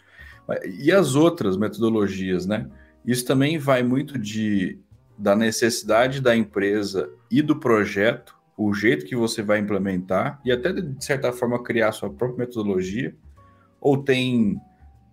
E 0.79 0.93
as 0.93 1.15
outras 1.15 1.57
metodologias, 1.57 2.47
né? 2.47 2.69
Isso 3.05 3.25
também 3.25 3.59
vai 3.59 3.83
muito 3.83 4.19
de 4.19 4.79
da 5.17 5.37
necessidade 5.37 6.21
da 6.21 6.35
empresa 6.35 7.09
e 7.31 7.41
do 7.41 7.57
projeto, 7.57 8.37
o 8.57 8.73
jeito 8.73 9.05
que 9.05 9.17
você 9.17 9.43
vai 9.43 9.59
implementar 9.59 10.41
e 10.45 10.53
até 10.53 10.73
de 10.73 11.05
certa 11.05 11.33
forma 11.33 11.63
criar 11.63 11.93
sua 11.93 12.11
própria 12.11 12.47
metodologia? 12.47 13.15
Ou 13.81 13.99
tem 13.99 14.61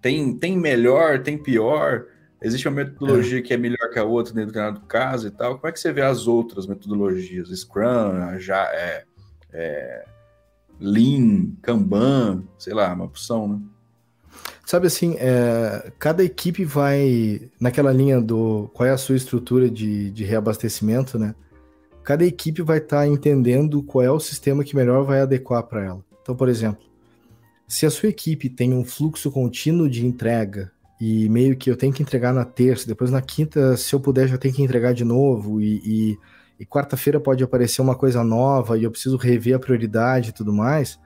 tem 0.01 0.37
tem 0.37 0.57
melhor, 0.57 1.21
tem 1.21 1.37
pior? 1.37 2.05
Existe 2.41 2.67
uma 2.67 2.83
metodologia 2.83 3.39
é. 3.39 3.41
que 3.41 3.53
é 3.53 3.57
melhor 3.57 3.89
que 3.91 3.99
a 3.99 4.03
outra 4.03 4.33
dentro 4.33 4.73
do 4.73 4.81
caso 4.81 5.27
e 5.27 5.31
tal? 5.31 5.57
Como 5.57 5.67
é 5.67 5.71
que 5.71 5.79
você 5.79 5.93
vê 5.93 6.01
as 6.01 6.27
outras 6.27 6.65
metodologias? 6.65 7.49
Scrum, 7.49 8.39
já 8.39 8.63
é, 8.73 9.03
é 9.53 10.05
Lean, 10.79 11.51
Kanban, 11.61 12.43
sei 12.57 12.73
lá, 12.73 12.91
uma 12.93 13.05
opção, 13.05 13.47
né? 13.47 13.59
Sabe 14.65 14.87
assim, 14.87 15.15
é, 15.19 15.91
cada 15.99 16.23
equipe 16.23 16.63
vai 16.63 17.51
naquela 17.59 17.91
linha 17.91 18.19
do 18.21 18.69
qual 18.73 18.87
é 18.87 18.91
a 18.91 18.97
sua 18.97 19.15
estrutura 19.15 19.69
de, 19.69 20.09
de 20.11 20.23
reabastecimento, 20.23 21.19
né? 21.19 21.35
Cada 22.03 22.25
equipe 22.25 22.61
vai 22.61 22.79
estar 22.79 22.99
tá 22.99 23.07
entendendo 23.07 23.83
qual 23.83 24.03
é 24.03 24.11
o 24.11 24.19
sistema 24.19 24.63
que 24.63 24.75
melhor 24.75 25.03
vai 25.03 25.21
adequar 25.21 25.63
para 25.63 25.85
ela. 25.85 26.05
Então, 26.21 26.35
por 26.35 26.49
exemplo, 26.49 26.83
se 27.67 27.85
a 27.85 27.91
sua 27.91 28.09
equipe 28.09 28.49
tem 28.49 28.73
um 28.73 28.83
fluxo 28.83 29.31
contínuo 29.31 29.89
de 29.89 30.05
entrega 30.05 30.71
e 30.99 31.29
meio 31.29 31.55
que 31.55 31.69
eu 31.69 31.77
tenho 31.77 31.93
que 31.93 32.03
entregar 32.03 32.33
na 32.33 32.45
terça, 32.45 32.87
depois 32.87 33.11
na 33.11 33.21
quinta, 33.21 33.77
se 33.77 33.93
eu 33.93 33.99
puder, 33.99 34.27
já 34.27 34.37
tenho 34.37 34.53
que 34.53 34.61
entregar 34.61 34.93
de 34.93 35.03
novo 35.03 35.61
e, 35.61 35.81
e, 35.83 36.17
e 36.59 36.65
quarta-feira 36.65 37.19
pode 37.19 37.43
aparecer 37.43 37.81
uma 37.81 37.95
coisa 37.95 38.23
nova 38.23 38.77
e 38.77 38.83
eu 38.83 38.91
preciso 38.91 39.17
rever 39.17 39.55
a 39.55 39.59
prioridade 39.59 40.29
e 40.29 40.33
tudo 40.33 40.53
mais. 40.53 40.99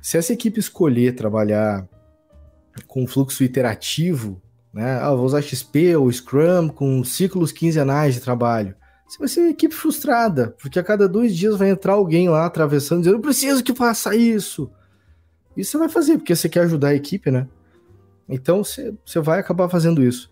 Se 0.00 0.16
essa 0.16 0.32
equipe 0.32 0.58
escolher 0.58 1.14
trabalhar 1.14 1.86
com 2.86 3.06
fluxo 3.06 3.42
iterativo, 3.42 4.40
né? 4.76 4.98
Ah, 5.00 5.14
vou 5.14 5.24
usar 5.24 5.40
XP 5.40 5.96
ou 5.96 6.12
Scrum 6.12 6.68
com 6.68 7.02
ciclos 7.02 7.50
quinzenais 7.50 8.14
de 8.14 8.20
trabalho. 8.20 8.74
Você 9.06 9.18
vai 9.18 9.28
ser 9.28 9.40
uma 9.40 9.50
equipe 9.50 9.74
frustrada, 9.74 10.54
porque 10.60 10.78
a 10.78 10.82
cada 10.82 11.08
dois 11.08 11.36
dias 11.36 11.56
vai 11.56 11.70
entrar 11.70 11.92
alguém 11.92 12.28
lá 12.28 12.44
atravessando, 12.46 13.00
dizendo: 13.00 13.16
Eu 13.16 13.22
preciso 13.22 13.62
que 13.62 13.74
faça 13.74 14.16
isso. 14.16 14.70
Isso 15.56 15.72
você 15.72 15.78
vai 15.78 15.88
fazer, 15.88 16.18
porque 16.18 16.34
você 16.34 16.48
quer 16.48 16.60
ajudar 16.60 16.88
a 16.88 16.94
equipe, 16.94 17.30
né? 17.30 17.46
Então 18.28 18.64
você, 18.64 18.92
você 19.04 19.20
vai 19.20 19.38
acabar 19.38 19.68
fazendo 19.68 20.02
isso. 20.02 20.30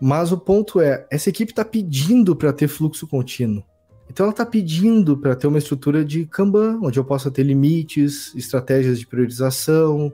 Mas 0.00 0.32
o 0.32 0.38
ponto 0.38 0.80
é: 0.80 1.06
essa 1.10 1.28
equipe 1.28 1.52
está 1.52 1.64
pedindo 1.64 2.36
para 2.36 2.52
ter 2.52 2.68
fluxo 2.68 3.06
contínuo. 3.06 3.64
Então 4.08 4.24
ela 4.24 4.32
está 4.32 4.46
pedindo 4.46 5.16
para 5.16 5.34
ter 5.34 5.46
uma 5.46 5.58
estrutura 5.58 6.04
de 6.04 6.26
Kanban, 6.26 6.78
onde 6.82 6.98
eu 6.98 7.04
possa 7.04 7.30
ter 7.30 7.42
limites, 7.42 8.34
estratégias 8.34 8.98
de 8.98 9.06
priorização, 9.06 10.12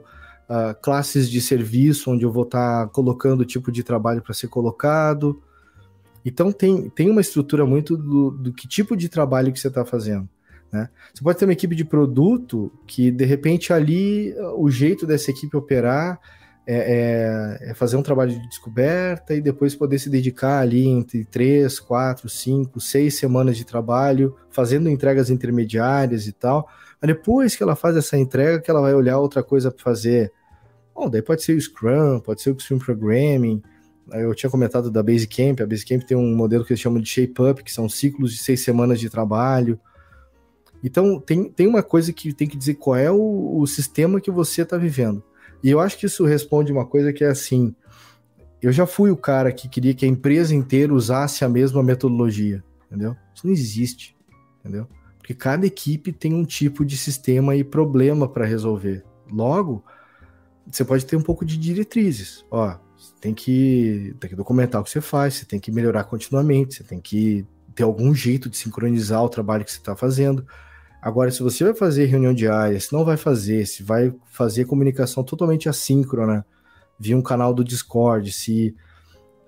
uh, 0.49 0.73
classes 0.81 1.29
de 1.29 1.41
serviço 1.41 2.09
onde 2.09 2.23
eu 2.23 2.31
vou 2.31 2.43
estar 2.43 2.85
tá 2.85 2.87
colocando 2.87 3.41
o 3.41 3.45
tipo 3.45 3.71
de 3.71 3.83
trabalho 3.83 4.21
para 4.21 4.33
ser 4.33 4.47
colocado. 4.47 5.41
Então 6.25 6.51
tem, 6.51 6.89
tem 6.89 7.09
uma 7.09 7.21
estrutura 7.21 7.65
muito 7.65 7.97
do, 7.97 8.31
do 8.31 8.53
que 8.53 8.67
tipo 8.67 8.95
de 8.95 9.09
trabalho 9.09 9.51
que 9.51 9.59
você 9.59 9.67
está 9.67 9.85
fazendo. 9.85 10.27
Né? 10.71 10.89
Você 11.13 11.23
pode 11.23 11.37
ter 11.37 11.45
uma 11.45 11.53
equipe 11.53 11.75
de 11.75 11.83
produto 11.83 12.71
que 12.87 13.11
de 13.11 13.25
repente 13.25 13.73
ali 13.73 14.33
o 14.57 14.69
jeito 14.69 15.05
dessa 15.05 15.31
equipe 15.31 15.55
operar 15.57 16.19
é, 16.65 16.75
é, 16.75 17.71
é, 17.71 17.73
fazer 17.73 17.97
um 17.97 18.03
trabalho 18.03 18.31
de 18.31 18.47
descoberta 18.47 19.33
e 19.33 19.41
depois 19.41 19.75
poder 19.75 19.97
se 19.97 20.09
dedicar 20.09 20.59
ali 20.59 20.87
entre 20.87 21.25
três, 21.25 21.79
quatro, 21.79 22.29
cinco, 22.29 22.79
seis 22.79 23.15
semanas 23.15 23.57
de 23.57 23.65
trabalho, 23.65 24.35
fazendo 24.51 24.87
entregas 24.87 25.29
intermediárias 25.29 26.27
e 26.27 26.31
tal. 26.31 26.69
Mas 27.01 27.07
depois 27.07 27.55
que 27.55 27.63
ela 27.63 27.75
faz 27.75 27.97
essa 27.97 28.15
entrega, 28.15 28.61
que 28.61 28.69
ela 28.69 28.79
vai 28.79 28.93
olhar 28.93 29.17
outra 29.17 29.43
coisa 29.43 29.71
para 29.71 29.83
fazer 29.83 30.31
Bom, 30.93 31.09
daí 31.09 31.21
pode 31.21 31.41
ser 31.41 31.57
o 31.57 31.61
Scrum, 31.61 32.19
pode 32.19 32.41
ser 32.41 32.51
o 32.51 32.55
Extreme 32.55 32.83
Programming. 32.83 33.63
Eu 34.13 34.35
tinha 34.35 34.49
comentado 34.49 34.91
da 34.91 35.01
Basecamp. 35.01 35.61
A 35.61 35.65
Basecamp 35.65 36.03
tem 36.03 36.17
um 36.17 36.35
modelo 36.35 36.65
que 36.65 36.73
eles 36.73 36.81
chamam 36.81 36.99
de 36.99 37.09
Shape 37.09 37.41
Up, 37.41 37.63
que 37.63 37.71
são 37.71 37.87
ciclos 37.87 38.33
de 38.33 38.39
seis 38.39 38.61
semanas 38.61 38.99
de 38.99 39.09
trabalho. 39.09 39.79
Então, 40.83 41.19
tem, 41.19 41.49
tem 41.49 41.67
uma 41.67 41.83
coisa 41.83 42.11
que 42.11 42.33
tem 42.33 42.47
que 42.47 42.57
dizer 42.57 42.75
qual 42.75 42.95
é 42.95 43.11
o, 43.11 43.59
o 43.59 43.67
sistema 43.67 44.19
que 44.19 44.31
você 44.31 44.63
está 44.63 44.77
vivendo. 44.77 45.23
E 45.63 45.69
eu 45.69 45.79
acho 45.79 45.97
que 45.97 46.05
isso 46.05 46.25
responde 46.25 46.71
uma 46.71 46.85
coisa 46.85 47.13
que 47.13 47.23
é 47.23 47.27
assim: 47.27 47.75
eu 48.61 48.71
já 48.71 48.85
fui 48.85 49.11
o 49.11 49.17
cara 49.17 49.51
que 49.51 49.69
queria 49.69 49.93
que 49.93 50.05
a 50.05 50.07
empresa 50.07 50.55
inteira 50.55 50.93
usasse 50.93 51.43
a 51.43 51.49
mesma 51.49 51.81
metodologia, 51.83 52.63
entendeu? 52.87 53.15
Isso 53.33 53.45
não 53.45 53.53
existe, 53.53 54.15
entendeu? 54.59 54.87
Porque 55.17 55.33
cada 55.33 55.65
equipe 55.65 56.11
tem 56.11 56.33
um 56.33 56.43
tipo 56.43 56.83
de 56.83 56.97
sistema 56.97 57.55
e 57.55 57.63
problema 57.63 58.27
para 58.27 58.45
resolver. 58.45 59.03
Logo, 59.31 59.83
você 60.69 60.83
pode 60.83 61.05
ter 61.05 61.15
um 61.15 61.21
pouco 61.21 61.45
de 61.45 61.57
diretrizes. 61.57 62.43
Ó, 62.49 62.75
tem 63.21 63.35
que, 63.35 64.15
tem 64.19 64.31
que 64.31 64.35
documentar 64.35 64.81
o 64.81 64.83
que 64.83 64.89
você 64.89 64.99
faz, 64.99 65.35
você 65.35 65.45
tem 65.45 65.59
que 65.59 65.71
melhorar 65.71 66.05
continuamente, 66.05 66.73
você 66.73 66.83
tem 66.83 66.99
que 66.99 67.45
ter 67.75 67.83
algum 67.83 68.13
jeito 68.15 68.49
de 68.49 68.57
sincronizar 68.57 69.23
o 69.23 69.29
trabalho 69.29 69.63
que 69.63 69.71
você 69.71 69.77
está 69.77 69.95
fazendo. 69.95 70.45
Agora, 70.99 71.29
se 71.29 71.41
você 71.41 71.63
vai 71.63 71.75
fazer 71.75 72.05
reunião 72.05 72.33
diária, 72.33 72.79
se 72.79 72.91
não 72.91 73.05
vai 73.05 73.17
fazer, 73.17 73.67
se 73.67 73.83
vai 73.83 74.11
fazer 74.25 74.65
comunicação 74.65 75.23
totalmente 75.23 75.69
assíncrona 75.69 76.43
via 76.99 77.15
um 77.15 77.21
canal 77.21 77.53
do 77.53 77.63
Discord, 77.63 78.31
se. 78.31 78.75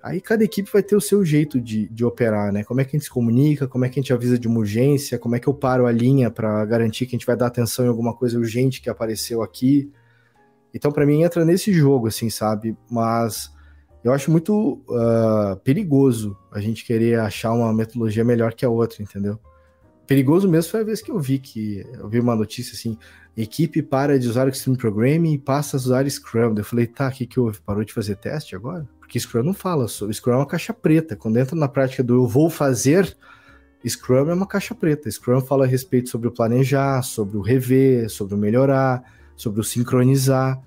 Aí 0.02 0.20
cada 0.20 0.44
equipe 0.44 0.70
vai 0.70 0.82
ter 0.82 0.94
o 0.94 1.00
seu 1.00 1.24
jeito 1.24 1.58
de, 1.60 1.88
de 1.88 2.04
operar, 2.04 2.52
né? 2.52 2.62
Como 2.62 2.80
é 2.80 2.84
que 2.84 2.90
a 2.90 2.98
gente 2.98 3.04
se 3.04 3.10
comunica, 3.10 3.66
como 3.66 3.86
é 3.86 3.88
que 3.88 3.98
a 3.98 4.02
gente 4.02 4.12
avisa 4.12 4.38
de 4.38 4.46
uma 4.46 4.58
urgência, 4.58 5.18
como 5.18 5.34
é 5.34 5.40
que 5.40 5.48
eu 5.48 5.54
paro 5.54 5.86
a 5.86 5.92
linha 5.92 6.30
para 6.30 6.64
garantir 6.66 7.06
que 7.06 7.16
a 7.16 7.18
gente 7.18 7.26
vai 7.26 7.36
dar 7.36 7.46
atenção 7.46 7.86
em 7.86 7.88
alguma 7.88 8.14
coisa 8.14 8.38
urgente 8.38 8.82
que 8.82 8.90
apareceu 8.90 9.42
aqui. 9.42 9.90
Então, 10.74 10.92
para 10.92 11.06
mim, 11.06 11.22
entra 11.22 11.44
nesse 11.44 11.72
jogo, 11.72 12.08
assim, 12.08 12.28
sabe? 12.28 12.76
Mas 12.90 13.53
eu 14.04 14.12
acho 14.12 14.30
muito 14.30 14.80
uh, 14.88 15.56
perigoso 15.64 16.36
a 16.52 16.60
gente 16.60 16.84
querer 16.84 17.18
achar 17.18 17.52
uma 17.52 17.72
metodologia 17.72 18.22
melhor 18.22 18.54
que 18.54 18.64
a 18.64 18.70
outra, 18.70 19.02
entendeu? 19.02 19.40
perigoso 20.06 20.48
mesmo 20.48 20.70
foi 20.70 20.80
a 20.80 20.84
vez 20.84 21.02
que 21.02 21.10
eu 21.10 21.18
vi 21.18 21.38
que 21.38 21.84
eu 21.94 22.08
vi 22.08 22.20
uma 22.20 22.34
notícia 22.34 22.74
assim: 22.74 22.96
equipe 23.36 23.82
para 23.82 24.18
de 24.18 24.28
usar 24.28 24.46
o 24.46 24.50
Extreme 24.50 24.76
Programming 24.76 25.32
e 25.32 25.38
passa 25.38 25.76
a 25.76 25.78
usar 25.78 26.08
Scrum. 26.08 26.54
Eu 26.56 26.64
falei, 26.64 26.86
tá, 26.86 27.08
o 27.08 27.12
que, 27.12 27.26
que 27.26 27.40
houve? 27.40 27.60
Parou 27.60 27.84
de 27.84 27.92
fazer 27.92 28.16
teste 28.16 28.54
agora? 28.54 28.86
Porque 28.98 29.18
Scrum 29.18 29.42
não 29.42 29.54
fala. 29.54 29.86
Scrum 29.88 30.32
é 30.32 30.36
uma 30.36 30.46
caixa 30.46 30.72
preta. 30.72 31.16
Quando 31.16 31.38
entra 31.38 31.56
na 31.56 31.68
prática 31.68 32.02
do 32.02 32.14
eu 32.14 32.26
vou 32.26 32.48
fazer, 32.48 33.16
Scrum 33.86 34.30
é 34.30 34.34
uma 34.34 34.46
caixa 34.46 34.74
preta. 34.74 35.10
Scrum 35.10 35.40
fala 35.40 35.64
a 35.64 35.68
respeito 35.68 36.08
sobre 36.08 36.28
o 36.28 36.32
planejar, 36.32 37.02
sobre 37.02 37.36
o 37.36 37.40
rever, 37.40 38.08
sobre 38.08 38.34
o 38.34 38.38
melhorar, 38.38 39.02
sobre 39.36 39.60
o 39.60 39.64
sincronizar. 39.64 40.60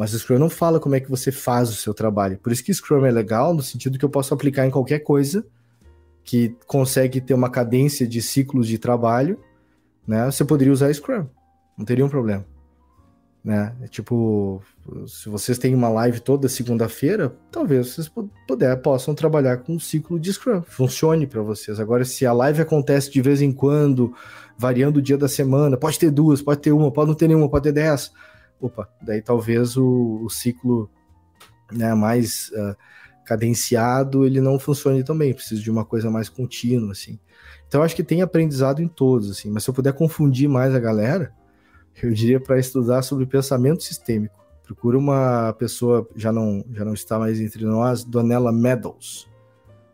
Mas 0.00 0.14
o 0.14 0.18
Scrum 0.18 0.38
não 0.38 0.48
fala 0.48 0.80
como 0.80 0.94
é 0.94 1.00
que 1.00 1.10
você 1.10 1.30
faz 1.30 1.68
o 1.68 1.74
seu 1.74 1.92
trabalho. 1.92 2.38
Por 2.38 2.50
isso 2.50 2.64
que 2.64 2.72
Scrum 2.72 3.04
é 3.04 3.10
legal, 3.10 3.52
no 3.52 3.62
sentido 3.62 3.98
que 3.98 4.04
eu 4.06 4.08
posso 4.08 4.32
aplicar 4.32 4.66
em 4.66 4.70
qualquer 4.70 5.00
coisa 5.00 5.44
que 6.24 6.56
consegue 6.66 7.20
ter 7.20 7.34
uma 7.34 7.50
cadência 7.50 8.08
de 8.08 8.22
ciclos 8.22 8.66
de 8.66 8.78
trabalho, 8.78 9.38
né? 10.08 10.24
Você 10.24 10.42
poderia 10.42 10.72
usar 10.72 10.90
Scrum, 10.94 11.26
não 11.76 11.84
teria 11.84 12.02
um 12.02 12.08
problema, 12.08 12.46
né? 13.44 13.76
É 13.82 13.88
tipo, 13.88 14.62
se 15.06 15.28
vocês 15.28 15.58
têm 15.58 15.74
uma 15.74 15.90
live 15.90 16.20
toda 16.20 16.48
segunda-feira, 16.48 17.36
talvez 17.52 17.88
vocês 17.88 18.10
puder, 18.48 18.74
possam 18.76 19.14
trabalhar 19.14 19.58
com 19.58 19.74
um 19.74 19.78
ciclo 19.78 20.18
de 20.18 20.32
Scrum, 20.32 20.62
funcione 20.62 21.26
para 21.26 21.42
vocês. 21.42 21.78
Agora, 21.78 22.06
se 22.06 22.24
a 22.24 22.32
live 22.32 22.62
acontece 22.62 23.10
de 23.10 23.20
vez 23.20 23.42
em 23.42 23.52
quando, 23.52 24.14
variando 24.56 24.96
o 24.96 25.02
dia 25.02 25.18
da 25.18 25.28
semana, 25.28 25.76
pode 25.76 25.98
ter 25.98 26.10
duas, 26.10 26.40
pode 26.40 26.62
ter 26.62 26.72
uma, 26.72 26.90
pode 26.90 27.08
não 27.08 27.14
ter 27.14 27.28
nenhuma, 27.28 27.50
pode 27.50 27.64
ter 27.64 27.72
dez. 27.72 28.10
Opa, 28.60 28.88
daí 29.00 29.22
talvez 29.22 29.76
o, 29.76 30.20
o 30.22 30.28
ciclo 30.28 30.90
né, 31.72 31.94
mais 31.94 32.50
uh, 32.50 32.76
cadenciado, 33.24 34.26
ele 34.26 34.40
não 34.40 34.58
funcione 34.58 35.04
também, 35.04 35.32
precisa 35.32 35.60
de 35.60 35.70
uma 35.70 35.84
coisa 35.84 36.10
mais 36.10 36.28
contínua, 36.28 36.92
assim. 36.92 37.18
Então, 37.66 37.82
acho 37.82 37.94
que 37.94 38.02
tem 38.02 38.22
aprendizado 38.22 38.82
em 38.82 38.88
todos, 38.88 39.30
assim, 39.30 39.50
mas 39.50 39.62
se 39.62 39.70
eu 39.70 39.74
puder 39.74 39.92
confundir 39.92 40.48
mais 40.48 40.74
a 40.74 40.80
galera, 40.80 41.32
eu 42.02 42.10
diria 42.12 42.40
para 42.40 42.58
estudar 42.58 43.02
sobre 43.02 43.26
pensamento 43.26 43.82
sistêmico. 43.82 44.38
Procura 44.64 44.98
uma 44.98 45.52
pessoa, 45.58 46.08
já 46.14 46.32
não, 46.32 46.64
já 46.72 46.84
não 46.84 46.94
está 46.94 47.18
mais 47.18 47.40
entre 47.40 47.64
nós, 47.64 48.04
Donella 48.04 48.52
Meadows. 48.52 49.28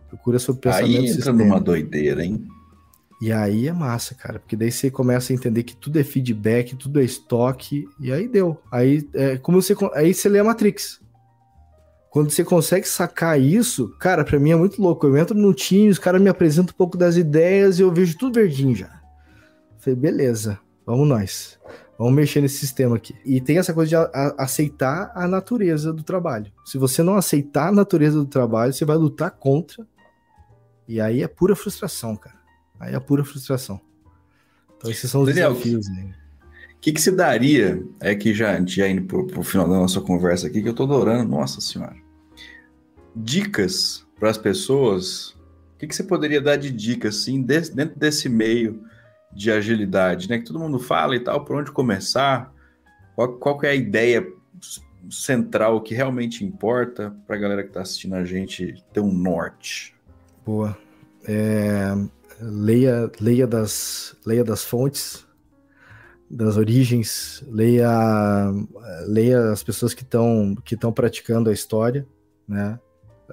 Procura 0.09 0.39
sobre 0.39 0.63
pensamento 0.63 0.89
aí 0.89 0.97
entra 0.97 1.15
sistêmico. 1.15 1.45
numa 1.45 1.61
doideira, 1.61 2.25
hein? 2.25 2.47
E 3.21 3.33
aí 3.33 3.67
é 3.67 3.73
massa, 3.73 4.15
cara, 4.15 4.39
porque 4.39 4.57
daí 4.57 4.71
você 4.71 4.91
começa 4.91 5.33
a 5.33 5.35
entender 5.35 5.63
que 5.63 5.75
tudo 5.75 5.99
é 5.99 6.05
feedback, 6.05 6.77
tudo 6.77 7.01
é 7.01 7.05
estoque, 7.05 7.89
e 7.99 8.13
aí 8.13 8.29
deu. 8.29 8.61
Aí 8.71 9.09
é 9.15 9.39
como 9.39 9.61
você 9.61 9.75
aí 9.95 10.13
você 10.13 10.29
lê 10.29 10.39
a 10.39 10.45
Matrix. 10.45 11.01
Quando 12.11 12.31
você 12.31 12.45
consegue 12.45 12.87
sacar 12.89 13.41
isso, 13.41 13.89
cara, 13.99 14.25
para 14.25 14.39
mim 14.39 14.51
é 14.51 14.57
muito 14.57 14.81
louco. 14.81 15.07
Eu 15.07 15.17
entro 15.17 15.37
no 15.37 15.53
time, 15.53 15.89
os 15.89 15.99
caras 15.99 16.21
me 16.21 16.31
apresentam 16.31 16.73
um 16.73 16.77
pouco 16.77 16.97
das 16.97 17.17
ideias 17.17 17.79
e 17.79 17.83
eu 17.83 17.93
vejo 17.93 18.17
tudo 18.17 18.35
verdinho 18.35 18.75
já. 18.75 19.03
Falei, 19.79 19.99
beleza, 19.99 20.59
vamos 20.87 21.07
nós. 21.07 21.59
Vamos 21.99 22.15
mexer 22.15 22.41
nesse 22.41 22.59
sistema 22.59 22.97
aqui. 22.97 23.15
E 23.25 23.41
tem 23.41 23.59
essa 23.59 23.73
coisa 23.73 23.89
de 23.89 23.97
a, 23.97 24.03
a, 24.03 24.45
aceitar 24.45 25.13
a 25.15 25.27
natureza 25.27 25.93
do 25.93 26.03
trabalho. 26.03 26.53
Se 26.65 26.79
você 26.79 27.03
não 27.03 27.17
aceitar 27.17 27.69
a 27.69 27.73
natureza 27.73 28.19
do 28.19 28.27
trabalho, 28.27 28.73
você 28.73 28.85
vai 28.85 28.97
lutar 28.97 29.31
contra. 29.31 29.87
E 30.87 31.01
aí 31.01 31.23
é 31.23 31.29
pura 31.29 31.57
frustração, 31.57 32.17
cara. 32.17 32.37
Aí 32.79 32.95
é 32.95 33.01
pura 33.01 33.25
frustração. 33.25 33.81
Então 34.77 34.91
esses 34.91 35.11
são 35.11 35.23
os 35.23 35.29
Daniel, 35.29 35.53
desafios, 35.53 35.89
né? 35.89 36.15
O 36.75 36.81
que, 36.81 36.93
que 36.93 37.01
se 37.01 37.11
daria, 37.11 37.83
é 38.01 38.15
que 38.15 38.33
já, 38.33 38.63
já 38.65 38.89
indo 38.89 39.03
pro, 39.03 39.27
pro 39.27 39.43
final 39.43 39.69
da 39.69 39.75
nossa 39.75 40.01
conversa 40.01 40.47
aqui, 40.47 40.63
que 40.63 40.69
eu 40.69 40.75
tô 40.75 40.85
adorando, 40.85 41.29
nossa 41.29 41.61
senhora 41.61 42.07
dicas 43.17 44.07
para 44.19 44.29
as 44.29 44.37
pessoas, 44.37 45.31
o 45.31 45.79
que, 45.79 45.87
que, 45.87 45.97
você 45.97 46.05
poderia 46.05 46.41
dar 46.41 46.57
de 46.57 46.71
dicas 46.71 47.17
assim, 47.17 47.43
desse, 47.43 47.75
dentro 47.75 47.99
desse 47.99 48.29
meio 48.29 48.83
de 49.33 49.51
agilidade, 49.51 50.29
né? 50.29 50.39
Que 50.39 50.45
todo 50.45 50.59
mundo 50.59 50.79
fala 50.79 51.17
e 51.17 51.21
tal, 51.21 51.45
por 51.45 51.57
onde 51.57 51.73
começar? 51.73 52.53
Qual, 53.15 53.33
qual 53.35 53.59
é 53.63 53.71
a 53.71 53.75
ideia 53.75 54.27
central 55.11 55.81
que 55.83 55.95
realmente 55.95 56.45
importa 56.45 57.15
para 57.27 57.37
a 57.37 57.39
galera 57.39 57.63
que 57.63 57.69
está 57.69 57.81
assistindo 57.81 58.15
a 58.15 58.25
gente 58.25 58.85
ter 58.93 59.01
um 59.01 59.13
norte? 59.13 59.95
Boa. 60.45 60.77
É, 61.27 61.95
leia, 62.41 63.11
leia, 63.21 63.47
das, 63.47 64.17
leia 64.25 64.45
das 64.45 64.65
fontes, 64.65 65.27
das 66.31 66.57
origens, 66.57 67.45
leia, 67.49 67.89
leia 69.07 69.51
as 69.53 69.63
pessoas 69.63 69.95
que 69.95 70.03
estão 70.03 70.55
que 70.65 70.77
praticando 70.93 71.51
a 71.51 71.53
história, 71.53 72.07
né? 72.49 72.79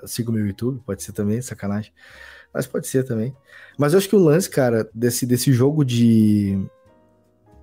siga 0.05 0.30
o 0.30 0.34
meu 0.34 0.45
YouTube, 0.45 0.81
pode 0.85 1.03
ser 1.03 1.11
também, 1.11 1.41
sacanagem. 1.41 1.91
Mas 2.53 2.67
pode 2.67 2.88
ser 2.88 3.03
também. 3.03 3.35
Mas 3.77 3.93
eu 3.93 3.99
acho 3.99 4.09
que 4.09 4.15
o 4.15 4.23
lance, 4.23 4.49
cara, 4.49 4.89
desse, 4.93 5.25
desse 5.25 5.51
jogo 5.51 5.84
de, 5.84 6.67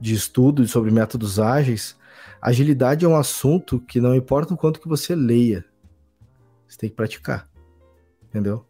de 0.01 0.15
estudo 0.15 0.67
sobre 0.67 0.91
métodos 0.91 1.39
ágeis, 1.39 1.97
agilidade 2.41 3.05
é 3.05 3.09
um 3.09 3.17
assunto 3.17 3.81
que 3.81 4.01
não 4.01 4.15
importa 4.15 4.55
o 4.55 4.57
quanto 4.57 4.81
que 4.81 4.89
você 4.89 5.15
leia, 5.15 5.65
você 6.67 6.79
tem 6.79 6.91
que 6.91 6.97
praticar. 6.97 7.49
Entendeu? 8.25 8.67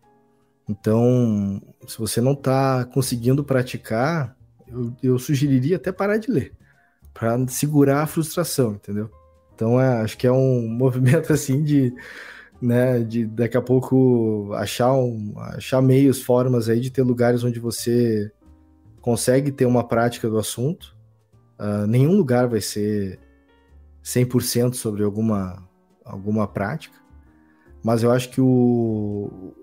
Então, 0.71 1.61
se 1.87 1.99
você 1.99 2.21
não 2.21 2.33
está 2.33 2.85
conseguindo 2.85 3.43
praticar, 3.43 4.37
eu, 4.69 4.93
eu, 5.03 5.19
sugeriria 5.19 5.77
até 5.77 5.91
parar 5.91 6.17
de 6.17 6.31
ler, 6.31 6.53
para 7.13 7.47
segurar 7.49 8.03
a 8.03 8.07
frustração, 8.07 8.73
entendeu? 8.75 9.11
Então, 9.55 9.81
é, 9.81 10.01
acho 10.01 10.17
que 10.17 10.27
é 10.27 10.33
um 10.33 10.67
movimento 10.71 11.33
assim 11.33 11.63
de 11.63 11.93
né? 12.61 13.01
De 13.01 13.27
daqui 13.27 13.57
a 13.57 13.63
pouco 13.63 14.53
achar, 14.55 14.93
um, 14.93 15.33
achar 15.39 15.81
meios, 15.81 16.23
formas 16.23 16.69
aí 16.69 16.81
de 16.81 16.91
ter 16.91 17.03
lugares 17.03 17.43
onde 17.43 17.59
você 17.59 18.31
consegue 19.01 19.51
ter 19.51 19.65
uma 19.65 19.87
prática 19.87 20.29
do 20.29 20.39
assunto. 20.39 20.97
Uh, 21.59 21.87
nenhum 21.87 22.17
lugar 22.17 22.49
vai 22.49 22.61
ser 22.61 23.19
100% 24.05 24.75
sobre 24.75 25.03
alguma, 25.03 25.67
alguma 26.05 26.47
prática, 26.47 26.97
mas 27.83 28.03
eu 28.03 28.11
acho 28.11 28.31
que 28.31 28.41
o. 28.41 29.55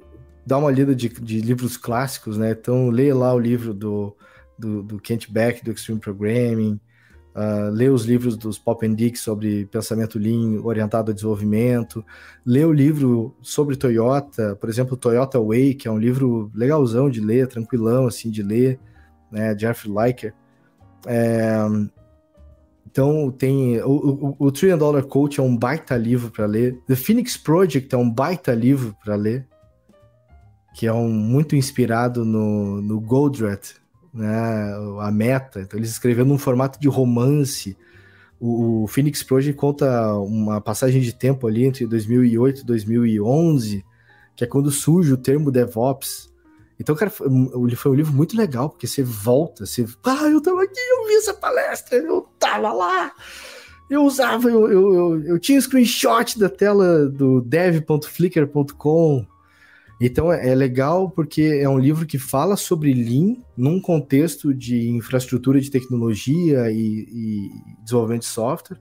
Dá 0.47 0.57
uma 0.57 0.71
lida 0.71 0.95
de, 0.95 1.09
de 1.09 1.41
livros 1.41 1.75
clássicos, 1.75 2.37
né? 2.37 2.51
Então, 2.51 2.89
leia 2.89 3.13
lá 3.13 3.33
o 3.33 3.39
livro 3.39 3.73
do, 3.73 4.15
do, 4.57 4.81
do 4.81 4.99
Kent 4.99 5.29
Beck, 5.29 5.61
do 5.63 5.71
Extreme 5.71 5.99
Programming, 5.99 6.79
Uh, 7.37 7.69
ler 7.69 7.91
os 7.91 8.03
livros 8.03 8.35
dos 8.35 8.57
Pop 8.57 8.83
and 8.83 8.95
Dick 8.95 9.15
sobre 9.15 9.67
pensamento 9.67 10.17
Lean 10.17 10.59
orientado 10.63 11.11
a 11.11 11.13
desenvolvimento, 11.13 12.03
ler 12.43 12.65
o 12.65 12.73
livro 12.73 13.35
sobre 13.43 13.75
Toyota, 13.75 14.55
por 14.55 14.67
exemplo, 14.67 14.97
Toyota 14.97 15.39
Way, 15.39 15.75
que 15.75 15.87
é 15.87 15.91
um 15.91 15.99
livro 15.99 16.51
legalzão 16.55 17.11
de 17.11 17.21
ler, 17.21 17.47
tranquilão 17.47 18.07
assim 18.07 18.31
de 18.31 18.41
ler, 18.41 18.79
né, 19.31 19.55
Jeffrey 19.55 19.93
Liker. 19.93 20.33
É, 21.05 21.59
então 22.89 23.29
tem 23.29 23.79
o, 23.83 24.35
o, 24.39 24.47
o 24.47 24.51
Trillion 24.51 24.79
Dollar 24.79 25.03
Coach 25.03 25.39
é 25.39 25.43
um 25.43 25.55
baita 25.55 25.95
livro 25.95 26.31
para 26.31 26.47
ler, 26.47 26.81
The 26.87 26.95
Phoenix 26.95 27.37
Project 27.37 27.93
é 27.93 27.97
um 27.99 28.09
baita 28.09 28.51
livro 28.55 28.97
para 29.05 29.13
ler, 29.13 29.47
que 30.77 30.85
é 30.85 30.93
um 30.93 31.09
muito 31.09 31.55
inspirado 31.55 32.23
no, 32.23 32.79
no 32.83 33.01
Goldratt, 33.01 33.73
né, 34.13 34.75
a 35.01 35.09
meta. 35.09 35.59
Então 35.59 35.79
eles 35.79 35.89
escreveram 35.89 36.27
num 36.27 36.37
formato 36.37 36.79
de 36.79 36.87
romance. 36.87 37.75
O, 38.39 38.83
o, 38.83 38.87
Phoenix 38.87 39.23
Project 39.23 39.59
conta 39.59 40.13
uma 40.13 40.61
passagem 40.61 41.01
de 41.01 41.15
tempo 41.15 41.47
ali 41.47 41.65
entre 41.65 41.87
2008 41.87 42.61
e 42.61 42.63
2011, 42.63 43.83
que 44.35 44.43
é 44.43 44.47
quando 44.47 44.69
surge 44.69 45.11
o 45.11 45.17
termo 45.17 45.49
DevOps. 45.49 46.31
Então, 46.79 46.95
cara, 46.95 47.09
foi, 47.09 47.27
foi 47.75 47.91
um 47.91 47.95
livro 47.95 48.13
muito 48.13 48.37
legal, 48.37 48.69
porque 48.69 48.85
você 48.85 49.01
volta, 49.01 49.65
você. 49.65 49.83
Ah, 50.03 50.27
eu 50.27 50.39
tava 50.39 50.61
aqui, 50.61 50.79
eu 50.79 51.07
vi 51.07 51.15
essa 51.15 51.33
palestra, 51.33 51.97
eu 51.97 52.29
tava 52.37 52.71
lá. 52.71 53.11
Eu 53.89 54.03
usava, 54.03 54.47
eu, 54.47 54.71
eu, 54.71 54.93
eu, 54.93 55.23
eu 55.23 55.39
tinha 55.39 55.57
um 55.57 55.61
screenshot 55.61 56.37
da 56.37 56.49
tela 56.49 57.07
do 57.07 57.41
dev.flickr.com 57.41 59.25
então 59.99 60.31
é, 60.31 60.49
é 60.49 60.55
legal 60.55 61.09
porque 61.09 61.41
é 61.41 61.67
um 61.67 61.79
livro 61.79 62.05
que 62.05 62.19
fala 62.19 62.55
sobre 62.55 62.93
Lean 62.93 63.37
num 63.55 63.81
contexto 63.81 64.53
de 64.53 64.89
infraestrutura 64.89 65.59
de 65.59 65.71
tecnologia 65.71 66.69
e, 66.71 67.07
e 67.09 67.51
desenvolvimento 67.83 68.21
de 68.21 68.27
software. 68.27 68.79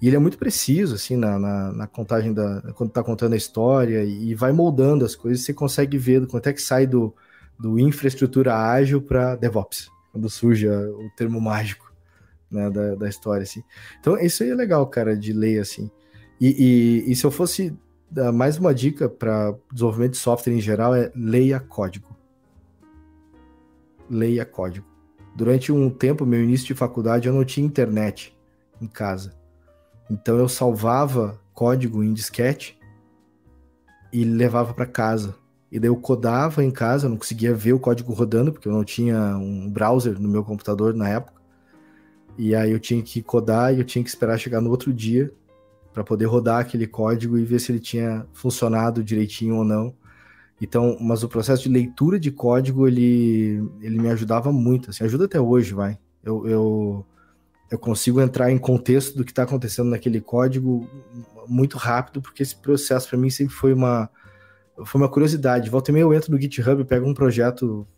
E 0.00 0.06
ele 0.06 0.16
é 0.16 0.18
muito 0.18 0.38
preciso, 0.38 0.94
assim, 0.94 1.16
na, 1.16 1.38
na, 1.38 1.72
na 1.72 1.86
contagem 1.86 2.32
da. 2.32 2.60
quando 2.74 2.90
está 2.90 3.02
contando 3.02 3.32
a 3.32 3.36
história 3.36 4.04
e 4.04 4.34
vai 4.34 4.52
moldando 4.52 5.04
as 5.04 5.14
coisas, 5.14 5.44
você 5.44 5.54
consegue 5.54 5.96
ver 5.96 6.26
quanto 6.26 6.48
é 6.48 6.52
que 6.52 6.60
sai 6.60 6.86
do, 6.86 7.14
do 7.58 7.78
infraestrutura 7.78 8.54
ágil 8.54 9.00
para 9.00 9.36
DevOps. 9.36 9.90
quando 10.12 10.28
surge 10.28 10.68
o 10.68 11.10
termo 11.16 11.40
mágico 11.40 11.90
né, 12.50 12.70
da, 12.70 12.94
da 12.94 13.08
história, 13.08 13.42
assim. 13.42 13.62
Então, 13.98 14.18
isso 14.18 14.42
aí 14.42 14.50
é 14.50 14.54
legal, 14.54 14.86
cara, 14.86 15.16
de 15.16 15.32
ler, 15.32 15.60
assim. 15.60 15.90
E, 16.38 17.04
e, 17.06 17.12
e 17.12 17.16
se 17.16 17.24
eu 17.24 17.30
fosse 17.30 17.74
mais 18.32 18.58
uma 18.58 18.74
dica 18.74 19.08
para 19.08 19.54
desenvolvimento 19.72 20.12
de 20.12 20.18
software 20.18 20.54
em 20.54 20.60
geral, 20.60 20.94
é 20.94 21.12
leia 21.14 21.60
código. 21.60 22.16
Leia 24.08 24.44
código. 24.44 24.86
Durante 25.34 25.70
um 25.70 25.90
tempo, 25.90 26.24
meu 26.24 26.42
início 26.42 26.66
de 26.66 26.74
faculdade, 26.74 27.28
eu 27.28 27.34
não 27.34 27.44
tinha 27.44 27.66
internet 27.66 28.36
em 28.80 28.86
casa. 28.86 29.34
Então, 30.10 30.38
eu 30.38 30.48
salvava 30.48 31.40
código 31.52 32.02
em 32.02 32.12
disquete 32.12 32.78
e 34.12 34.24
levava 34.24 34.72
para 34.72 34.86
casa. 34.86 35.34
E 35.70 35.78
daí 35.78 35.90
eu 35.90 35.96
codava 35.96 36.64
em 36.64 36.70
casa, 36.70 37.08
não 37.08 37.16
conseguia 37.16 37.52
ver 37.52 37.74
o 37.74 37.80
código 37.80 38.12
rodando, 38.12 38.52
porque 38.52 38.68
eu 38.68 38.72
não 38.72 38.84
tinha 38.84 39.36
um 39.36 39.68
browser 39.68 40.18
no 40.18 40.28
meu 40.28 40.42
computador 40.42 40.94
na 40.94 41.08
época. 41.08 41.42
E 42.38 42.54
aí 42.54 42.70
eu 42.70 42.78
tinha 42.78 43.02
que 43.02 43.22
codar 43.22 43.74
e 43.74 43.78
eu 43.78 43.84
tinha 43.84 44.02
que 44.02 44.08
esperar 44.08 44.38
chegar 44.38 44.60
no 44.60 44.70
outro 44.70 44.92
dia 44.92 45.32
para 45.96 46.04
poder 46.04 46.26
rodar 46.26 46.60
aquele 46.60 46.86
código 46.86 47.38
e 47.38 47.44
ver 47.46 47.58
se 47.58 47.72
ele 47.72 47.80
tinha 47.80 48.26
funcionado 48.34 49.02
direitinho 49.02 49.56
ou 49.56 49.64
não. 49.64 49.94
Então, 50.60 50.98
mas 51.00 51.22
o 51.22 51.28
processo 51.28 51.62
de 51.62 51.70
leitura 51.70 52.20
de 52.20 52.30
código, 52.30 52.86
ele, 52.86 53.66
ele 53.80 53.98
me 53.98 54.10
ajudava 54.10 54.52
muito, 54.52 54.90
assim, 54.90 55.04
ajuda 55.04 55.24
até 55.24 55.40
hoje, 55.40 55.72
vai. 55.72 55.98
Eu, 56.22 56.46
eu, 56.46 57.06
eu 57.70 57.78
consigo 57.78 58.20
entrar 58.20 58.50
em 58.50 58.58
contexto 58.58 59.16
do 59.16 59.24
que 59.24 59.32
está 59.32 59.44
acontecendo 59.44 59.88
naquele 59.88 60.20
código 60.20 60.86
muito 61.48 61.78
rápido, 61.78 62.20
porque 62.20 62.42
esse 62.42 62.56
processo 62.56 63.08
para 63.08 63.18
mim 63.18 63.30
sempre 63.30 63.54
foi 63.54 63.72
uma, 63.72 64.10
foi 64.84 65.00
uma 65.00 65.08
curiosidade. 65.08 65.70
Volta 65.70 65.90
e 65.90 65.94
meia 65.94 66.02
eu 66.02 66.12
entro 66.12 66.30
no 66.30 66.38
GitHub, 66.38 66.84
pego 66.84 67.08
um 67.08 67.14
projeto 67.14 67.88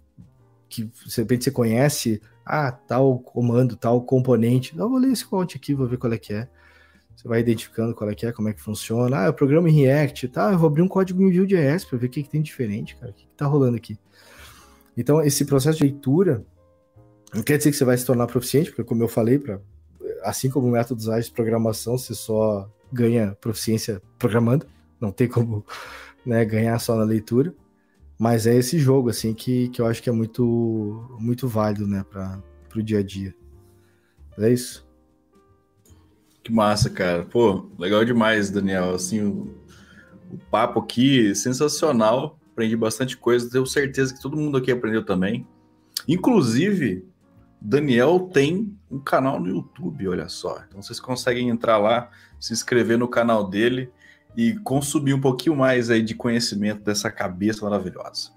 que 0.69 0.85
de 0.85 1.17
repente 1.17 1.43
você 1.43 1.51
conhece, 1.51 2.23
ah, 2.47 2.71
tal 2.71 3.19
comando, 3.19 3.75
tal 3.75 4.01
componente. 4.03 4.79
Eu 4.79 4.89
vou 4.89 5.01
ler 5.01 5.11
esse 5.11 5.27
código 5.27 5.59
aqui, 5.61 5.75
vou 5.75 5.89
ver 5.89 5.97
qual 5.97 6.13
é 6.13 6.19
que 6.19 6.33
é. 6.33 6.49
Você 7.19 7.27
vai 7.27 7.41
identificando 7.41 7.97
qual 7.97 8.09
é 8.09 8.15
que 8.15 8.25
é, 8.25 8.31
como 8.31 8.49
é 8.49 8.53
que 8.53 8.61
funciona. 8.61 9.25
Ah, 9.25 9.27
eu 9.27 9.35
programa 9.35 9.69
em 9.69 9.73
React, 9.73 10.29
tá? 10.29 10.53
Eu 10.53 10.59
vou 10.59 10.69
abrir 10.69 10.83
um 10.83 10.89
código 10.89 11.21
em 11.21 11.33
Vue.js 11.33 11.85
para 11.85 11.99
ver 11.99 12.07
o 12.07 12.11
que, 12.11 12.23
que 12.23 12.29
tem 12.29 12.41
diferente, 12.41 12.95
cara. 12.95 13.11
O 13.11 13.15
que, 13.15 13.27
que 13.27 13.35
tá 13.35 13.45
rolando 13.45 13.77
aqui. 13.77 13.99
Então, 14.97 15.21
esse 15.21 15.45
processo 15.45 15.79
de 15.79 15.85
leitura 15.85 16.47
não 17.35 17.43
quer 17.43 17.59
dizer 17.59 17.73
que 17.73 17.77
você 17.77 17.85
vai 17.85 17.99
se 17.99 18.07
tornar 18.07 18.29
proficiente, 18.29 18.71
porque 18.71 18.85
como 18.85 19.03
eu 19.03 19.09
falei, 19.09 19.37
pra, 19.37 19.61
assim 20.23 20.49
como 20.49 20.71
métodos 20.71 21.09
ágeis 21.09 21.27
de 21.27 21.33
programação, 21.33 21.99
você 21.99 22.15
só 22.15 22.71
ganha 22.93 23.37
proficiência 23.41 24.01
programando, 24.17 24.65
não 25.01 25.11
tem 25.11 25.27
como 25.27 25.67
né, 26.25 26.45
ganhar 26.45 26.79
só 26.79 26.95
na 26.95 27.03
leitura. 27.03 27.53
Mas 28.17 28.47
é 28.47 28.55
esse 28.55 28.79
jogo, 28.79 29.11
assim, 29.11 29.35
que, 29.35 29.71
que 29.71 29.83
eu 29.83 29.87
acho 29.87 30.01
que 30.01 30.09
é 30.09 30.13
muito, 30.13 31.17
muito 31.19 31.49
válido, 31.49 31.85
né, 31.85 32.05
para 32.09 32.41
o 32.77 32.83
dia 32.83 33.01
a 33.01 33.03
dia. 33.03 33.35
É 34.39 34.49
isso. 34.53 34.88
Que 36.49 36.53
massa, 36.55 36.89
cara. 36.89 37.27
Pô, 37.27 37.69
legal 37.79 38.03
demais, 38.07 38.49
Daniel. 38.49 38.95
Assim, 38.95 39.21
o, 39.21 39.55
o 40.33 40.39
papo 40.51 40.81
aqui 40.81 41.35
sensacional. 41.35 42.39
Aprendi 42.53 42.75
bastante 42.75 43.19
coisa. 43.19 43.51
Tenho 43.51 43.67
certeza 43.67 44.15
que 44.15 44.23
todo 44.23 44.35
mundo 44.35 44.57
aqui 44.57 44.73
aprendeu 44.73 45.05
também. 45.05 45.47
Inclusive, 46.09 47.05
Daniel 47.61 48.31
tem 48.33 48.75
um 48.91 48.99
canal 48.99 49.39
no 49.39 49.47
YouTube, 49.47 50.09
olha 50.09 50.27
só. 50.31 50.65
Então 50.67 50.81
vocês 50.81 50.99
conseguem 50.99 51.51
entrar 51.51 51.77
lá, 51.77 52.11
se 52.41 52.55
inscrever 52.55 52.97
no 52.97 53.09
canal 53.09 53.47
dele 53.47 53.91
e 54.35 54.55
consumir 54.61 55.13
um 55.13 55.21
pouquinho 55.21 55.55
mais 55.55 55.91
aí 55.91 56.01
de 56.01 56.15
conhecimento 56.15 56.81
dessa 56.81 57.11
cabeça 57.11 57.63
maravilhosa. 57.63 58.31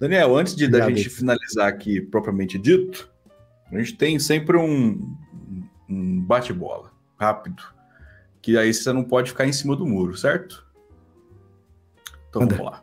Daniel, 0.00 0.34
antes 0.38 0.56
de 0.56 0.66
da 0.66 0.88
gente 0.88 1.10
finalizar 1.10 1.68
aqui 1.68 2.00
propriamente 2.00 2.56
dito, 2.56 3.10
a 3.70 3.76
gente 3.76 3.94
tem 3.94 4.18
sempre 4.18 4.56
um, 4.56 5.14
um 5.86 6.18
bate-bola 6.18 6.91
rápido, 7.22 7.62
que 8.40 8.58
aí 8.58 8.74
você 8.74 8.92
não 8.92 9.04
pode 9.04 9.30
ficar 9.30 9.46
em 9.46 9.52
cima 9.52 9.76
do 9.76 9.86
muro, 9.86 10.16
certo? 10.16 10.66
Então 12.28 12.46
vamos 12.46 12.58
lá. 12.58 12.82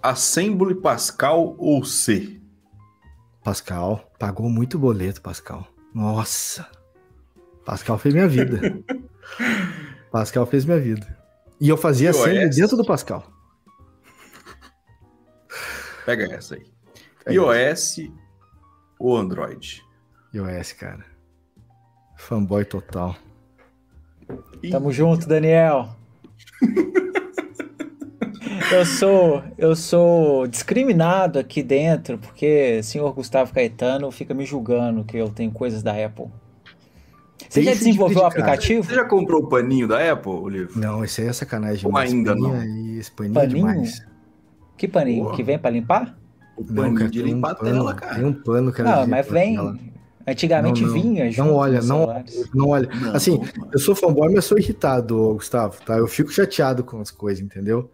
Assembly 0.00 0.76
Pascal 0.76 1.56
ou 1.58 1.84
C? 1.84 2.40
Pascal. 3.42 4.12
Pagou 4.18 4.48
muito 4.48 4.78
boleto, 4.78 5.20
Pascal. 5.20 5.66
Nossa. 5.92 6.68
Pascal 7.64 7.98
fez 7.98 8.14
minha 8.14 8.28
vida. 8.28 8.60
Pascal 10.12 10.46
fez 10.46 10.64
minha 10.64 10.78
vida. 10.78 11.18
E 11.60 11.68
eu 11.68 11.76
fazia 11.76 12.12
sempre 12.12 12.48
dentro 12.50 12.76
do 12.76 12.84
Pascal. 12.84 13.26
Pega 16.06 16.32
essa 16.32 16.54
aí. 16.54 16.66
Pega 17.24 17.34
iOS 17.34 17.98
essa. 17.98 18.12
ou 18.98 19.16
Android? 19.16 19.82
iOS, 20.32 20.72
cara. 20.72 21.17
Fanboy 22.18 22.64
total. 22.64 23.16
Tamo 24.70 24.92
junto, 24.92 25.26
Daniel. 25.26 25.88
eu 28.70 28.84
sou 28.84 29.42
eu 29.56 29.74
sou 29.74 30.46
discriminado 30.46 31.38
aqui 31.38 31.62
dentro 31.62 32.18
porque 32.18 32.78
o 32.80 32.84
senhor 32.84 33.10
Gustavo 33.14 33.54
Caetano 33.54 34.10
fica 34.10 34.34
me 34.34 34.44
julgando 34.44 35.04
que 35.04 35.16
eu 35.16 35.30
tenho 35.30 35.50
coisas 35.50 35.82
da 35.82 35.92
Apple. 35.92 36.26
Você 37.48 37.62
já 37.62 37.70
desenvolveu 37.70 38.22
o 38.22 38.26
aplicativo? 38.26 38.84
Você 38.84 38.94
já 38.94 39.04
comprou 39.04 39.44
o 39.44 39.48
paninho 39.48 39.88
da 39.88 40.12
Apple, 40.12 40.32
Olívio? 40.32 40.76
Não, 40.76 41.02
isso 41.02 41.22
aí 41.22 41.28
é 41.28 41.32
sacanagem. 41.32 41.88
Ou 41.88 41.96
ainda 41.96 42.34
não? 42.34 42.52
Aí, 42.52 42.98
esse 42.98 43.10
paninho, 43.10 43.38
é 43.38 43.40
paninho? 43.40 43.68
É 43.68 43.72
demais. 43.72 44.06
Que 44.76 44.86
paninho? 44.86 45.24
Boa. 45.24 45.36
Que 45.36 45.42
vem 45.42 45.58
pra 45.58 45.70
limpar? 45.70 46.18
O 46.56 46.64
paninho 46.64 46.88
não, 46.88 46.94
cara, 46.94 47.10
de 47.10 47.22
limpar 47.22 47.48
um 47.48 47.52
a 47.52 47.54
tela, 47.54 47.94
cara. 47.94 48.14
Tem 48.16 48.24
um 48.24 48.32
pano, 48.34 48.72
cara. 48.72 48.96
Não, 48.96 49.06
mas 49.06 49.30
vem... 49.30 49.56
Antigamente 50.28 50.82
não, 50.82 50.88
não, 50.88 50.94
vinha 50.94 51.30
Não 51.38 51.54
olha, 51.54 51.80
não, 51.80 52.24
não 52.54 52.68
olha. 52.68 52.88
Não, 53.00 53.14
assim, 53.14 53.40
eu 53.72 53.78
sou 53.78 53.94
fanboy, 53.94 54.32
mas 54.34 54.44
sou 54.44 54.58
irritado, 54.58 55.34
Gustavo, 55.34 55.80
tá? 55.84 55.96
Eu 55.96 56.06
fico 56.06 56.30
chateado 56.30 56.84
com 56.84 57.00
as 57.00 57.10
coisas, 57.10 57.42
entendeu? 57.42 57.90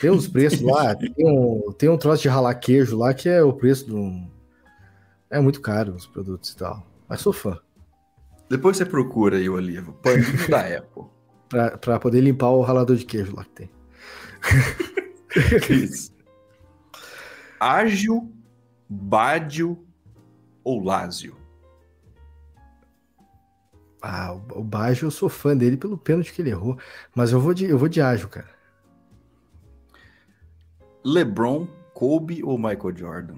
Tem 0.00 0.10
uns 0.10 0.26
preços 0.26 0.62
lá, 0.62 0.94
tem 0.96 1.12
um, 1.18 1.72
tem 1.76 1.88
um 1.90 1.98
troço 1.98 2.22
de 2.22 2.28
ralar 2.28 2.54
queijo 2.54 2.96
lá 2.96 3.12
que 3.12 3.28
é 3.28 3.42
o 3.42 3.52
preço 3.52 3.86
de 3.86 3.94
um... 3.94 4.26
É 5.30 5.38
muito 5.40 5.60
caro 5.60 5.94
os 5.94 6.06
produtos 6.06 6.50
e 6.50 6.56
tal. 6.56 6.86
Mas 7.06 7.20
sou 7.20 7.32
fã. 7.32 7.58
Depois 8.48 8.76
você 8.76 8.86
procura 8.86 9.36
aí 9.36 9.48
o 9.48 9.54
Olivo. 9.54 9.92
Paninho 9.94 10.24
da 10.48 10.60
Apple. 10.60 11.04
Pra, 11.48 11.76
pra 11.76 11.98
poder 11.98 12.22
limpar 12.22 12.48
o 12.48 12.62
ralador 12.62 12.96
de 12.96 13.04
queijo 13.04 13.36
lá 13.36 13.44
que 13.44 13.50
tem. 13.50 13.70
Isso. 15.70 16.12
Ágil, 17.60 18.32
Bádio 18.88 19.78
ou 20.64 20.82
Lázio? 20.82 21.41
Ah, 24.02 24.32
o 24.32 24.62
Baggio 24.62 25.06
eu 25.06 25.10
sou 25.10 25.28
fã 25.28 25.56
dele 25.56 25.76
pelo 25.76 25.96
pênalti 25.96 26.32
que 26.32 26.42
ele 26.42 26.50
errou. 26.50 26.76
Mas 27.14 27.30
eu 27.30 27.40
vou 27.40 27.54
de, 27.54 27.66
eu 27.66 27.78
vou 27.78 27.88
de 27.88 28.00
ágil, 28.00 28.28
cara. 28.28 28.50
LeBron, 31.04 31.66
Kobe 31.94 32.42
ou 32.42 32.58
Michael 32.58 32.96
Jordan? 32.96 33.36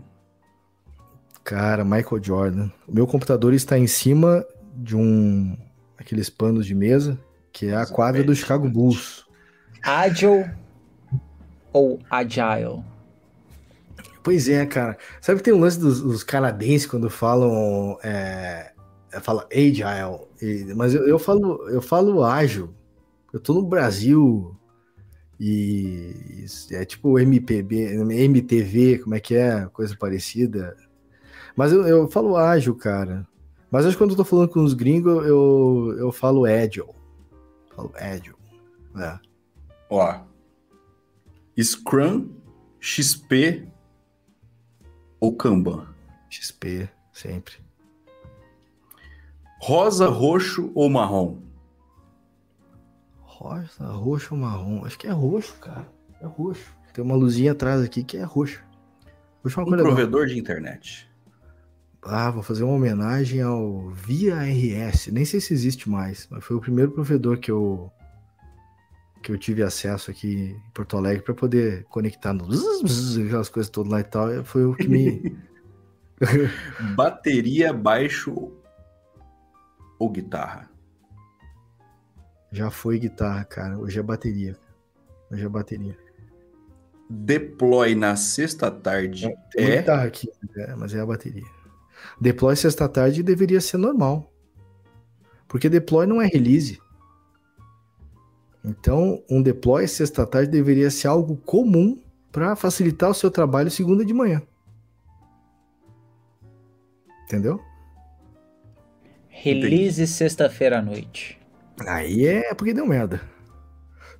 Cara, 1.43 1.85
Michael 1.85 2.23
Jordan. 2.23 2.71
O 2.89 2.95
meu 2.95 3.07
computador 3.07 3.53
está 3.53 3.79
em 3.79 3.87
cima 3.87 4.45
de 4.75 4.97
um 4.97 5.57
aqueles 5.99 6.31
panos 6.31 6.67
de 6.67 6.75
mesa, 6.75 7.19
que 7.53 7.67
é 7.67 7.77
a 7.77 7.87
quadra 7.87 8.25
do 8.25 8.35
Chicago 8.35 8.69
Bulls. 8.69 9.25
Agile 9.83 10.51
ou 11.73 12.01
Agile? 12.11 12.83
Pois 14.23 14.49
é, 14.49 14.65
cara. 14.65 14.97
Sabe 15.21 15.39
que 15.39 15.45
tem 15.45 15.53
um 15.53 15.61
lance 15.61 15.79
dos, 15.79 16.01
dos 16.01 16.25
canadenses 16.25 16.87
quando 16.87 17.11
falam 17.11 17.99
é, 18.03 18.09
é 18.09 18.74
fala 19.21 19.47
agile, 19.53 20.27
e, 20.41 20.73
mas 20.75 20.95
eu, 20.95 21.07
eu, 21.07 21.19
falo 21.19 21.69
eu 21.69 21.83
falo 21.83 22.25
ágil. 22.25 22.75
Eu 23.33 23.41
tô 23.41 23.55
no 23.55 23.63
Brasil 23.63 24.57
e 25.41 26.47
é 26.71 26.85
tipo 26.85 27.19
MPB, 27.19 27.97
MTV, 27.97 28.99
como 28.99 29.15
é 29.15 29.21
que 29.21 29.35
é, 29.35 29.67
coisa 29.67 29.97
parecida. 29.97 30.77
Mas 31.57 31.73
eu, 31.73 31.87
eu 31.87 32.09
falo 32.09 32.37
ágil, 32.37 32.75
cara. 32.75 33.27
Mas 33.75 33.87
acho 33.87 33.97
que 33.97 33.99
quando 33.99 34.11
eu 34.11 34.17
tô 34.17 34.25
falando 34.25 34.51
com 34.51 34.63
os 34.63 34.73
gringos, 34.73 35.27
eu, 35.27 35.97
eu 35.99 36.13
falo 36.13 36.45
Agile. 36.45 36.95
Falo 37.75 37.93
Agile. 37.97 38.37
É. 38.97 39.19
Ó. 39.91 40.21
Scrum, 41.59 42.31
XP 42.79 43.67
ou 45.19 45.35
Kanban? 45.37 45.89
XP, 46.31 46.89
sempre. 47.13 47.64
Rosa, 49.67 50.09
roxo 50.09 50.71
ou 50.75 50.91
marrom? 50.91 51.39
Rosa, 53.23 53.87
roxo 53.87 54.35
ou 54.35 54.41
marrom? 54.43 54.85
Acho 54.85 54.99
que 54.99 55.07
é 55.07 55.11
roxo, 55.11 55.55
cara. 55.59 55.89
É 56.21 56.27
roxo. 56.27 56.71
Tem 56.93 57.03
uma 57.03 57.15
luzinha 57.15 57.53
atrás 57.53 57.81
aqui 57.81 58.05
que 58.05 58.19
é 58.19 58.25
roxo. 58.25 58.63
roxo 59.43 59.61
é 59.61 59.63
um 59.63 59.67
provedor 59.67 60.21
legal. 60.21 60.35
de 60.35 60.39
internet. 60.39 61.11
Ah, 62.03 62.31
vou 62.31 62.43
fazer 62.43 62.63
uma 62.63 62.75
homenagem 62.75 63.41
ao 63.41 63.89
Via 63.89 64.37
RS. 64.43 65.07
Nem 65.07 65.25
sei 65.25 65.41
se 65.41 65.55
existe 65.55 65.89
mais, 65.89 66.29
mas 66.31 66.45
foi 66.45 66.57
o 66.57 66.61
primeiro 66.61 66.91
provedor 66.91 67.39
que 67.39 67.51
eu 67.51 67.91
que 69.23 69.33
eu 69.33 69.39
tive 69.39 69.63
acesso 69.63 70.11
aqui 70.11 70.35
em 70.35 70.73
Porto 70.75 70.99
Alegre 70.99 71.23
para 71.23 71.33
poder 71.33 71.85
conectar 71.85 72.35
no 72.35 72.45
aquelas 72.45 73.49
coisas 73.49 73.71
todas 73.71 73.91
lá 73.91 74.01
e 74.01 74.05
tal. 74.05 74.45
Foi 74.45 74.67
o 74.67 74.75
que 74.75 74.87
me 74.87 75.35
Bateria, 76.95 77.73
baixo 77.73 78.53
ou 80.05 80.11
guitarra? 80.11 80.71
Já 82.53 82.71
foi 82.71 82.99
guitarra, 82.99 83.45
cara. 83.45 83.79
Hoje 83.79 83.99
é 83.99 84.03
bateria. 84.03 84.57
Hoje 85.31 85.45
é 85.45 85.49
bateria. 85.49 85.99
Deploy 87.11 87.95
na 87.95 88.17
sexta 88.17 88.71
tarde 88.71 89.29
Tem 89.51 89.71
é. 89.71 89.77
guitarra 89.79 90.05
aqui, 90.05 90.31
é, 90.57 90.75
mas 90.75 90.95
é 90.95 91.01
a 91.01 91.07
bateria. 91.07 91.45
Deploy 92.21 92.55
sexta 92.55 92.89
tarde 92.89 93.23
deveria 93.23 93.61
ser 93.61 93.79
normal. 93.79 94.31
Porque 95.49 95.69
deploy 95.69 96.07
não 96.07 96.21
é 96.21 96.27
release. 96.27 96.81
Então, 98.65 99.23
um 99.29 99.43
deploy 99.43 99.87
sexta 99.89 100.27
tarde 100.27 100.51
deveria 100.51 100.91
ser 100.91 101.09
algo 101.09 101.37
comum 101.37 102.01
para 102.31 102.57
facilitar 102.57 103.11
o 103.11 103.15
seu 103.15 103.31
trabalho 103.31 103.71
segunda 103.71 104.05
de 104.05 104.15
manhã. 104.15 104.43
Entendeu? 107.25 107.61
Release 109.37 110.07
sexta-feira 110.07 110.79
à 110.79 110.83
noite. 110.83 111.39
Aí 111.87 112.25
é 112.27 112.55
porque 112.55 112.73
deu 112.73 112.87
merda. 112.87 113.21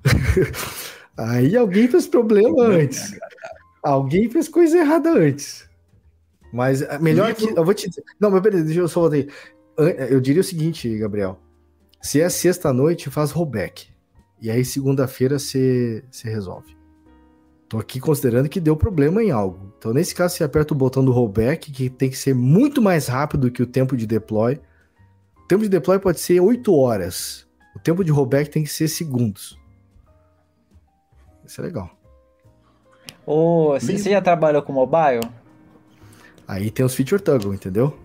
Aí 1.17 1.55
alguém 1.55 1.87
fez 1.87 2.05
problema 2.07 2.63
antes. 2.63 3.17
Alguém 3.81 4.29
fez 4.29 4.47
coisa 4.49 4.77
errada 4.77 5.09
antes. 5.11 5.67
Mas 6.51 6.81
é 6.81 6.99
melhor 6.99 7.33
que. 7.33 7.45
Eu 7.49 7.63
vou 7.65 7.73
te 7.73 7.89
dizer. 7.89 8.03
Não, 8.19 8.29
mas 8.29 8.41
peraí, 8.41 8.61
deixa 8.63 8.79
eu 8.81 8.87
só 8.87 9.01
voltar 9.01 9.15
aí. 9.17 9.27
An- 9.77 9.89
Eu 10.09 10.19
diria 10.21 10.41
o 10.41 10.43
seguinte, 10.43 10.97
Gabriel. 10.97 11.39
Se 12.01 12.21
é 12.21 12.29
sexta-noite, 12.29 13.09
faz 13.09 13.31
rollback. 13.31 13.87
E 14.41 14.51
aí, 14.51 14.63
segunda-feira, 14.65 15.39
você 15.39 16.03
você 16.11 16.29
resolve. 16.29 16.75
Tô 17.67 17.79
aqui 17.79 17.99
considerando 17.99 18.47
que 18.47 18.59
deu 18.59 18.75
problema 18.75 19.23
em 19.23 19.31
algo. 19.31 19.73
Então, 19.77 19.91
nesse 19.93 20.13
caso, 20.13 20.35
você 20.35 20.43
aperta 20.43 20.73
o 20.73 20.77
botão 20.77 21.03
do 21.03 21.11
rollback, 21.11 21.71
que 21.71 21.89
tem 21.89 22.09
que 22.09 22.17
ser 22.17 22.35
muito 22.35 22.81
mais 22.81 23.07
rápido 23.07 23.49
que 23.49 23.63
o 23.63 23.67
tempo 23.67 23.97
de 23.97 24.05
deploy. 24.05 24.59
O 25.45 25.47
tempo 25.47 25.61
de 25.61 25.69
deploy 25.69 25.99
pode 25.99 26.19
ser 26.19 26.39
8 26.39 26.75
horas. 26.75 27.45
O 27.75 27.79
tempo 27.79 28.03
de 28.03 28.11
rollback 28.11 28.49
tem 28.49 28.63
que 28.63 28.69
ser 28.69 28.87
segundos. 28.87 29.55
Isso 31.45 31.61
é 31.61 31.65
legal. 31.65 31.91
Ô, 33.27 33.73
você 33.79 33.95
já 34.09 34.19
trabalhou 34.19 34.63
com 34.63 34.73
mobile? 34.73 35.21
Aí 36.47 36.71
tem 36.71 36.83
os 36.83 36.95
feature 36.95 37.21
toggle, 37.21 37.53
entendeu? 37.53 37.95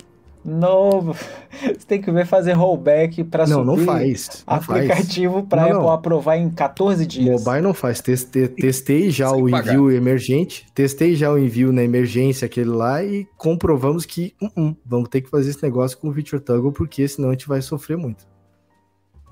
Não, 0.45 1.01
você 1.01 1.70
tem 1.91 2.01
que 2.01 2.11
ver 2.13 2.25
fazer 2.25 2.53
rollback 2.53 3.25
para 3.25 3.47
subir 3.47 3.67
não 3.67 3.77
faz. 3.79 4.45
Não 4.47 4.63
faz. 4.63 4.81
aplicativo 4.81 5.43
para 5.43 5.63
Apple 5.65 5.75
não. 5.75 5.91
aprovar 5.91 6.37
em 6.37 6.49
14 6.49 7.05
dias. 7.05 7.45
Mobile 7.45 7.63
não 7.63 7.75
faz. 7.75 8.01
Teste- 8.01 8.49
testei 8.49 9.11
já 9.11 9.29
Sem 9.31 9.43
o 9.43 9.51
pagar. 9.51 9.75
envio 9.75 9.91
emergente. 9.91 10.67
Testei 10.73 11.17
já 11.17 11.33
o 11.33 11.37
envio 11.37 11.73
na 11.73 11.83
emergência, 11.83 12.47
aquele 12.47 12.71
lá, 12.71 13.03
e 13.03 13.27
comprovamos 13.37 14.07
que 14.07 14.35
uh, 14.41 14.47
uh, 14.47 14.77
vamos 14.87 15.09
ter 15.09 15.21
que 15.21 15.29
fazer 15.29 15.51
esse 15.51 15.63
negócio 15.63 15.99
com 15.99 16.09
o 16.09 16.15
feature 16.15 16.41
toggle, 16.41 16.71
porque 16.73 17.07
senão 17.09 17.31
a 17.31 17.33
gente 17.33 17.49
vai 17.49 17.61
sofrer 17.61 17.97
muito. 17.97 18.25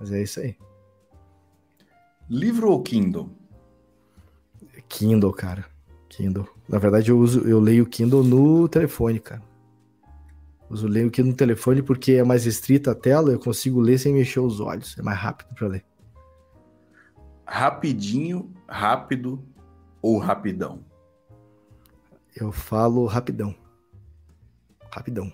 Mas 0.00 0.10
é 0.12 0.20
isso 0.20 0.40
aí. 0.40 0.56
Livro 2.28 2.70
ou 2.70 2.82
Kindle? 2.82 3.30
Kindle, 4.88 5.32
cara. 5.32 5.64
Kindle. 6.08 6.46
Na 6.68 6.78
verdade, 6.78 7.10
eu 7.10 7.18
uso, 7.18 7.40
eu 7.48 7.60
leio 7.60 7.86
Kindle 7.86 8.24
no 8.24 8.68
telefone, 8.68 9.20
cara. 9.20 9.42
Uso 10.70 10.86
leio 10.86 11.10
Kindle 11.10 11.30
no 11.30 11.36
telefone 11.36 11.82
porque 11.82 12.12
é 12.12 12.24
mais 12.24 12.44
restrita 12.44 12.90
a 12.90 12.94
tela, 12.94 13.30
eu 13.30 13.38
consigo 13.38 13.80
ler 13.80 13.98
sem 13.98 14.12
mexer 14.12 14.40
os 14.40 14.60
olhos. 14.60 14.96
É 14.98 15.02
mais 15.02 15.18
rápido 15.18 15.54
para 15.54 15.68
ler. 15.68 15.84
Rapidinho, 17.46 18.52
rápido 18.68 19.42
ou 20.02 20.18
rapidão? 20.18 20.84
Eu 22.36 22.52
falo 22.52 23.06
rapidão. 23.06 23.54
Rapidão. 24.90 25.32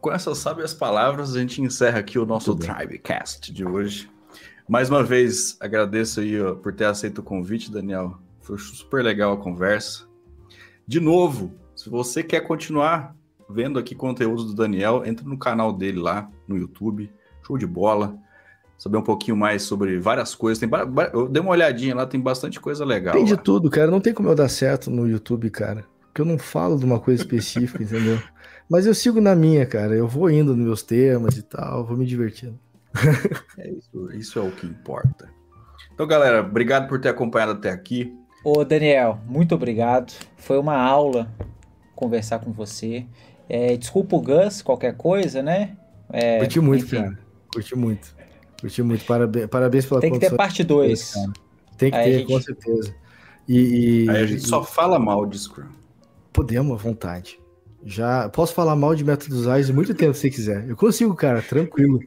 Com 0.00 0.10
essas 0.10 0.38
sábias 0.38 0.72
palavras, 0.72 1.36
a 1.36 1.38
gente 1.38 1.60
encerra 1.60 1.98
aqui 1.98 2.18
o 2.18 2.24
nosso. 2.24 2.56
Tribecast 2.56 3.52
de 3.52 3.66
hoje. 3.66 4.10
Mais 4.66 4.88
uma 4.88 5.02
vez, 5.02 5.58
agradeço 5.60 6.20
aí 6.20 6.40
ó, 6.40 6.54
por 6.54 6.72
ter 6.72 6.86
aceito 6.86 7.18
o 7.18 7.22
convite, 7.22 7.70
Daniel. 7.70 8.18
Foi 8.40 8.56
super 8.56 9.04
legal 9.04 9.34
a 9.34 9.36
conversa. 9.36 10.08
De 10.86 10.98
novo, 10.98 11.54
se 11.80 11.88
você 11.88 12.22
quer 12.22 12.40
continuar 12.40 13.16
vendo 13.48 13.78
aqui 13.78 13.94
conteúdo 13.94 14.44
do 14.44 14.54
Daniel, 14.54 15.02
entra 15.06 15.26
no 15.26 15.38
canal 15.38 15.72
dele 15.72 15.98
lá 15.98 16.30
no 16.46 16.58
YouTube. 16.58 17.10
Show 17.46 17.56
de 17.56 17.66
bola. 17.66 18.18
Saber 18.76 18.98
um 18.98 19.02
pouquinho 19.02 19.34
mais 19.34 19.62
sobre 19.62 19.98
várias 19.98 20.34
coisas. 20.34 20.58
Tem 20.58 20.68
eu 21.14 21.26
dei 21.26 21.40
uma 21.40 21.52
olhadinha 21.52 21.94
lá, 21.94 22.04
tem 22.04 22.20
bastante 22.20 22.60
coisa 22.60 22.84
legal. 22.84 23.14
Tem 23.14 23.24
de 23.24 23.32
lá. 23.32 23.38
tudo, 23.38 23.70
cara. 23.70 23.90
Não 23.90 23.98
tem 23.98 24.12
como 24.12 24.28
eu 24.28 24.34
dar 24.34 24.50
certo 24.50 24.90
no 24.90 25.08
YouTube, 25.08 25.48
cara. 25.48 25.86
Porque 26.02 26.20
eu 26.20 26.26
não 26.26 26.36
falo 26.36 26.76
de 26.76 26.84
uma 26.84 27.00
coisa 27.00 27.22
específica, 27.22 27.80
entendeu? 27.82 28.20
Mas 28.68 28.84
eu 28.84 28.94
sigo 28.94 29.18
na 29.18 29.34
minha, 29.34 29.64
cara. 29.64 29.94
Eu 29.94 30.06
vou 30.06 30.30
indo 30.30 30.54
nos 30.54 30.66
meus 30.66 30.82
temas 30.82 31.38
e 31.38 31.42
tal, 31.42 31.86
vou 31.86 31.96
me 31.96 32.04
divertindo. 32.04 32.60
É 33.56 33.70
isso, 33.70 34.12
isso 34.12 34.38
é 34.38 34.42
o 34.42 34.50
que 34.50 34.66
importa. 34.66 35.30
Então, 35.94 36.06
galera, 36.06 36.40
obrigado 36.40 36.88
por 36.88 37.00
ter 37.00 37.08
acompanhado 37.08 37.52
até 37.52 37.70
aqui. 37.70 38.14
Ô, 38.44 38.64
Daniel, 38.66 39.18
muito 39.26 39.54
obrigado. 39.54 40.12
Foi 40.36 40.58
uma 40.58 40.76
aula 40.76 41.26
conversar 42.00 42.38
com 42.40 42.50
você. 42.52 43.04
É, 43.48 43.76
desculpa 43.76 44.16
o 44.16 44.20
Gus, 44.20 44.62
qualquer 44.62 44.96
coisa, 44.96 45.42
né? 45.42 45.76
É, 46.12 46.38
Curti 46.38 46.60
muito, 46.60 46.84
enfim, 46.84 46.96
cara. 47.02 47.18
Curti 47.52 47.76
muito. 47.76 48.14
Curti 48.60 48.82
muito. 48.82 49.04
Parabéns, 49.04 49.46
parabéns 49.46 49.86
pela 49.86 50.00
Tem 50.00 50.12
que 50.12 50.18
ter 50.18 50.34
parte 50.34 50.64
2. 50.64 51.12
cara. 51.14 51.32
Tem 51.76 51.90
que 51.90 51.96
Aí 51.96 52.04
ter, 52.12 52.18
gente- 52.18 52.26
com 52.32 52.40
certeza. 52.40 52.94
E, 53.48 54.04
e- 54.04 54.10
Aí 54.10 54.16
a 54.22 54.26
gente 54.26 54.44
e 54.44 54.48
só 54.48 54.62
fala 54.64 54.98
mal 54.98 55.26
de 55.26 55.38
Scrum. 55.38 55.66
podemos 56.32 56.72
à 56.72 56.82
vontade. 56.82 57.38
Já 57.84 58.28
posso 58.28 58.52
falar 58.54 58.76
mal 58.76 58.94
de 58.94 59.02
métodos 59.04 59.48
ágeis 59.48 59.70
muito 59.70 59.94
tempo 59.94 60.14
se 60.14 60.30
quiser. 60.30 60.68
Eu 60.68 60.76
consigo, 60.76 61.14
cara, 61.14 61.40
tranquilo. 61.42 62.00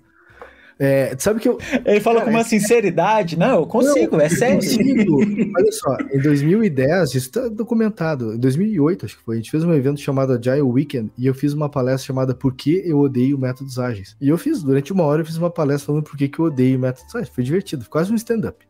É, 0.79 1.15
sabe 1.19 1.39
que 1.39 1.47
eu, 1.47 1.57
Ele 1.85 1.99
falou 1.99 2.19
Cara, 2.19 2.31
com 2.31 2.37
uma 2.37 2.43
sinceridade. 2.43 3.37
Não, 3.37 3.59
eu 3.59 3.67
consigo, 3.67 4.19
é 4.19 4.25
Eu 4.25 4.29
sério. 4.29 4.55
consigo. 4.55 5.17
Olha 5.57 5.71
só, 5.71 5.97
em 6.11 6.19
2010, 6.19 7.09
isso 7.09 7.17
está 7.17 7.47
documentado. 7.47 8.33
Em 8.33 8.39
2008, 8.39 9.05
acho 9.05 9.17
que 9.17 9.23
foi, 9.23 9.35
a 9.35 9.37
gente 9.37 9.51
fez 9.51 9.63
um 9.63 9.73
evento 9.73 9.99
chamado 9.99 10.33
Agile 10.33 10.61
Weekend 10.61 11.11
e 11.17 11.27
eu 11.27 11.33
fiz 11.33 11.53
uma 11.53 11.69
palestra 11.69 12.07
chamada 12.07 12.33
Por 12.33 12.53
que 12.53 12.81
eu 12.85 12.99
odeio 12.99 13.37
métodos 13.37 13.77
ágeis. 13.77 14.15
E 14.19 14.29
eu 14.29 14.37
fiz, 14.37 14.63
durante 14.63 14.91
uma 14.91 15.03
hora, 15.03 15.21
eu 15.21 15.25
fiz 15.25 15.37
uma 15.37 15.49
palestra 15.51 15.87
falando 15.87 16.03
por 16.03 16.17
que, 16.17 16.27
que 16.27 16.39
eu 16.39 16.45
odeio 16.45 16.79
métodos 16.79 17.15
ágeis. 17.15 17.29
Foi 17.29 17.43
divertido, 17.43 17.85
quase 17.89 18.11
um 18.11 18.15
stand-up. 18.15 18.65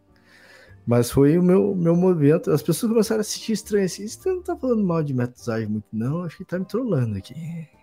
Mas 0.86 1.10
foi 1.10 1.38
o 1.38 1.44
meu, 1.44 1.74
meu 1.74 1.96
movimento. 1.96 2.52
As 2.52 2.62
pessoas 2.62 2.92
começaram 2.92 3.20
a 3.20 3.22
assistir 3.22 3.54
estranho 3.54 3.86
assim. 3.86 4.06
Você 4.06 4.30
não 4.30 4.42
tá 4.42 4.56
falando 4.56 4.84
mal 4.84 5.02
de 5.02 5.14
métodos 5.14 5.48
ágeis 5.48 5.70
muito, 5.70 5.86
não. 5.94 6.24
Acho 6.24 6.38
que 6.38 6.46
tá 6.46 6.60
me 6.60 6.66
trollando 6.66 7.18
aqui. 7.18 7.34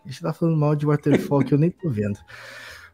A 0.04 0.08
gente 0.08 0.20
tá 0.20 0.32
falando 0.32 0.58
mal 0.58 0.76
de 0.76 0.84
waterfall 0.84 1.42
que 1.42 1.54
eu 1.54 1.58
nem 1.58 1.70
tô 1.70 1.88
vendo. 1.88 2.18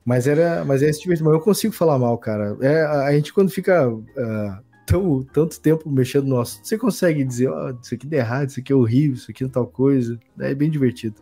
Mas 0.06 0.28
era, 0.28 0.64
mas 0.64 0.84
é 0.84 0.88
esse 0.88 1.00
tipo 1.00 1.12
de 1.12 1.22
mas 1.22 1.32
eu 1.32 1.40
consigo 1.40 1.74
falar 1.74 1.98
mal, 1.98 2.16
cara. 2.16 2.56
É, 2.60 2.82
a, 2.82 3.12
gente 3.12 3.34
quando 3.34 3.50
fica 3.50 3.92
ah, 4.16 4.60
tão, 4.86 5.24
tanto 5.24 5.60
tempo 5.60 5.90
mexendo 5.90 6.28
no 6.28 6.38
assunto, 6.38 6.64
você 6.64 6.78
consegue 6.78 7.24
dizer, 7.24 7.48
ó, 7.48 7.74
isso 7.82 7.92
aqui 7.92 8.06
dá 8.06 8.18
errado, 8.18 8.48
isso 8.48 8.60
aqui 8.60 8.72
é 8.72 8.76
horrível, 8.76 9.16
isso 9.16 9.28
aqui 9.28 9.42
é 9.42 9.48
tal 9.48 9.66
coisa. 9.66 10.16
É 10.38 10.54
bem 10.54 10.70
divertido. 10.70 11.16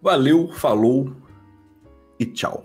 Valeu, 0.00 0.52
falou 0.52 1.12
e 2.20 2.24
tchau. 2.24 2.64